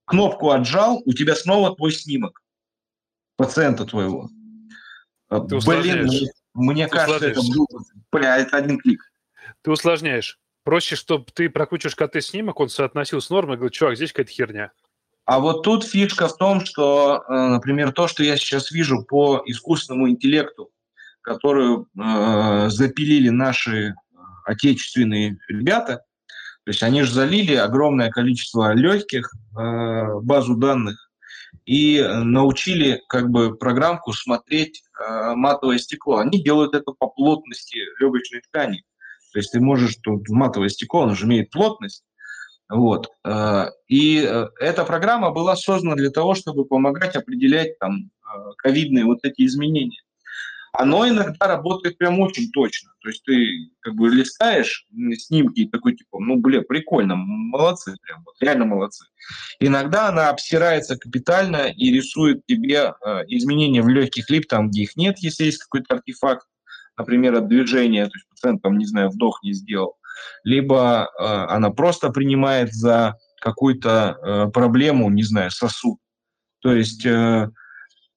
кнопку 0.05 0.51
отжал, 0.51 1.01
у 1.05 1.14
тебя 1.14 1.35
снова 1.35 1.76
твой 1.76 1.91
снимок 1.91 2.41
пациента 3.35 3.85
твоего. 3.85 4.30
Ты 5.30 5.57
Блин, 5.65 6.10
мне 6.53 6.85
Ты 6.85 6.91
кажется, 6.91 7.27
это, 7.27 7.41
бля, 8.11 8.38
это 8.38 8.57
один 8.57 8.77
клик. 8.77 9.01
Ты 9.64 9.72
усложняешь. 9.72 10.39
Проще, 10.64 10.95
чтобы 10.95 11.26
ты 11.34 11.49
прокручиваешь 11.49 11.95
КТ-снимок, 11.95 12.60
он 12.60 12.69
соотносил 12.69 13.22
с 13.22 13.30
нормой, 13.30 13.57
говорит, 13.57 13.73
чувак, 13.73 13.98
здесь 13.98 14.11
какая-то 14.11 14.31
херня. 14.31 14.72
А 15.26 15.40
вот 15.40 15.64
тут 15.64 15.85
фишка 15.85 16.27
в 16.27 16.38
том, 16.38 16.65
что, 16.65 17.23
э, 17.27 17.34
например, 17.34 17.91
то, 17.91 18.07
что 18.07 18.23
я 18.23 18.38
сейчас 18.38 18.72
вижу 18.72 19.03
по 19.03 19.41
искусственному 19.45 20.10
интеллекту, 20.10 20.69
которую 21.22 21.88
э, 21.98 22.69
запилили 22.69 23.30
наши 23.30 23.90
э, 23.90 23.94
отечественные 24.45 25.38
ребята, 25.48 26.03
то 26.65 26.69
есть 26.69 26.84
они 26.84 27.03
же 27.03 27.11
залили 27.11 27.56
огромное 27.56 28.10
количество 28.10 28.73
легких 28.73 29.34
э, 29.57 30.19
базу 30.22 30.56
данных 30.56 31.10
и 31.65 32.02
научили 32.02 33.02
как 33.07 33.30
бы 33.30 33.56
программку 33.56 34.14
смотреть 34.14 34.84
э, 34.99 35.34
матовое 35.35 35.77
стекло. 35.77 36.18
Они 36.18 36.41
делают 36.41 36.73
это 36.73 36.91
по 36.91 37.07
плотности 37.07 37.77
легочной 37.99 38.41
ткани. 38.41 38.84
То 39.34 39.39
есть 39.39 39.51
ты 39.51 39.60
можешь, 39.60 39.95
тут 39.97 40.30
матовое 40.30 40.69
стекло, 40.69 41.01
оно 41.01 41.15
же 41.15 41.26
имеет 41.26 41.49
плотность. 41.49 42.03
Вот. 42.69 43.10
Э, 43.26 43.65
и 43.88 44.23
э, 44.26 44.47
эта 44.60 44.85
программа 44.85 45.31
была 45.31 45.55
создана 45.55 45.95
для 45.95 46.11
того, 46.11 46.35
чтобы 46.35 46.65
помогать 46.65 47.15
определять 47.15 47.77
там 47.80 48.10
э, 48.23 48.38
ковидные 48.57 49.05
вот 49.05 49.19
эти 49.23 49.45
изменения. 49.45 50.01
Оно 50.72 51.07
иногда 51.07 51.47
работает 51.47 51.97
прям 51.97 52.19
очень 52.19 52.51
точно. 52.51 52.91
То 53.01 53.10
есть 53.10 53.23
ты 53.26 53.69
как 53.80 53.93
бы 53.93 54.10
листаешь 54.10 54.88
снимки 55.18 55.61
и 55.61 55.69
такой 55.69 55.95
типа, 55.95 56.19
ну, 56.19 56.38
бля, 56.38 56.61
прикольно, 56.61 57.15
молодцы 57.15 57.95
прям, 58.01 58.23
вот, 58.26 58.35
реально 58.39 58.65
молодцы. 58.65 59.05
Иногда 59.60 60.10
она 60.10 60.30
обсирается 60.30 60.97
капитально 60.97 61.68
и 61.68 61.93
рисует 61.93 62.43
тебе 62.47 62.93
изменения 63.27 63.84
в 63.84 63.88
легких 63.88 64.31
лип, 64.31 64.47
там, 64.47 64.69
где 64.69 64.81
их 64.81 64.95
нет, 64.95 65.19
если 65.19 65.43
есть 65.43 65.60
какой-то 65.60 65.93
артефакт 65.93 66.47
например, 66.98 67.36
от 67.36 67.48
движения, 67.48 68.06
то 68.06 68.11
есть 68.15 68.30
пациент 68.30 68.61
там, 68.61 68.78
не 68.78 68.86
знаю, 68.86 69.10
вдох 69.10 69.41
не 69.44 69.53
сделал, 69.53 69.98
либо 70.44 71.10
э, 71.20 71.24
она 71.24 71.72
просто 71.72 72.10
принимает 72.10 72.74
за 72.74 73.15
какую-то 73.40 74.18
э, 74.22 74.52
проблему, 74.52 75.10
не 75.10 75.24
знаю, 75.24 75.52
сосуд. 75.52 75.99
То 76.61 76.74
есть 76.74 77.06
э, 77.06 77.49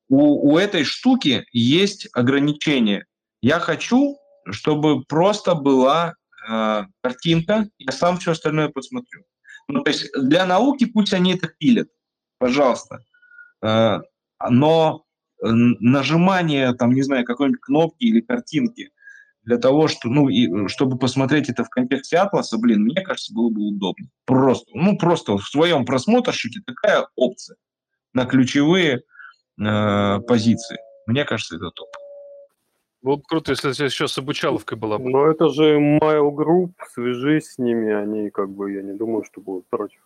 у, 0.09 0.53
у 0.53 0.59
этой 0.59 0.85
штуки 0.85 1.47
есть 1.53 2.09
ограничения. 2.13 3.07
Я 3.43 3.59
хочу, 3.59 4.19
чтобы 4.51 5.03
просто 5.05 5.55
была 5.55 6.15
э, 6.49 6.83
картинка, 7.03 7.69
я 7.79 7.93
сам 7.93 8.19
все 8.19 8.33
остальное 8.33 8.69
посмотрю. 8.69 9.25
Ну, 9.69 9.83
то 9.83 9.91
есть 9.91 10.13
для 10.17 10.47
науки 10.47 10.85
пусть 10.85 11.13
они 11.13 11.35
это 11.35 11.49
пилят, 11.49 11.89
пожалуйста. 12.39 13.01
Э, 13.63 14.01
но 14.49 15.06
нажимание, 15.41 16.73
там, 16.75 16.93
не 16.93 17.03
знаю, 17.03 17.25
какой-нибудь 17.25 17.61
кнопки 17.61 18.05
или 18.05 18.21
картинки 18.21 18.91
для 19.47 19.59
того, 19.59 19.87
что, 19.87 20.09
ну, 20.09 20.29
и, 20.29 20.67
чтобы 20.69 20.99
посмотреть 20.99 21.49
это 21.49 21.63
в 21.65 21.71
контексте 21.71 22.17
атласа, 22.19 22.59
блин, 22.59 22.83
мне 22.83 23.01
кажется, 23.01 23.33
было 23.33 23.49
бы 23.49 23.69
удобно. 23.69 24.09
Просто, 24.25 24.69
ну, 24.75 24.99
просто 24.99 25.39
в 25.39 25.45
своем 25.45 25.85
просмотрщике 25.85 26.61
такая 26.67 27.07
опция 27.15 27.57
на 28.13 28.27
ключевые 28.27 29.03
э, 29.61 30.21
позиции. 30.27 30.79
Мне 31.07 31.25
кажется, 31.25 31.57
это 31.57 31.71
топ. 31.71 31.89
Было 33.03 33.17
бы 33.17 33.23
круто, 33.23 33.53
если 33.53 33.71
здесь 33.71 33.93
еще 33.93 34.09
с 34.09 34.19
обучаловкой 34.19 34.77
была 34.79 34.99
бы. 34.99 35.09
Но 35.09 35.31
это 35.31 35.49
же 35.51 35.79
Mail 35.79 36.35
Group, 36.35 36.73
свяжись 36.93 37.53
с 37.53 37.59
ними, 37.59 37.93
они 37.93 38.31
как 38.31 38.51
бы, 38.51 38.73
я 38.73 38.83
не 38.83 38.95
думаю, 38.95 39.23
что 39.23 39.41
будут 39.41 39.69
против. 39.69 40.01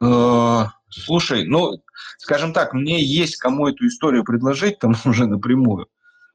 Э, 0.00 0.64
слушай, 0.90 1.46
ну, 1.46 1.82
скажем 2.18 2.52
так, 2.52 2.72
мне 2.74 3.02
есть 3.02 3.36
кому 3.36 3.68
эту 3.68 3.86
историю 3.86 4.24
предложить 4.24 4.78
там 4.78 4.94
уже 5.04 5.26
напрямую. 5.26 5.88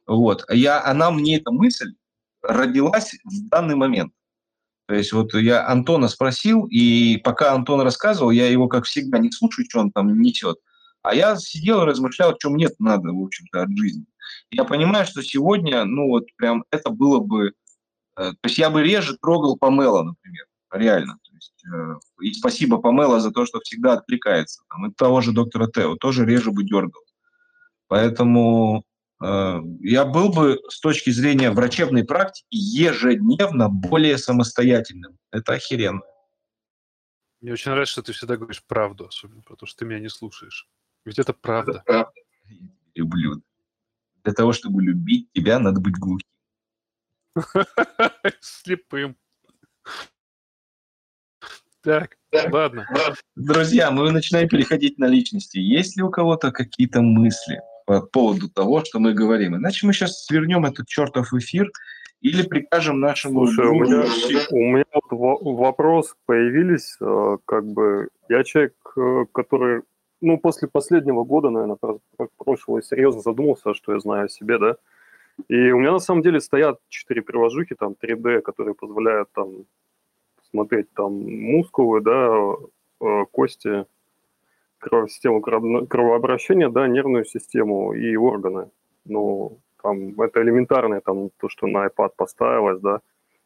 Вот. 0.05 0.45
Я, 0.49 0.83
она 0.83 1.11
мне, 1.11 1.37
эта 1.37 1.51
мысль 1.51 1.93
родилась 2.41 3.15
в 3.23 3.47
данный 3.49 3.75
момент. 3.75 4.13
То 4.87 4.95
есть 4.95 5.13
вот 5.13 5.33
я 5.33 5.65
Антона 5.67 6.09
спросил, 6.09 6.65
и 6.65 7.17
пока 7.17 7.53
Антон 7.53 7.81
рассказывал, 7.81 8.31
я 8.31 8.49
его, 8.49 8.67
как 8.67 8.83
всегда, 8.83 9.17
не 9.17 9.31
слушаю, 9.31 9.65
что 9.69 9.79
он 9.79 9.91
там 9.91 10.21
несет, 10.21 10.57
а 11.01 11.15
я 11.15 11.37
сидел 11.37 11.81
и 11.81 11.85
размышлял, 11.85 12.35
что 12.37 12.49
мне 12.49 12.67
надо, 12.79 13.13
в 13.13 13.23
общем-то, 13.23 13.63
от 13.63 13.77
жизни. 13.77 14.05
Я 14.51 14.65
понимаю, 14.65 15.05
что 15.05 15.21
сегодня, 15.21 15.85
ну 15.85 16.07
вот 16.09 16.25
прям 16.35 16.65
это 16.69 16.89
было 16.89 17.19
бы... 17.19 17.53
Э, 18.17 18.31
то 18.31 18.37
есть 18.43 18.57
я 18.57 18.69
бы 18.69 18.83
реже 18.83 19.17
трогал 19.21 19.57
Памела, 19.57 20.03
например, 20.03 20.45
реально. 20.71 21.17
Э, 21.71 21.95
и 22.21 22.33
спасибо 22.33 22.77
Памела 22.77 23.19
за 23.19 23.31
то, 23.31 23.45
что 23.45 23.59
всегда 23.61 23.93
откликается. 23.93 24.63
Там, 24.69 24.87
и 24.87 24.93
того 24.93 25.21
же 25.21 25.31
доктора 25.31 25.67
Тео 25.67 25.95
тоже 25.95 26.25
реже 26.25 26.51
бы 26.51 26.63
дергал. 26.63 27.01
Поэтому 27.87 28.85
э, 29.21 29.59
я 29.81 30.05
был 30.05 30.29
бы 30.29 30.59
с 30.69 30.79
точки 30.79 31.09
зрения 31.09 31.51
врачебной 31.51 32.03
практики 32.03 32.47
ежедневно 32.49 33.69
более 33.69 34.17
самостоятельным. 34.17 35.17
Это 35.31 35.53
охеренно. 35.53 36.01
Мне 37.41 37.53
очень 37.53 37.71
нравится, 37.71 37.91
что 37.91 38.03
ты 38.03 38.13
всегда 38.13 38.37
говоришь 38.37 38.63
правду, 38.63 39.07
особенно 39.07 39.41
потому 39.41 39.67
что 39.67 39.79
ты 39.79 39.85
меня 39.85 39.99
не 39.99 40.09
слушаешь. 40.09 40.69
Ведь 41.05 41.19
это 41.19 41.33
правда. 41.33 41.71
Это 41.71 41.83
правда. 41.85 42.21
Люблю. 42.95 43.41
Для 44.23 44.33
того, 44.33 44.53
чтобы 44.53 44.81
любить 44.81 45.29
тебя, 45.33 45.59
надо 45.59 45.81
быть 45.81 45.97
глухим. 45.97 46.27
Слепым. 48.39 49.17
Так, 51.83 52.17
ладно. 52.51 52.87
Друзья, 53.35 53.91
мы 53.91 54.09
начинаем 54.11 54.47
переходить 54.47 54.97
на 54.97 55.05
личности. 55.05 55.57
Есть 55.57 55.97
ли 55.97 56.03
у 56.03 56.09
кого-то 56.09 56.51
какие-то 56.51 57.01
мысли 57.01 57.59
по 57.85 58.01
поводу 58.01 58.49
того, 58.49 58.83
что 58.85 58.99
мы 58.99 59.13
говорим? 59.13 59.57
Иначе 59.57 59.85
мы 59.85 59.91
сейчас 59.91 60.23
свернем 60.23 60.65
этот 60.65 60.87
чертов 60.87 61.33
эфир 61.33 61.69
или 62.21 62.47
прикажем 62.47 63.01
нашему 63.01 63.47
Слушай, 63.47 63.65
у 63.65 63.69
другу... 63.69 63.83
меня, 63.83 64.05
у 64.51 64.57
меня 64.57 64.85
вот 64.93 65.11
во- 65.11 65.55
вопрос 65.55 66.15
появились, 66.25 66.95
э, 67.01 67.37
как 67.43 67.65
бы, 67.65 68.07
я 68.29 68.45
человек, 68.45 68.73
э, 68.95 69.25
который, 69.33 69.81
ну, 70.21 70.37
после 70.37 70.69
последнего 70.69 71.25
года, 71.25 71.49
наверное, 71.49 71.75
про- 71.75 71.99
про- 72.15 72.29
прошлого, 72.37 72.81
серьезно 72.81 73.19
задумался, 73.19 73.73
что 73.73 73.91
я 73.91 73.99
знаю 73.99 74.27
о 74.27 74.29
себе, 74.29 74.57
да, 74.57 74.77
и 75.49 75.71
у 75.71 75.79
меня 75.79 75.91
на 75.91 75.99
самом 75.99 76.21
деле 76.21 76.39
стоят 76.39 76.79
четыре 76.87 77.21
приложухи, 77.21 77.75
там, 77.75 77.93
3D, 78.01 78.39
которые 78.39 78.73
позволяют 78.73 79.27
там 79.33 79.65
смотреть 80.53 80.93
там 80.93 81.13
мускулы, 81.13 82.01
да, 82.01 82.53
э, 83.01 83.25
кости, 83.31 83.85
систему 85.07 85.39
крово- 85.39 85.87
кровообращения, 85.87 86.69
да, 86.69 86.87
нервную 86.87 87.25
систему 87.25 87.93
и 87.93 88.15
органы. 88.15 88.69
Ну, 89.05 89.57
там, 89.81 90.21
это 90.21 90.41
элементарное, 90.41 91.01
там, 91.01 91.29
то, 91.37 91.49
что 91.49 91.67
на 91.67 91.87
iPad 91.87 92.11
поставилось, 92.15 92.79
да. 92.81 92.99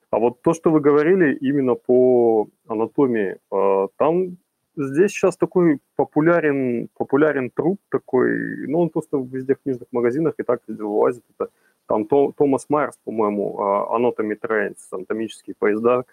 А 0.10 0.20
вот 0.20 0.42
то, 0.42 0.54
что 0.54 0.72
вы 0.72 0.80
говорили 0.80 1.36
именно 1.36 1.76
по 1.76 2.48
анатомии, 2.68 3.38
э, 3.52 3.88
там 3.98 4.38
здесь 4.76 5.12
сейчас 5.12 5.38
такой 5.38 5.80
популярен, 5.96 6.90
популярен 6.98 7.50
труд 7.50 7.80
такой, 7.90 8.68
ну, 8.68 8.80
он 8.80 8.90
просто 8.90 9.18
везде 9.18 9.54
в 9.54 9.62
книжных 9.64 9.88
магазинах 9.92 10.34
и 10.38 10.44
так 10.44 10.62
везде 10.68 10.84
вылазит. 10.84 11.24
Это, 11.38 11.50
там 11.88 12.06
То- 12.06 12.34
Томас 12.38 12.66
Майерс, 12.70 12.98
по-моему, 13.04 13.58
э, 13.60 13.98
Anatomy 13.98 14.38
Trains, 14.42 14.78
анатомические 14.92 15.56
поезда. 15.60 16.04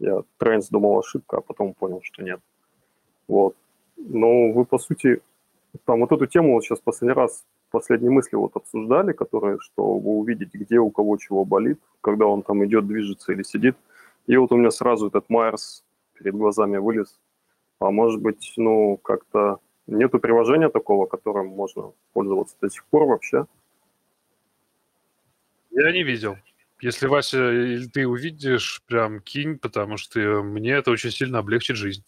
Я 0.00 0.22
Trains 0.40 0.66
думал 0.70 0.98
ошибка, 0.98 1.38
а 1.38 1.40
потом 1.40 1.74
понял, 1.74 2.00
что 2.02 2.22
нет. 2.22 2.40
Вот. 3.28 3.54
Но 3.96 4.50
вы, 4.50 4.64
по 4.64 4.78
сути, 4.78 5.20
там 5.84 6.00
вот 6.00 6.10
эту 6.10 6.26
тему 6.26 6.54
вот 6.54 6.64
сейчас 6.64 6.80
последний 6.80 7.14
раз, 7.14 7.44
последние 7.70 8.10
мысли 8.10 8.34
вот 8.34 8.56
обсуждали, 8.56 9.12
которые, 9.12 9.58
чтобы 9.60 10.10
увидеть, 10.10 10.54
где 10.54 10.78
у 10.78 10.90
кого 10.90 11.18
чего 11.18 11.44
болит, 11.44 11.78
когда 12.00 12.26
он 12.26 12.42
там 12.42 12.64
идет, 12.64 12.86
движется 12.86 13.32
или 13.32 13.42
сидит. 13.42 13.76
И 14.26 14.36
вот 14.36 14.50
у 14.52 14.56
меня 14.56 14.70
сразу 14.70 15.08
этот 15.08 15.28
Майерс 15.28 15.84
перед 16.14 16.34
глазами 16.34 16.78
вылез. 16.78 17.20
А 17.78 17.90
может 17.90 18.22
быть, 18.22 18.54
ну, 18.56 18.96
как-то 18.96 19.58
нету 19.86 20.18
приложения 20.18 20.70
такого, 20.70 21.06
которым 21.06 21.48
можно 21.48 21.92
пользоваться 22.14 22.56
до 22.60 22.70
сих 22.70 22.84
пор 22.86 23.04
вообще? 23.04 23.46
Я 25.70 25.92
не 25.92 26.02
видел. 26.02 26.36
Если, 26.80 27.06
Вася, 27.06 27.52
или 27.52 27.86
ты 27.86 28.06
увидишь, 28.06 28.82
прям 28.86 29.20
кинь, 29.20 29.58
потому 29.58 29.96
что 29.96 30.42
мне 30.42 30.72
это 30.72 30.90
очень 30.90 31.10
сильно 31.10 31.38
облегчит 31.38 31.76
жизнь. 31.76 32.04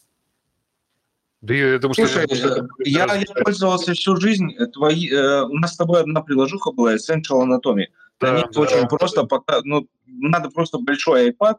Да 1.43 1.55
я 1.55 1.79
думаю, 1.79 1.95
что... 1.95 2.07
Слушай, 2.07 2.27
э, 2.31 2.69
я, 2.85 3.13
я 3.15 3.25
пользовался 3.45 3.93
всю 3.95 4.17
жизнь. 4.17 4.55
э, 4.57 4.67
Твои, 4.67 5.11
э, 5.11 5.43
у 5.43 5.55
нас 5.59 5.75
с 5.75 5.77
тобой 5.77 6.01
одна 6.01 6.23
приложуха 6.23 6.71
была, 6.71 6.95
Essential 6.95 7.43
Anatomy. 7.43 7.87
Да, 8.21 8.35
Они 8.35 8.45
да. 8.53 8.61
очень 8.61 8.87
просто, 8.87 9.25
пока, 9.25 9.61
ну, 9.65 9.89
надо 10.07 10.51
просто 10.51 10.79
большой 10.79 11.31
iPad, 11.31 11.57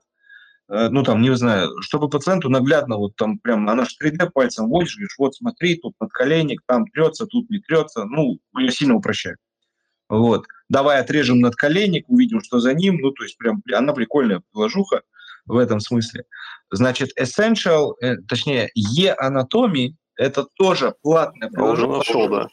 э, 0.70 0.88
ну, 0.90 1.04
там, 1.04 1.22
не 1.22 1.36
знаю, 1.36 1.82
чтобы 1.82 2.10
пациенту 2.10 2.50
наглядно, 2.50 2.96
вот 2.96 3.18
там 3.18 3.38
прям, 3.38 3.70
она 3.70 3.84
же 3.84 3.92
3D 4.02 4.30
пальцем 4.34 4.70
водишь, 4.70 4.96
говоришь, 4.96 5.16
вот 5.18 5.36
смотри, 5.36 5.76
тут 5.76 5.94
надколенник, 6.00 6.62
там 6.66 6.88
трется, 6.88 7.26
тут 7.26 7.50
не 7.50 7.60
трется, 7.60 8.06
ну, 8.06 8.40
я 8.58 8.72
сильно 8.72 8.96
упрощаю. 8.96 9.36
Вот. 10.14 10.46
Давай 10.70 11.00
отрежем 11.00 11.40
надколенник, 11.40 12.08
увидим, 12.08 12.42
что 12.44 12.60
за 12.60 12.74
ним, 12.74 12.98
ну, 12.98 13.12
то 13.12 13.24
есть 13.24 13.36
прям, 13.38 13.64
она 13.74 13.94
прикольная 13.94 14.44
приложуха 14.52 15.02
в 15.46 15.58
этом 15.58 15.80
смысле. 15.80 16.26
Значит, 16.72 17.10
Essential, 17.20 17.94
э, 18.00 18.18
точнее, 18.28 18.70
E-Anatomy, 18.76 19.94
это 20.16 20.46
тоже 20.56 20.94
платная 21.02 21.50
приложуха. 21.50 21.98
нашел, 21.98 22.30
да. 22.30 22.48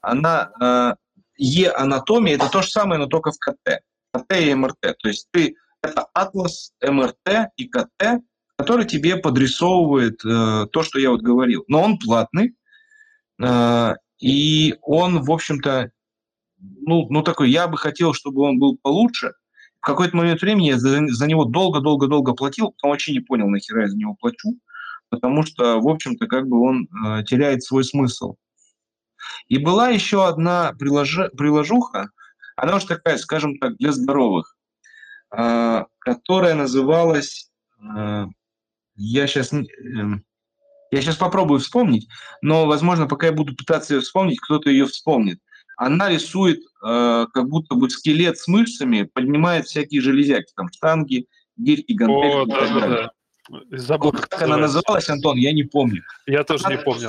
Она 0.00 0.52
э, 0.60 0.94
Е-анатомия 1.38 2.36
это 2.36 2.48
то 2.48 2.62
же 2.62 2.70
самое, 2.70 3.00
но 3.00 3.06
только 3.06 3.32
в 3.32 3.38
КТ. 3.38 3.80
КТ 4.12 4.36
и 4.38 4.54
МРТ. 4.54 4.96
То 4.98 5.08
есть 5.08 5.26
ты 5.32 5.56
это 5.82 6.06
атлас 6.14 6.72
МРТ 6.82 7.50
и 7.56 7.66
КТ, 7.66 8.22
который 8.56 8.84
тебе 8.86 9.16
подрисовывает 9.16 10.24
э, 10.24 10.66
то, 10.70 10.82
что 10.82 11.00
я 11.00 11.10
вот 11.10 11.22
говорил. 11.22 11.64
Но 11.66 11.82
он 11.82 11.98
платный, 11.98 12.54
э, 13.42 13.94
и 14.20 14.76
он, 14.82 15.22
в 15.22 15.32
общем-то, 15.32 15.90
ну, 16.60 17.06
ну 17.10 17.22
такой, 17.22 17.50
я 17.50 17.68
бы 17.68 17.76
хотел, 17.76 18.12
чтобы 18.12 18.42
он 18.42 18.58
был 18.58 18.78
получше. 18.80 19.32
В 19.80 19.86
какой-то 19.86 20.16
момент 20.16 20.42
времени 20.42 20.68
я 20.68 20.78
за, 20.78 21.06
за 21.06 21.26
него 21.26 21.44
долго-долго-долго 21.44 22.34
платил, 22.34 22.72
потом 22.72 22.90
вообще 22.90 23.12
не 23.12 23.20
понял, 23.20 23.48
нахера 23.48 23.82
я 23.82 23.88
за 23.88 23.96
него 23.96 24.14
плачу, 24.14 24.58
потому 25.08 25.42
что, 25.42 25.80
в 25.80 25.88
общем-то, 25.88 26.26
как 26.26 26.46
бы 26.46 26.60
он 26.60 26.88
э, 27.06 27.24
теряет 27.24 27.62
свой 27.62 27.84
смысл. 27.84 28.36
И 29.48 29.58
была 29.58 29.88
еще 29.88 30.26
одна 30.26 30.72
приложи- 30.78 31.30
приложуха, 31.30 32.10
она 32.56 32.76
уж 32.76 32.84
такая, 32.84 33.16
скажем 33.16 33.58
так, 33.58 33.76
для 33.78 33.92
здоровых, 33.92 34.56
а, 35.30 35.86
которая 35.98 36.54
называлась, 36.54 37.50
а, 37.82 38.26
я 38.96 39.26
сейчас, 39.26 39.52
я 39.52 41.00
сейчас 41.00 41.16
попробую 41.16 41.60
вспомнить, 41.60 42.08
но, 42.42 42.66
возможно, 42.66 43.06
пока 43.06 43.26
я 43.28 43.32
буду 43.32 43.56
пытаться 43.56 43.94
ее 43.94 44.00
вспомнить, 44.00 44.40
кто-то 44.40 44.68
ее 44.68 44.86
вспомнит. 44.86 45.40
Она 45.80 46.10
рисует 46.10 46.60
а, 46.82 47.24
как 47.28 47.48
будто 47.48 47.74
бы 47.74 47.88
скелет 47.88 48.36
с 48.36 48.46
мышцами, 48.46 49.04
поднимает 49.04 49.64
всякие 49.64 50.02
железяки, 50.02 50.52
там 50.54 50.68
штанги, 50.70 51.26
гирьки, 51.56 51.94
гантели 51.94 52.42
О, 52.42 52.44
да, 52.44 52.68
да, 52.68 53.10
да. 53.48 53.78
Забыл, 53.78 54.12
как 54.12 54.28
как 54.28 54.42
она 54.42 54.58
называлась, 54.58 55.08
Антон, 55.08 55.38
я 55.38 55.52
не 55.52 55.62
помню. 55.62 56.02
Я 56.26 56.44
тоже 56.44 56.68
не 56.68 56.76
помню. 56.76 57.08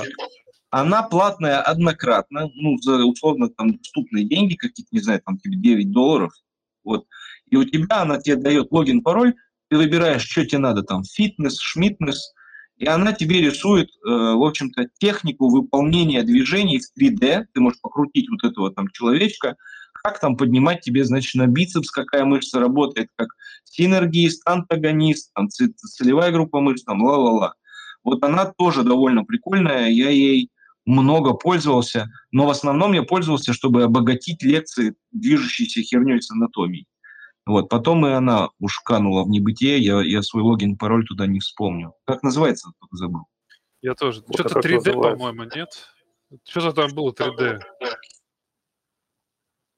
Она 0.70 1.02
платная 1.02 1.60
однократно, 1.60 2.50
ну, 2.54 2.78
за 2.78 3.04
условно 3.04 3.50
там 3.50 3.76
доступные 3.76 4.24
деньги, 4.24 4.54
какие-то, 4.54 4.88
не 4.90 5.00
знаю, 5.00 5.20
там 5.20 5.36
тебе 5.36 5.58
9 5.58 5.90
долларов, 5.90 6.32
вот. 6.82 7.06
И 7.50 7.56
у 7.56 7.64
тебя 7.64 8.00
она 8.00 8.22
тебе 8.22 8.36
дает 8.36 8.72
логин, 8.72 9.02
пароль, 9.02 9.34
ты 9.68 9.76
выбираешь, 9.76 10.26
что 10.26 10.46
тебе 10.46 10.60
надо, 10.60 10.82
там, 10.82 11.04
фитнес, 11.04 11.58
шмитнес, 11.58 12.32
и 12.82 12.86
она 12.88 13.12
тебе 13.12 13.40
рисует, 13.40 13.90
э, 13.90 14.08
в 14.10 14.44
общем-то, 14.44 14.88
технику 14.98 15.48
выполнения 15.48 16.24
движений 16.24 16.80
в 16.80 17.00
3D. 17.00 17.46
Ты 17.54 17.60
можешь 17.60 17.80
покрутить 17.80 18.28
вот 18.28 18.42
этого 18.42 18.72
там 18.72 18.88
человечка, 18.88 19.54
как 20.02 20.18
там 20.18 20.36
поднимать 20.36 20.80
тебе, 20.80 21.04
значит, 21.04 21.36
на 21.36 21.46
бицепс, 21.46 21.92
какая 21.92 22.24
мышца 22.24 22.58
работает, 22.58 23.06
как 23.14 23.28
синергист, 23.62 24.42
антагонист, 24.48 25.32
там, 25.32 25.48
целевая 25.48 26.32
группа 26.32 26.58
мышц, 26.58 26.82
там, 26.82 27.04
ла-ла-ла. 27.04 27.54
Вот 28.02 28.24
она 28.24 28.46
тоже 28.46 28.82
довольно 28.82 29.24
прикольная, 29.24 29.88
я 29.88 30.10
ей 30.10 30.50
много 30.84 31.34
пользовался, 31.34 32.08
но 32.32 32.46
в 32.46 32.50
основном 32.50 32.94
я 32.94 33.04
пользовался, 33.04 33.52
чтобы 33.52 33.84
обогатить 33.84 34.42
лекции, 34.42 34.96
движущейся 35.12 35.82
херней 35.82 36.20
с 36.20 36.32
анатомией. 36.32 36.88
Вот, 37.44 37.68
потом 37.68 38.06
и 38.06 38.10
она 38.10 38.50
уж 38.60 38.78
канула 38.80 39.24
в 39.24 39.28
небытие, 39.28 39.78
я, 39.78 40.00
я 40.00 40.22
свой 40.22 40.42
логин, 40.44 40.76
пароль 40.76 41.04
туда 41.06 41.26
не 41.26 41.40
вспомню. 41.40 41.94
Как 42.06 42.22
называется, 42.22 42.70
забыл. 42.92 43.22
Я 43.80 43.94
тоже. 43.94 44.22
Вот 44.26 44.34
Что-то 44.34 44.54
как 44.54 44.64
3D, 44.64 44.74
называется? 44.74 45.00
по-моему, 45.18 45.44
нет? 45.56 45.88
Что-то 46.48 46.72
там 46.72 46.94
было 46.94 47.10
3D. 47.12 47.60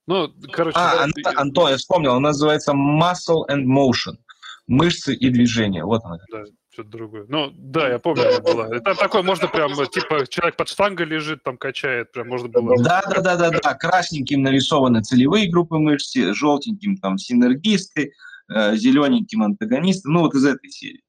Ну, 0.06 0.30
короче... 0.52 0.76
А, 0.78 1.06
да, 1.06 1.12
ты- 1.14 1.36
Антон, 1.36 1.70
я 1.70 1.76
вспомнил, 1.78 2.12
она 2.12 2.28
называется 2.28 2.72
Muscle 2.72 3.48
and 3.50 3.64
Motion. 3.64 4.18
Мышцы 4.66 5.14
и 5.14 5.30
движения. 5.30 5.84
Вот 5.84 6.04
она. 6.04 6.18
Да, 6.30 6.44
что-то 6.74 6.90
другое. 6.90 7.24
Ну, 7.28 7.52
да, 7.56 7.88
я 7.88 7.98
помню, 7.98 8.28
она 8.28 8.40
была. 8.40 8.76
Это 8.76 8.94
такое, 8.94 9.22
можно 9.22 9.48
прям, 9.48 9.72
э, 9.80 9.86
типа, 9.86 10.26
человек 10.26 10.56
под 10.56 10.68
штангой 10.68 11.06
лежит, 11.06 11.42
там 11.42 11.56
качает, 11.56 12.12
прям 12.12 12.28
можно 12.28 12.48
было... 12.48 12.76
Да, 12.82 13.02
да, 13.08 13.20
да, 13.20 13.36
да, 13.36 13.50
да. 13.50 13.74
Красненьким 13.74 14.42
нарисованы 14.42 15.02
целевые 15.02 15.48
группы 15.48 15.78
мышц, 15.78 16.14
желтеньким 16.14 16.98
там 16.98 17.16
синергисты, 17.16 18.12
э, 18.52 18.76
зелененьким 18.76 19.42
антагонисты. 19.42 20.08
Ну, 20.10 20.20
вот 20.20 20.34
из 20.34 20.44
этой 20.44 20.68
серии. 20.68 21.02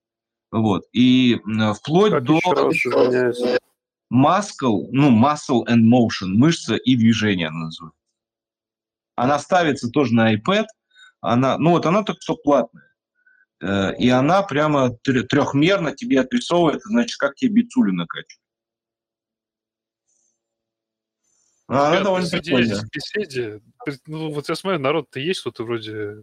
Вот. 0.52 0.84
И 0.94 1.42
вплоть 1.76 2.12
Как 2.12 2.24
до 2.24 2.40
muscle, 4.14 4.88
ну, 4.92 5.12
muscle 5.12 5.66
and 5.68 5.82
motion, 5.82 6.28
мышца 6.28 6.76
и 6.76 6.96
движение 6.96 7.48
она 7.48 7.66
называется. 7.66 8.00
Она 9.16 9.40
ставится 9.40 9.90
тоже 9.90 10.14
на 10.14 10.36
iPad. 10.36 10.66
Она, 11.22 11.58
ну, 11.58 11.72
вот 11.72 11.86
она 11.86 12.04
только 12.04 12.22
что 12.22 12.36
платная. 12.36 12.85
Э, 13.66 13.96
И 13.98 14.10
она 14.10 14.44
прямо 14.44 14.90
тр- 15.04 15.24
трехмерно 15.24 15.96
тебе 15.96 16.22
отрисовывает, 16.22 16.82
значит, 16.84 17.18
как 17.18 17.36
тебе 17.36 17.64
бицулю 17.64 17.94
накачивать. 17.94 18.40
А 21.68 21.90
Она 21.90 22.04
довольно 22.04 22.30
прикольная. 22.30 22.84
беседе. 22.94 23.62
Ну, 24.06 24.30
вот 24.32 24.50
я 24.50 24.56
смотрю, 24.56 24.80
народ-то 24.80 25.20
есть, 25.20 25.42
кто-то 25.42 25.64
вроде 25.64 26.22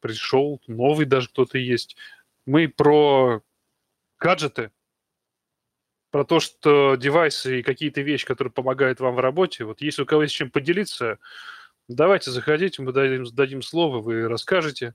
пришел, 0.00 0.60
новый 0.68 1.04
даже 1.04 1.28
кто-то 1.28 1.58
есть. 1.58 1.96
Мы 2.46 2.68
про 2.68 3.42
гаджеты, 4.20 4.70
про 6.12 6.24
то, 6.24 6.38
что 6.38 6.94
девайсы 6.94 7.58
и 7.58 7.62
какие-то 7.64 8.02
вещи, 8.02 8.24
которые 8.24 8.52
помогают 8.52 9.00
вам 9.00 9.16
в 9.16 9.20
работе. 9.20 9.64
Вот 9.64 9.80
если 9.80 10.02
у 10.02 10.06
кого 10.06 10.22
есть 10.22 10.34
чем 10.34 10.48
поделиться, 10.50 11.18
давайте 11.88 12.30
заходите, 12.30 12.82
мы 12.82 12.92
дадим, 12.92 13.24
дадим 13.34 13.62
слово, 13.62 13.98
вы 13.98 14.28
расскажете, 14.28 14.94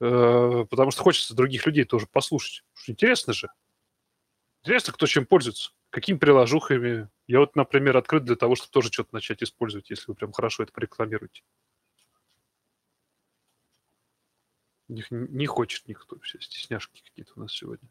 потому 0.00 0.90
что 0.90 1.02
хочется 1.02 1.34
других 1.34 1.66
людей 1.66 1.84
тоже 1.84 2.06
послушать. 2.06 2.64
Что 2.74 2.92
интересно 2.92 3.32
же. 3.32 3.48
Интересно, 4.62 4.92
кто 4.92 5.06
чем 5.06 5.26
пользуется, 5.26 5.70
какими 5.90 6.18
приложухами. 6.18 7.08
Я 7.26 7.40
вот, 7.40 7.54
например, 7.54 7.96
открыт 7.96 8.24
для 8.24 8.36
того, 8.36 8.56
чтобы 8.56 8.72
тоже 8.72 8.90
что-то 8.90 9.14
начать 9.14 9.42
использовать, 9.42 9.90
если 9.90 10.06
вы 10.08 10.14
прям 10.14 10.32
хорошо 10.32 10.62
это 10.62 10.72
порекламируете. 10.72 11.42
Не, 14.88 15.04
не 15.10 15.46
хочет 15.46 15.86
никто, 15.86 16.18
все 16.18 16.40
стесняшки 16.40 17.00
какие-то 17.02 17.32
у 17.36 17.40
нас 17.40 17.52
сегодня. 17.52 17.88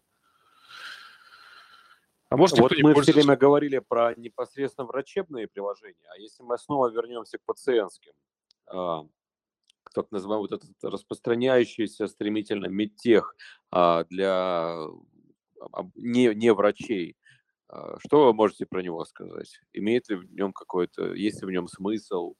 А 2.29 2.37
может, 2.37 2.59
вот 2.59 2.73
мы 2.79 2.93
все 3.01 3.13
время 3.13 3.37
говорили 3.37 3.79
про 3.79 4.13
непосредственно 4.15 4.85
врачебные 4.85 5.47
приложения, 5.47 6.07
а 6.09 6.17
если 6.17 6.43
мы 6.43 6.57
снова 6.57 6.89
вернемся 6.89 7.37
к 7.37 7.43
пациентским, 7.45 8.13
а, 9.95 10.01
так 10.01 10.11
называемый 10.11 10.49
вот 10.49 10.53
этот 10.63 10.71
распространяющийся 10.83 12.07
стремительно 12.07 12.67
медтех 12.67 13.35
а, 13.71 14.03
для 14.05 14.87
не, 15.95 16.33
не 16.35 16.53
врачей, 16.53 17.15
а, 17.67 17.97
что 17.99 18.25
вы 18.25 18.33
можете 18.33 18.65
про 18.65 18.81
него 18.81 19.05
сказать? 19.05 19.59
Имеет 19.73 20.09
ли 20.09 20.15
в 20.15 20.31
нем 20.33 20.53
какой-то, 20.53 21.13
есть 21.13 21.41
ли 21.41 21.47
в 21.47 21.51
нем 21.51 21.67
смысл, 21.67 22.35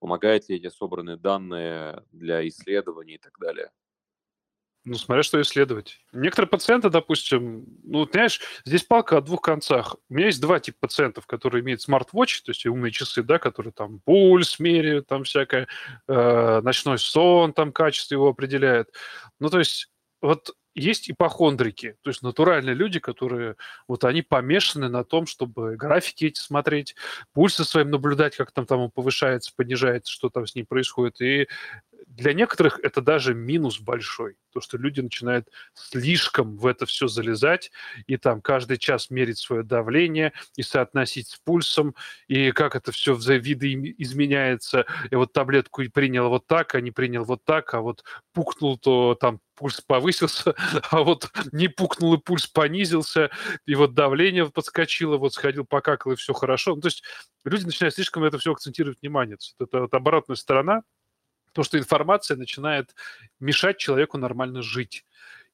помогают 0.00 0.48
ли 0.48 0.56
эти 0.56 0.68
собранные 0.68 1.16
данные 1.16 2.04
для 2.12 2.46
исследований 2.48 3.14
и 3.14 3.18
так 3.18 3.38
далее? 3.40 3.70
Ну, 4.86 4.94
смотря 4.94 5.24
что 5.24 5.42
исследовать. 5.42 5.98
Некоторые 6.12 6.48
пациенты, 6.48 6.90
допустим, 6.90 7.66
ну, 7.82 8.08
знаешь, 8.08 8.40
здесь 8.64 8.84
палка 8.84 9.18
о 9.18 9.20
двух 9.20 9.42
концах. 9.42 9.96
У 10.08 10.14
меня 10.14 10.26
есть 10.26 10.40
два 10.40 10.60
типа 10.60 10.78
пациентов, 10.82 11.26
которые 11.26 11.62
имеют 11.62 11.82
смарт-вотч, 11.82 12.42
то 12.42 12.50
есть 12.50 12.64
умные 12.66 12.92
часы, 12.92 13.24
да, 13.24 13.40
которые 13.40 13.72
там 13.72 13.98
пульс 14.04 14.60
меряют, 14.60 15.08
там 15.08 15.24
всякое, 15.24 15.66
э, 16.06 16.60
ночной 16.62 16.98
сон, 16.98 17.52
там 17.52 17.72
качество 17.72 18.14
его 18.14 18.28
определяет. 18.28 18.90
Ну, 19.40 19.50
то 19.50 19.58
есть 19.58 19.90
вот 20.22 20.54
есть 20.76 21.10
ипохондрики, 21.10 21.96
то 22.02 22.10
есть 22.10 22.22
натуральные 22.22 22.74
люди, 22.74 23.00
которые 23.00 23.56
вот 23.88 24.04
они 24.04 24.22
помешаны 24.22 24.88
на 24.88 25.02
том, 25.04 25.26
чтобы 25.26 25.74
графики 25.74 26.26
эти 26.26 26.38
смотреть, 26.38 26.94
пульсы 27.32 27.64
своим 27.64 27.90
наблюдать, 27.90 28.36
как 28.36 28.52
там, 28.52 28.66
там 28.66 28.80
он 28.80 28.90
повышается, 28.90 29.52
понижается, 29.56 30.12
что 30.12 30.28
там 30.28 30.46
с 30.46 30.54
ним 30.54 30.66
происходит. 30.66 31.20
И 31.22 31.48
для 32.06 32.32
некоторых 32.32 32.80
это 32.82 33.00
даже 33.00 33.34
минус 33.34 33.78
большой, 33.80 34.36
то, 34.52 34.60
что 34.60 34.78
люди 34.78 35.00
начинают 35.00 35.48
слишком 35.74 36.56
в 36.56 36.66
это 36.66 36.86
все 36.86 37.08
залезать 37.08 37.70
и 38.06 38.16
там 38.16 38.40
каждый 38.40 38.78
час 38.78 39.10
мерить 39.10 39.38
свое 39.38 39.62
давление 39.62 40.32
и 40.56 40.62
соотносить 40.62 41.28
с 41.28 41.36
пульсом, 41.36 41.94
и 42.26 42.52
как 42.52 42.74
это 42.74 42.92
все 42.92 43.14
виды 43.14 43.94
изменяется. 43.98 44.86
И 45.10 45.14
вот 45.14 45.32
таблетку 45.32 45.82
принял 45.92 46.28
вот 46.28 46.46
так, 46.46 46.74
а 46.74 46.80
не 46.80 46.90
принял 46.90 47.24
вот 47.24 47.44
так, 47.44 47.74
а 47.74 47.80
вот 47.80 48.04
пукнул, 48.32 48.78
то 48.78 49.14
там 49.14 49.40
пульс 49.54 49.80
повысился, 49.80 50.54
а 50.90 51.02
вот 51.02 51.30
не 51.52 51.68
пукнул 51.68 52.14
и 52.14 52.18
пульс 52.18 52.46
понизился, 52.46 53.30
и 53.66 53.74
вот 53.74 53.94
давление 53.94 54.50
подскочило, 54.50 55.16
вот 55.18 55.34
сходил, 55.34 55.64
покакал, 55.64 56.12
и 56.12 56.16
все 56.16 56.32
хорошо. 56.32 56.74
Ну, 56.74 56.80
то 56.80 56.88
есть 56.88 57.02
люди 57.44 57.64
начинают 57.66 57.94
слишком 57.94 58.24
это 58.24 58.38
все 58.38 58.52
акцентировать 58.52 59.00
внимание. 59.02 59.36
Это 59.58 59.80
вот 59.80 59.94
оборотная 59.94 60.36
сторона– 60.36 60.82
то, 61.56 61.62
что 61.62 61.78
информация 61.78 62.36
начинает 62.36 62.94
мешать 63.40 63.78
человеку 63.78 64.18
нормально 64.18 64.60
жить. 64.60 65.06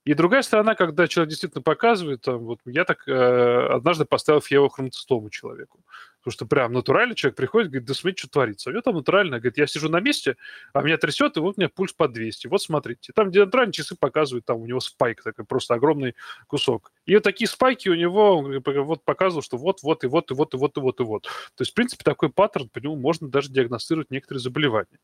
И 0.04 0.14
другая 0.14 0.42
сторона, 0.42 0.74
когда 0.74 1.06
человек 1.06 1.30
действительно 1.30 1.62
показывает, 1.62 2.22
там, 2.22 2.38
вот 2.38 2.58
я 2.64 2.84
так 2.84 3.06
э, 3.06 3.66
однажды 3.70 4.04
поставил 4.04 4.40
феохромцистому 4.40 5.30
человеку. 5.30 5.78
Потому 6.18 6.32
что 6.32 6.46
прям 6.46 6.72
натурально 6.72 7.14
человек 7.14 7.36
приходит, 7.36 7.70
говорит, 7.70 7.86
да 7.86 7.94
смотрите, 7.94 8.22
что 8.22 8.30
творится. 8.30 8.68
А 8.68 8.70
у 8.70 8.72
него 8.72 8.82
там 8.82 8.96
натурально, 8.96 9.38
говорит, 9.38 9.58
я 9.58 9.66
сижу 9.68 9.88
на 9.88 10.00
месте, 10.00 10.36
а 10.72 10.82
меня 10.82 10.96
трясет, 10.96 11.36
и 11.36 11.40
вот 11.40 11.54
у 11.56 11.60
меня 11.60 11.68
пульс 11.68 11.92
под 11.92 12.12
200. 12.12 12.48
Вот 12.48 12.62
смотрите. 12.62 13.12
Там, 13.12 13.30
где 13.30 13.44
натурально 13.44 13.72
часы 13.72 13.94
показывают, 13.96 14.44
там 14.44 14.60
у 14.60 14.66
него 14.66 14.80
спайк 14.80 15.22
такой, 15.22 15.44
просто 15.44 15.74
огромный 15.74 16.16
кусок. 16.48 16.90
И 17.06 17.14
вот 17.14 17.22
такие 17.22 17.46
спайки 17.46 17.88
у 17.88 17.94
него, 17.94 18.42
вот 18.64 19.04
показывал, 19.04 19.42
что 19.42 19.56
вот, 19.56 19.82
вот, 19.82 20.02
и 20.02 20.08
вот, 20.08 20.32
и 20.32 20.34
вот, 20.34 20.54
и 20.54 20.56
вот, 20.56 20.76
и 20.76 20.80
вот, 20.80 21.00
и 21.00 21.02
вот. 21.04 21.22
То 21.22 21.60
есть, 21.60 21.70
в 21.70 21.74
принципе, 21.74 22.02
такой 22.02 22.28
паттерн, 22.28 22.68
по 22.68 22.78
нему 22.78 22.96
можно 22.96 23.28
даже 23.28 23.50
диагностировать 23.50 24.10
некоторые 24.10 24.40
заболевания. 24.40 24.98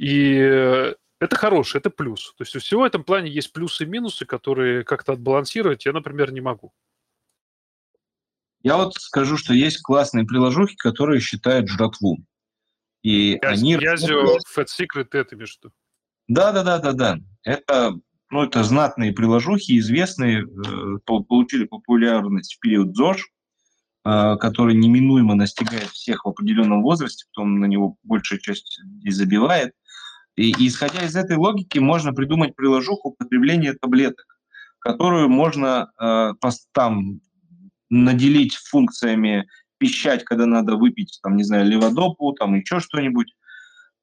И 0.00 0.94
это 1.20 1.36
хороший, 1.36 1.76
это 1.76 1.90
плюс. 1.90 2.32
То 2.38 2.44
есть 2.44 2.56
у 2.56 2.60
всего 2.60 2.80
в 2.80 2.84
этом 2.84 3.04
плане 3.04 3.30
есть 3.30 3.52
плюсы 3.52 3.84
и 3.84 3.86
минусы, 3.86 4.24
которые 4.24 4.82
как-то 4.82 5.12
отбалансировать 5.12 5.84
я, 5.84 5.92
например, 5.92 6.32
не 6.32 6.40
могу. 6.40 6.72
Я 8.62 8.78
вот 8.78 8.94
скажу, 8.94 9.36
что 9.36 9.52
есть 9.52 9.82
классные 9.82 10.24
приложухи, 10.24 10.76
которые 10.76 11.20
считают 11.20 11.68
жратву. 11.68 12.16
И 13.02 13.38
я, 13.42 13.48
они... 13.50 13.72
Язю, 13.72 14.38
Fat 14.56 14.68
Secret, 14.68 15.08
это 15.12 15.36
между. 15.36 15.70
Да, 16.28 16.52
да, 16.52 16.62
да, 16.62 16.78
да, 16.78 16.92
да. 16.92 17.18
Это, 17.42 17.92
ну, 18.30 18.42
это 18.42 18.64
знатные 18.64 19.12
приложухи, 19.12 19.78
известные, 19.78 20.44
э, 20.44 20.98
получили 21.04 21.64
популярность 21.64 22.54
в 22.54 22.60
период 22.60 22.96
ЗОЖ, 22.96 23.28
э, 24.06 24.36
который 24.38 24.74
неминуемо 24.74 25.34
настигает 25.34 25.88
всех 25.88 26.24
в 26.24 26.28
определенном 26.28 26.82
возрасте, 26.82 27.26
потом 27.32 27.60
на 27.60 27.66
него 27.66 27.96
большая 28.02 28.38
часть 28.38 28.80
людей 28.82 29.10
забивает. 29.10 29.74
И, 30.40 30.54
исходя 30.68 31.04
из 31.04 31.14
этой 31.16 31.36
логики 31.36 31.78
можно 31.78 32.14
придумать 32.14 32.56
приложуху 32.56 33.10
употребления 33.10 33.74
таблеток, 33.74 34.24
которую 34.78 35.28
можно 35.28 35.90
э, 36.00 36.32
там 36.72 37.20
наделить 37.90 38.54
функциями 38.54 39.46
пищать, 39.76 40.24
когда 40.24 40.46
надо 40.46 40.76
выпить, 40.76 41.18
там, 41.22 41.36
не 41.36 41.44
знаю, 41.44 41.66
леводопу, 41.66 42.32
там 42.32 42.54
еще 42.54 42.80
что-нибудь. 42.80 43.34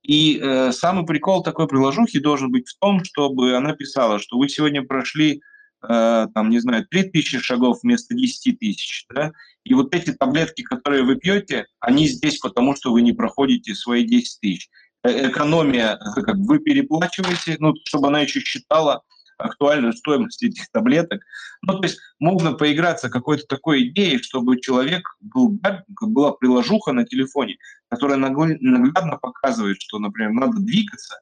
И 0.04 0.40
э, 0.40 0.72
самый 0.74 1.08
прикол 1.08 1.42
такой 1.42 1.68
приложухи 1.68 2.20
должен 2.20 2.52
быть 2.52 2.68
в 2.68 2.78
том, 2.78 3.04
чтобы 3.04 3.56
она 3.56 3.74
писала, 3.74 4.20
что 4.20 4.38
вы 4.38 4.48
сегодня 4.48 4.84
прошли, 4.84 5.42
э, 5.82 6.28
там, 6.36 6.52
не 6.52 6.60
знаю, 6.60 6.86
3000 6.88 7.40
шагов 7.40 7.80
вместо 7.82 8.14
10 8.14 8.60
тысяч, 8.60 9.08
да, 9.10 9.32
и 9.64 9.74
вот 9.74 9.96
эти 9.96 10.14
таблетки, 10.14 10.62
которые 10.62 11.02
вы 11.02 11.16
пьете, 11.16 11.66
они 11.80 12.08
здесь 12.08 12.38
потому, 12.38 12.76
что 12.76 12.92
вы 12.92 13.02
не 13.02 13.14
проходите 13.14 13.74
свои 13.74 14.06
10 14.06 14.40
тысяч. 14.40 14.70
Э, 15.08 15.30
экономия, 15.30 15.98
как 16.16 16.36
вы 16.36 16.60
переплачиваете, 16.60 17.56
ну, 17.60 17.74
чтобы 17.86 18.08
она 18.08 18.20
еще 18.22 18.42
считала 18.42 19.04
актуальную 19.38 19.94
стоимость 19.94 20.44
этих 20.44 20.70
таблеток. 20.72 21.22
Ну, 21.62 21.78
то 21.80 21.84
есть 21.84 22.00
можно 22.20 22.54
поиграться 22.54 23.10
какой-то 23.10 23.46
такой 23.48 23.88
идеей, 23.88 24.22
чтобы 24.22 24.60
человек 24.60 25.04
был, 25.22 25.60
была 26.02 26.32
приложуха 26.32 26.92
на 26.92 27.06
телефоне, 27.06 27.58
которая 27.90 28.18
наглядно 28.18 29.18
показывает, 29.18 29.78
что, 29.80 30.00
например, 30.00 30.32
надо 30.32 30.58
двигаться, 30.60 31.22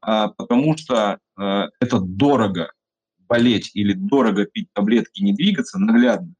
а, 0.00 0.28
потому 0.28 0.76
что 0.76 1.18
а, 1.36 1.68
это 1.80 2.00
дорого 2.00 2.72
болеть 3.28 3.70
или 3.74 3.92
дорого 3.92 4.46
пить 4.46 4.68
таблетки, 4.72 5.22
не 5.22 5.32
двигаться 5.32 5.78
наглядно. 5.78 6.34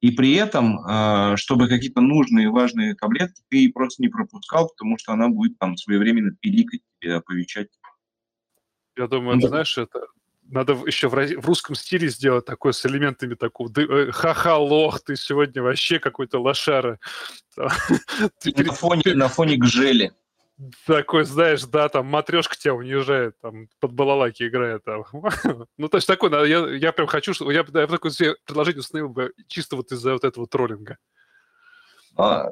И 0.00 0.12
при 0.12 0.34
этом, 0.34 0.78
а, 0.86 1.36
чтобы 1.36 1.68
какие-то 1.68 2.00
нужные, 2.00 2.50
важные 2.50 2.94
таблетки 2.94 3.42
ты 3.48 3.70
просто 3.72 4.02
не 4.02 4.08
пропускал, 4.08 4.68
потому 4.68 4.96
что 4.96 5.12
она 5.12 5.28
будет 5.28 5.58
там 5.58 5.76
своевременно 5.76 6.30
пиликать 6.40 6.82
тебе, 7.00 7.16
оповещать. 7.16 7.68
Я 8.96 9.08
думаю, 9.08 9.34
ну, 9.34 9.40
это, 9.40 9.48
знаешь, 9.48 9.76
это 9.76 10.06
надо 10.50 10.72
еще 10.86 11.08
в, 11.08 11.12
в 11.14 11.46
русском 11.46 11.74
стиле 11.74 12.08
сделать 12.08 12.44
такое 12.44 12.72
с 12.72 12.84
элементами 12.86 13.34
такого 13.34 13.70
э, 13.76 14.10
ха-ха, 14.12 14.56
лох, 14.56 15.00
ты 15.02 15.16
сегодня 15.16 15.62
вообще 15.62 15.98
какой-то 15.98 16.40
лошара. 16.40 16.98
На 17.56 18.72
фоне, 18.72 19.02
на 19.14 19.28
фоне 19.28 19.56
гжели. 19.56 20.12
Такой, 20.86 21.24
знаешь, 21.24 21.62
да, 21.64 21.88
там 21.88 22.06
матрешка 22.06 22.56
тебя 22.56 22.74
унижает, 22.74 23.38
там 23.40 23.68
под 23.78 23.92
балалайки 23.92 24.42
играет. 24.42 24.82
Там. 24.84 25.04
ну, 25.78 25.88
то 25.88 25.98
есть 25.98 26.06
такой, 26.06 26.30
я, 26.48 26.66
я 26.68 26.92
прям 26.92 27.06
хочу, 27.06 27.32
что 27.32 27.50
я, 27.52 27.60
я 27.60 27.86
такое 27.86 28.12
предложение 28.44 28.80
установил 28.80 29.08
бы 29.08 29.32
чисто 29.46 29.76
вот 29.76 29.92
из-за 29.92 30.14
вот 30.14 30.24
этого 30.24 30.48
троллинга. 30.48 30.98
А, 32.16 32.50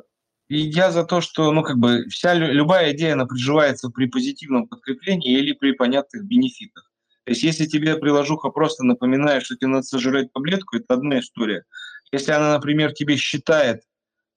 и 0.49 0.59
я 0.59 0.93
за 0.93 1.05
то, 1.05 1.21
что, 1.21 1.51
ну, 1.51 1.65
как 1.65 1.79
бы, 1.79 2.05
вся 2.09 2.35
любая 2.35 2.93
идея, 2.93 3.15
она 3.15 3.27
приживается 3.27 3.91
при 3.91 4.07
позитивном 4.07 4.69
подкреплении 4.69 5.37
или 5.37 5.53
при 5.53 5.73
понятных 5.73 6.25
бенефитах. 6.25 6.93
То 7.25 7.31
есть 7.33 7.43
если 7.43 7.67
тебе 7.67 7.97
приложуха 7.97 8.51
просто 8.51 8.85
напоминает, 8.85 9.45
что 9.45 9.57
тебе 9.57 9.67
надо 9.67 9.83
сожрать 9.83 10.33
таблетку, 10.33 10.77
это 10.77 10.95
одна 10.95 11.19
история. 11.19 11.65
Если 12.13 12.31
она, 12.31 12.53
например, 12.53 12.93
тебе 12.93 13.17
считает 13.17 13.83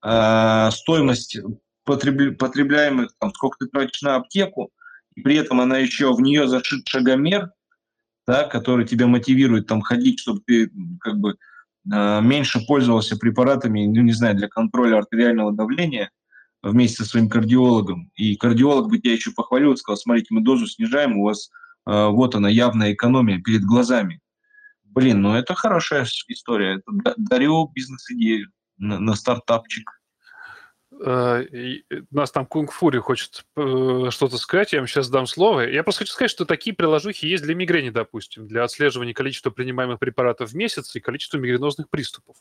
э, 0.03 0.69
стоимость 0.71 1.37
потребляемых, 1.97 3.13
там, 3.19 3.33
сколько 3.33 3.57
ты 3.59 3.67
тратишь 3.67 4.01
на 4.01 4.15
аптеку, 4.15 4.71
и 5.15 5.21
при 5.21 5.35
этом 5.35 5.61
она 5.61 5.77
еще 5.77 6.13
в 6.13 6.21
нее 6.21 6.47
зашит 6.47 6.87
шагомер, 6.87 7.51
да, 8.27 8.43
который 8.43 8.85
тебя 8.85 9.07
мотивирует 9.07 9.67
там 9.67 9.81
ходить, 9.81 10.19
чтобы 10.19 10.41
ты 10.45 10.71
как 11.01 11.17
бы 11.17 11.35
э, 11.91 12.21
меньше 12.21 12.59
пользовался 12.67 13.17
препаратами, 13.17 13.85
ну 13.85 14.01
не 14.01 14.13
знаю, 14.13 14.35
для 14.35 14.47
контроля 14.47 14.97
артериального 14.97 15.51
давления 15.51 16.11
вместе 16.61 17.03
со 17.03 17.09
своим 17.09 17.29
кардиологом. 17.29 18.11
И 18.15 18.35
кардиолог 18.35 18.89
бы 18.89 18.99
тебя 18.99 19.13
еще 19.13 19.31
похвалил, 19.31 19.75
сказал, 19.77 19.97
смотрите, 19.97 20.27
мы 20.31 20.41
дозу 20.41 20.67
снижаем, 20.67 21.17
у 21.17 21.23
вас 21.23 21.49
а, 21.85 22.09
вот 22.09 22.35
она, 22.35 22.49
явная 22.49 22.93
экономия 22.93 23.41
перед 23.41 23.63
глазами. 23.63 24.21
Блин, 24.83 25.21
ну 25.21 25.35
это 25.35 25.55
хорошая 25.55 26.05
история. 26.27 26.75
Это 26.75 27.15
дарю 27.17 27.67
бизнес-идею 27.73 28.51
на, 28.77 28.99
на 28.99 29.15
стартапчик. 29.15 29.98
Uh, 30.99 31.81
у 32.11 32.15
нас 32.15 32.29
там 32.31 32.45
Кунг 32.45 32.73
Фури 32.73 32.99
хочет 32.99 33.45
uh, 33.57 34.11
что-то 34.11 34.37
сказать, 34.37 34.73
я 34.73 34.79
вам 34.79 34.87
сейчас 34.87 35.09
дам 35.09 35.27
слово. 35.27 35.61
Я 35.61 35.83
просто 35.83 35.99
хочу 35.99 36.11
сказать, 36.11 36.31
что 36.31 36.43
такие 36.45 36.75
приложухи 36.75 37.25
есть 37.25 37.43
для 37.43 37.55
мигрени, 37.55 37.89
допустим, 37.89 38.47
для 38.47 38.65
отслеживания 38.65 39.13
количества 39.13 39.49
принимаемых 39.49 39.99
препаратов 39.99 40.49
в 40.49 40.55
месяц 40.55 40.93
и 40.95 40.99
количества 40.99 41.37
мигренозных 41.37 41.89
приступов. 41.89 42.35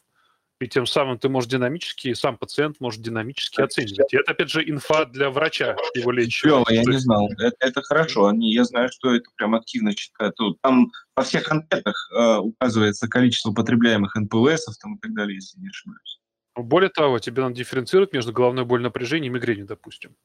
И 0.60 0.66
тем 0.66 0.86
самым 0.86 1.18
ты 1.18 1.28
можешь 1.28 1.48
динамически, 1.48 2.14
сам 2.14 2.36
пациент 2.36 2.80
может 2.80 3.00
динамически 3.00 3.60
оценивать. 3.60 4.12
И 4.12 4.16
это, 4.16 4.32
опять 4.32 4.50
же, 4.50 4.68
инфа 4.68 5.04
для 5.04 5.30
врача, 5.30 5.76
его 5.94 6.10
лечащего. 6.10 6.64
я 6.68 6.82
не 6.82 6.98
знал. 6.98 7.30
Это, 7.38 7.56
это 7.60 7.82
хорошо. 7.82 8.26
Они, 8.26 8.52
я 8.52 8.64
знаю, 8.64 8.88
что 8.90 9.14
это 9.14 9.30
прям 9.36 9.54
активно 9.54 9.96
считают. 9.96 10.34
Там 10.62 10.90
во 11.14 11.22
всех 11.22 11.48
анкетах 11.52 12.10
э, 12.12 12.38
указывается 12.38 13.06
количество 13.06 13.52
потребляемых 13.52 14.16
НПВСов 14.16 14.76
там, 14.78 14.96
и 14.96 14.98
так 14.98 15.14
далее, 15.14 15.36
если 15.36 15.60
не 15.60 15.68
ошибаюсь. 15.68 16.18
Более 16.62 16.90
того, 16.90 17.18
тебе 17.18 17.42
надо 17.42 17.54
дифференцировать 17.54 18.12
между 18.12 18.32
головной 18.32 18.64
болью 18.64 18.84
напряжением 18.84 19.32
и 19.32 19.36
мигренью, 19.36 19.66
допустим. 19.66 20.16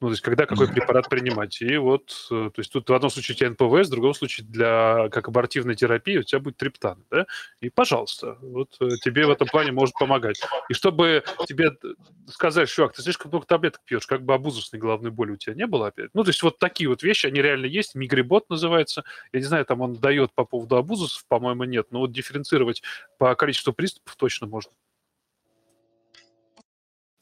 Ну, 0.00 0.08
то 0.08 0.12
есть, 0.12 0.22
когда 0.22 0.46
какой 0.46 0.68
препарат 0.68 1.08
принимать. 1.08 1.60
И 1.60 1.76
вот, 1.76 2.28
э, 2.30 2.50
то 2.54 2.60
есть, 2.60 2.72
тут 2.72 2.88
в 2.88 2.94
одном 2.94 3.10
случае 3.10 3.34
у 3.34 3.38
тебя 3.38 3.50
НПВС, 3.50 3.88
в 3.88 3.90
другом 3.90 4.14
случае 4.14 4.46
для, 4.46 5.08
как 5.10 5.26
абортивной 5.26 5.74
терапии 5.74 6.18
у 6.18 6.22
тебя 6.22 6.38
будет 6.38 6.56
триптан, 6.56 7.04
да? 7.10 7.26
И, 7.60 7.68
пожалуйста, 7.68 8.38
вот 8.40 8.76
э, 8.80 8.90
тебе 9.02 9.26
в 9.26 9.30
этом 9.30 9.48
плане 9.48 9.72
может 9.72 9.96
помогать. 9.98 10.40
И 10.68 10.74
чтобы 10.74 11.24
тебе 11.46 11.72
сказать, 12.28 12.68
чувак, 12.68 12.94
ты 12.94 13.02
слишком 13.02 13.32
много 13.32 13.46
таблеток 13.46 13.82
пьешь, 13.84 14.06
как 14.06 14.22
бы 14.22 14.34
абузусной 14.34 14.80
головной 14.80 15.10
боли 15.10 15.32
у 15.32 15.36
тебя 15.36 15.54
не 15.54 15.66
было 15.66 15.88
опять. 15.88 16.10
Ну, 16.14 16.22
то 16.22 16.30
есть, 16.30 16.44
вот 16.44 16.60
такие 16.60 16.88
вот 16.88 17.02
вещи, 17.02 17.26
они 17.26 17.42
реально 17.42 17.66
есть. 17.66 17.96
Мигрибот 17.96 18.48
называется. 18.50 19.02
Я 19.32 19.40
не 19.40 19.46
знаю, 19.46 19.64
там 19.64 19.80
он 19.80 19.94
дает 19.94 20.32
по 20.32 20.44
поводу 20.44 20.76
абузусов, 20.76 21.26
по-моему, 21.26 21.64
нет. 21.64 21.88
Но 21.90 22.00
вот 22.00 22.12
дифференцировать 22.12 22.84
по 23.18 23.34
количеству 23.34 23.72
приступов 23.72 24.14
точно 24.14 24.46
можно. 24.46 24.70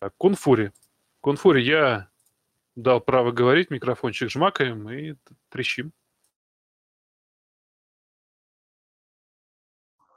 Так, 0.06 0.14
Кунфури. 0.18 0.72
Кунфури, 1.20 1.62
я 1.62 2.08
дал 2.76 3.00
право 3.00 3.32
говорить, 3.32 3.70
микрофончик 3.70 4.30
жмакаем 4.30 4.88
и 4.88 5.16
трещим. 5.48 5.92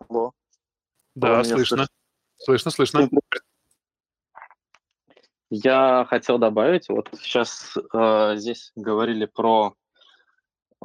Алло. 0.07 0.33
Да, 1.15 1.43
слышно. 1.43 1.87
Слышно, 2.37 2.69
слышно. 2.69 3.09
Я 5.49 6.05
хотел 6.07 6.37
добавить, 6.37 6.87
вот 6.89 7.09
сейчас 7.19 7.75
э, 7.91 8.35
здесь 8.35 8.71
говорили 8.75 9.25
про 9.25 9.73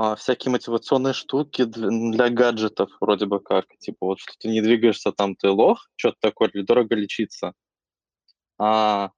э, 0.00 0.14
всякие 0.16 0.50
мотивационные 0.50 1.12
штуки 1.12 1.64
для, 1.64 1.88
для 1.90 2.30
гаджетов, 2.30 2.90
вроде 3.02 3.26
бы 3.26 3.40
как, 3.40 3.66
типа 3.76 4.06
вот 4.06 4.20
что 4.20 4.32
ты 4.38 4.48
не 4.48 4.62
двигаешься, 4.62 5.12
там 5.12 5.36
ты 5.36 5.50
лох, 5.50 5.90
что-то 5.96 6.16
такое, 6.20 6.48
или 6.48 6.62
дорого 6.62 6.94
лечиться. 6.94 7.52
А 8.58 9.10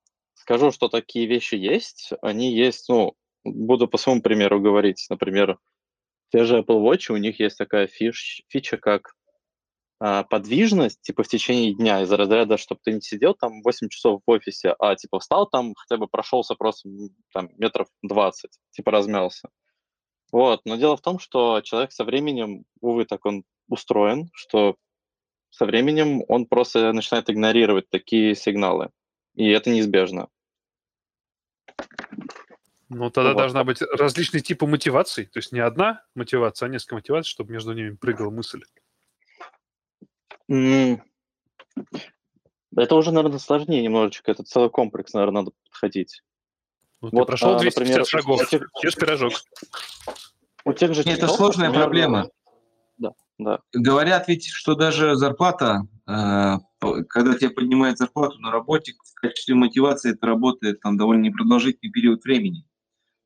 Скажу, 0.46 0.70
что 0.70 0.88
такие 0.88 1.26
вещи 1.26 1.56
есть. 1.56 2.12
Они 2.22 2.54
есть, 2.54 2.88
ну, 2.88 3.14
буду 3.42 3.88
по 3.88 3.98
своему 3.98 4.22
примеру 4.22 4.60
говорить. 4.60 5.04
Например, 5.10 5.58
те 6.30 6.44
же 6.44 6.60
Apple 6.60 6.84
Watch, 6.84 7.10
у 7.12 7.16
них 7.16 7.40
есть 7.40 7.58
такая 7.58 7.88
фиш, 7.88 8.42
фича, 8.48 8.76
как 8.76 9.14
а, 9.98 10.22
подвижность, 10.22 11.00
типа 11.00 11.24
в 11.24 11.28
течение 11.28 11.74
дня, 11.74 12.02
из-за 12.02 12.16
разряда, 12.16 12.58
чтобы 12.58 12.80
ты 12.84 12.92
не 12.92 13.00
сидел 13.00 13.34
там 13.34 13.60
8 13.64 13.88
часов 13.88 14.22
в 14.24 14.30
офисе, 14.30 14.74
а 14.78 14.94
типа 14.94 15.18
встал 15.18 15.48
там, 15.48 15.74
хотя 15.74 15.96
бы 15.96 16.06
прошелся 16.06 16.54
просто 16.54 16.88
там 17.32 17.48
метров 17.56 17.88
20, 18.02 18.50
типа 18.70 18.92
размялся. 18.92 19.48
Вот, 20.30 20.60
но 20.64 20.76
дело 20.76 20.96
в 20.96 21.02
том, 21.02 21.18
что 21.18 21.60
человек 21.62 21.90
со 21.90 22.04
временем, 22.04 22.66
увы, 22.80 23.04
так 23.04 23.26
он 23.26 23.42
устроен, 23.68 24.28
что 24.32 24.76
со 25.50 25.66
временем 25.66 26.22
он 26.28 26.46
просто 26.46 26.92
начинает 26.92 27.30
игнорировать 27.30 27.88
такие 27.90 28.36
сигналы, 28.36 28.90
и 29.36 29.48
это 29.50 29.70
неизбежно. 29.70 30.28
Ну, 32.88 33.10
тогда 33.10 33.32
вот. 33.32 33.38
должна 33.38 33.64
быть 33.64 33.82
различные 33.82 34.40
типы 34.40 34.66
мотиваций. 34.66 35.26
То 35.26 35.38
есть 35.38 35.52
не 35.52 35.60
одна 35.60 36.02
мотивация, 36.14 36.66
а 36.66 36.70
несколько 36.70 36.94
мотиваций, 36.94 37.30
чтобы 37.30 37.52
между 37.52 37.72
ними 37.72 37.94
прыгала 37.94 38.30
мысль. 38.30 38.62
Mm. 40.50 41.00
Это 42.76 42.94
уже, 42.94 43.12
наверное, 43.12 43.38
сложнее 43.38 43.82
немножечко. 43.82 44.30
Это 44.30 44.44
целый 44.44 44.70
комплекс, 44.70 45.12
наверное, 45.12 45.42
надо 45.42 45.52
подходить. 45.64 46.22
Ну, 47.00 47.10
вот, 47.12 47.20
ты 47.20 47.26
прошел 47.26 47.58
250 47.58 47.76
а, 47.76 47.80
например, 47.80 48.06
шагов, 48.06 48.48
тех... 48.48 48.62
ешь 48.82 48.96
пирожок. 48.96 49.32
У 50.64 50.72
тех 50.72 50.94
же 50.94 51.02
это 51.02 51.28
сложная 51.28 51.68
например, 51.68 51.84
проблема. 51.84 52.30
Да, 52.98 53.12
да. 53.38 53.60
Говорят 53.72 54.28
ведь, 54.28 54.46
что 54.46 54.74
даже 54.74 55.16
зарплата 55.16 55.82
когда 56.06 57.34
тебе 57.34 57.50
поднимают 57.50 57.98
зарплату 57.98 58.38
на 58.38 58.52
работе, 58.52 58.92
в 58.92 59.20
качестве 59.20 59.54
мотивации 59.54 60.12
это 60.12 60.26
работает 60.26 60.80
там 60.80 60.96
довольно 60.96 61.22
непродолжительный 61.22 61.90
период 61.90 62.22
времени. 62.22 62.64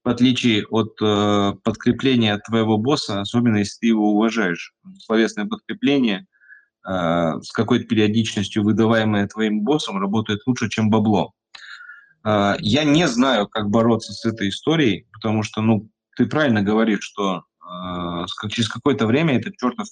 В 0.03 0.09
отличие 0.09 0.65
от 0.71 0.97
э, 1.03 1.53
подкрепления 1.63 2.33
от 2.33 2.45
твоего 2.45 2.79
босса, 2.79 3.21
особенно 3.21 3.59
если 3.59 3.81
ты 3.81 3.87
его 3.89 4.13
уважаешь. 4.13 4.75
Словесное 4.99 5.45
подкрепление 5.45 6.27
э, 6.87 7.41
с 7.43 7.53
какой-то 7.53 7.85
периодичностью, 7.85 8.65
выдаваемое 8.65 9.29
твоим 9.29 9.61
боссом, 9.61 9.99
работает 9.99 10.41
лучше, 10.47 10.71
чем 10.71 10.89
бабло. 10.89 11.35
Э, 12.25 12.55
я 12.61 12.85
не 12.85 13.07
знаю, 13.09 13.47
как 13.47 13.69
бороться 13.69 14.15
с 14.15 14.25
этой 14.25 14.49
историей, 14.49 15.07
потому 15.13 15.43
что, 15.43 15.61
ну, 15.61 15.91
ты 16.17 16.25
правильно 16.25 16.63
говоришь, 16.63 17.03
что 17.03 17.45
через 18.49 18.69
какое-то 18.69 19.07
время 19.07 19.37
этот 19.37 19.57
чертов 19.57 19.87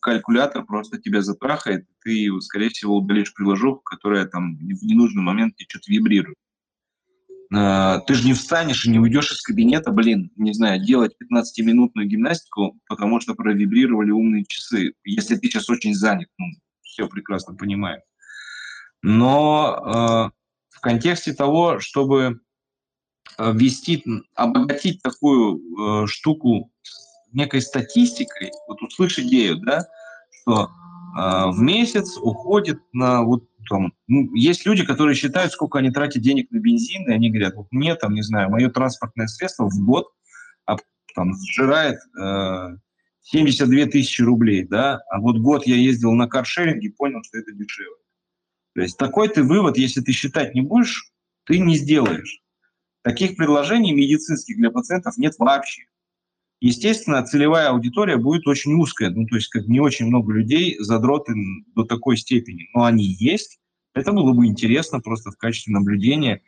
калькулятор 0.00 0.64
просто 0.64 0.98
тебя 0.98 1.22
затрахает, 1.22 1.86
и 2.04 2.30
ты, 2.30 2.40
скорее 2.40 2.70
всего, 2.70 2.96
удалишь 2.96 3.32
приложуху, 3.34 3.80
которая 3.80 4.26
там 4.26 4.56
в 4.56 4.84
ненужный 4.84 5.22
момент 5.22 5.56
тебе 5.56 5.66
что-то 5.68 5.90
вибрирует. 5.90 6.36
А, 7.54 7.98
ты 8.00 8.14
же 8.14 8.26
не 8.26 8.34
встанешь 8.34 8.84
и 8.84 8.90
не 8.90 8.98
уйдешь 8.98 9.30
из 9.32 9.42
кабинета, 9.42 9.92
блин, 9.92 10.30
не 10.36 10.52
знаю, 10.52 10.82
делать 10.82 11.14
15-минутную 11.22 12.08
гимнастику, 12.08 12.78
потому 12.88 13.20
что 13.20 13.34
провибрировали 13.34 14.10
умные 14.10 14.44
часы. 14.46 14.94
Если 15.04 15.36
ты 15.36 15.48
сейчас 15.48 15.68
очень 15.68 15.94
занят, 15.94 16.28
ну, 16.38 16.46
все 16.82 17.08
прекрасно 17.08 17.54
понимаю. 17.54 18.02
Но 19.02 19.76
э, 19.84 20.30
в 20.70 20.80
контексте 20.80 21.34
того, 21.34 21.80
чтобы 21.80 22.40
ввести, 23.38 24.04
обогатить 24.34 25.02
такую 25.02 26.04
э, 26.04 26.06
штуку 26.06 26.70
некой 27.32 27.62
статистикой, 27.62 28.50
вот 28.68 28.82
услышь 28.82 29.18
идею, 29.18 29.58
да, 29.58 29.86
что 30.42 30.64
э, 30.64 31.50
в 31.50 31.58
месяц 31.60 32.16
уходит 32.18 32.80
на 32.92 33.22
вот 33.22 33.44
там, 33.68 33.92
ну, 34.08 34.34
есть 34.34 34.66
люди, 34.66 34.84
которые 34.84 35.14
считают, 35.14 35.52
сколько 35.52 35.78
они 35.78 35.90
тратят 35.90 36.22
денег 36.22 36.50
на 36.50 36.58
бензин, 36.58 37.08
и 37.08 37.14
они 37.14 37.30
говорят, 37.30 37.54
вот 37.54 37.68
мне 37.70 37.94
там, 37.94 38.14
не 38.14 38.22
знаю, 38.22 38.50
мое 38.50 38.68
транспортное 38.70 39.28
средство 39.28 39.68
в 39.68 39.84
год 39.84 40.08
а, 40.66 40.76
там 41.14 41.32
сжирает 41.48 41.98
э, 42.20 42.76
72 43.22 43.86
тысячи 43.86 44.20
рублей, 44.22 44.64
да, 44.64 45.00
а 45.10 45.20
вот 45.20 45.38
год 45.38 45.66
я 45.66 45.76
ездил 45.76 46.12
на 46.12 46.26
каршеринге, 46.26 46.90
понял, 46.90 47.22
что 47.22 47.38
это 47.38 47.52
дешевле. 47.52 47.96
То 48.74 48.82
есть 48.82 48.96
такой 48.96 49.28
ты 49.28 49.42
вывод, 49.42 49.76
если 49.76 50.00
ты 50.00 50.12
считать 50.12 50.54
не 50.54 50.62
будешь, 50.62 51.12
ты 51.44 51.58
не 51.58 51.76
сделаешь. 51.76 52.40
Таких 53.02 53.36
предложений 53.36 53.92
медицинских 53.94 54.56
для 54.56 54.70
пациентов 54.70 55.16
нет 55.18 55.34
вообще 55.38 55.82
естественно, 56.66 57.24
целевая 57.24 57.70
аудитория 57.70 58.16
будет 58.16 58.46
очень 58.46 58.72
узкая. 58.74 59.10
Ну, 59.10 59.26
то 59.26 59.34
есть 59.34 59.48
как 59.48 59.66
не 59.66 59.80
очень 59.80 60.06
много 60.06 60.32
людей 60.32 60.76
задроты 60.78 61.34
до 61.74 61.84
такой 61.84 62.16
степени. 62.16 62.68
Но 62.74 62.84
они 62.84 63.04
есть. 63.04 63.58
Это 63.94 64.12
было 64.12 64.32
бы 64.32 64.46
интересно 64.46 65.00
просто 65.00 65.30
в 65.30 65.36
качестве 65.36 65.72
наблюдения 65.74 66.42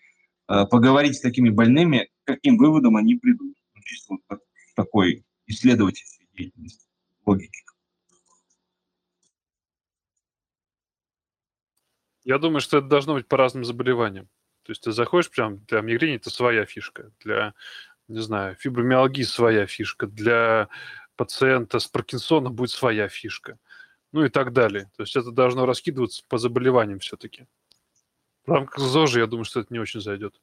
э, 0.49 0.65
поговорить 0.71 1.17
с 1.17 1.21
такими 1.21 1.51
больными, 1.51 2.09
каким 2.25 2.57
выводом 2.57 2.97
они 2.97 3.17
придут. 3.17 3.57
Ну, 3.75 3.83
чисто 3.83 4.15
вот 4.29 4.41
такой 4.77 5.25
исследовательской 5.47 6.27
деятельности, 6.33 6.87
логики. 7.27 7.65
Я 12.23 12.39
думаю, 12.39 12.61
что 12.61 12.79
это 12.79 12.87
должно 12.87 13.15
быть 13.15 13.29
по 13.29 13.37
разным 13.37 13.65
заболеваниям. 13.65 14.29
То 14.63 14.71
есть 14.71 14.83
ты 14.83 14.93
заходишь 14.93 15.31
прям 15.31 15.59
для 15.67 15.83
мигрени, 15.83 16.17
это 16.17 16.31
своя 16.31 16.65
фишка. 16.65 17.13
Для 17.21 17.53
не 18.09 18.21
знаю, 18.21 18.57
фибромиалгии 18.57 19.23
своя 19.23 19.67
фишка, 19.67 20.07
для 20.07 20.69
пациента 21.17 21.79
с 21.79 21.87
Паркинсона 21.87 22.51
будет 22.51 22.71
своя 22.71 23.09
фишка, 23.09 23.59
ну 24.13 24.25
и 24.25 24.29
так 24.29 24.53
далее. 24.53 24.91
То 24.97 25.03
есть 25.03 25.17
это 25.17 25.31
должно 25.31 25.67
раскидываться 25.67 26.23
по 26.29 26.39
заболеваниям 26.39 26.99
все-таки. 26.99 27.47
В 28.47 28.51
рамках 28.51 28.79
ЗОЖа, 28.79 29.21
я 29.21 29.27
думаю, 29.27 29.45
что 29.45 29.61
это 29.61 29.73
не 29.73 29.79
очень 29.79 30.01
зайдет. 30.01 30.41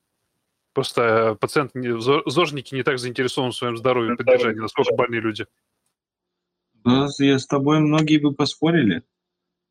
Просто 0.73 1.01
э, 1.01 1.35
пациент, 1.35 1.71
зожники 2.25 2.73
не 2.73 2.83
так 2.83 2.97
заинтересованы 2.97 3.51
в 3.51 3.55
своем 3.55 3.77
здоровье 3.77 4.13
и 4.13 4.17
поддержании, 4.17 4.59
насколько 4.59 4.95
больные 4.95 5.21
люди. 5.21 5.45
Да, 6.83 7.07
я 7.19 7.37
с 7.37 7.45
тобой 7.45 7.79
многие 7.79 8.17
бы 8.17 8.33
поспорили. 8.33 9.03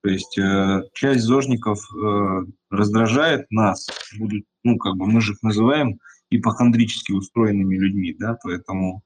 То 0.03 0.11
есть 0.11 0.39
э, 0.39 0.83
часть 0.93 1.23
зожников 1.23 1.81
э, 1.93 2.43
раздражает 2.71 3.51
нас, 3.51 3.89
будут, 4.19 4.45
ну, 4.62 4.79
как 4.79 4.97
бы 4.97 5.07
мы 5.07 5.21
же 5.21 5.33
их 5.33 5.43
называем 5.43 5.99
ипохондрически 6.31 7.12
устроенными 7.12 7.77
людьми, 7.77 8.15
да, 8.19 8.39
поэтому... 8.43 9.02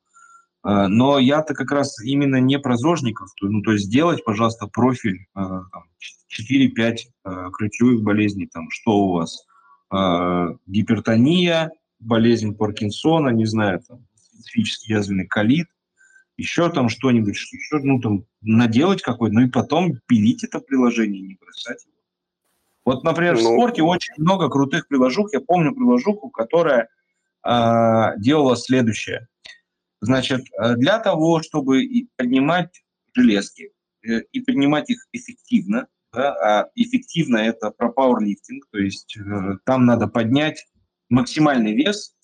Э, 0.64 0.86
но 0.88 1.18
я-то 1.18 1.54
как 1.54 1.70
раз 1.72 2.00
именно 2.02 2.36
не 2.40 2.58
про 2.58 2.76
зожников, 2.76 3.30
ну, 3.40 3.62
то 3.62 3.72
есть 3.72 3.86
сделать, 3.86 4.24
пожалуйста, 4.24 4.66
профиль 4.66 5.26
э, 5.34 5.60
4-5 6.40 6.96
э, 7.24 7.50
ключевых 7.52 8.02
болезней, 8.02 8.46
там, 8.46 8.70
что 8.70 8.98
у 8.98 9.12
вас, 9.12 9.46
гипертония, 10.66 11.70
болезнь 12.00 12.56
Паркинсона, 12.56 13.28
не 13.28 13.44
знаю, 13.44 13.80
там, 13.86 14.04
специфический 14.16 14.92
язвенный 14.92 15.26
колит, 15.26 15.68
еще 16.36 16.68
там 16.68 16.88
что-нибудь, 16.88 17.36
еще, 17.52 17.78
ну, 17.78 18.00
там, 18.00 18.24
наделать 18.40 19.02
какой-то, 19.02 19.34
ну, 19.34 19.42
и 19.42 19.50
потом 19.50 20.00
пилить 20.06 20.42
это 20.42 20.58
приложение, 20.58 21.20
не 21.20 21.36
бросать 21.40 21.84
его. 21.84 21.94
Вот, 22.84 23.04
например, 23.04 23.36
в 23.36 23.42
Ну. 23.42 23.52
спорте 23.52 23.82
очень 23.82 24.14
много 24.18 24.48
крутых 24.48 24.88
приложух. 24.88 25.32
Я 25.32 25.40
помню 25.40 25.74
приложуху, 25.74 26.28
которая 26.30 26.88
делала 27.44 28.56
следующее. 28.56 29.28
Значит, 30.04 30.44
э, 30.60 30.74
для 30.76 30.98
того, 30.98 31.40
чтобы 31.40 31.82
поднимать 32.16 32.84
железки 33.14 33.70
э, 34.06 34.20
и 34.32 34.40
поднимать 34.40 34.90
их 34.90 35.06
эффективно, 35.12 35.86
да, 36.12 36.34
а 36.34 36.68
эффективно 36.74 37.38
это 37.38 37.70
про 37.70 37.88
пауэрлифтинг, 37.90 38.66
то 38.70 38.78
есть 38.78 39.16
э, 39.16 39.56
там 39.64 39.86
надо 39.86 40.06
поднять 40.06 40.66
максимальный 41.08 41.74
вес 41.74 42.14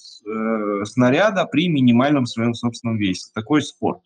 снаряда 0.84 1.47
при 1.47 1.68
минимальном 1.68 2.26
своем 2.26 2.52
собственном 2.52 2.98
весе. 2.98 3.30
Такой 3.34 3.62
спорт. 3.62 4.02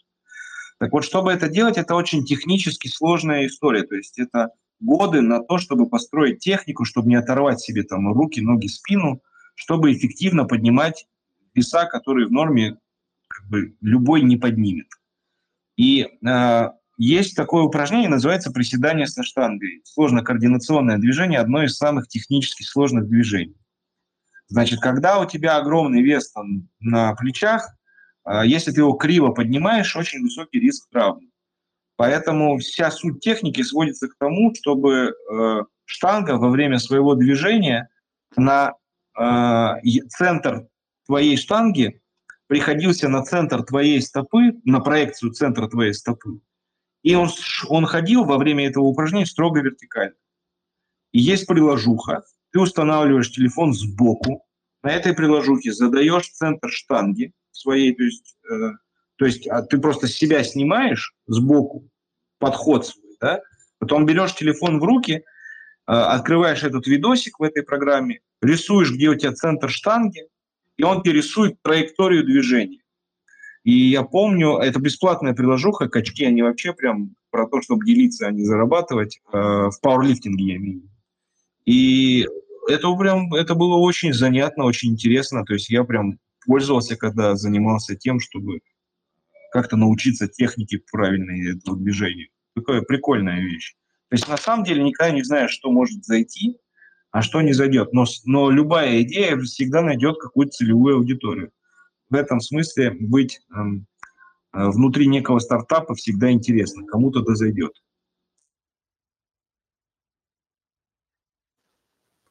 Так 0.78 0.92
вот, 0.92 1.04
чтобы 1.04 1.32
это 1.32 1.48
делать, 1.48 1.76
это 1.76 1.96
очень 1.96 2.24
технически 2.24 2.86
сложная 2.86 3.46
история. 3.46 3.82
То 3.82 3.96
есть 3.96 4.20
это 4.20 4.50
годы 4.78 5.20
на 5.20 5.42
то, 5.42 5.58
чтобы 5.58 5.88
построить 5.88 6.38
технику, 6.38 6.84
чтобы 6.84 7.08
не 7.08 7.16
оторвать 7.16 7.60
себе 7.60 7.82
там 7.82 8.12
руки, 8.12 8.40
ноги, 8.40 8.68
спину, 8.68 9.20
чтобы 9.55 9.93
эффективно 9.93 10.44
поднимать 10.44 11.06
веса, 11.55 11.86
которые 11.86 12.26
в 12.26 12.32
норме 12.32 12.78
как 13.28 13.48
бы, 13.48 13.76
любой 13.81 14.22
не 14.22 14.36
поднимет. 14.36 14.86
И 15.76 16.09
э, 16.26 16.68
есть 16.97 17.36
такое 17.36 17.62
упражнение, 17.62 18.09
называется 18.09 18.52
приседание 18.52 19.06
со 19.06 19.22
штангой. 19.22 19.82
Сложно-координационное 19.85 20.98
движение, 20.98 21.40
одно 21.40 21.64
из 21.64 21.76
самых 21.76 22.09
технически 22.09 22.62
сложных 22.62 23.09
движений. 23.09 23.56
Значит, 24.48 24.81
когда 24.81 25.18
у 25.18 25.26
тебя 25.26 25.56
огромный 25.56 26.02
вес 26.02 26.31
там, 26.31 26.68
на 26.81 27.14
плечах, 27.14 27.68
э, 28.24 28.43
если 28.44 28.70
ты 28.70 28.81
его 28.81 28.93
криво 28.93 29.31
поднимаешь, 29.31 29.97
очень 29.97 30.22
высокий 30.22 30.60
риск 30.60 30.89
травмы. 30.90 31.28
Поэтому 31.97 32.59
вся 32.59 32.90
суть 32.90 33.20
техники 33.20 33.62
сводится 33.62 34.09
к 34.09 34.16
тому, 34.18 34.52
чтобы 34.55 35.14
э, 35.32 35.62
штанга 35.85 36.32
во 36.32 36.51
время 36.51 36.78
своего 36.78 37.14
движения 37.14 37.89
на 38.36 38.68
е- 38.68 38.84
центр 40.08 40.66
твоей 41.06 41.36
штанги 41.36 42.00
приходился 42.46 43.08
на 43.08 43.24
центр 43.24 43.62
твоей 43.62 44.00
стопы, 44.00 44.52
на 44.64 44.80
проекцию 44.80 45.32
центра 45.32 45.68
твоей 45.68 45.94
стопы. 45.94 46.40
И 47.02 47.14
он, 47.14 47.28
он 47.68 47.86
ходил 47.86 48.24
во 48.24 48.38
время 48.38 48.66
этого 48.66 48.84
упражнения 48.84 49.26
строго 49.26 49.60
вертикально. 49.60 50.16
И 51.12 51.20
есть 51.20 51.46
приложуха. 51.46 52.24
Ты 52.52 52.60
устанавливаешь 52.60 53.30
телефон 53.30 53.74
сбоку. 53.74 54.44
На 54.82 54.90
этой 54.90 55.14
приложухе 55.14 55.72
задаешь 55.72 56.28
центр 56.30 56.70
штанги 56.70 57.32
своей, 57.52 57.94
то 57.94 58.02
есть, 58.02 58.36
э, 58.50 58.70
то 59.16 59.24
есть 59.24 59.46
а 59.46 59.62
ты 59.62 59.78
просто 59.78 60.08
себя 60.08 60.42
снимаешь 60.44 61.14
сбоку, 61.26 61.88
подход 62.38 62.86
свой, 62.86 63.16
да? 63.20 63.40
Потом 63.78 64.06
берешь 64.06 64.34
телефон 64.34 64.80
в 64.80 64.84
руки, 64.84 65.24
открываешь 65.86 66.62
этот 66.62 66.86
видосик 66.86 67.39
в 67.39 67.43
этой 67.43 67.62
программе, 67.62 68.20
рисуешь, 68.43 68.93
где 68.93 69.09
у 69.09 69.15
тебя 69.15 69.32
центр 69.32 69.70
штанги, 69.70 70.27
и 70.77 70.82
он 70.82 71.02
тебе 71.02 71.15
рисует 71.15 71.61
траекторию 71.62 72.24
движения. 72.24 72.81
И 73.65 73.73
я 73.73 74.02
помню, 74.02 74.59
это 74.59 74.78
бесплатная 74.78 75.32
приложуха, 75.32 75.89
качки, 75.89 76.24
они 76.24 76.43
вообще 76.43 76.74
прям 76.74 77.15
про 77.31 77.48
то, 77.48 77.62
чтобы 77.62 77.86
делиться, 77.86 78.27
а 78.27 78.31
не 78.31 78.44
зарабатывать, 78.44 79.20
э, 79.32 79.36
в 79.39 79.78
пауэрлифтинге 79.81 80.44
я 80.44 80.56
имею. 80.56 80.82
И 81.65 82.28
это 82.69 82.94
прям, 82.94 83.32
это 83.32 83.55
было 83.55 83.77
очень 83.77 84.12
занятно, 84.12 84.65
очень 84.65 84.90
интересно, 84.90 85.44
то 85.44 85.55
есть 85.55 85.70
я 85.70 85.85
прям 85.85 86.19
пользовался, 86.47 86.97
когда 86.97 87.36
занимался 87.36 87.97
тем, 87.97 88.20
чтобы 88.20 88.61
как-то 89.51 89.77
научиться 89.77 90.28
технике 90.28 90.81
правильной 90.93 91.56
этого 91.56 91.77
движения. 91.77 92.28
Такая 92.55 92.82
прикольная 92.82 93.40
вещь. 93.40 93.74
То 94.14 94.16
есть 94.16 94.28
на 94.28 94.36
самом 94.36 94.64
деле 94.64 94.84
никогда 94.84 95.12
не 95.12 95.24
знаешь, 95.24 95.50
что 95.50 95.72
может 95.72 96.04
зайти, 96.04 96.56
а 97.10 97.20
что 97.20 97.42
не 97.42 97.52
зайдет. 97.52 97.92
Но, 97.92 98.04
но 98.24 98.48
любая 98.48 99.02
идея 99.02 99.36
всегда 99.40 99.82
найдет 99.82 100.20
какую-то 100.20 100.52
целевую 100.52 100.98
аудиторию. 100.98 101.50
В 102.10 102.14
этом 102.14 102.38
смысле 102.38 102.92
быть 102.92 103.40
эм, 103.52 103.88
э, 104.52 104.68
внутри 104.68 105.08
некого 105.08 105.40
стартапа 105.40 105.96
всегда 105.96 106.30
интересно. 106.30 106.86
Кому-то 106.86 107.22
да 107.22 107.34
зайдет. 107.34 107.72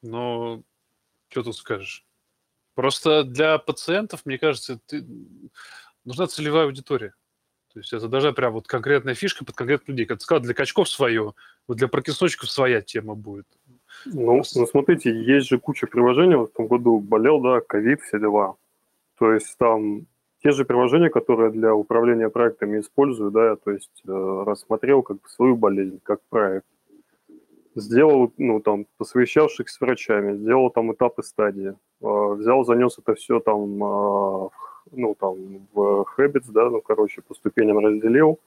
Но 0.00 0.62
что 1.28 1.42
тут 1.42 1.54
скажешь? 1.54 2.06
Просто 2.74 3.24
для 3.24 3.58
пациентов, 3.58 4.22
мне 4.24 4.38
кажется, 4.38 4.80
ты... 4.86 5.06
нужна 6.06 6.28
целевая 6.28 6.64
аудитория. 6.64 7.12
То 7.74 7.80
есть 7.80 7.92
это 7.92 8.08
даже 8.08 8.32
прям 8.32 8.52
вот 8.54 8.68
конкретная 8.68 9.14
фишка 9.14 9.44
под 9.44 9.54
конкретных 9.54 9.88
людей. 9.88 10.06
Как 10.06 10.18
ты 10.20 10.24
сказал, 10.24 10.42
для 10.42 10.54
качков 10.54 10.88
свое, 10.88 11.34
вот 11.68 11.78
для 11.78 11.88
паркинсончиков 11.88 12.50
своя 12.50 12.80
тема 12.80 13.14
будет. 13.14 13.46
Ну, 14.06 14.42
ну, 14.54 14.66
смотрите, 14.66 15.10
есть 15.10 15.48
же 15.48 15.58
куча 15.58 15.86
приложений. 15.86 16.36
Вот 16.36 16.50
в 16.50 16.56
том 16.56 16.66
году 16.66 16.98
болел, 16.98 17.40
да, 17.40 17.60
ковид, 17.60 18.00
все 18.02 18.18
дела. 18.18 18.56
То 19.18 19.32
есть 19.32 19.56
там 19.58 20.06
те 20.42 20.50
же 20.50 20.64
приложения, 20.64 21.08
которые 21.08 21.50
для 21.50 21.74
управления 21.74 22.28
проектами 22.28 22.80
использую, 22.80 23.30
да, 23.30 23.56
то 23.56 23.70
есть 23.70 24.02
э, 24.06 24.42
рассмотрел 24.46 25.02
как 25.02 25.26
свою 25.26 25.56
болезнь, 25.56 26.00
как 26.02 26.20
проект. 26.28 26.66
Сделал, 27.74 28.30
ну, 28.36 28.60
там, 28.60 28.86
посовещавшись 28.98 29.70
с 29.70 29.80
врачами, 29.80 30.36
сделал 30.36 30.70
там 30.70 30.92
этапы 30.92 31.22
стадии, 31.22 31.70
э, 32.02 32.34
взял, 32.34 32.62
занес 32.64 32.98
это 32.98 33.14
все 33.14 33.40
там, 33.40 33.82
э, 33.82 34.48
ну, 34.92 35.14
там, 35.18 35.66
в 35.72 36.06
Habits, 36.18 36.50
да, 36.52 36.68
ну, 36.68 36.82
короче, 36.82 37.22
по 37.22 37.34
ступеням 37.34 37.78
разделил, 37.78 38.38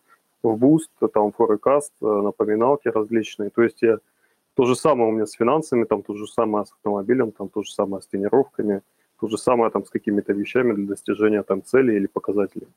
в 0.44 0.56
Boost, 0.56 1.10
там, 1.14 1.34
Forecast, 1.38 1.92
э, 2.02 2.06
напоминалки 2.06 2.88
различные. 2.88 3.50
То 3.50 3.64
есть 3.64 3.82
я 3.82 4.00
то 4.56 4.66
же 4.66 4.76
самое 4.76 5.10
у 5.10 5.12
меня 5.12 5.26
с 5.26 5.34
финансами, 5.34 5.84
там 5.86 6.02
то 6.04 6.14
же 6.16 6.28
самое 6.28 6.66
с 6.66 6.72
автомобилем, 6.72 7.32
там 7.32 7.50
то 7.50 7.62
же 7.64 7.72
самое 7.72 8.02
с 8.02 8.08
тренировками, 8.08 8.82
то 9.20 9.28
же 9.28 9.38
самое 9.38 9.72
там 9.72 9.86
с 9.86 9.90
какими-то 9.90 10.34
вещами 10.34 10.74
для 10.74 10.88
достижения 10.88 11.44
там 11.44 11.64
цели 11.64 11.96
или 11.96 12.08
показателей. 12.08 12.68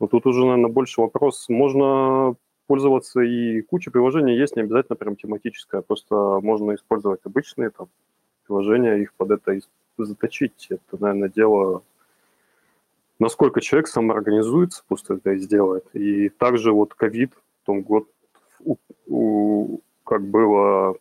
Но 0.00 0.06
тут 0.06 0.26
уже, 0.26 0.40
наверное, 0.40 0.70
больше 0.70 1.00
вопрос. 1.00 1.48
Можно 1.48 2.36
пользоваться 2.66 3.20
и 3.20 3.62
куча 3.62 3.90
приложений 3.90 4.36
есть, 4.36 4.54
не 4.54 4.62
обязательно 4.62 4.96
прям 4.96 5.16
тематическое, 5.16 5.80
просто 5.80 6.14
можно 6.42 6.74
использовать 6.74 7.20
обычные 7.24 7.70
там 7.70 7.88
приложения, 8.46 8.96
их 8.96 9.14
под 9.14 9.30
это 9.32 9.58
заточить. 9.96 10.68
Это, 10.70 11.02
наверное, 11.02 11.28
дело 11.28 11.82
насколько 13.18 13.60
человек 13.60 13.88
самоорганизуется, 13.88 14.84
просто 14.88 15.14
это 15.14 15.32
и 15.32 15.38
сделает. 15.38 15.84
И 15.94 16.28
также 16.28 16.72
вот 16.72 16.94
ковид, 16.94 17.32
в 17.62 17.66
том 17.66 17.82
год, 17.82 18.08
у- 18.60 18.76
у- 19.06 19.80
как 20.04 20.22
было 20.22 20.96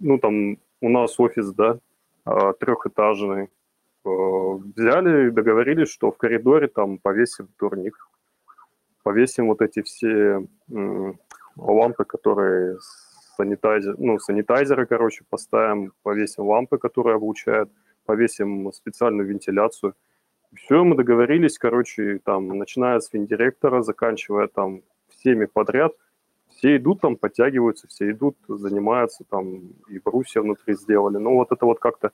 ну, 0.00 0.18
там 0.18 0.58
у 0.80 0.88
нас 0.88 1.18
офис, 1.18 1.52
да, 1.52 1.78
а, 2.24 2.52
трехэтажный. 2.52 3.48
Э, 4.04 4.08
Взяли 4.76 5.28
и 5.28 5.30
договорились, 5.30 5.88
что 5.88 6.10
в 6.10 6.18
коридоре 6.18 6.68
там 6.68 6.98
повесим 6.98 7.48
турник, 7.56 7.96
повесим 9.02 9.48
вот 9.48 9.62
эти 9.62 9.80
все 9.82 10.46
лампы, 11.56 12.04
которые 12.04 12.78
санитайзер, 13.36 13.96
ну, 13.98 14.18
санитайзеры, 14.18 14.86
короче, 14.86 15.24
поставим, 15.30 15.92
повесим 16.02 16.44
лампы, 16.44 16.76
которые 16.78 17.16
облучают, 17.16 17.70
повесим 18.04 18.72
специальную 18.72 19.26
вентиляцию. 19.26 19.94
Все, 20.56 20.84
мы 20.84 20.96
договорились, 20.96 21.58
короче, 21.58 22.20
там, 22.24 22.48
начиная 22.48 23.00
с 23.00 23.08
финдиректора, 23.08 23.82
заканчивая 23.82 24.46
там 24.46 24.82
всеми 25.08 25.46
подряд, 25.46 25.92
все 26.48 26.76
идут 26.76 27.00
там, 27.00 27.16
подтягиваются, 27.16 27.88
все 27.88 28.10
идут, 28.10 28.36
занимаются 28.48 29.24
там, 29.28 29.62
и 29.88 29.98
брусья 29.98 30.42
внутри 30.42 30.74
сделали. 30.74 31.16
Ну, 31.18 31.34
вот 31.34 31.52
это 31.52 31.66
вот 31.66 31.80
как-то... 31.80 32.12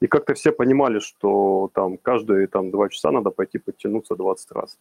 И 0.00 0.06
как-то 0.06 0.34
все 0.34 0.52
понимали, 0.52 1.00
что 1.00 1.70
там 1.74 1.98
каждые 1.98 2.46
там 2.46 2.70
два 2.70 2.88
часа 2.88 3.10
надо 3.10 3.30
пойти 3.30 3.58
подтянуться 3.58 4.14
20 4.14 4.52
раз. 4.52 4.78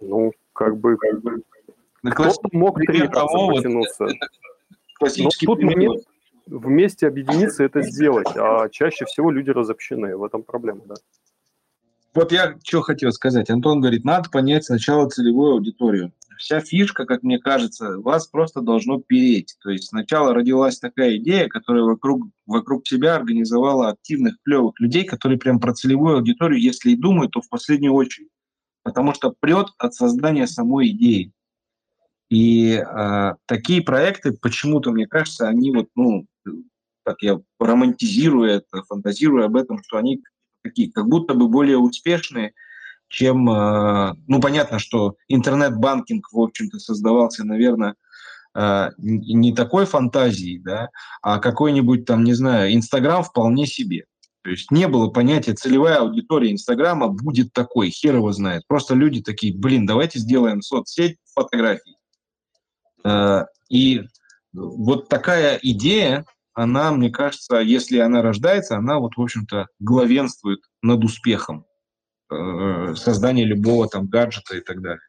Ну, 0.00 0.32
как 0.52 0.76
бы... 0.78 0.96
Как 0.96 1.20
бы 1.20 1.42
кто-то 2.02 2.48
мог 2.52 2.78
три 2.78 3.02
раза 3.02 3.48
потянуться. 3.48 4.04
это 4.04 4.14
Но 4.14 4.28
классический 4.98 5.46
тут 5.46 5.58
пример. 5.58 5.76
момент 5.76 6.04
вместе 6.46 7.06
объединиться 7.06 7.64
это 7.64 7.82
сделать, 7.82 8.28
а 8.36 8.68
чаще 8.68 9.04
всего 9.04 9.30
люди 9.30 9.50
разобщены, 9.50 10.16
в 10.16 10.24
этом 10.24 10.42
проблема, 10.42 10.82
да. 10.86 10.94
Вот 12.14 12.30
я 12.30 12.56
что 12.62 12.80
хотел 12.80 13.10
сказать. 13.10 13.50
Антон 13.50 13.80
говорит, 13.80 14.04
надо 14.04 14.30
понять 14.30 14.64
сначала 14.64 15.08
целевую 15.08 15.54
аудиторию. 15.54 16.12
Вся 16.38 16.60
фишка, 16.60 17.06
как 17.06 17.24
мне 17.24 17.38
кажется, 17.38 17.98
вас 17.98 18.28
просто 18.28 18.60
должно 18.60 19.00
переть. 19.00 19.56
То 19.60 19.70
есть 19.70 19.88
сначала 19.88 20.32
родилась 20.32 20.78
такая 20.78 21.16
идея, 21.16 21.48
которая 21.48 21.82
вокруг, 21.82 22.28
вокруг 22.46 22.86
себя 22.86 23.16
организовала 23.16 23.88
активных, 23.88 24.36
клевых 24.44 24.78
людей, 24.78 25.04
которые 25.04 25.38
прям 25.38 25.58
про 25.58 25.74
целевую 25.74 26.16
аудиторию, 26.16 26.60
если 26.60 26.90
и 26.90 26.96
думают, 26.96 27.32
то 27.32 27.40
в 27.40 27.48
последнюю 27.48 27.94
очередь. 27.94 28.28
Потому 28.84 29.12
что 29.12 29.34
прет 29.40 29.68
от 29.78 29.94
создания 29.94 30.46
самой 30.46 30.90
идеи. 30.90 31.32
И 32.30 32.72
э, 32.72 33.32
такие 33.46 33.82
проекты, 33.82 34.32
почему-то, 34.32 34.90
мне 34.90 35.06
кажется, 35.06 35.48
они 35.48 35.70
вот, 35.70 35.88
ну, 35.94 36.26
так 37.04 37.16
я 37.22 37.40
романтизирую 37.60 38.50
это, 38.50 38.82
фантазирую 38.88 39.44
об 39.44 39.56
этом, 39.56 39.82
что 39.82 39.98
они 39.98 40.22
такие, 40.62 40.90
как 40.90 41.06
будто 41.06 41.34
бы 41.34 41.48
более 41.48 41.78
успешные, 41.78 42.52
чем, 43.08 43.48
э, 43.50 44.14
ну, 44.26 44.40
понятно, 44.40 44.78
что 44.78 45.16
интернет-банкинг, 45.28 46.32
в 46.32 46.40
общем-то, 46.40 46.78
создавался, 46.78 47.44
наверное, 47.44 47.94
э, 48.56 48.90
не 48.98 49.54
такой 49.54 49.84
фантазии, 49.84 50.60
да, 50.64 50.88
а 51.22 51.38
какой-нибудь 51.38 52.06
там, 52.06 52.24
не 52.24 52.32
знаю, 52.32 52.74
Инстаграм 52.74 53.22
вполне 53.22 53.66
себе. 53.66 54.06
То 54.42 54.50
есть 54.50 54.70
не 54.70 54.88
было 54.88 55.08
понятия, 55.08 55.54
целевая 55.54 56.00
аудитория 56.00 56.52
Инстаграма 56.52 57.08
будет 57.08 57.52
такой, 57.54 57.88
хер 57.88 58.16
его 58.16 58.30
знает. 58.32 58.62
Просто 58.68 58.94
люди 58.94 59.22
такие, 59.22 59.56
блин, 59.56 59.86
давайте 59.86 60.18
сделаем 60.18 60.60
соцсеть 60.60 61.16
фотографий. 61.34 61.93
Э, 63.04 63.44
и 63.68 64.02
вот 64.52 65.08
такая 65.08 65.58
идея, 65.62 66.24
она, 66.54 66.92
мне 66.92 67.10
кажется, 67.10 67.56
если 67.56 67.98
она 67.98 68.22
рождается, 68.22 68.76
она 68.76 68.98
вот, 68.98 69.16
в 69.16 69.20
общем-то, 69.20 69.66
главенствует 69.80 70.60
над 70.82 71.02
успехом 71.04 71.66
э, 72.30 72.94
создания 72.94 73.44
любого 73.44 73.88
там 73.88 74.06
гаджета 74.06 74.56
и 74.56 74.60
так 74.60 74.80
далее. 74.80 75.06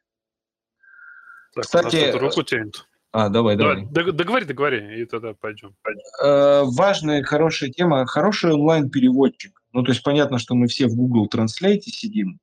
Так, 1.54 1.64
Кстати, 1.64 2.10
руку 2.16 2.42
тянет. 2.42 2.86
А, 3.12 3.30
давай, 3.30 3.56
давай. 3.56 3.86
давай. 3.86 4.12
Договори, 4.12 4.44
договори, 4.44 5.00
и 5.00 5.06
тогда 5.06 5.32
пойдем. 5.32 5.74
Э, 6.22 6.64
важная, 6.64 7.22
хорошая 7.22 7.70
тема, 7.70 8.04
хороший 8.04 8.52
онлайн-переводчик. 8.52 9.62
Ну, 9.72 9.82
то 9.82 9.92
есть 9.92 10.02
понятно, 10.02 10.38
что 10.38 10.54
мы 10.54 10.66
все 10.66 10.86
в 10.86 10.96
Google 10.96 11.28
Translate 11.32 11.80
сидим, 11.80 12.40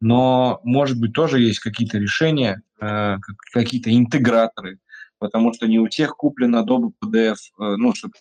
но, 0.00 0.60
может 0.62 1.00
быть, 1.00 1.14
тоже 1.14 1.40
есть 1.40 1.58
какие-то 1.58 1.98
решения, 1.98 2.62
э, 2.80 3.16
какие-то 3.52 3.92
интеграторы, 3.92 4.78
потому 5.24 5.54
что 5.54 5.66
не 5.66 5.78
у 5.78 5.88
всех 5.88 6.16
куплен 6.16 6.54
Adobe 6.54 6.92
PDF, 7.02 7.36
э, 7.58 7.76
ну, 7.76 7.94
чтобы 7.94 8.12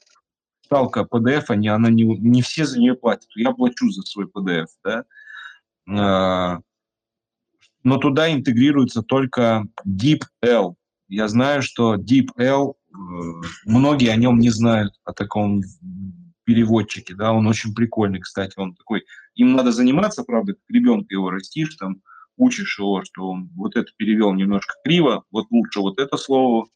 ставка 0.63 1.01
PDF, 1.01 1.47
они, 1.49 1.67
она 1.67 1.89
не, 1.89 2.05
не 2.05 2.41
все 2.41 2.65
за 2.65 2.79
нее 2.79 2.95
платят. 2.95 3.27
Я 3.35 3.51
плачу 3.51 3.89
за 3.89 4.03
свой 4.03 4.27
PDF, 4.27 4.67
да. 4.85 5.03
Э, 5.85 6.61
но 7.83 7.97
туда 7.97 8.31
интегрируется 8.31 9.01
только 9.01 9.65
DeepL, 9.85 10.75
я 11.09 11.27
знаю, 11.27 11.61
что 11.61 11.95
DeepL, 11.95 12.71
э, 12.71 12.95
многие 13.65 14.07
о 14.07 14.15
нем 14.15 14.39
не 14.39 14.49
знают, 14.49 14.93
о 15.03 15.11
таком 15.11 15.59
переводчике, 16.45 17.15
да, 17.15 17.33
он 17.33 17.47
очень 17.47 17.75
прикольный, 17.75 18.21
кстати, 18.21 18.53
он 18.55 18.75
такой, 18.75 19.03
им 19.35 19.51
надо 19.51 19.73
заниматься, 19.73 20.23
правда, 20.23 20.53
как 20.53 20.63
ребенка 20.69 21.07
его 21.09 21.31
растишь, 21.31 21.75
там, 21.75 21.97
учишь 22.37 22.79
его, 22.79 23.03
что 23.03 23.27
он 23.29 23.49
вот 23.55 23.75
это 23.75 23.91
перевел 23.97 24.31
немножко 24.31 24.75
криво, 24.85 25.25
вот 25.31 25.47
лучше 25.51 25.81
вот 25.81 25.99
это 25.99 26.15
слово 26.15 26.67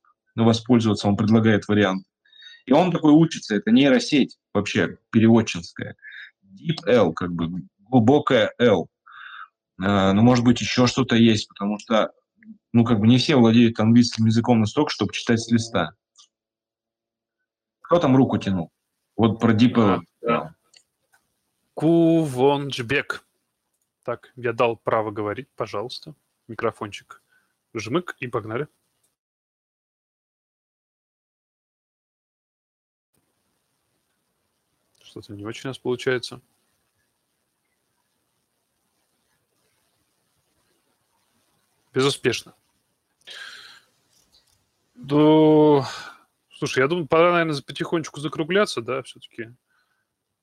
воспользоваться, 0.44 1.08
он 1.08 1.18
предлагает 1.18 1.68
вариант. 1.68 2.06
И 2.66 2.74
он 2.74 2.92
такой 2.92 3.14
учится, 3.14 3.56
это 3.56 3.72
нейросеть 3.72 4.38
вообще 4.54 4.98
переводчинская. 5.12 5.96
Deep 6.44 6.86
L, 6.86 7.14
как 7.14 7.32
бы 7.32 7.64
глубокая 7.80 8.54
L. 8.60 8.88
А, 9.80 10.14
ну, 10.14 10.22
может 10.22 10.44
быть, 10.44 10.60
еще 10.60 10.88
что-то 10.88 11.16
есть, 11.16 11.48
потому 11.48 11.80
что 11.80 12.12
ну, 12.74 12.84
как 12.84 13.00
бы 13.00 13.08
не 13.08 13.18
все 13.18 13.36
владеют 13.36 13.80
английским 13.80 14.26
языком 14.26 14.60
настолько, 14.60 14.92
чтобы 14.92 15.14
читать 15.14 15.40
с 15.40 15.50
листа. 15.52 15.94
Кто 17.82 18.00
там 18.00 18.16
руку 18.16 18.38
тянул? 18.38 18.72
Вот 19.16 19.40
про 19.40 19.54
Deep 19.54 20.02
да. 20.22 20.54
Кувонджбек. 21.74 23.26
Так, 24.04 24.32
я 24.36 24.52
дал 24.52 24.76
право 24.78 25.12
говорить, 25.12 25.48
пожалуйста. 25.56 26.16
Микрофончик. 26.48 27.22
Жмык 27.74 28.16
и 28.20 28.28
погнали. 28.28 28.68
Что-то 35.22 35.34
не 35.34 35.46
очень 35.46 35.68
у 35.68 35.70
нас 35.70 35.80
получается. 35.80 36.42
Безуспешно. 41.92 42.54
Да, 44.94 45.88
слушай, 46.52 46.80
я 46.80 46.88
думаю, 46.88 47.08
пора, 47.08 47.32
наверное, 47.32 47.60
потихонечку 47.64 48.20
закругляться, 48.20 48.82
да, 48.82 49.02
все-таки 49.02 49.56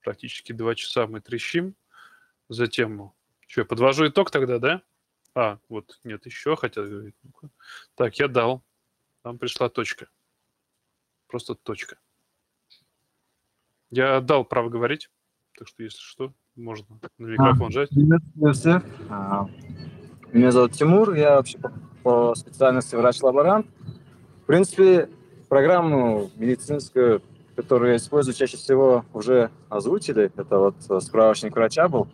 практически 0.02 0.52
два 0.52 0.74
часа 0.74 1.06
мы 1.06 1.20
трещим 1.20 1.76
за 2.48 2.66
тему. 2.66 3.14
Что, 3.46 3.60
я 3.60 3.64
подвожу 3.64 4.08
итог 4.08 4.32
тогда, 4.32 4.58
да? 4.58 4.82
А, 5.36 5.60
вот, 5.68 6.00
нет, 6.02 6.26
еще 6.26 6.56
хотел 6.56 6.84
говорить. 6.84 7.14
Так, 7.94 8.18
я 8.18 8.26
дал. 8.26 8.64
Там 9.22 9.38
пришла 9.38 9.68
точка. 9.68 10.08
Просто 11.28 11.54
точка. 11.54 11.98
Я 13.96 14.20
дал 14.20 14.44
право 14.44 14.68
говорить, 14.68 15.08
так 15.56 15.68
что, 15.68 15.84
если 15.84 16.00
что, 16.00 16.32
можно 16.56 16.84
на 17.16 17.26
микрофон 17.26 17.68
а, 17.68 17.70
жать. 17.70 17.90
Приветствую 17.90 18.82
а, 19.08 19.46
Меня 20.32 20.50
зовут 20.50 20.72
Тимур, 20.72 21.14
я 21.14 21.36
вообще 21.36 21.58
по, 21.58 21.72
по 22.02 22.34
специальности 22.34 22.96
врач-лаборант. 22.96 23.68
В 24.42 24.46
принципе, 24.46 25.08
программу 25.48 26.28
медицинскую, 26.34 27.22
которую 27.54 27.92
я 27.92 27.98
использую 27.98 28.34
чаще 28.34 28.56
всего, 28.56 29.04
уже 29.12 29.52
озвучили. 29.68 30.32
Это 30.34 30.58
вот 30.58 30.74
справочник 31.00 31.54
врача 31.54 31.86
был. 31.86 32.08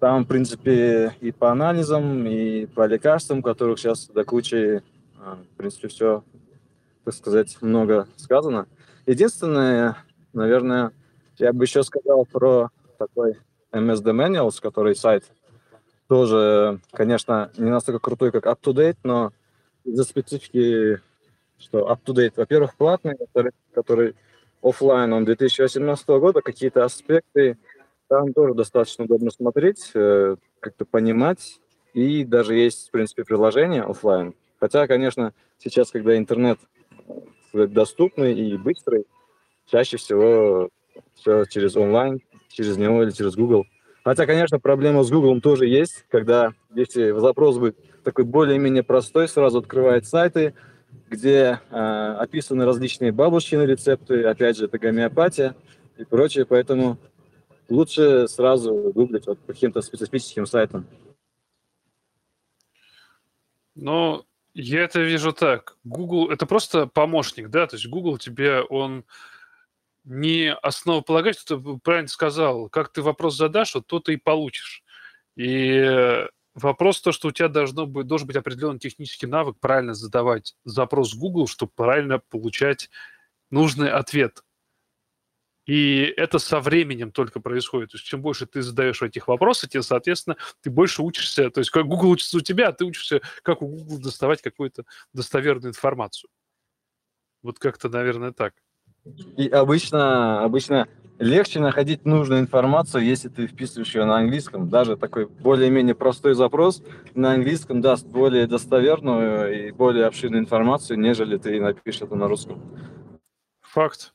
Там, 0.00 0.24
в 0.24 0.26
принципе, 0.26 1.14
и 1.20 1.32
по 1.32 1.52
анализам, 1.52 2.26
и 2.26 2.64
по 2.64 2.86
лекарствам, 2.86 3.42
которых 3.42 3.78
сейчас 3.78 4.06
до 4.06 4.24
кучи, 4.24 4.82
а, 5.18 5.36
в 5.36 5.56
принципе, 5.58 5.88
все, 5.88 6.24
так 7.04 7.12
сказать, 7.12 7.58
много 7.60 8.08
сказано. 8.16 8.66
Единственное, 9.04 9.98
наверное, 10.32 10.92
я 11.38 11.52
бы 11.52 11.64
еще 11.64 11.82
сказал 11.82 12.26
про 12.26 12.70
такой 12.98 13.38
MSD 13.72 14.12
Manuals, 14.12 14.60
который 14.60 14.96
сайт 14.96 15.24
тоже, 16.08 16.80
конечно, 16.92 17.50
не 17.58 17.70
настолько 17.70 18.00
крутой, 18.00 18.32
как 18.32 18.46
UpToDate, 18.46 18.98
но 19.04 19.32
из-за 19.84 20.04
специфики 20.04 21.00
что 21.58 21.90
up-to-date, 21.90 22.34
во-первых, 22.36 22.76
платный, 22.76 23.16
во-вторых, 23.18 23.52
который 23.72 24.14
офлайн, 24.62 25.12
он 25.12 25.24
2018 25.24 26.08
года, 26.08 26.40
какие-то 26.40 26.84
аспекты, 26.84 27.58
там 28.08 28.32
тоже 28.32 28.54
достаточно 28.54 29.04
удобно 29.04 29.30
смотреть, 29.30 29.90
э, 29.94 30.36
как-то 30.60 30.84
понимать, 30.84 31.60
и 31.94 32.24
даже 32.24 32.54
есть, 32.54 32.88
в 32.88 32.90
принципе, 32.90 33.24
приложение 33.24 33.82
офлайн. 33.82 34.34
Хотя, 34.60 34.86
конечно, 34.86 35.34
сейчас, 35.58 35.90
когда 35.90 36.16
интернет 36.16 36.58
доступный 37.52 38.34
и 38.34 38.56
быстрый, 38.56 39.04
чаще 39.70 39.96
всего 39.96 40.70
все 41.14 41.44
через 41.44 41.76
онлайн, 41.76 42.20
через 42.48 42.76
него 42.76 43.02
или 43.02 43.10
через 43.10 43.36
Google. 43.36 43.66
Хотя, 44.04 44.26
конечно, 44.26 44.58
проблема 44.58 45.02
с 45.02 45.10
Google 45.10 45.40
тоже 45.40 45.66
есть, 45.66 46.04
когда 46.08 46.54
если 46.74 47.10
запрос 47.18 47.58
будет 47.58 47.76
такой 48.02 48.24
более-менее 48.24 48.82
простой, 48.82 49.28
сразу 49.28 49.58
открывает 49.58 50.06
сайты, 50.06 50.54
где 51.10 51.60
э, 51.70 52.16
описаны 52.18 52.64
различные 52.64 53.12
бабушкины 53.12 53.62
рецепты, 53.62 54.22
опять 54.24 54.56
же, 54.56 54.64
это 54.64 54.78
гомеопатия 54.78 55.54
и 55.98 56.04
прочее, 56.04 56.46
поэтому 56.46 56.96
лучше 57.68 58.28
сразу 58.28 58.72
гуглить 58.94 59.26
вот 59.26 59.38
по 59.40 59.52
каким-то 59.52 59.82
специфическим 59.82 60.46
сайтам. 60.46 60.86
Ну, 63.74 64.24
я 64.54 64.82
это 64.82 65.00
вижу 65.00 65.32
так. 65.32 65.76
Google— 65.84 66.30
это 66.30 66.46
просто 66.46 66.86
помощник, 66.86 67.48
да? 67.48 67.66
То 67.66 67.76
есть 67.76 67.86
Google 67.88 68.18
тебе, 68.18 68.62
он 68.62 69.04
не 70.08 70.52
основополагающий, 70.52 71.44
ты 71.46 71.58
правильно 71.82 72.08
сказал, 72.08 72.68
как 72.68 72.92
ты 72.92 73.02
вопрос 73.02 73.36
задашь, 73.36 73.74
вот 73.74 73.86
то 73.86 74.00
ты 74.00 74.14
и 74.14 74.16
получишь. 74.16 74.82
И 75.36 76.26
Вопрос 76.60 77.00
то, 77.00 77.12
что 77.12 77.28
у 77.28 77.30
тебя 77.30 77.48
должно 77.48 77.86
быть, 77.86 78.06
должен 78.06 78.26
быть 78.26 78.36
определенный 78.36 78.80
технический 78.80 79.26
навык 79.26 79.58
правильно 79.60 79.94
задавать 79.94 80.56
запрос 80.64 81.14
в 81.14 81.18
Google, 81.18 81.46
чтобы 81.46 81.70
правильно 81.74 82.18
получать 82.18 82.90
нужный 83.50 83.90
ответ. 83.90 84.42
И 85.66 86.12
это 86.16 86.38
со 86.38 86.60
временем 86.60 87.12
только 87.12 87.40
происходит. 87.40 87.90
То 87.90 87.96
есть 87.96 88.06
чем 88.06 88.22
больше 88.22 88.46
ты 88.46 88.62
задаешь 88.62 89.02
этих 89.02 89.28
вопросов, 89.28 89.70
тем, 89.70 89.82
соответственно, 89.82 90.36
ты 90.60 90.70
больше 90.70 91.02
учишься. 91.02 91.50
То 91.50 91.60
есть 91.60 91.70
как 91.70 91.86
Google 91.86 92.10
учится 92.10 92.38
у 92.38 92.40
тебя, 92.40 92.68
а 92.68 92.72
ты 92.72 92.84
учишься, 92.84 93.20
как 93.42 93.62
у 93.62 93.68
Google 93.68 94.00
доставать 94.00 94.42
какую-то 94.42 94.84
достоверную 95.12 95.70
информацию. 95.70 96.28
Вот 97.42 97.58
как-то, 97.60 97.88
наверное, 97.88 98.32
так. 98.32 98.54
И 99.36 99.48
обычно, 99.48 100.42
обычно 100.44 100.88
легче 101.18 101.60
находить 101.60 102.04
нужную 102.04 102.40
информацию, 102.40 103.04
если 103.04 103.28
ты 103.28 103.46
вписываешь 103.46 103.94
ее 103.94 104.04
на 104.04 104.18
английском. 104.18 104.68
Даже 104.68 104.96
такой 104.96 105.26
более-менее 105.26 105.94
простой 105.94 106.34
запрос 106.34 106.82
на 107.14 107.32
английском 107.32 107.80
даст 107.80 108.06
более 108.06 108.46
достоверную 108.46 109.68
и 109.68 109.72
более 109.72 110.06
обширную 110.06 110.42
информацию, 110.42 110.98
нежели 110.98 111.36
ты 111.36 111.60
напишешь 111.60 112.02
это 112.02 112.14
на 112.14 112.28
русском. 112.28 112.62
Факт. 113.60 114.14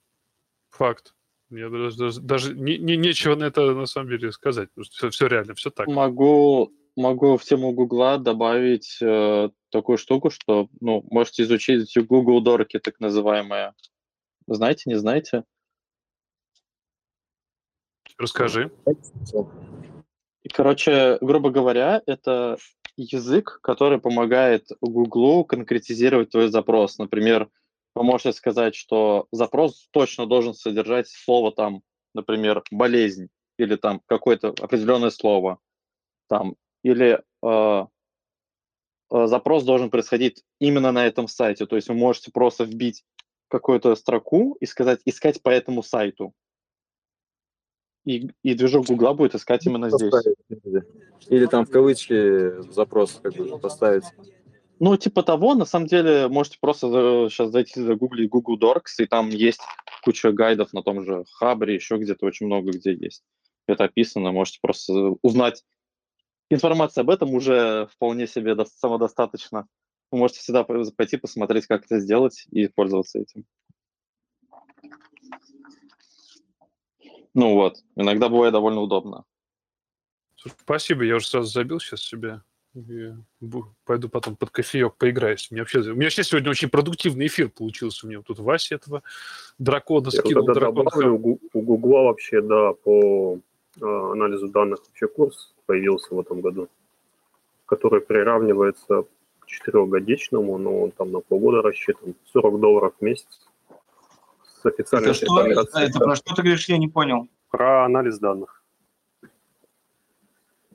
Факт. 0.71 1.13
Я 1.49 1.69
даже, 1.69 1.97
даже, 1.97 2.21
даже 2.21 2.55
не, 2.55 2.79
не, 2.79 2.97
нечего 2.97 3.35
на 3.35 3.43
это 3.45 3.73
на 3.73 3.85
самом 3.85 4.09
деле 4.09 4.31
сказать. 4.31 4.69
Все, 4.91 5.09
все 5.11 5.27
реально, 5.27 5.53
все 5.53 5.69
так. 5.69 5.87
Могу, 5.87 6.71
могу 6.95 7.37
в 7.37 7.43
тему 7.43 7.73
Гугла 7.73 8.17
добавить 8.17 8.97
э, 9.01 9.49
такую 9.69 9.99
штуку, 9.99 10.31
что 10.31 10.67
ну, 10.81 11.05
можете 11.11 11.43
изучить 11.43 11.95
Google 12.07 12.41
Дорки, 12.41 12.79
так 12.79 12.99
называемые. 12.99 13.73
Знаете, 14.47 14.83
не 14.85 14.95
знаете? 14.95 15.43
Расскажи. 18.17 18.71
Короче, 20.53 21.17
грубо 21.21 21.49
говоря, 21.49 22.01
это 22.05 22.57
язык, 22.95 23.59
который 23.61 23.99
помогает 23.99 24.67
Гуглу 24.81 25.45
конкретизировать 25.45 26.29
твой 26.29 26.49
запрос. 26.49 26.97
Например, 26.97 27.49
вы 27.95 28.03
можете 28.03 28.33
сказать, 28.33 28.75
что 28.75 29.27
запрос 29.31 29.87
точно 29.91 30.25
должен 30.25 30.53
содержать 30.53 31.07
слово 31.07 31.51
там, 31.51 31.81
например, 32.13 32.63
болезнь 32.71 33.29
или 33.57 33.75
там 33.75 34.01
какое-то 34.05 34.49
определенное 34.49 35.11
слово, 35.11 35.59
там, 36.27 36.55
или 36.83 37.21
э, 37.43 37.85
э, 39.11 39.27
запрос 39.27 39.63
должен 39.63 39.89
происходить 39.89 40.43
именно 40.59 40.91
на 40.91 41.05
этом 41.05 41.27
сайте. 41.27 41.65
То 41.65 41.75
есть 41.75 41.87
вы 41.87 41.95
можете 41.95 42.31
просто 42.31 42.63
вбить 42.63 43.03
какую-то 43.53 43.95
строку 43.95 44.57
и 44.59 44.65
сказать 44.65 45.01
искать 45.05 45.41
по 45.43 45.49
этому 45.49 45.83
сайту. 45.83 46.33
И, 48.03 48.31
и 48.43 48.55
движок 48.55 48.87
Гугла 48.87 49.13
будет 49.13 49.35
искать 49.35 49.65
именно 49.67 49.89
здесь. 49.89 50.13
Или 51.27 51.45
там 51.45 51.65
в 51.65 51.69
кавычки 51.69 52.61
запрос 52.71 53.19
как 53.21 53.35
бы 53.35 53.59
поставить. 53.59 54.05
Ну, 54.79 54.97
типа 54.97 55.21
того, 55.21 55.53
на 55.53 55.65
самом 55.65 55.85
деле, 55.87 56.27
можете 56.27 56.57
просто 56.59 57.29
сейчас 57.29 57.51
зайти 57.51 57.79
за 57.79 57.95
Google 57.95 58.27
Google 58.27 58.57
Docs, 58.59 59.03
и 59.03 59.05
там 59.05 59.29
есть 59.29 59.61
куча 60.03 60.31
гайдов 60.31 60.73
на 60.73 60.81
том 60.81 61.05
же 61.05 61.23
Хабре, 61.33 61.75
еще 61.75 61.97
где-то 61.97 62.25
очень 62.25 62.47
много 62.47 62.71
где 62.71 62.93
есть. 62.93 63.23
Это 63.67 63.85
описано, 63.85 64.31
можете 64.31 64.59
просто 64.61 65.15
узнать. 65.21 65.63
Информация 66.49 67.03
об 67.03 67.11
этом 67.11 67.33
уже 67.35 67.87
вполне 67.93 68.27
себе 68.27 68.55
до- 68.55 68.65
самодостаточно. 68.65 69.67
Вы 70.13 70.19
можете 70.19 70.41
всегда 70.41 70.63
пойти 70.63 71.17
посмотреть, 71.17 71.65
как 71.65 71.85
это 71.85 71.99
сделать 71.99 72.45
и 72.51 72.67
пользоваться 72.67 73.17
этим. 73.17 73.45
Ну 77.33 77.55
вот, 77.55 77.77
иногда 77.95 78.29
бывает 78.29 78.53
довольно 78.53 78.81
удобно. 78.81 79.25
Спасибо, 80.35 81.03
я 81.03 81.15
уже 81.15 81.25
сразу 81.25 81.49
забил 81.49 81.79
сейчас 81.79 82.01
себе. 82.01 82.43
Пойду 83.85 84.07
потом 84.07 84.35
под 84.35 84.51
кофеек 84.51 84.97
поиграюсь. 84.97 85.47
У 85.49 85.55
меня, 85.55 85.63
вообще, 85.63 85.79
у 85.79 85.95
меня 85.95 86.05
вообще 86.05 86.23
сегодня 86.23 86.51
очень 86.51 86.69
продуктивный 86.69 87.25
эфир 87.25 87.49
получился. 87.49 88.05
У 88.05 88.09
меня 88.11 88.21
тут 88.21 88.37
Вася 88.37 88.75
этого 88.75 89.01
дракона 89.57 90.09
Я 90.11 90.19
скинул. 90.19 90.45
вот 90.45 90.53
Дракон 90.53 90.85
добавлю, 90.85 91.39
у 91.53 91.61
Гугла 91.63 92.03
вообще, 92.03 92.39
да, 92.39 92.73
по 92.73 93.39
э, 93.81 93.83
анализу 93.83 94.47
данных 94.49 94.77
вообще 94.85 95.07
курс 95.07 95.55
появился 95.65 96.13
в 96.13 96.19
этом 96.19 96.41
году, 96.41 96.69
который 97.65 98.01
приравнивается 98.01 99.05
четырехгодичному, 99.45 100.57
но 100.57 100.83
он 100.83 100.91
там 100.91 101.11
на 101.11 101.19
полгода 101.19 101.61
рассчитан, 101.61 102.15
40 102.31 102.59
долларов 102.59 102.93
в 102.99 103.03
месяц. 103.03 103.47
С 104.61 104.65
официальной 104.65 105.11
Это 105.11 105.25
что? 105.25 105.47
Это, 105.79 105.99
про 105.99 106.15
что 106.15 106.35
ты 106.35 106.41
говоришь, 106.41 106.69
я 106.69 106.77
не 106.77 106.87
понял. 106.87 107.27
про 107.49 107.85
анализ 107.85 108.19
данных. 108.19 108.63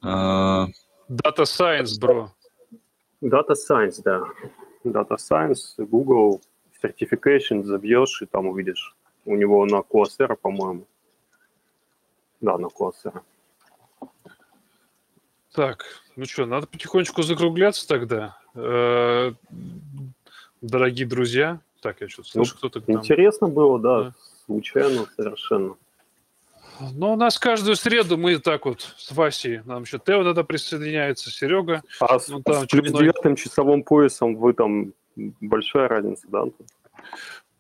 А, 0.03 0.67
Data 1.09 1.43
Science, 1.45 1.99
бро. 2.01 2.31
Data 3.23 3.55
Science, 3.55 4.01
да. 4.05 4.23
Data 4.85 5.17
Science, 5.17 5.75
Google, 5.79 6.41
Certification 6.83 7.65
забьешь, 7.65 8.23
и 8.23 8.27
там 8.27 8.47
увидишь. 8.47 8.95
У 9.25 9.35
него 9.35 9.67
на 9.67 9.81
Coursera, 9.81 10.37
по-моему. 10.37 10.87
Да, 12.41 12.57
на 12.59 12.67
Coursera. 12.67 13.23
Так, 15.53 15.85
ну 16.15 16.25
что, 16.25 16.47
надо 16.47 16.67
потихонечку 16.69 17.23
закругляться 17.23 17.89
тогда. 17.89 18.39
Э, 18.59 19.33
Дорогие 20.61 21.07
друзья. 21.07 21.61
Так, 21.81 22.01
я 22.01 22.09
что-то 22.09 22.29
слышу, 22.29 22.57
кто-то 22.57 22.81
там... 22.81 22.97
Интересно 22.97 23.47
было, 23.47 23.79
да, 23.79 24.03
Да. 24.03 24.15
случайно 24.47 25.07
совершенно. 25.17 25.77
Ну, 26.95 27.13
у 27.13 27.17
нас 27.17 27.39
каждую 27.39 27.77
среду 27.77 28.17
мы 28.17 28.39
так 28.39 28.67
вот 28.67 28.95
с 28.97 29.13
Васей, 29.13 29.61
нам 29.65 29.83
еще 29.83 29.99
Тео 29.99 30.25
тогда 30.25 30.43
присоединяется, 30.43 31.31
Серега. 31.31 31.83
А 32.01 32.19
Ну, 32.29 32.43
там 32.43 32.65
с 32.65 32.67
девятым 32.69 33.37
часовым 33.37 33.83
поясом 33.85 34.37
вы 34.37 34.53
там 34.53 34.93
большая 35.41 35.89
разница, 35.89 36.27
да? 36.29 36.43
Антон? 36.43 36.67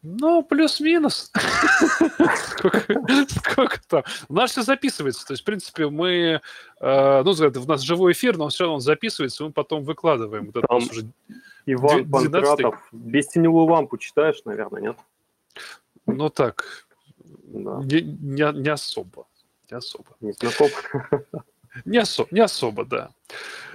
Ну, 0.02 0.42
плюс-минус. 0.42 1.32
Сколько 2.46 2.94
сколько 3.28 3.80
там? 3.88 4.04
У 4.28 4.34
нас 4.34 4.52
все 4.52 4.62
записывается. 4.62 5.26
То 5.26 5.32
есть, 5.32 5.42
в 5.42 5.46
принципе, 5.46 5.88
мы... 5.88 6.40
э, 6.80 7.22
Ну, 7.24 7.34
у 7.60 7.66
нас 7.66 7.80
живой 7.82 8.12
эфир, 8.12 8.36
но 8.36 8.48
все 8.48 8.64
равно 8.64 8.76
он 8.76 8.80
записывается, 8.80 9.44
мы 9.44 9.52
потом 9.52 9.82
выкладываем. 9.84 10.52
Иван 11.66 12.08
Панкратов. 12.10 12.88
Без 12.92 13.28
теневую 13.28 13.66
лампу 13.66 13.98
читаешь, 13.98 14.40
наверное, 14.44 14.80
нет? 14.82 14.96
Ну 16.06 16.30
так, 16.30 16.86
не, 18.00 18.00
особо. 18.70 19.26
Не 19.70 19.76
особо. 19.76 20.16
не 20.20 20.32
знаком. 20.32 20.68
Не, 21.84 21.98
осо- 21.98 22.26
не 22.30 22.40
особо, 22.40 22.84
да. 22.86 23.10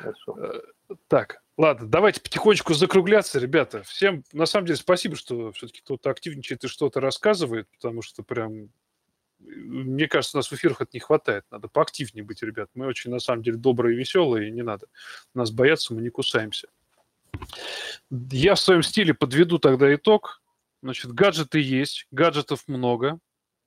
Хорошо. 0.02 0.38
Так, 1.08 1.43
ладно, 1.58 1.88
давайте 1.88 2.22
потихонечку 2.22 2.74
закругляться, 2.74 3.40
ребята. 3.40 3.84
Всем, 3.84 4.24
на 4.32 4.46
самом 4.46 4.68
деле, 4.68 4.78
спасибо, 4.78 5.16
что 5.16 5.52
все-таки 5.52 5.82
кто-то 5.82 6.10
активничает 6.10 6.64
и 6.64 6.68
что-то 6.68 7.00
рассказывает, 7.00 7.68
потому 7.72 8.02
что 8.02 8.24
прям, 8.24 8.70
мне 9.40 10.08
кажется, 10.08 10.38
у 10.38 10.40
нас 10.40 10.50
в 10.50 10.54
эфирах 10.54 10.82
это 10.82 10.92
не 10.94 11.00
хватает. 11.00 11.46
Надо 11.52 11.68
поактивнее 11.68 12.24
быть, 12.24 12.42
ребят. 12.44 12.70
Мы 12.74 12.86
очень, 12.88 13.12
на 13.12 13.20
самом 13.20 13.44
деле, 13.44 13.58
добрые 13.58 13.96
и 13.96 14.00
веселые, 14.00 14.50
и 14.50 14.52
не 14.52 14.64
надо 14.64 14.88
нас 15.34 15.52
бояться, 15.52 15.94
мы 15.94 16.02
не 16.02 16.10
кусаемся. 16.10 16.68
Я 18.10 18.56
в 18.56 18.60
своем 18.60 18.84
стиле 18.84 19.14
подведу 19.14 19.60
тогда 19.60 19.94
итог. 19.94 20.42
Значит, 20.82 21.14
гаджеты 21.14 21.60
есть, 21.60 22.08
гаджетов 22.12 22.68
много. 22.68 23.20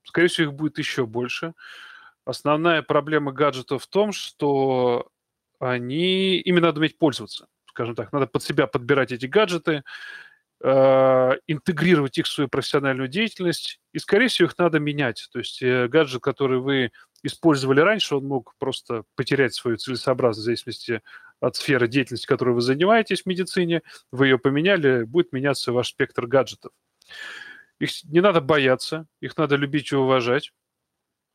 Скорее 0.03 0.27
всего, 0.27 0.51
их 0.51 0.53
будет 0.53 0.77
еще 0.77 1.05
больше. 1.05 1.53
Основная 2.25 2.81
проблема 2.81 3.31
гаджетов 3.31 3.83
в 3.83 3.87
том, 3.87 4.11
что 4.11 5.09
они... 5.59 6.37
Ими 6.39 6.59
надо 6.59 6.79
уметь 6.79 6.97
пользоваться, 6.97 7.47
скажем 7.77 7.93
так. 7.93 8.11
Надо 8.11 8.25
под 8.25 8.41
себя 8.41 8.65
подбирать 8.65 9.11
эти 9.11 9.27
гаджеты, 9.27 9.83
э, 10.63 11.31
интегрировать 11.45 12.17
их 12.17 12.25
в 12.25 12.29
свою 12.29 12.49
профессиональную 12.49 13.07
деятельность, 13.07 13.79
и, 13.93 13.99
скорее 13.99 14.29
всего, 14.29 14.47
их 14.47 14.57
надо 14.57 14.79
менять. 14.79 15.29
То 15.31 15.37
есть 15.37 15.61
э, 15.61 15.87
гаджет, 15.87 16.23
который 16.23 16.57
вы 16.57 16.91
использовали 17.21 17.79
раньше, 17.81 18.15
он 18.15 18.25
мог 18.25 18.55
просто 18.57 19.03
потерять 19.15 19.53
свою 19.53 19.77
целесообразность 19.77 20.41
в 20.41 20.45
зависимости 20.45 21.01
от 21.39 21.55
сферы 21.55 21.87
деятельности, 21.87 22.25
которой 22.25 22.55
вы 22.55 22.61
занимаетесь 22.61 23.21
в 23.21 23.25
медицине. 23.27 23.83
Вы 24.11 24.27
ее 24.27 24.39
поменяли, 24.39 25.03
будет 25.03 25.31
меняться 25.31 25.71
ваш 25.71 25.89
спектр 25.89 26.25
гаджетов. 26.25 26.71
Их 27.79 27.91
не 28.05 28.21
надо 28.21 28.41
бояться, 28.41 29.05
их 29.21 29.37
надо 29.37 29.55
любить 29.55 29.91
и 29.91 29.95
уважать. 29.95 30.51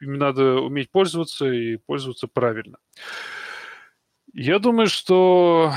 Ими 0.01 0.17
надо 0.17 0.57
уметь 0.57 0.91
пользоваться 0.91 1.47
и 1.47 1.77
пользоваться 1.77 2.27
правильно. 2.27 2.79
Я 4.35 4.59
думаю, 4.59 4.87
что 4.87 5.75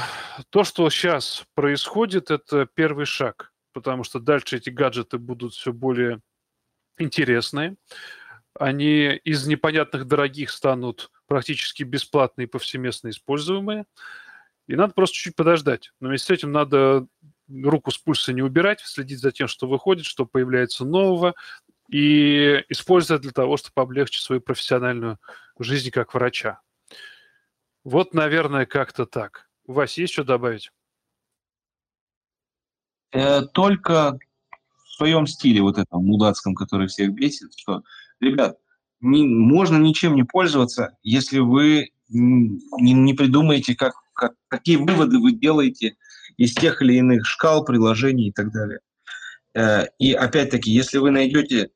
то, 0.49 0.63
что 0.63 0.89
сейчас 0.89 1.45
происходит, 1.55 2.31
это 2.31 2.65
первый 2.73 3.05
шаг, 3.05 3.51
потому 3.73 4.05
что 4.05 4.19
дальше 4.19 4.55
эти 4.55 4.69
гаджеты 4.69 5.17
будут 5.17 5.53
все 5.53 5.73
более 5.73 6.21
интересные. 6.97 7.75
Они 8.57 9.13
из 9.25 9.45
непонятных 9.45 10.07
дорогих 10.07 10.51
станут 10.51 11.11
практически 11.27 11.83
бесплатные 11.83 12.47
повсеместно 12.47 13.09
используемые. 13.09 13.85
И 14.67 14.75
надо 14.75 14.93
просто 14.93 15.15
чуть-чуть 15.15 15.35
подождать. 15.35 15.91
Но 15.99 16.07
вместе 16.07 16.27
с 16.27 16.37
этим 16.37 16.53
надо 16.53 17.07
руку 17.49 17.91
с 17.91 17.97
пульса 17.97 18.31
не 18.31 18.41
убирать, 18.41 18.79
следить 18.79 19.19
за 19.19 19.33
тем, 19.33 19.49
что 19.49 19.67
выходит, 19.67 20.05
что 20.05 20.25
появляется 20.25 20.85
нового, 20.85 21.35
и 21.89 22.63
использовать 22.69 23.21
для 23.21 23.31
того, 23.31 23.57
чтобы 23.57 23.81
облегчить 23.81 24.23
свою 24.23 24.39
профессиональную 24.39 25.19
жизнь 25.59 25.91
как 25.91 26.13
врача. 26.13 26.61
Вот, 27.85 28.15
наверное, 28.15 28.65
как-то 28.65 29.05
так. 29.05 29.47
Вась, 29.67 29.99
есть 29.99 30.13
что 30.13 30.23
добавить? 30.23 30.71
Э, 33.11 33.43
только 33.43 34.17
в 34.83 34.93
своем 34.95 35.27
стиле, 35.27 35.61
вот 35.61 35.77
этом 35.77 36.03
мудацком, 36.03 36.55
который 36.55 36.87
всех 36.87 37.13
бесит, 37.13 37.53
что, 37.55 37.83
ребят, 38.19 38.57
не, 39.01 39.27
можно 39.27 39.77
ничем 39.77 40.15
не 40.15 40.23
пользоваться, 40.23 40.97
если 41.03 41.37
вы 41.37 41.91
не, 42.09 42.93
не 42.93 43.13
придумаете, 43.13 43.75
как, 43.75 43.93
как, 44.13 44.33
какие 44.47 44.77
выводы 44.77 45.19
вы 45.19 45.33
делаете 45.33 45.95
из 46.37 46.55
тех 46.55 46.81
или 46.81 46.95
иных 46.95 47.27
шкал, 47.27 47.63
приложений 47.63 48.29
и 48.29 48.31
так 48.31 48.51
далее. 48.51 48.79
Э, 49.53 49.85
И 49.99 50.11
опять-таки, 50.11 50.71
если 50.71 50.97
вы 50.97 51.11
найдете 51.11 51.69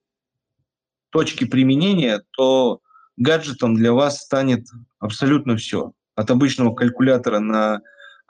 точки 1.12 1.46
применения, 1.46 2.24
то 2.32 2.82
гаджетом 3.16 3.76
для 3.76 3.94
вас 3.94 4.22
станет 4.22 4.66
абсолютно 4.98 5.56
все. 5.56 5.94
От 6.20 6.30
обычного 6.32 6.76
калькулятора 6.76 7.40
на 7.40 7.80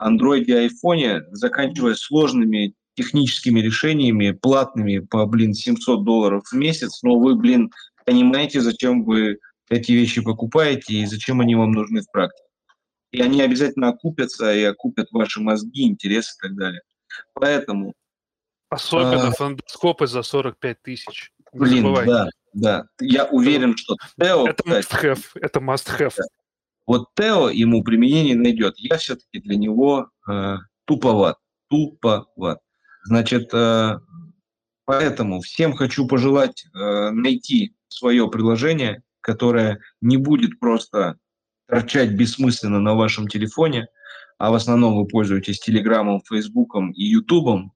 Android 0.00 0.44
и 0.44 0.68
iPhone, 0.68 1.22
заканчивая 1.32 1.96
сложными 1.96 2.74
техническими 2.94 3.58
решениями, 3.58 4.30
платными 4.30 5.00
по, 5.00 5.26
блин, 5.26 5.54
700 5.54 6.04
долларов 6.04 6.44
в 6.44 6.52
месяц, 6.54 7.02
но 7.02 7.18
вы, 7.18 7.34
блин, 7.34 7.72
понимаете, 8.06 8.60
зачем 8.60 9.02
вы 9.02 9.38
эти 9.68 9.90
вещи 9.90 10.22
покупаете 10.22 10.94
и 10.94 11.06
зачем 11.06 11.40
они 11.40 11.56
вам 11.56 11.72
нужны 11.72 12.02
в 12.02 12.12
практике. 12.12 12.46
И 13.10 13.20
они 13.22 13.42
обязательно 13.42 13.88
окупятся 13.88 14.54
и 14.54 14.62
окупят 14.62 15.08
ваши 15.10 15.40
мозги, 15.40 15.82
интересы 15.82 16.36
и 16.38 16.46
так 16.46 16.56
далее. 16.56 16.82
Поэтому, 17.34 17.94
Особенно 18.68 19.26
А. 19.26 19.32
фондоскопы 19.32 20.06
за 20.06 20.22
45 20.22 20.80
тысяч. 20.80 21.32
Не 21.52 21.58
блин, 21.58 21.82
забывайте. 21.82 22.12
да, 22.12 22.28
да. 22.52 22.84
Я 23.00 23.24
уверен, 23.24 23.76
что 23.76 23.96
Тео, 24.16 24.46
Это 24.46 24.62
кстати, 24.62 24.86
must 24.86 25.02
have. 25.02 25.24
Это 25.34 25.58
must 25.58 25.98
have. 25.98 26.14
Вот 26.90 27.08
Тео 27.14 27.50
ему 27.50 27.84
применение 27.84 28.34
найдет. 28.34 28.74
Я 28.78 28.98
все-таки 28.98 29.40
для 29.40 29.56
него 29.56 30.10
э, 30.28 30.56
туповат. 30.86 31.38
Туповат. 31.68 32.58
Значит, 33.04 33.50
э, 33.54 33.98
Поэтому 34.90 35.40
всем 35.40 35.72
хочу 35.74 36.08
пожелать 36.08 36.66
э, 36.66 37.10
найти 37.10 37.76
свое 37.86 38.28
приложение, 38.28 39.04
которое 39.20 39.78
не 40.00 40.16
будет 40.16 40.58
просто 40.58 41.16
торчать 41.68 42.10
бессмысленно 42.10 42.80
на 42.80 42.96
вашем 42.96 43.28
телефоне, 43.28 43.86
а 44.38 44.50
в 44.50 44.54
основном 44.54 44.96
вы 44.96 45.06
пользуетесь 45.06 45.60
Телеграмом, 45.60 46.22
Фейсбуком 46.28 46.90
и 46.90 47.04
Ютубом, 47.04 47.72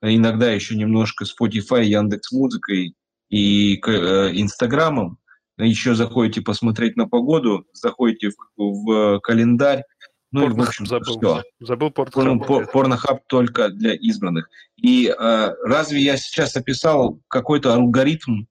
иногда 0.00 0.50
еще 0.50 0.74
немножко 0.74 1.26
Spotify, 1.26 1.84
Яндекс 1.84 2.32
Музыкой 2.32 2.96
и 3.30 3.76
э, 3.76 4.30
Инстаграмом, 4.32 5.18
еще 5.62 5.94
заходите 5.94 6.40
посмотреть 6.40 6.96
на 6.96 7.08
погоду, 7.08 7.66
заходите 7.72 8.30
в, 8.56 8.62
в 8.62 9.20
календарь, 9.20 9.84
ну 10.32 10.46
и, 10.46 10.48
в 10.48 10.60
общем, 10.60 10.86
забыл. 10.86 11.18
все. 11.18 11.42
Забыл 11.60 11.90
порнохаб. 11.90 12.24
Ну, 12.24 12.40
пор, 12.40 12.66
порнохаб 12.66 13.20
только 13.26 13.68
для 13.68 13.92
избранных. 13.92 14.48
И 14.76 15.06
э, 15.06 15.54
разве 15.64 16.00
я 16.00 16.16
сейчас 16.16 16.56
описал 16.56 17.20
какой-то 17.28 17.74
алгоритм 17.74 18.44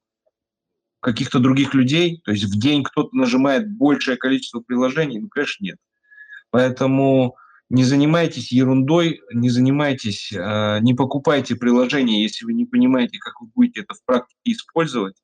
каких-то 0.99 1.39
других 1.39 1.73
людей? 1.73 2.21
То 2.23 2.31
есть 2.31 2.43
в 2.43 2.59
день 2.59 2.83
кто-то 2.83 3.15
нажимает 3.15 3.67
большее 3.75 4.17
количество 4.17 4.59
приложений? 4.59 5.21
Ну, 5.21 5.29
конечно, 5.29 5.65
нет. 5.65 5.77
Поэтому 6.51 7.35
не 7.69 7.83
занимайтесь 7.83 8.51
ерундой, 8.51 9.21
не 9.33 9.49
занимайтесь, 9.49 10.31
э, 10.31 10.79
не 10.81 10.93
покупайте 10.93 11.55
приложения, 11.55 12.21
если 12.21 12.45
вы 12.45 12.53
не 12.53 12.65
понимаете, 12.65 13.17
как 13.17 13.41
вы 13.41 13.47
будете 13.55 13.81
это 13.81 13.95
в 13.95 14.05
практике 14.05 14.39
использовать. 14.43 15.15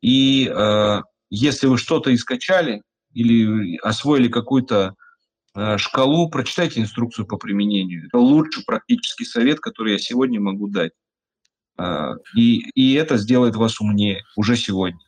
И 0.00 0.48
э, 0.48 1.02
если 1.30 1.66
вы 1.66 1.78
что-то 1.78 2.14
искачали 2.14 2.82
или 3.12 3.76
освоили 3.78 4.28
какую-то 4.28 4.94
Э, 5.58 5.76
шкалу, 5.76 6.30
прочитайте 6.30 6.80
инструкцию 6.80 7.26
по 7.26 7.36
применению. 7.36 8.06
Это 8.06 8.18
лучший 8.18 8.62
практический 8.64 9.24
совет, 9.24 9.58
который 9.58 9.92
я 9.92 9.98
сегодня 9.98 10.40
могу 10.40 10.68
дать. 10.68 10.92
Э, 11.76 12.14
и, 12.36 12.70
и 12.70 12.94
это 12.94 13.16
сделает 13.16 13.56
вас 13.56 13.80
умнее 13.80 14.22
уже 14.36 14.54
сегодня. 14.56 15.00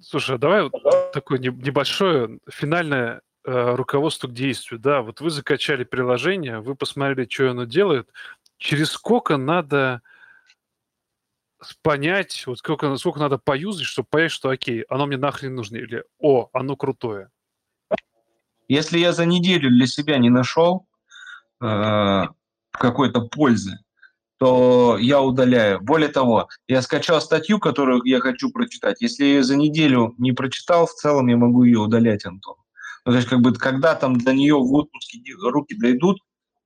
Слушай, 0.00 0.36
а 0.36 0.38
давай 0.38 0.62
вот 0.62 0.72
такое 1.12 1.38
небольшое 1.38 2.38
финальное 2.48 3.20
э, 3.44 3.74
руководство 3.74 4.28
к 4.28 4.32
действию. 4.32 4.80
Да, 4.80 5.02
вот 5.02 5.20
вы 5.20 5.28
закачали 5.28 5.84
приложение, 5.84 6.60
вы 6.60 6.74
посмотрели, 6.74 7.28
что 7.30 7.50
оно 7.50 7.64
делает. 7.64 8.08
Через 8.56 8.92
сколько 8.92 9.36
надо 9.36 10.00
понять, 11.82 12.44
вот 12.46 12.58
сколько, 12.58 12.94
сколько 12.96 13.20
надо 13.20 13.38
поюзать, 13.38 13.86
чтобы 13.86 14.08
понять, 14.10 14.32
что 14.32 14.50
окей, 14.50 14.82
оно 14.88 15.06
мне 15.06 15.16
нахрен 15.16 15.54
нужно, 15.54 15.76
или 15.76 16.04
о, 16.18 16.48
оно 16.52 16.76
крутое. 16.76 17.30
Если 18.68 18.98
я 18.98 19.12
за 19.12 19.26
неделю 19.26 19.70
для 19.70 19.86
себя 19.86 20.18
не 20.18 20.28
нашел 20.28 20.86
э, 21.62 22.24
какой-то 22.72 23.20
пользы, 23.22 23.78
то 24.38 24.98
я 24.98 25.22
удаляю. 25.22 25.80
Более 25.80 26.08
того, 26.08 26.48
я 26.68 26.82
скачал 26.82 27.20
статью, 27.20 27.58
которую 27.58 28.02
я 28.04 28.20
хочу 28.20 28.50
прочитать. 28.50 29.00
Если 29.00 29.24
я 29.24 29.42
за 29.42 29.56
неделю 29.56 30.14
не 30.18 30.32
прочитал, 30.32 30.86
в 30.86 30.92
целом 30.92 31.28
я 31.28 31.36
могу 31.36 31.64
ее 31.64 31.78
удалять, 31.78 32.26
Антон. 32.26 32.56
Ну, 33.06 33.12
то 33.12 33.16
есть, 33.16 33.28
как 33.28 33.40
бы, 33.40 33.54
когда 33.54 33.94
там 33.94 34.18
до 34.18 34.34
нее 34.34 34.56
в 34.56 34.72
отпуске 34.74 35.20
руки 35.42 35.74
дойдут, 35.78 36.18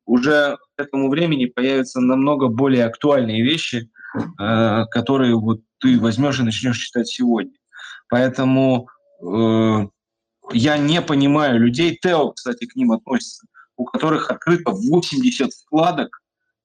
уже 0.06 0.56
к 0.76 0.80
этому 0.80 1.10
времени 1.10 1.44
появятся 1.44 2.00
намного 2.00 2.48
более 2.48 2.86
актуальные 2.86 3.44
вещи, 3.44 3.90
э, 4.14 4.84
которые 4.90 5.36
вот 5.36 5.60
ты 5.78 5.98
возьмешь 5.98 6.40
и 6.40 6.44
начнешь 6.44 6.78
читать 6.78 7.08
сегодня. 7.08 7.54
Поэтому 8.08 8.88
э, 9.22 9.86
я 10.52 10.78
не 10.78 11.00
понимаю 11.02 11.60
людей, 11.60 11.98
Тео, 12.00 12.32
кстати, 12.32 12.66
к 12.66 12.76
ним 12.76 12.92
относится, 12.92 13.46
у 13.76 13.84
которых 13.84 14.30
открыто 14.30 14.72
80 14.72 15.52
вкладок 15.52 16.20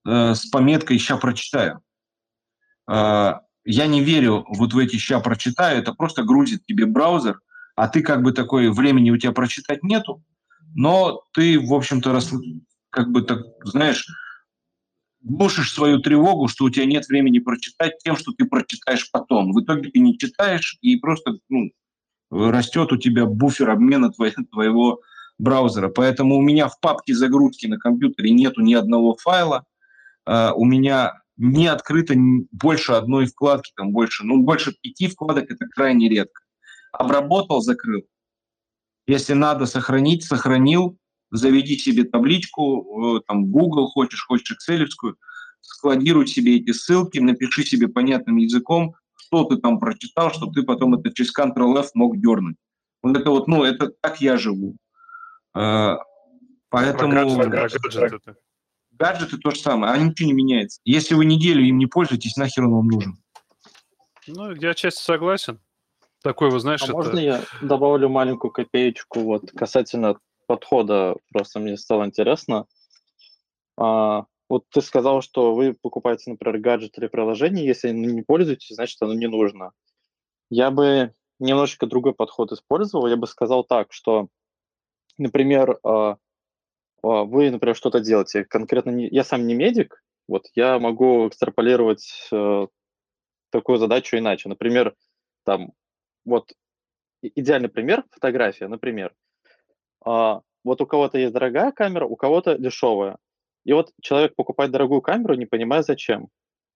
э, 0.06 0.34
с 0.34 0.46
пометкой 0.48 0.98
«Ща 0.98 1.18
прочитаю». 1.18 1.82
Э, 2.90 3.36
я 3.64 3.88
не 3.88 4.02
верю 4.02 4.46
вот 4.48 4.74
в 4.74 4.78
эти 4.78 4.98
«Ща 4.98 5.20
прочитаю», 5.20 5.80
это 5.80 5.94
просто 5.94 6.24
грузит 6.24 6.66
тебе 6.66 6.86
браузер, 6.86 7.40
а 7.76 7.88
ты 7.88 8.02
как 8.02 8.22
бы 8.22 8.32
такой 8.32 8.72
времени 8.72 9.12
у 9.12 9.18
тебя 9.18 9.32
прочитать 9.32 9.84
нету, 9.84 10.24
но 10.74 11.24
ты, 11.34 11.60
в 11.60 11.74
общем-то, 11.74 12.20
как 12.90 13.10
бы 13.10 13.22
так, 13.22 13.40
знаешь, 13.64 14.08
глушишь 15.26 15.74
свою 15.74 16.00
тревогу, 16.00 16.48
что 16.48 16.66
у 16.66 16.70
тебя 16.70 16.86
нет 16.86 17.08
времени 17.08 17.40
прочитать 17.40 17.98
тем, 18.04 18.16
что 18.16 18.32
ты 18.32 18.46
прочитаешь 18.46 19.10
потом. 19.12 19.52
В 19.52 19.62
итоге 19.62 19.90
ты 19.90 20.00
не 20.00 20.18
читаешь 20.18 20.78
и 20.82 20.96
просто 20.98 21.40
ну, 21.50 21.72
растет 22.30 22.92
у 22.92 22.98
тебя 22.98 23.26
буфер 23.26 23.72
обмена 23.72 24.12
твоего 24.12 25.02
браузера. 25.38 25.90
Поэтому 25.90 26.38
у 26.38 26.42
меня 26.42 26.68
в 26.68 26.80
папке 26.80 27.14
загрузки 27.14 27.66
на 27.66 27.78
компьютере 27.78 28.32
нету 28.32 28.62
ни 28.62 28.74
одного 28.74 29.16
файла, 29.16 29.66
а, 30.26 30.54
у 30.54 30.64
меня 30.64 31.22
не 31.38 31.68
открыто 31.68 32.14
больше 32.52 32.94
одной 32.94 33.26
вкладки, 33.26 33.74
там 33.76 33.92
больше, 33.92 34.24
ну, 34.24 34.42
больше 34.42 34.74
пяти 34.80 35.08
вкладок, 35.08 35.52
это 35.52 35.66
крайне 35.68 36.08
редко. 36.08 36.44
Обработал, 36.94 37.62
закрыл. 37.62 38.04
Если 39.08 39.34
надо 39.34 39.66
сохранить, 39.66 40.24
сохранил, 40.24 40.98
заведи 41.36 41.78
себе 41.78 42.04
табличку, 42.04 43.18
э, 43.18 43.22
там 43.28 43.46
Google 43.46 43.88
хочешь, 43.88 44.26
хочешь 44.26 44.58
Excel, 44.70 44.88
складируй 45.62 46.28
себе 46.28 46.58
эти 46.58 46.72
ссылки, 46.72 47.20
напиши 47.20 47.64
себе 47.64 47.88
понятным 47.88 48.38
языком, 48.38 48.96
что 49.16 49.46
ты 49.46 49.58
там 49.58 49.80
прочитал, 49.80 50.32
чтобы 50.32 50.54
ты 50.54 50.64
потом 50.64 50.96
это 50.96 51.14
через 51.14 51.32
Ctrl-F 51.38 51.92
мог 51.94 52.20
дернуть. 52.20 52.58
Вот 53.02 53.18
это 53.18 53.30
вот, 53.30 53.48
ну, 53.48 53.64
это 53.64 53.92
так 54.02 54.22
я 54.22 54.38
живу. 54.38 54.76
А, 55.54 55.98
поэтому... 56.70 57.40
А 57.40 57.46
гаджеты, 57.46 58.36
гаджеты 58.92 59.38
то 59.38 59.52
же 59.52 59.60
самое, 59.60 59.94
а 59.94 59.98
ничего 59.98 60.28
не 60.28 60.34
меняется. 60.34 60.80
Если 60.86 61.16
вы 61.16 61.26
неделю 61.26 61.64
им 61.64 61.78
не 61.78 61.88
пользуетесь, 61.88 62.38
нахер 62.38 62.66
он 62.66 62.74
вам 62.74 62.88
нужен? 62.88 63.18
Ну, 64.28 64.52
я 64.54 64.74
часть 64.74 64.98
согласен. 64.98 65.60
Такой, 66.24 66.50
вы 66.50 66.60
знаешь, 66.60 66.82
а 66.82 66.86
это... 66.86 66.94
можно 66.94 67.20
я 67.20 67.44
добавлю 67.62 68.10
маленькую 68.10 68.50
копеечку 68.50 69.20
вот 69.20 69.52
касательно 69.52 70.18
подхода? 70.46 71.16
Просто 71.32 71.60
мне 71.60 71.78
стало 71.78 72.06
интересно. 72.06 72.66
А, 73.78 74.26
вот 74.50 74.66
ты 74.70 74.82
сказал, 74.82 75.22
что 75.22 75.54
вы 75.54 75.74
покупаете, 75.74 76.32
например, 76.32 76.60
гаджет 76.60 76.98
или 76.98 77.08
приложение, 77.08 77.66
если 77.66 77.90
не 77.92 78.22
пользуетесь, 78.22 78.76
значит, 78.76 79.02
оно 79.02 79.14
не 79.14 79.28
нужно. 79.28 79.72
Я 80.50 80.72
бы 80.72 81.14
немножечко 81.40 81.88
другой 81.88 82.14
подход 82.14 82.52
использовал. 82.52 83.08
Я 83.08 83.18
бы 83.18 83.28
сказал 83.28 83.64
так, 83.64 83.92
что, 83.92 84.30
например, 85.18 85.80
а, 85.84 86.18
а, 87.04 87.24
вы, 87.24 87.52
например, 87.52 87.76
что-то 87.76 88.00
делаете. 88.00 88.46
Конкретно 88.46 88.92
не, 88.92 89.08
я 89.08 89.24
сам 89.24 89.46
не 89.48 89.54
медик, 89.54 90.04
вот 90.28 90.46
я 90.56 90.80
могу 90.80 91.28
экстраполировать 91.28 92.30
э, 92.32 92.68
такую 93.52 93.78
задачу 93.78 94.18
иначе. 94.18 94.50
Например, 94.50 94.96
там, 95.44 95.74
вот 96.26 96.52
идеальный 97.22 97.70
пример, 97.70 98.04
фотография, 98.12 98.68
например. 98.68 99.14
А, 100.06 100.42
вот 100.64 100.82
у 100.82 100.86
кого-то 100.86 101.18
есть 101.18 101.34
дорогая 101.34 101.72
камера, 101.72 102.06
у 102.06 102.16
кого-то 102.16 102.58
дешевая. 102.58 103.18
И 103.66 103.74
вот 103.74 103.92
человек 104.02 104.36
покупает 104.36 104.72
дорогую 104.72 105.02
камеру, 105.02 105.34
не 105.34 105.46
понимая 105.46 105.82
зачем. 105.82 106.30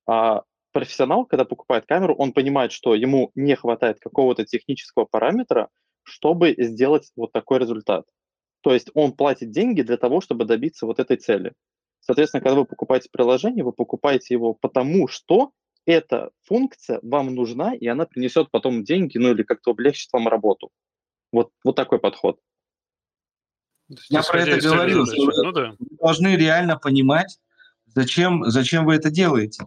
А 0.07 0.43
профессионал, 0.71 1.25
когда 1.25 1.45
покупает 1.45 1.85
камеру, 1.85 2.15
он 2.15 2.33
понимает, 2.33 2.71
что 2.71 2.95
ему 2.95 3.31
не 3.35 3.55
хватает 3.55 3.99
какого-то 3.99 4.45
технического 4.45 5.05
параметра, 5.05 5.69
чтобы 6.03 6.55
сделать 6.57 7.11
вот 7.15 7.31
такой 7.31 7.59
результат. 7.59 8.05
То 8.61 8.73
есть 8.73 8.89
он 8.93 9.13
платит 9.13 9.51
деньги 9.51 9.81
для 9.83 9.97
того, 9.97 10.21
чтобы 10.21 10.45
добиться 10.45 10.85
вот 10.85 10.99
этой 10.99 11.17
цели. 11.17 11.53
Соответственно, 12.01 12.41
когда 12.41 12.59
вы 12.59 12.65
покупаете 12.65 13.09
приложение, 13.11 13.63
вы 13.63 13.71
покупаете 13.71 14.33
его 14.33 14.53
потому, 14.53 15.07
что 15.07 15.51
эта 15.85 16.31
функция 16.43 16.99
вам 17.01 17.33
нужна, 17.35 17.73
и 17.73 17.87
она 17.87 18.05
принесет 18.05 18.49
потом 18.51 18.83
деньги, 18.83 19.17
ну 19.17 19.31
или 19.31 19.43
как-то 19.43 19.71
облегчит 19.71 20.11
вам 20.11 20.27
работу. 20.27 20.69
Вот, 21.31 21.51
вот 21.63 21.75
такой 21.75 21.99
подход. 21.99 22.39
Я 24.09 24.23
про 24.23 24.41
это 24.41 24.61
говорил, 24.61 25.05
что 25.05 25.43
ну, 25.43 25.51
да. 25.51 25.75
вы 25.79 25.97
должны 25.99 26.35
реально 26.35 26.77
понимать, 26.77 27.39
зачем, 27.87 28.45
зачем 28.45 28.85
вы 28.85 28.95
это 28.95 29.09
делаете. 29.09 29.65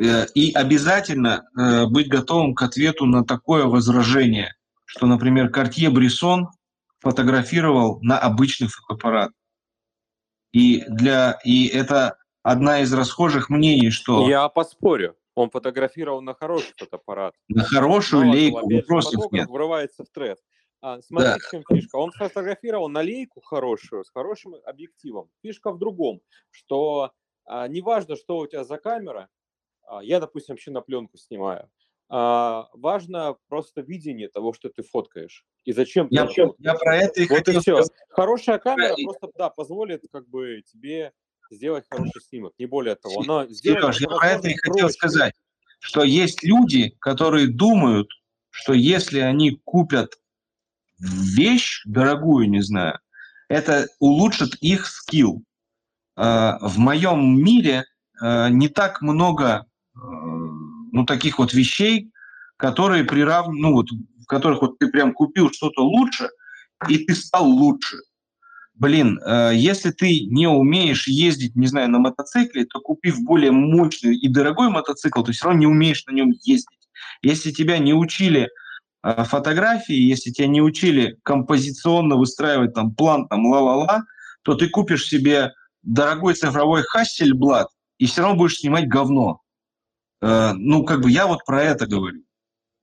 Э, 0.00 0.26
и 0.34 0.52
обязательно 0.52 1.48
э, 1.56 1.86
быть 1.86 2.08
готовым 2.08 2.54
к 2.54 2.62
ответу 2.62 3.06
на 3.06 3.24
такое 3.24 3.64
возражение, 3.64 4.54
что, 4.84 5.06
например, 5.06 5.50
Картье 5.50 5.90
Брисон 5.90 6.48
фотографировал 7.00 8.00
на 8.02 8.18
обычный 8.18 8.68
фотоаппарат. 8.68 9.30
И, 10.52 10.84
для, 10.88 11.38
и 11.44 11.66
это 11.66 12.16
одна 12.42 12.80
из 12.80 12.92
расхожих 12.92 13.50
мнений, 13.50 13.90
что... 13.90 14.28
Я 14.28 14.48
поспорю. 14.48 15.14
Он 15.34 15.50
фотографировал 15.50 16.20
на 16.20 16.34
хороший 16.34 16.72
фотоаппарат. 16.76 17.34
На 17.48 17.62
хорошую 17.62 18.24
Мало 18.24 18.34
лейку 18.34 18.74
вопросов 18.74 19.30
нет. 19.30 19.48
врывается 19.48 20.04
в 20.04 20.08
тред. 20.08 20.38
А, 20.80 21.00
смотри, 21.02 21.30
да. 21.30 21.38
в 21.38 21.50
чем 21.50 21.64
фишка. 21.68 21.96
Он 21.96 22.12
сфотографировал 22.12 22.88
налейку 22.88 23.40
хорошую, 23.40 24.04
с 24.04 24.10
хорошим 24.10 24.54
объективом. 24.64 25.30
Фишка 25.42 25.72
в 25.72 25.78
другом, 25.78 26.20
что 26.50 27.12
а, 27.44 27.66
неважно, 27.66 28.16
что 28.16 28.38
у 28.38 28.46
тебя 28.46 28.64
за 28.64 28.78
камера, 28.78 29.28
а, 29.86 30.02
я, 30.02 30.20
допустим, 30.20 30.54
вообще 30.54 30.70
на 30.70 30.80
пленку 30.80 31.16
снимаю, 31.16 31.68
а, 32.10 32.68
важно 32.74 33.36
просто 33.48 33.80
видение 33.80 34.28
того, 34.28 34.52
что 34.52 34.68
ты 34.68 34.82
фоткаешь. 34.82 35.44
И 35.64 35.72
зачем 35.72 36.08
я, 36.10 36.26
ты 36.26 36.48
я 36.58 36.74
про 36.74 36.96
это 36.96 37.20
и 37.20 37.26
вот 37.26 37.38
хотел 37.38 37.58
и 37.58 37.60
все. 37.60 37.74
Сказать. 37.76 37.92
Хорошая 38.10 38.58
камера 38.58 38.94
да, 38.96 39.02
просто, 39.02 39.28
да, 39.36 39.50
позволит 39.50 40.04
как 40.10 40.28
бы 40.28 40.62
тебе 40.62 41.12
сделать 41.50 41.86
хороший 41.90 42.22
снимок, 42.22 42.54
не 42.58 42.66
более 42.66 42.94
того. 42.94 43.22
Но 43.24 43.46
Сереж, 43.48 44.00
я 44.00 44.08
про 44.08 44.28
это 44.28 44.48
и 44.48 44.54
хотел 44.54 44.86
проще. 44.86 44.92
сказать, 44.94 45.34
что 45.80 46.02
есть 46.02 46.42
люди, 46.42 46.90
которые 47.00 47.48
думают, 47.48 48.08
что 48.50 48.72
если 48.72 49.20
они 49.20 49.60
купят 49.64 50.18
вещь 50.98 51.82
дорогую, 51.84 52.48
не 52.50 52.60
знаю, 52.60 52.98
это 53.48 53.88
улучшит 53.98 54.54
их 54.60 54.86
скилл. 54.86 55.42
Э, 56.16 56.58
В 56.60 56.78
моем 56.78 57.42
мире 57.42 57.84
э, 58.20 58.48
не 58.50 58.68
так 58.68 59.00
много 59.00 59.64
э, 59.94 59.98
ну, 60.00 61.04
таких 61.06 61.38
вот 61.38 61.54
вещей, 61.54 62.10
которые 62.56 63.04
прирав... 63.04 63.48
ну, 63.48 63.72
вот, 63.72 63.86
в 63.90 64.26
которых 64.26 64.62
вот 64.62 64.78
ты 64.78 64.88
прям 64.88 65.12
купил 65.12 65.50
что-то 65.50 65.82
лучше, 65.82 66.28
и 66.88 66.98
ты 66.98 67.14
стал 67.14 67.46
лучше. 67.46 67.96
Блин, 68.74 69.18
если 69.52 69.90
ты 69.90 70.26
не 70.26 70.46
умеешь 70.46 71.08
ездить, 71.08 71.56
не 71.56 71.66
знаю, 71.66 71.90
на 71.90 71.98
мотоцикле, 71.98 72.64
то 72.64 72.78
купив 72.78 73.20
более 73.22 73.50
мощный 73.50 74.16
и 74.16 74.28
дорогой 74.28 74.70
мотоцикл, 74.70 75.24
ты 75.24 75.32
все 75.32 75.46
равно 75.46 75.58
не 75.58 75.66
умеешь 75.66 76.06
на 76.06 76.12
нем 76.12 76.30
ездить. 76.44 76.88
Если 77.20 77.50
тебя 77.50 77.78
не 77.78 77.92
учили 77.92 78.48
фотографии, 79.02 79.94
если 79.94 80.30
тебя 80.30 80.48
не 80.48 80.60
учили 80.60 81.18
композиционно 81.22 82.16
выстраивать 82.16 82.74
там 82.74 82.94
план, 82.94 83.28
там 83.28 83.46
ла-ла-ла, 83.46 84.04
то 84.42 84.54
ты 84.54 84.68
купишь 84.68 85.06
себе 85.06 85.52
дорогой 85.82 86.34
цифровой 86.34 86.82
Hasselblad 86.82 87.66
и 87.98 88.06
все 88.06 88.22
равно 88.22 88.36
будешь 88.36 88.58
снимать 88.58 88.88
говно. 88.88 89.40
Э, 90.20 90.52
ну, 90.54 90.84
как 90.84 91.00
бы 91.00 91.10
я 91.10 91.26
вот 91.26 91.44
про 91.44 91.62
это 91.62 91.86
говорю. 91.86 92.22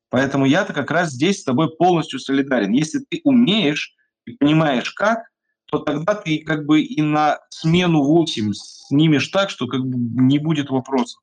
Поэтому 0.09 0.45
я-то 0.45 0.73
как 0.73 0.91
раз 0.91 1.11
здесь 1.11 1.41
с 1.41 1.43
тобой 1.43 1.75
полностью 1.75 2.19
солидарен. 2.19 2.71
Если 2.71 2.99
ты 2.99 3.21
умеешь 3.23 3.93
и 4.25 4.33
понимаешь 4.33 4.91
как, 4.91 5.29
то 5.65 5.79
тогда 5.79 6.15
ты 6.15 6.39
как 6.39 6.65
бы 6.65 6.81
и 6.81 7.01
на 7.01 7.39
смену 7.49 8.03
8 8.03 8.53
снимешь 8.53 9.27
так, 9.29 9.49
что 9.49 9.67
как 9.67 9.81
бы 9.81 9.97
не 9.97 10.39
будет 10.39 10.69
вопросов. 10.69 11.21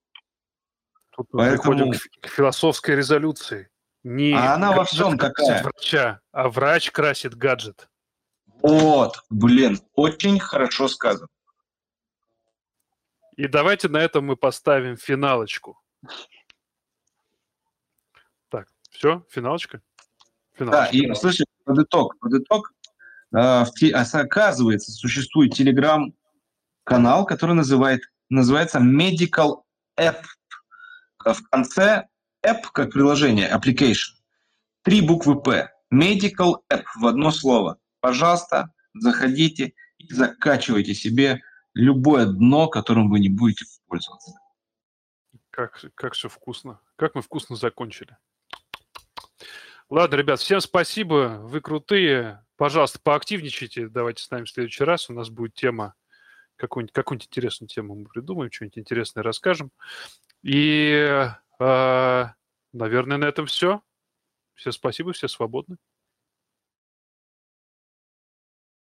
Тут 1.16 1.28
Поэтому- 1.30 1.76
приходим 1.76 1.92
к 2.20 2.28
философской 2.28 2.96
резолюции. 2.96 3.68
Не 4.04 4.32
А 4.34 4.54
она 4.54 4.72
во 4.72 4.84
всем 4.84 5.16
такая. 5.16 5.62
врача, 5.62 6.20
а 6.32 6.48
врач 6.48 6.90
красит 6.90 7.36
гаджет. 7.36 7.88
Вот, 8.60 9.24
блин, 9.30 9.80
очень 9.94 10.38
хорошо 10.40 10.88
сказано. 10.88 11.28
И 13.36 13.46
давайте 13.46 13.88
на 13.88 13.98
этом 13.98 14.26
мы 14.26 14.36
поставим 14.36 14.96
финалочку. 14.96 15.80
Так, 18.48 18.68
все, 18.90 19.24
финалочка? 19.30 19.80
Да, 20.58 20.86
Финалочка. 20.86 20.96
и 20.96 21.14
слушай, 21.14 21.46
под 21.64 21.78
итог, 21.78 22.18
под 22.18 22.34
итог, 22.34 22.72
э, 23.32 23.64
в 23.64 23.72
а, 23.94 24.20
оказывается, 24.20 24.92
существует 24.92 25.54
телеграм-канал, 25.54 27.24
который 27.24 27.54
называет, 27.54 28.02
называется 28.28 28.78
Medical 28.78 29.62
App. 29.98 30.22
В 31.24 31.48
конце 31.50 32.08
App, 32.44 32.62
как 32.72 32.92
приложение, 32.92 33.50
application, 33.50 34.14
три 34.82 35.00
буквы 35.00 35.40
P. 35.40 35.70
Medical 35.92 36.56
App 36.72 36.84
в 36.96 37.06
одно 37.06 37.30
слово. 37.30 37.78
Пожалуйста, 38.00 38.72
заходите 38.94 39.74
и 39.98 40.12
закачивайте 40.12 40.94
себе 40.94 41.42
любое 41.74 42.26
дно, 42.26 42.68
которым 42.68 43.10
вы 43.10 43.20
не 43.20 43.28
будете 43.28 43.64
пользоваться. 43.86 44.32
Как, 45.50 45.84
как 45.94 46.14
все 46.14 46.28
вкусно. 46.28 46.80
Как 46.96 47.14
мы 47.14 47.22
вкусно 47.22 47.56
закончили. 47.56 48.16
Ладно, 49.90 50.16
ребят, 50.16 50.40
всем 50.40 50.60
спасибо. 50.60 51.40
Вы 51.42 51.60
крутые. 51.60 52.44
Пожалуйста, 52.56 52.98
поактивничайте. 53.02 53.88
Давайте 53.88 54.22
с 54.22 54.30
нами 54.30 54.44
в 54.44 54.50
следующий 54.50 54.84
раз. 54.84 55.10
У 55.10 55.12
нас 55.12 55.28
будет 55.28 55.54
тема, 55.54 55.94
какую-нибудь, 56.56 56.94
какую-нибудь 56.94 57.26
интересную 57.26 57.68
тему 57.68 57.94
мы 57.96 58.06
придумаем, 58.06 58.50
что-нибудь 58.50 58.78
интересное 58.78 59.22
расскажем. 59.22 59.70
И, 60.42 61.28
наверное, 62.72 63.18
на 63.18 63.26
этом 63.26 63.46
все. 63.46 63.82
Все 64.54 64.72
спасибо, 64.72 65.12
все 65.12 65.28
свободны. 65.28 65.76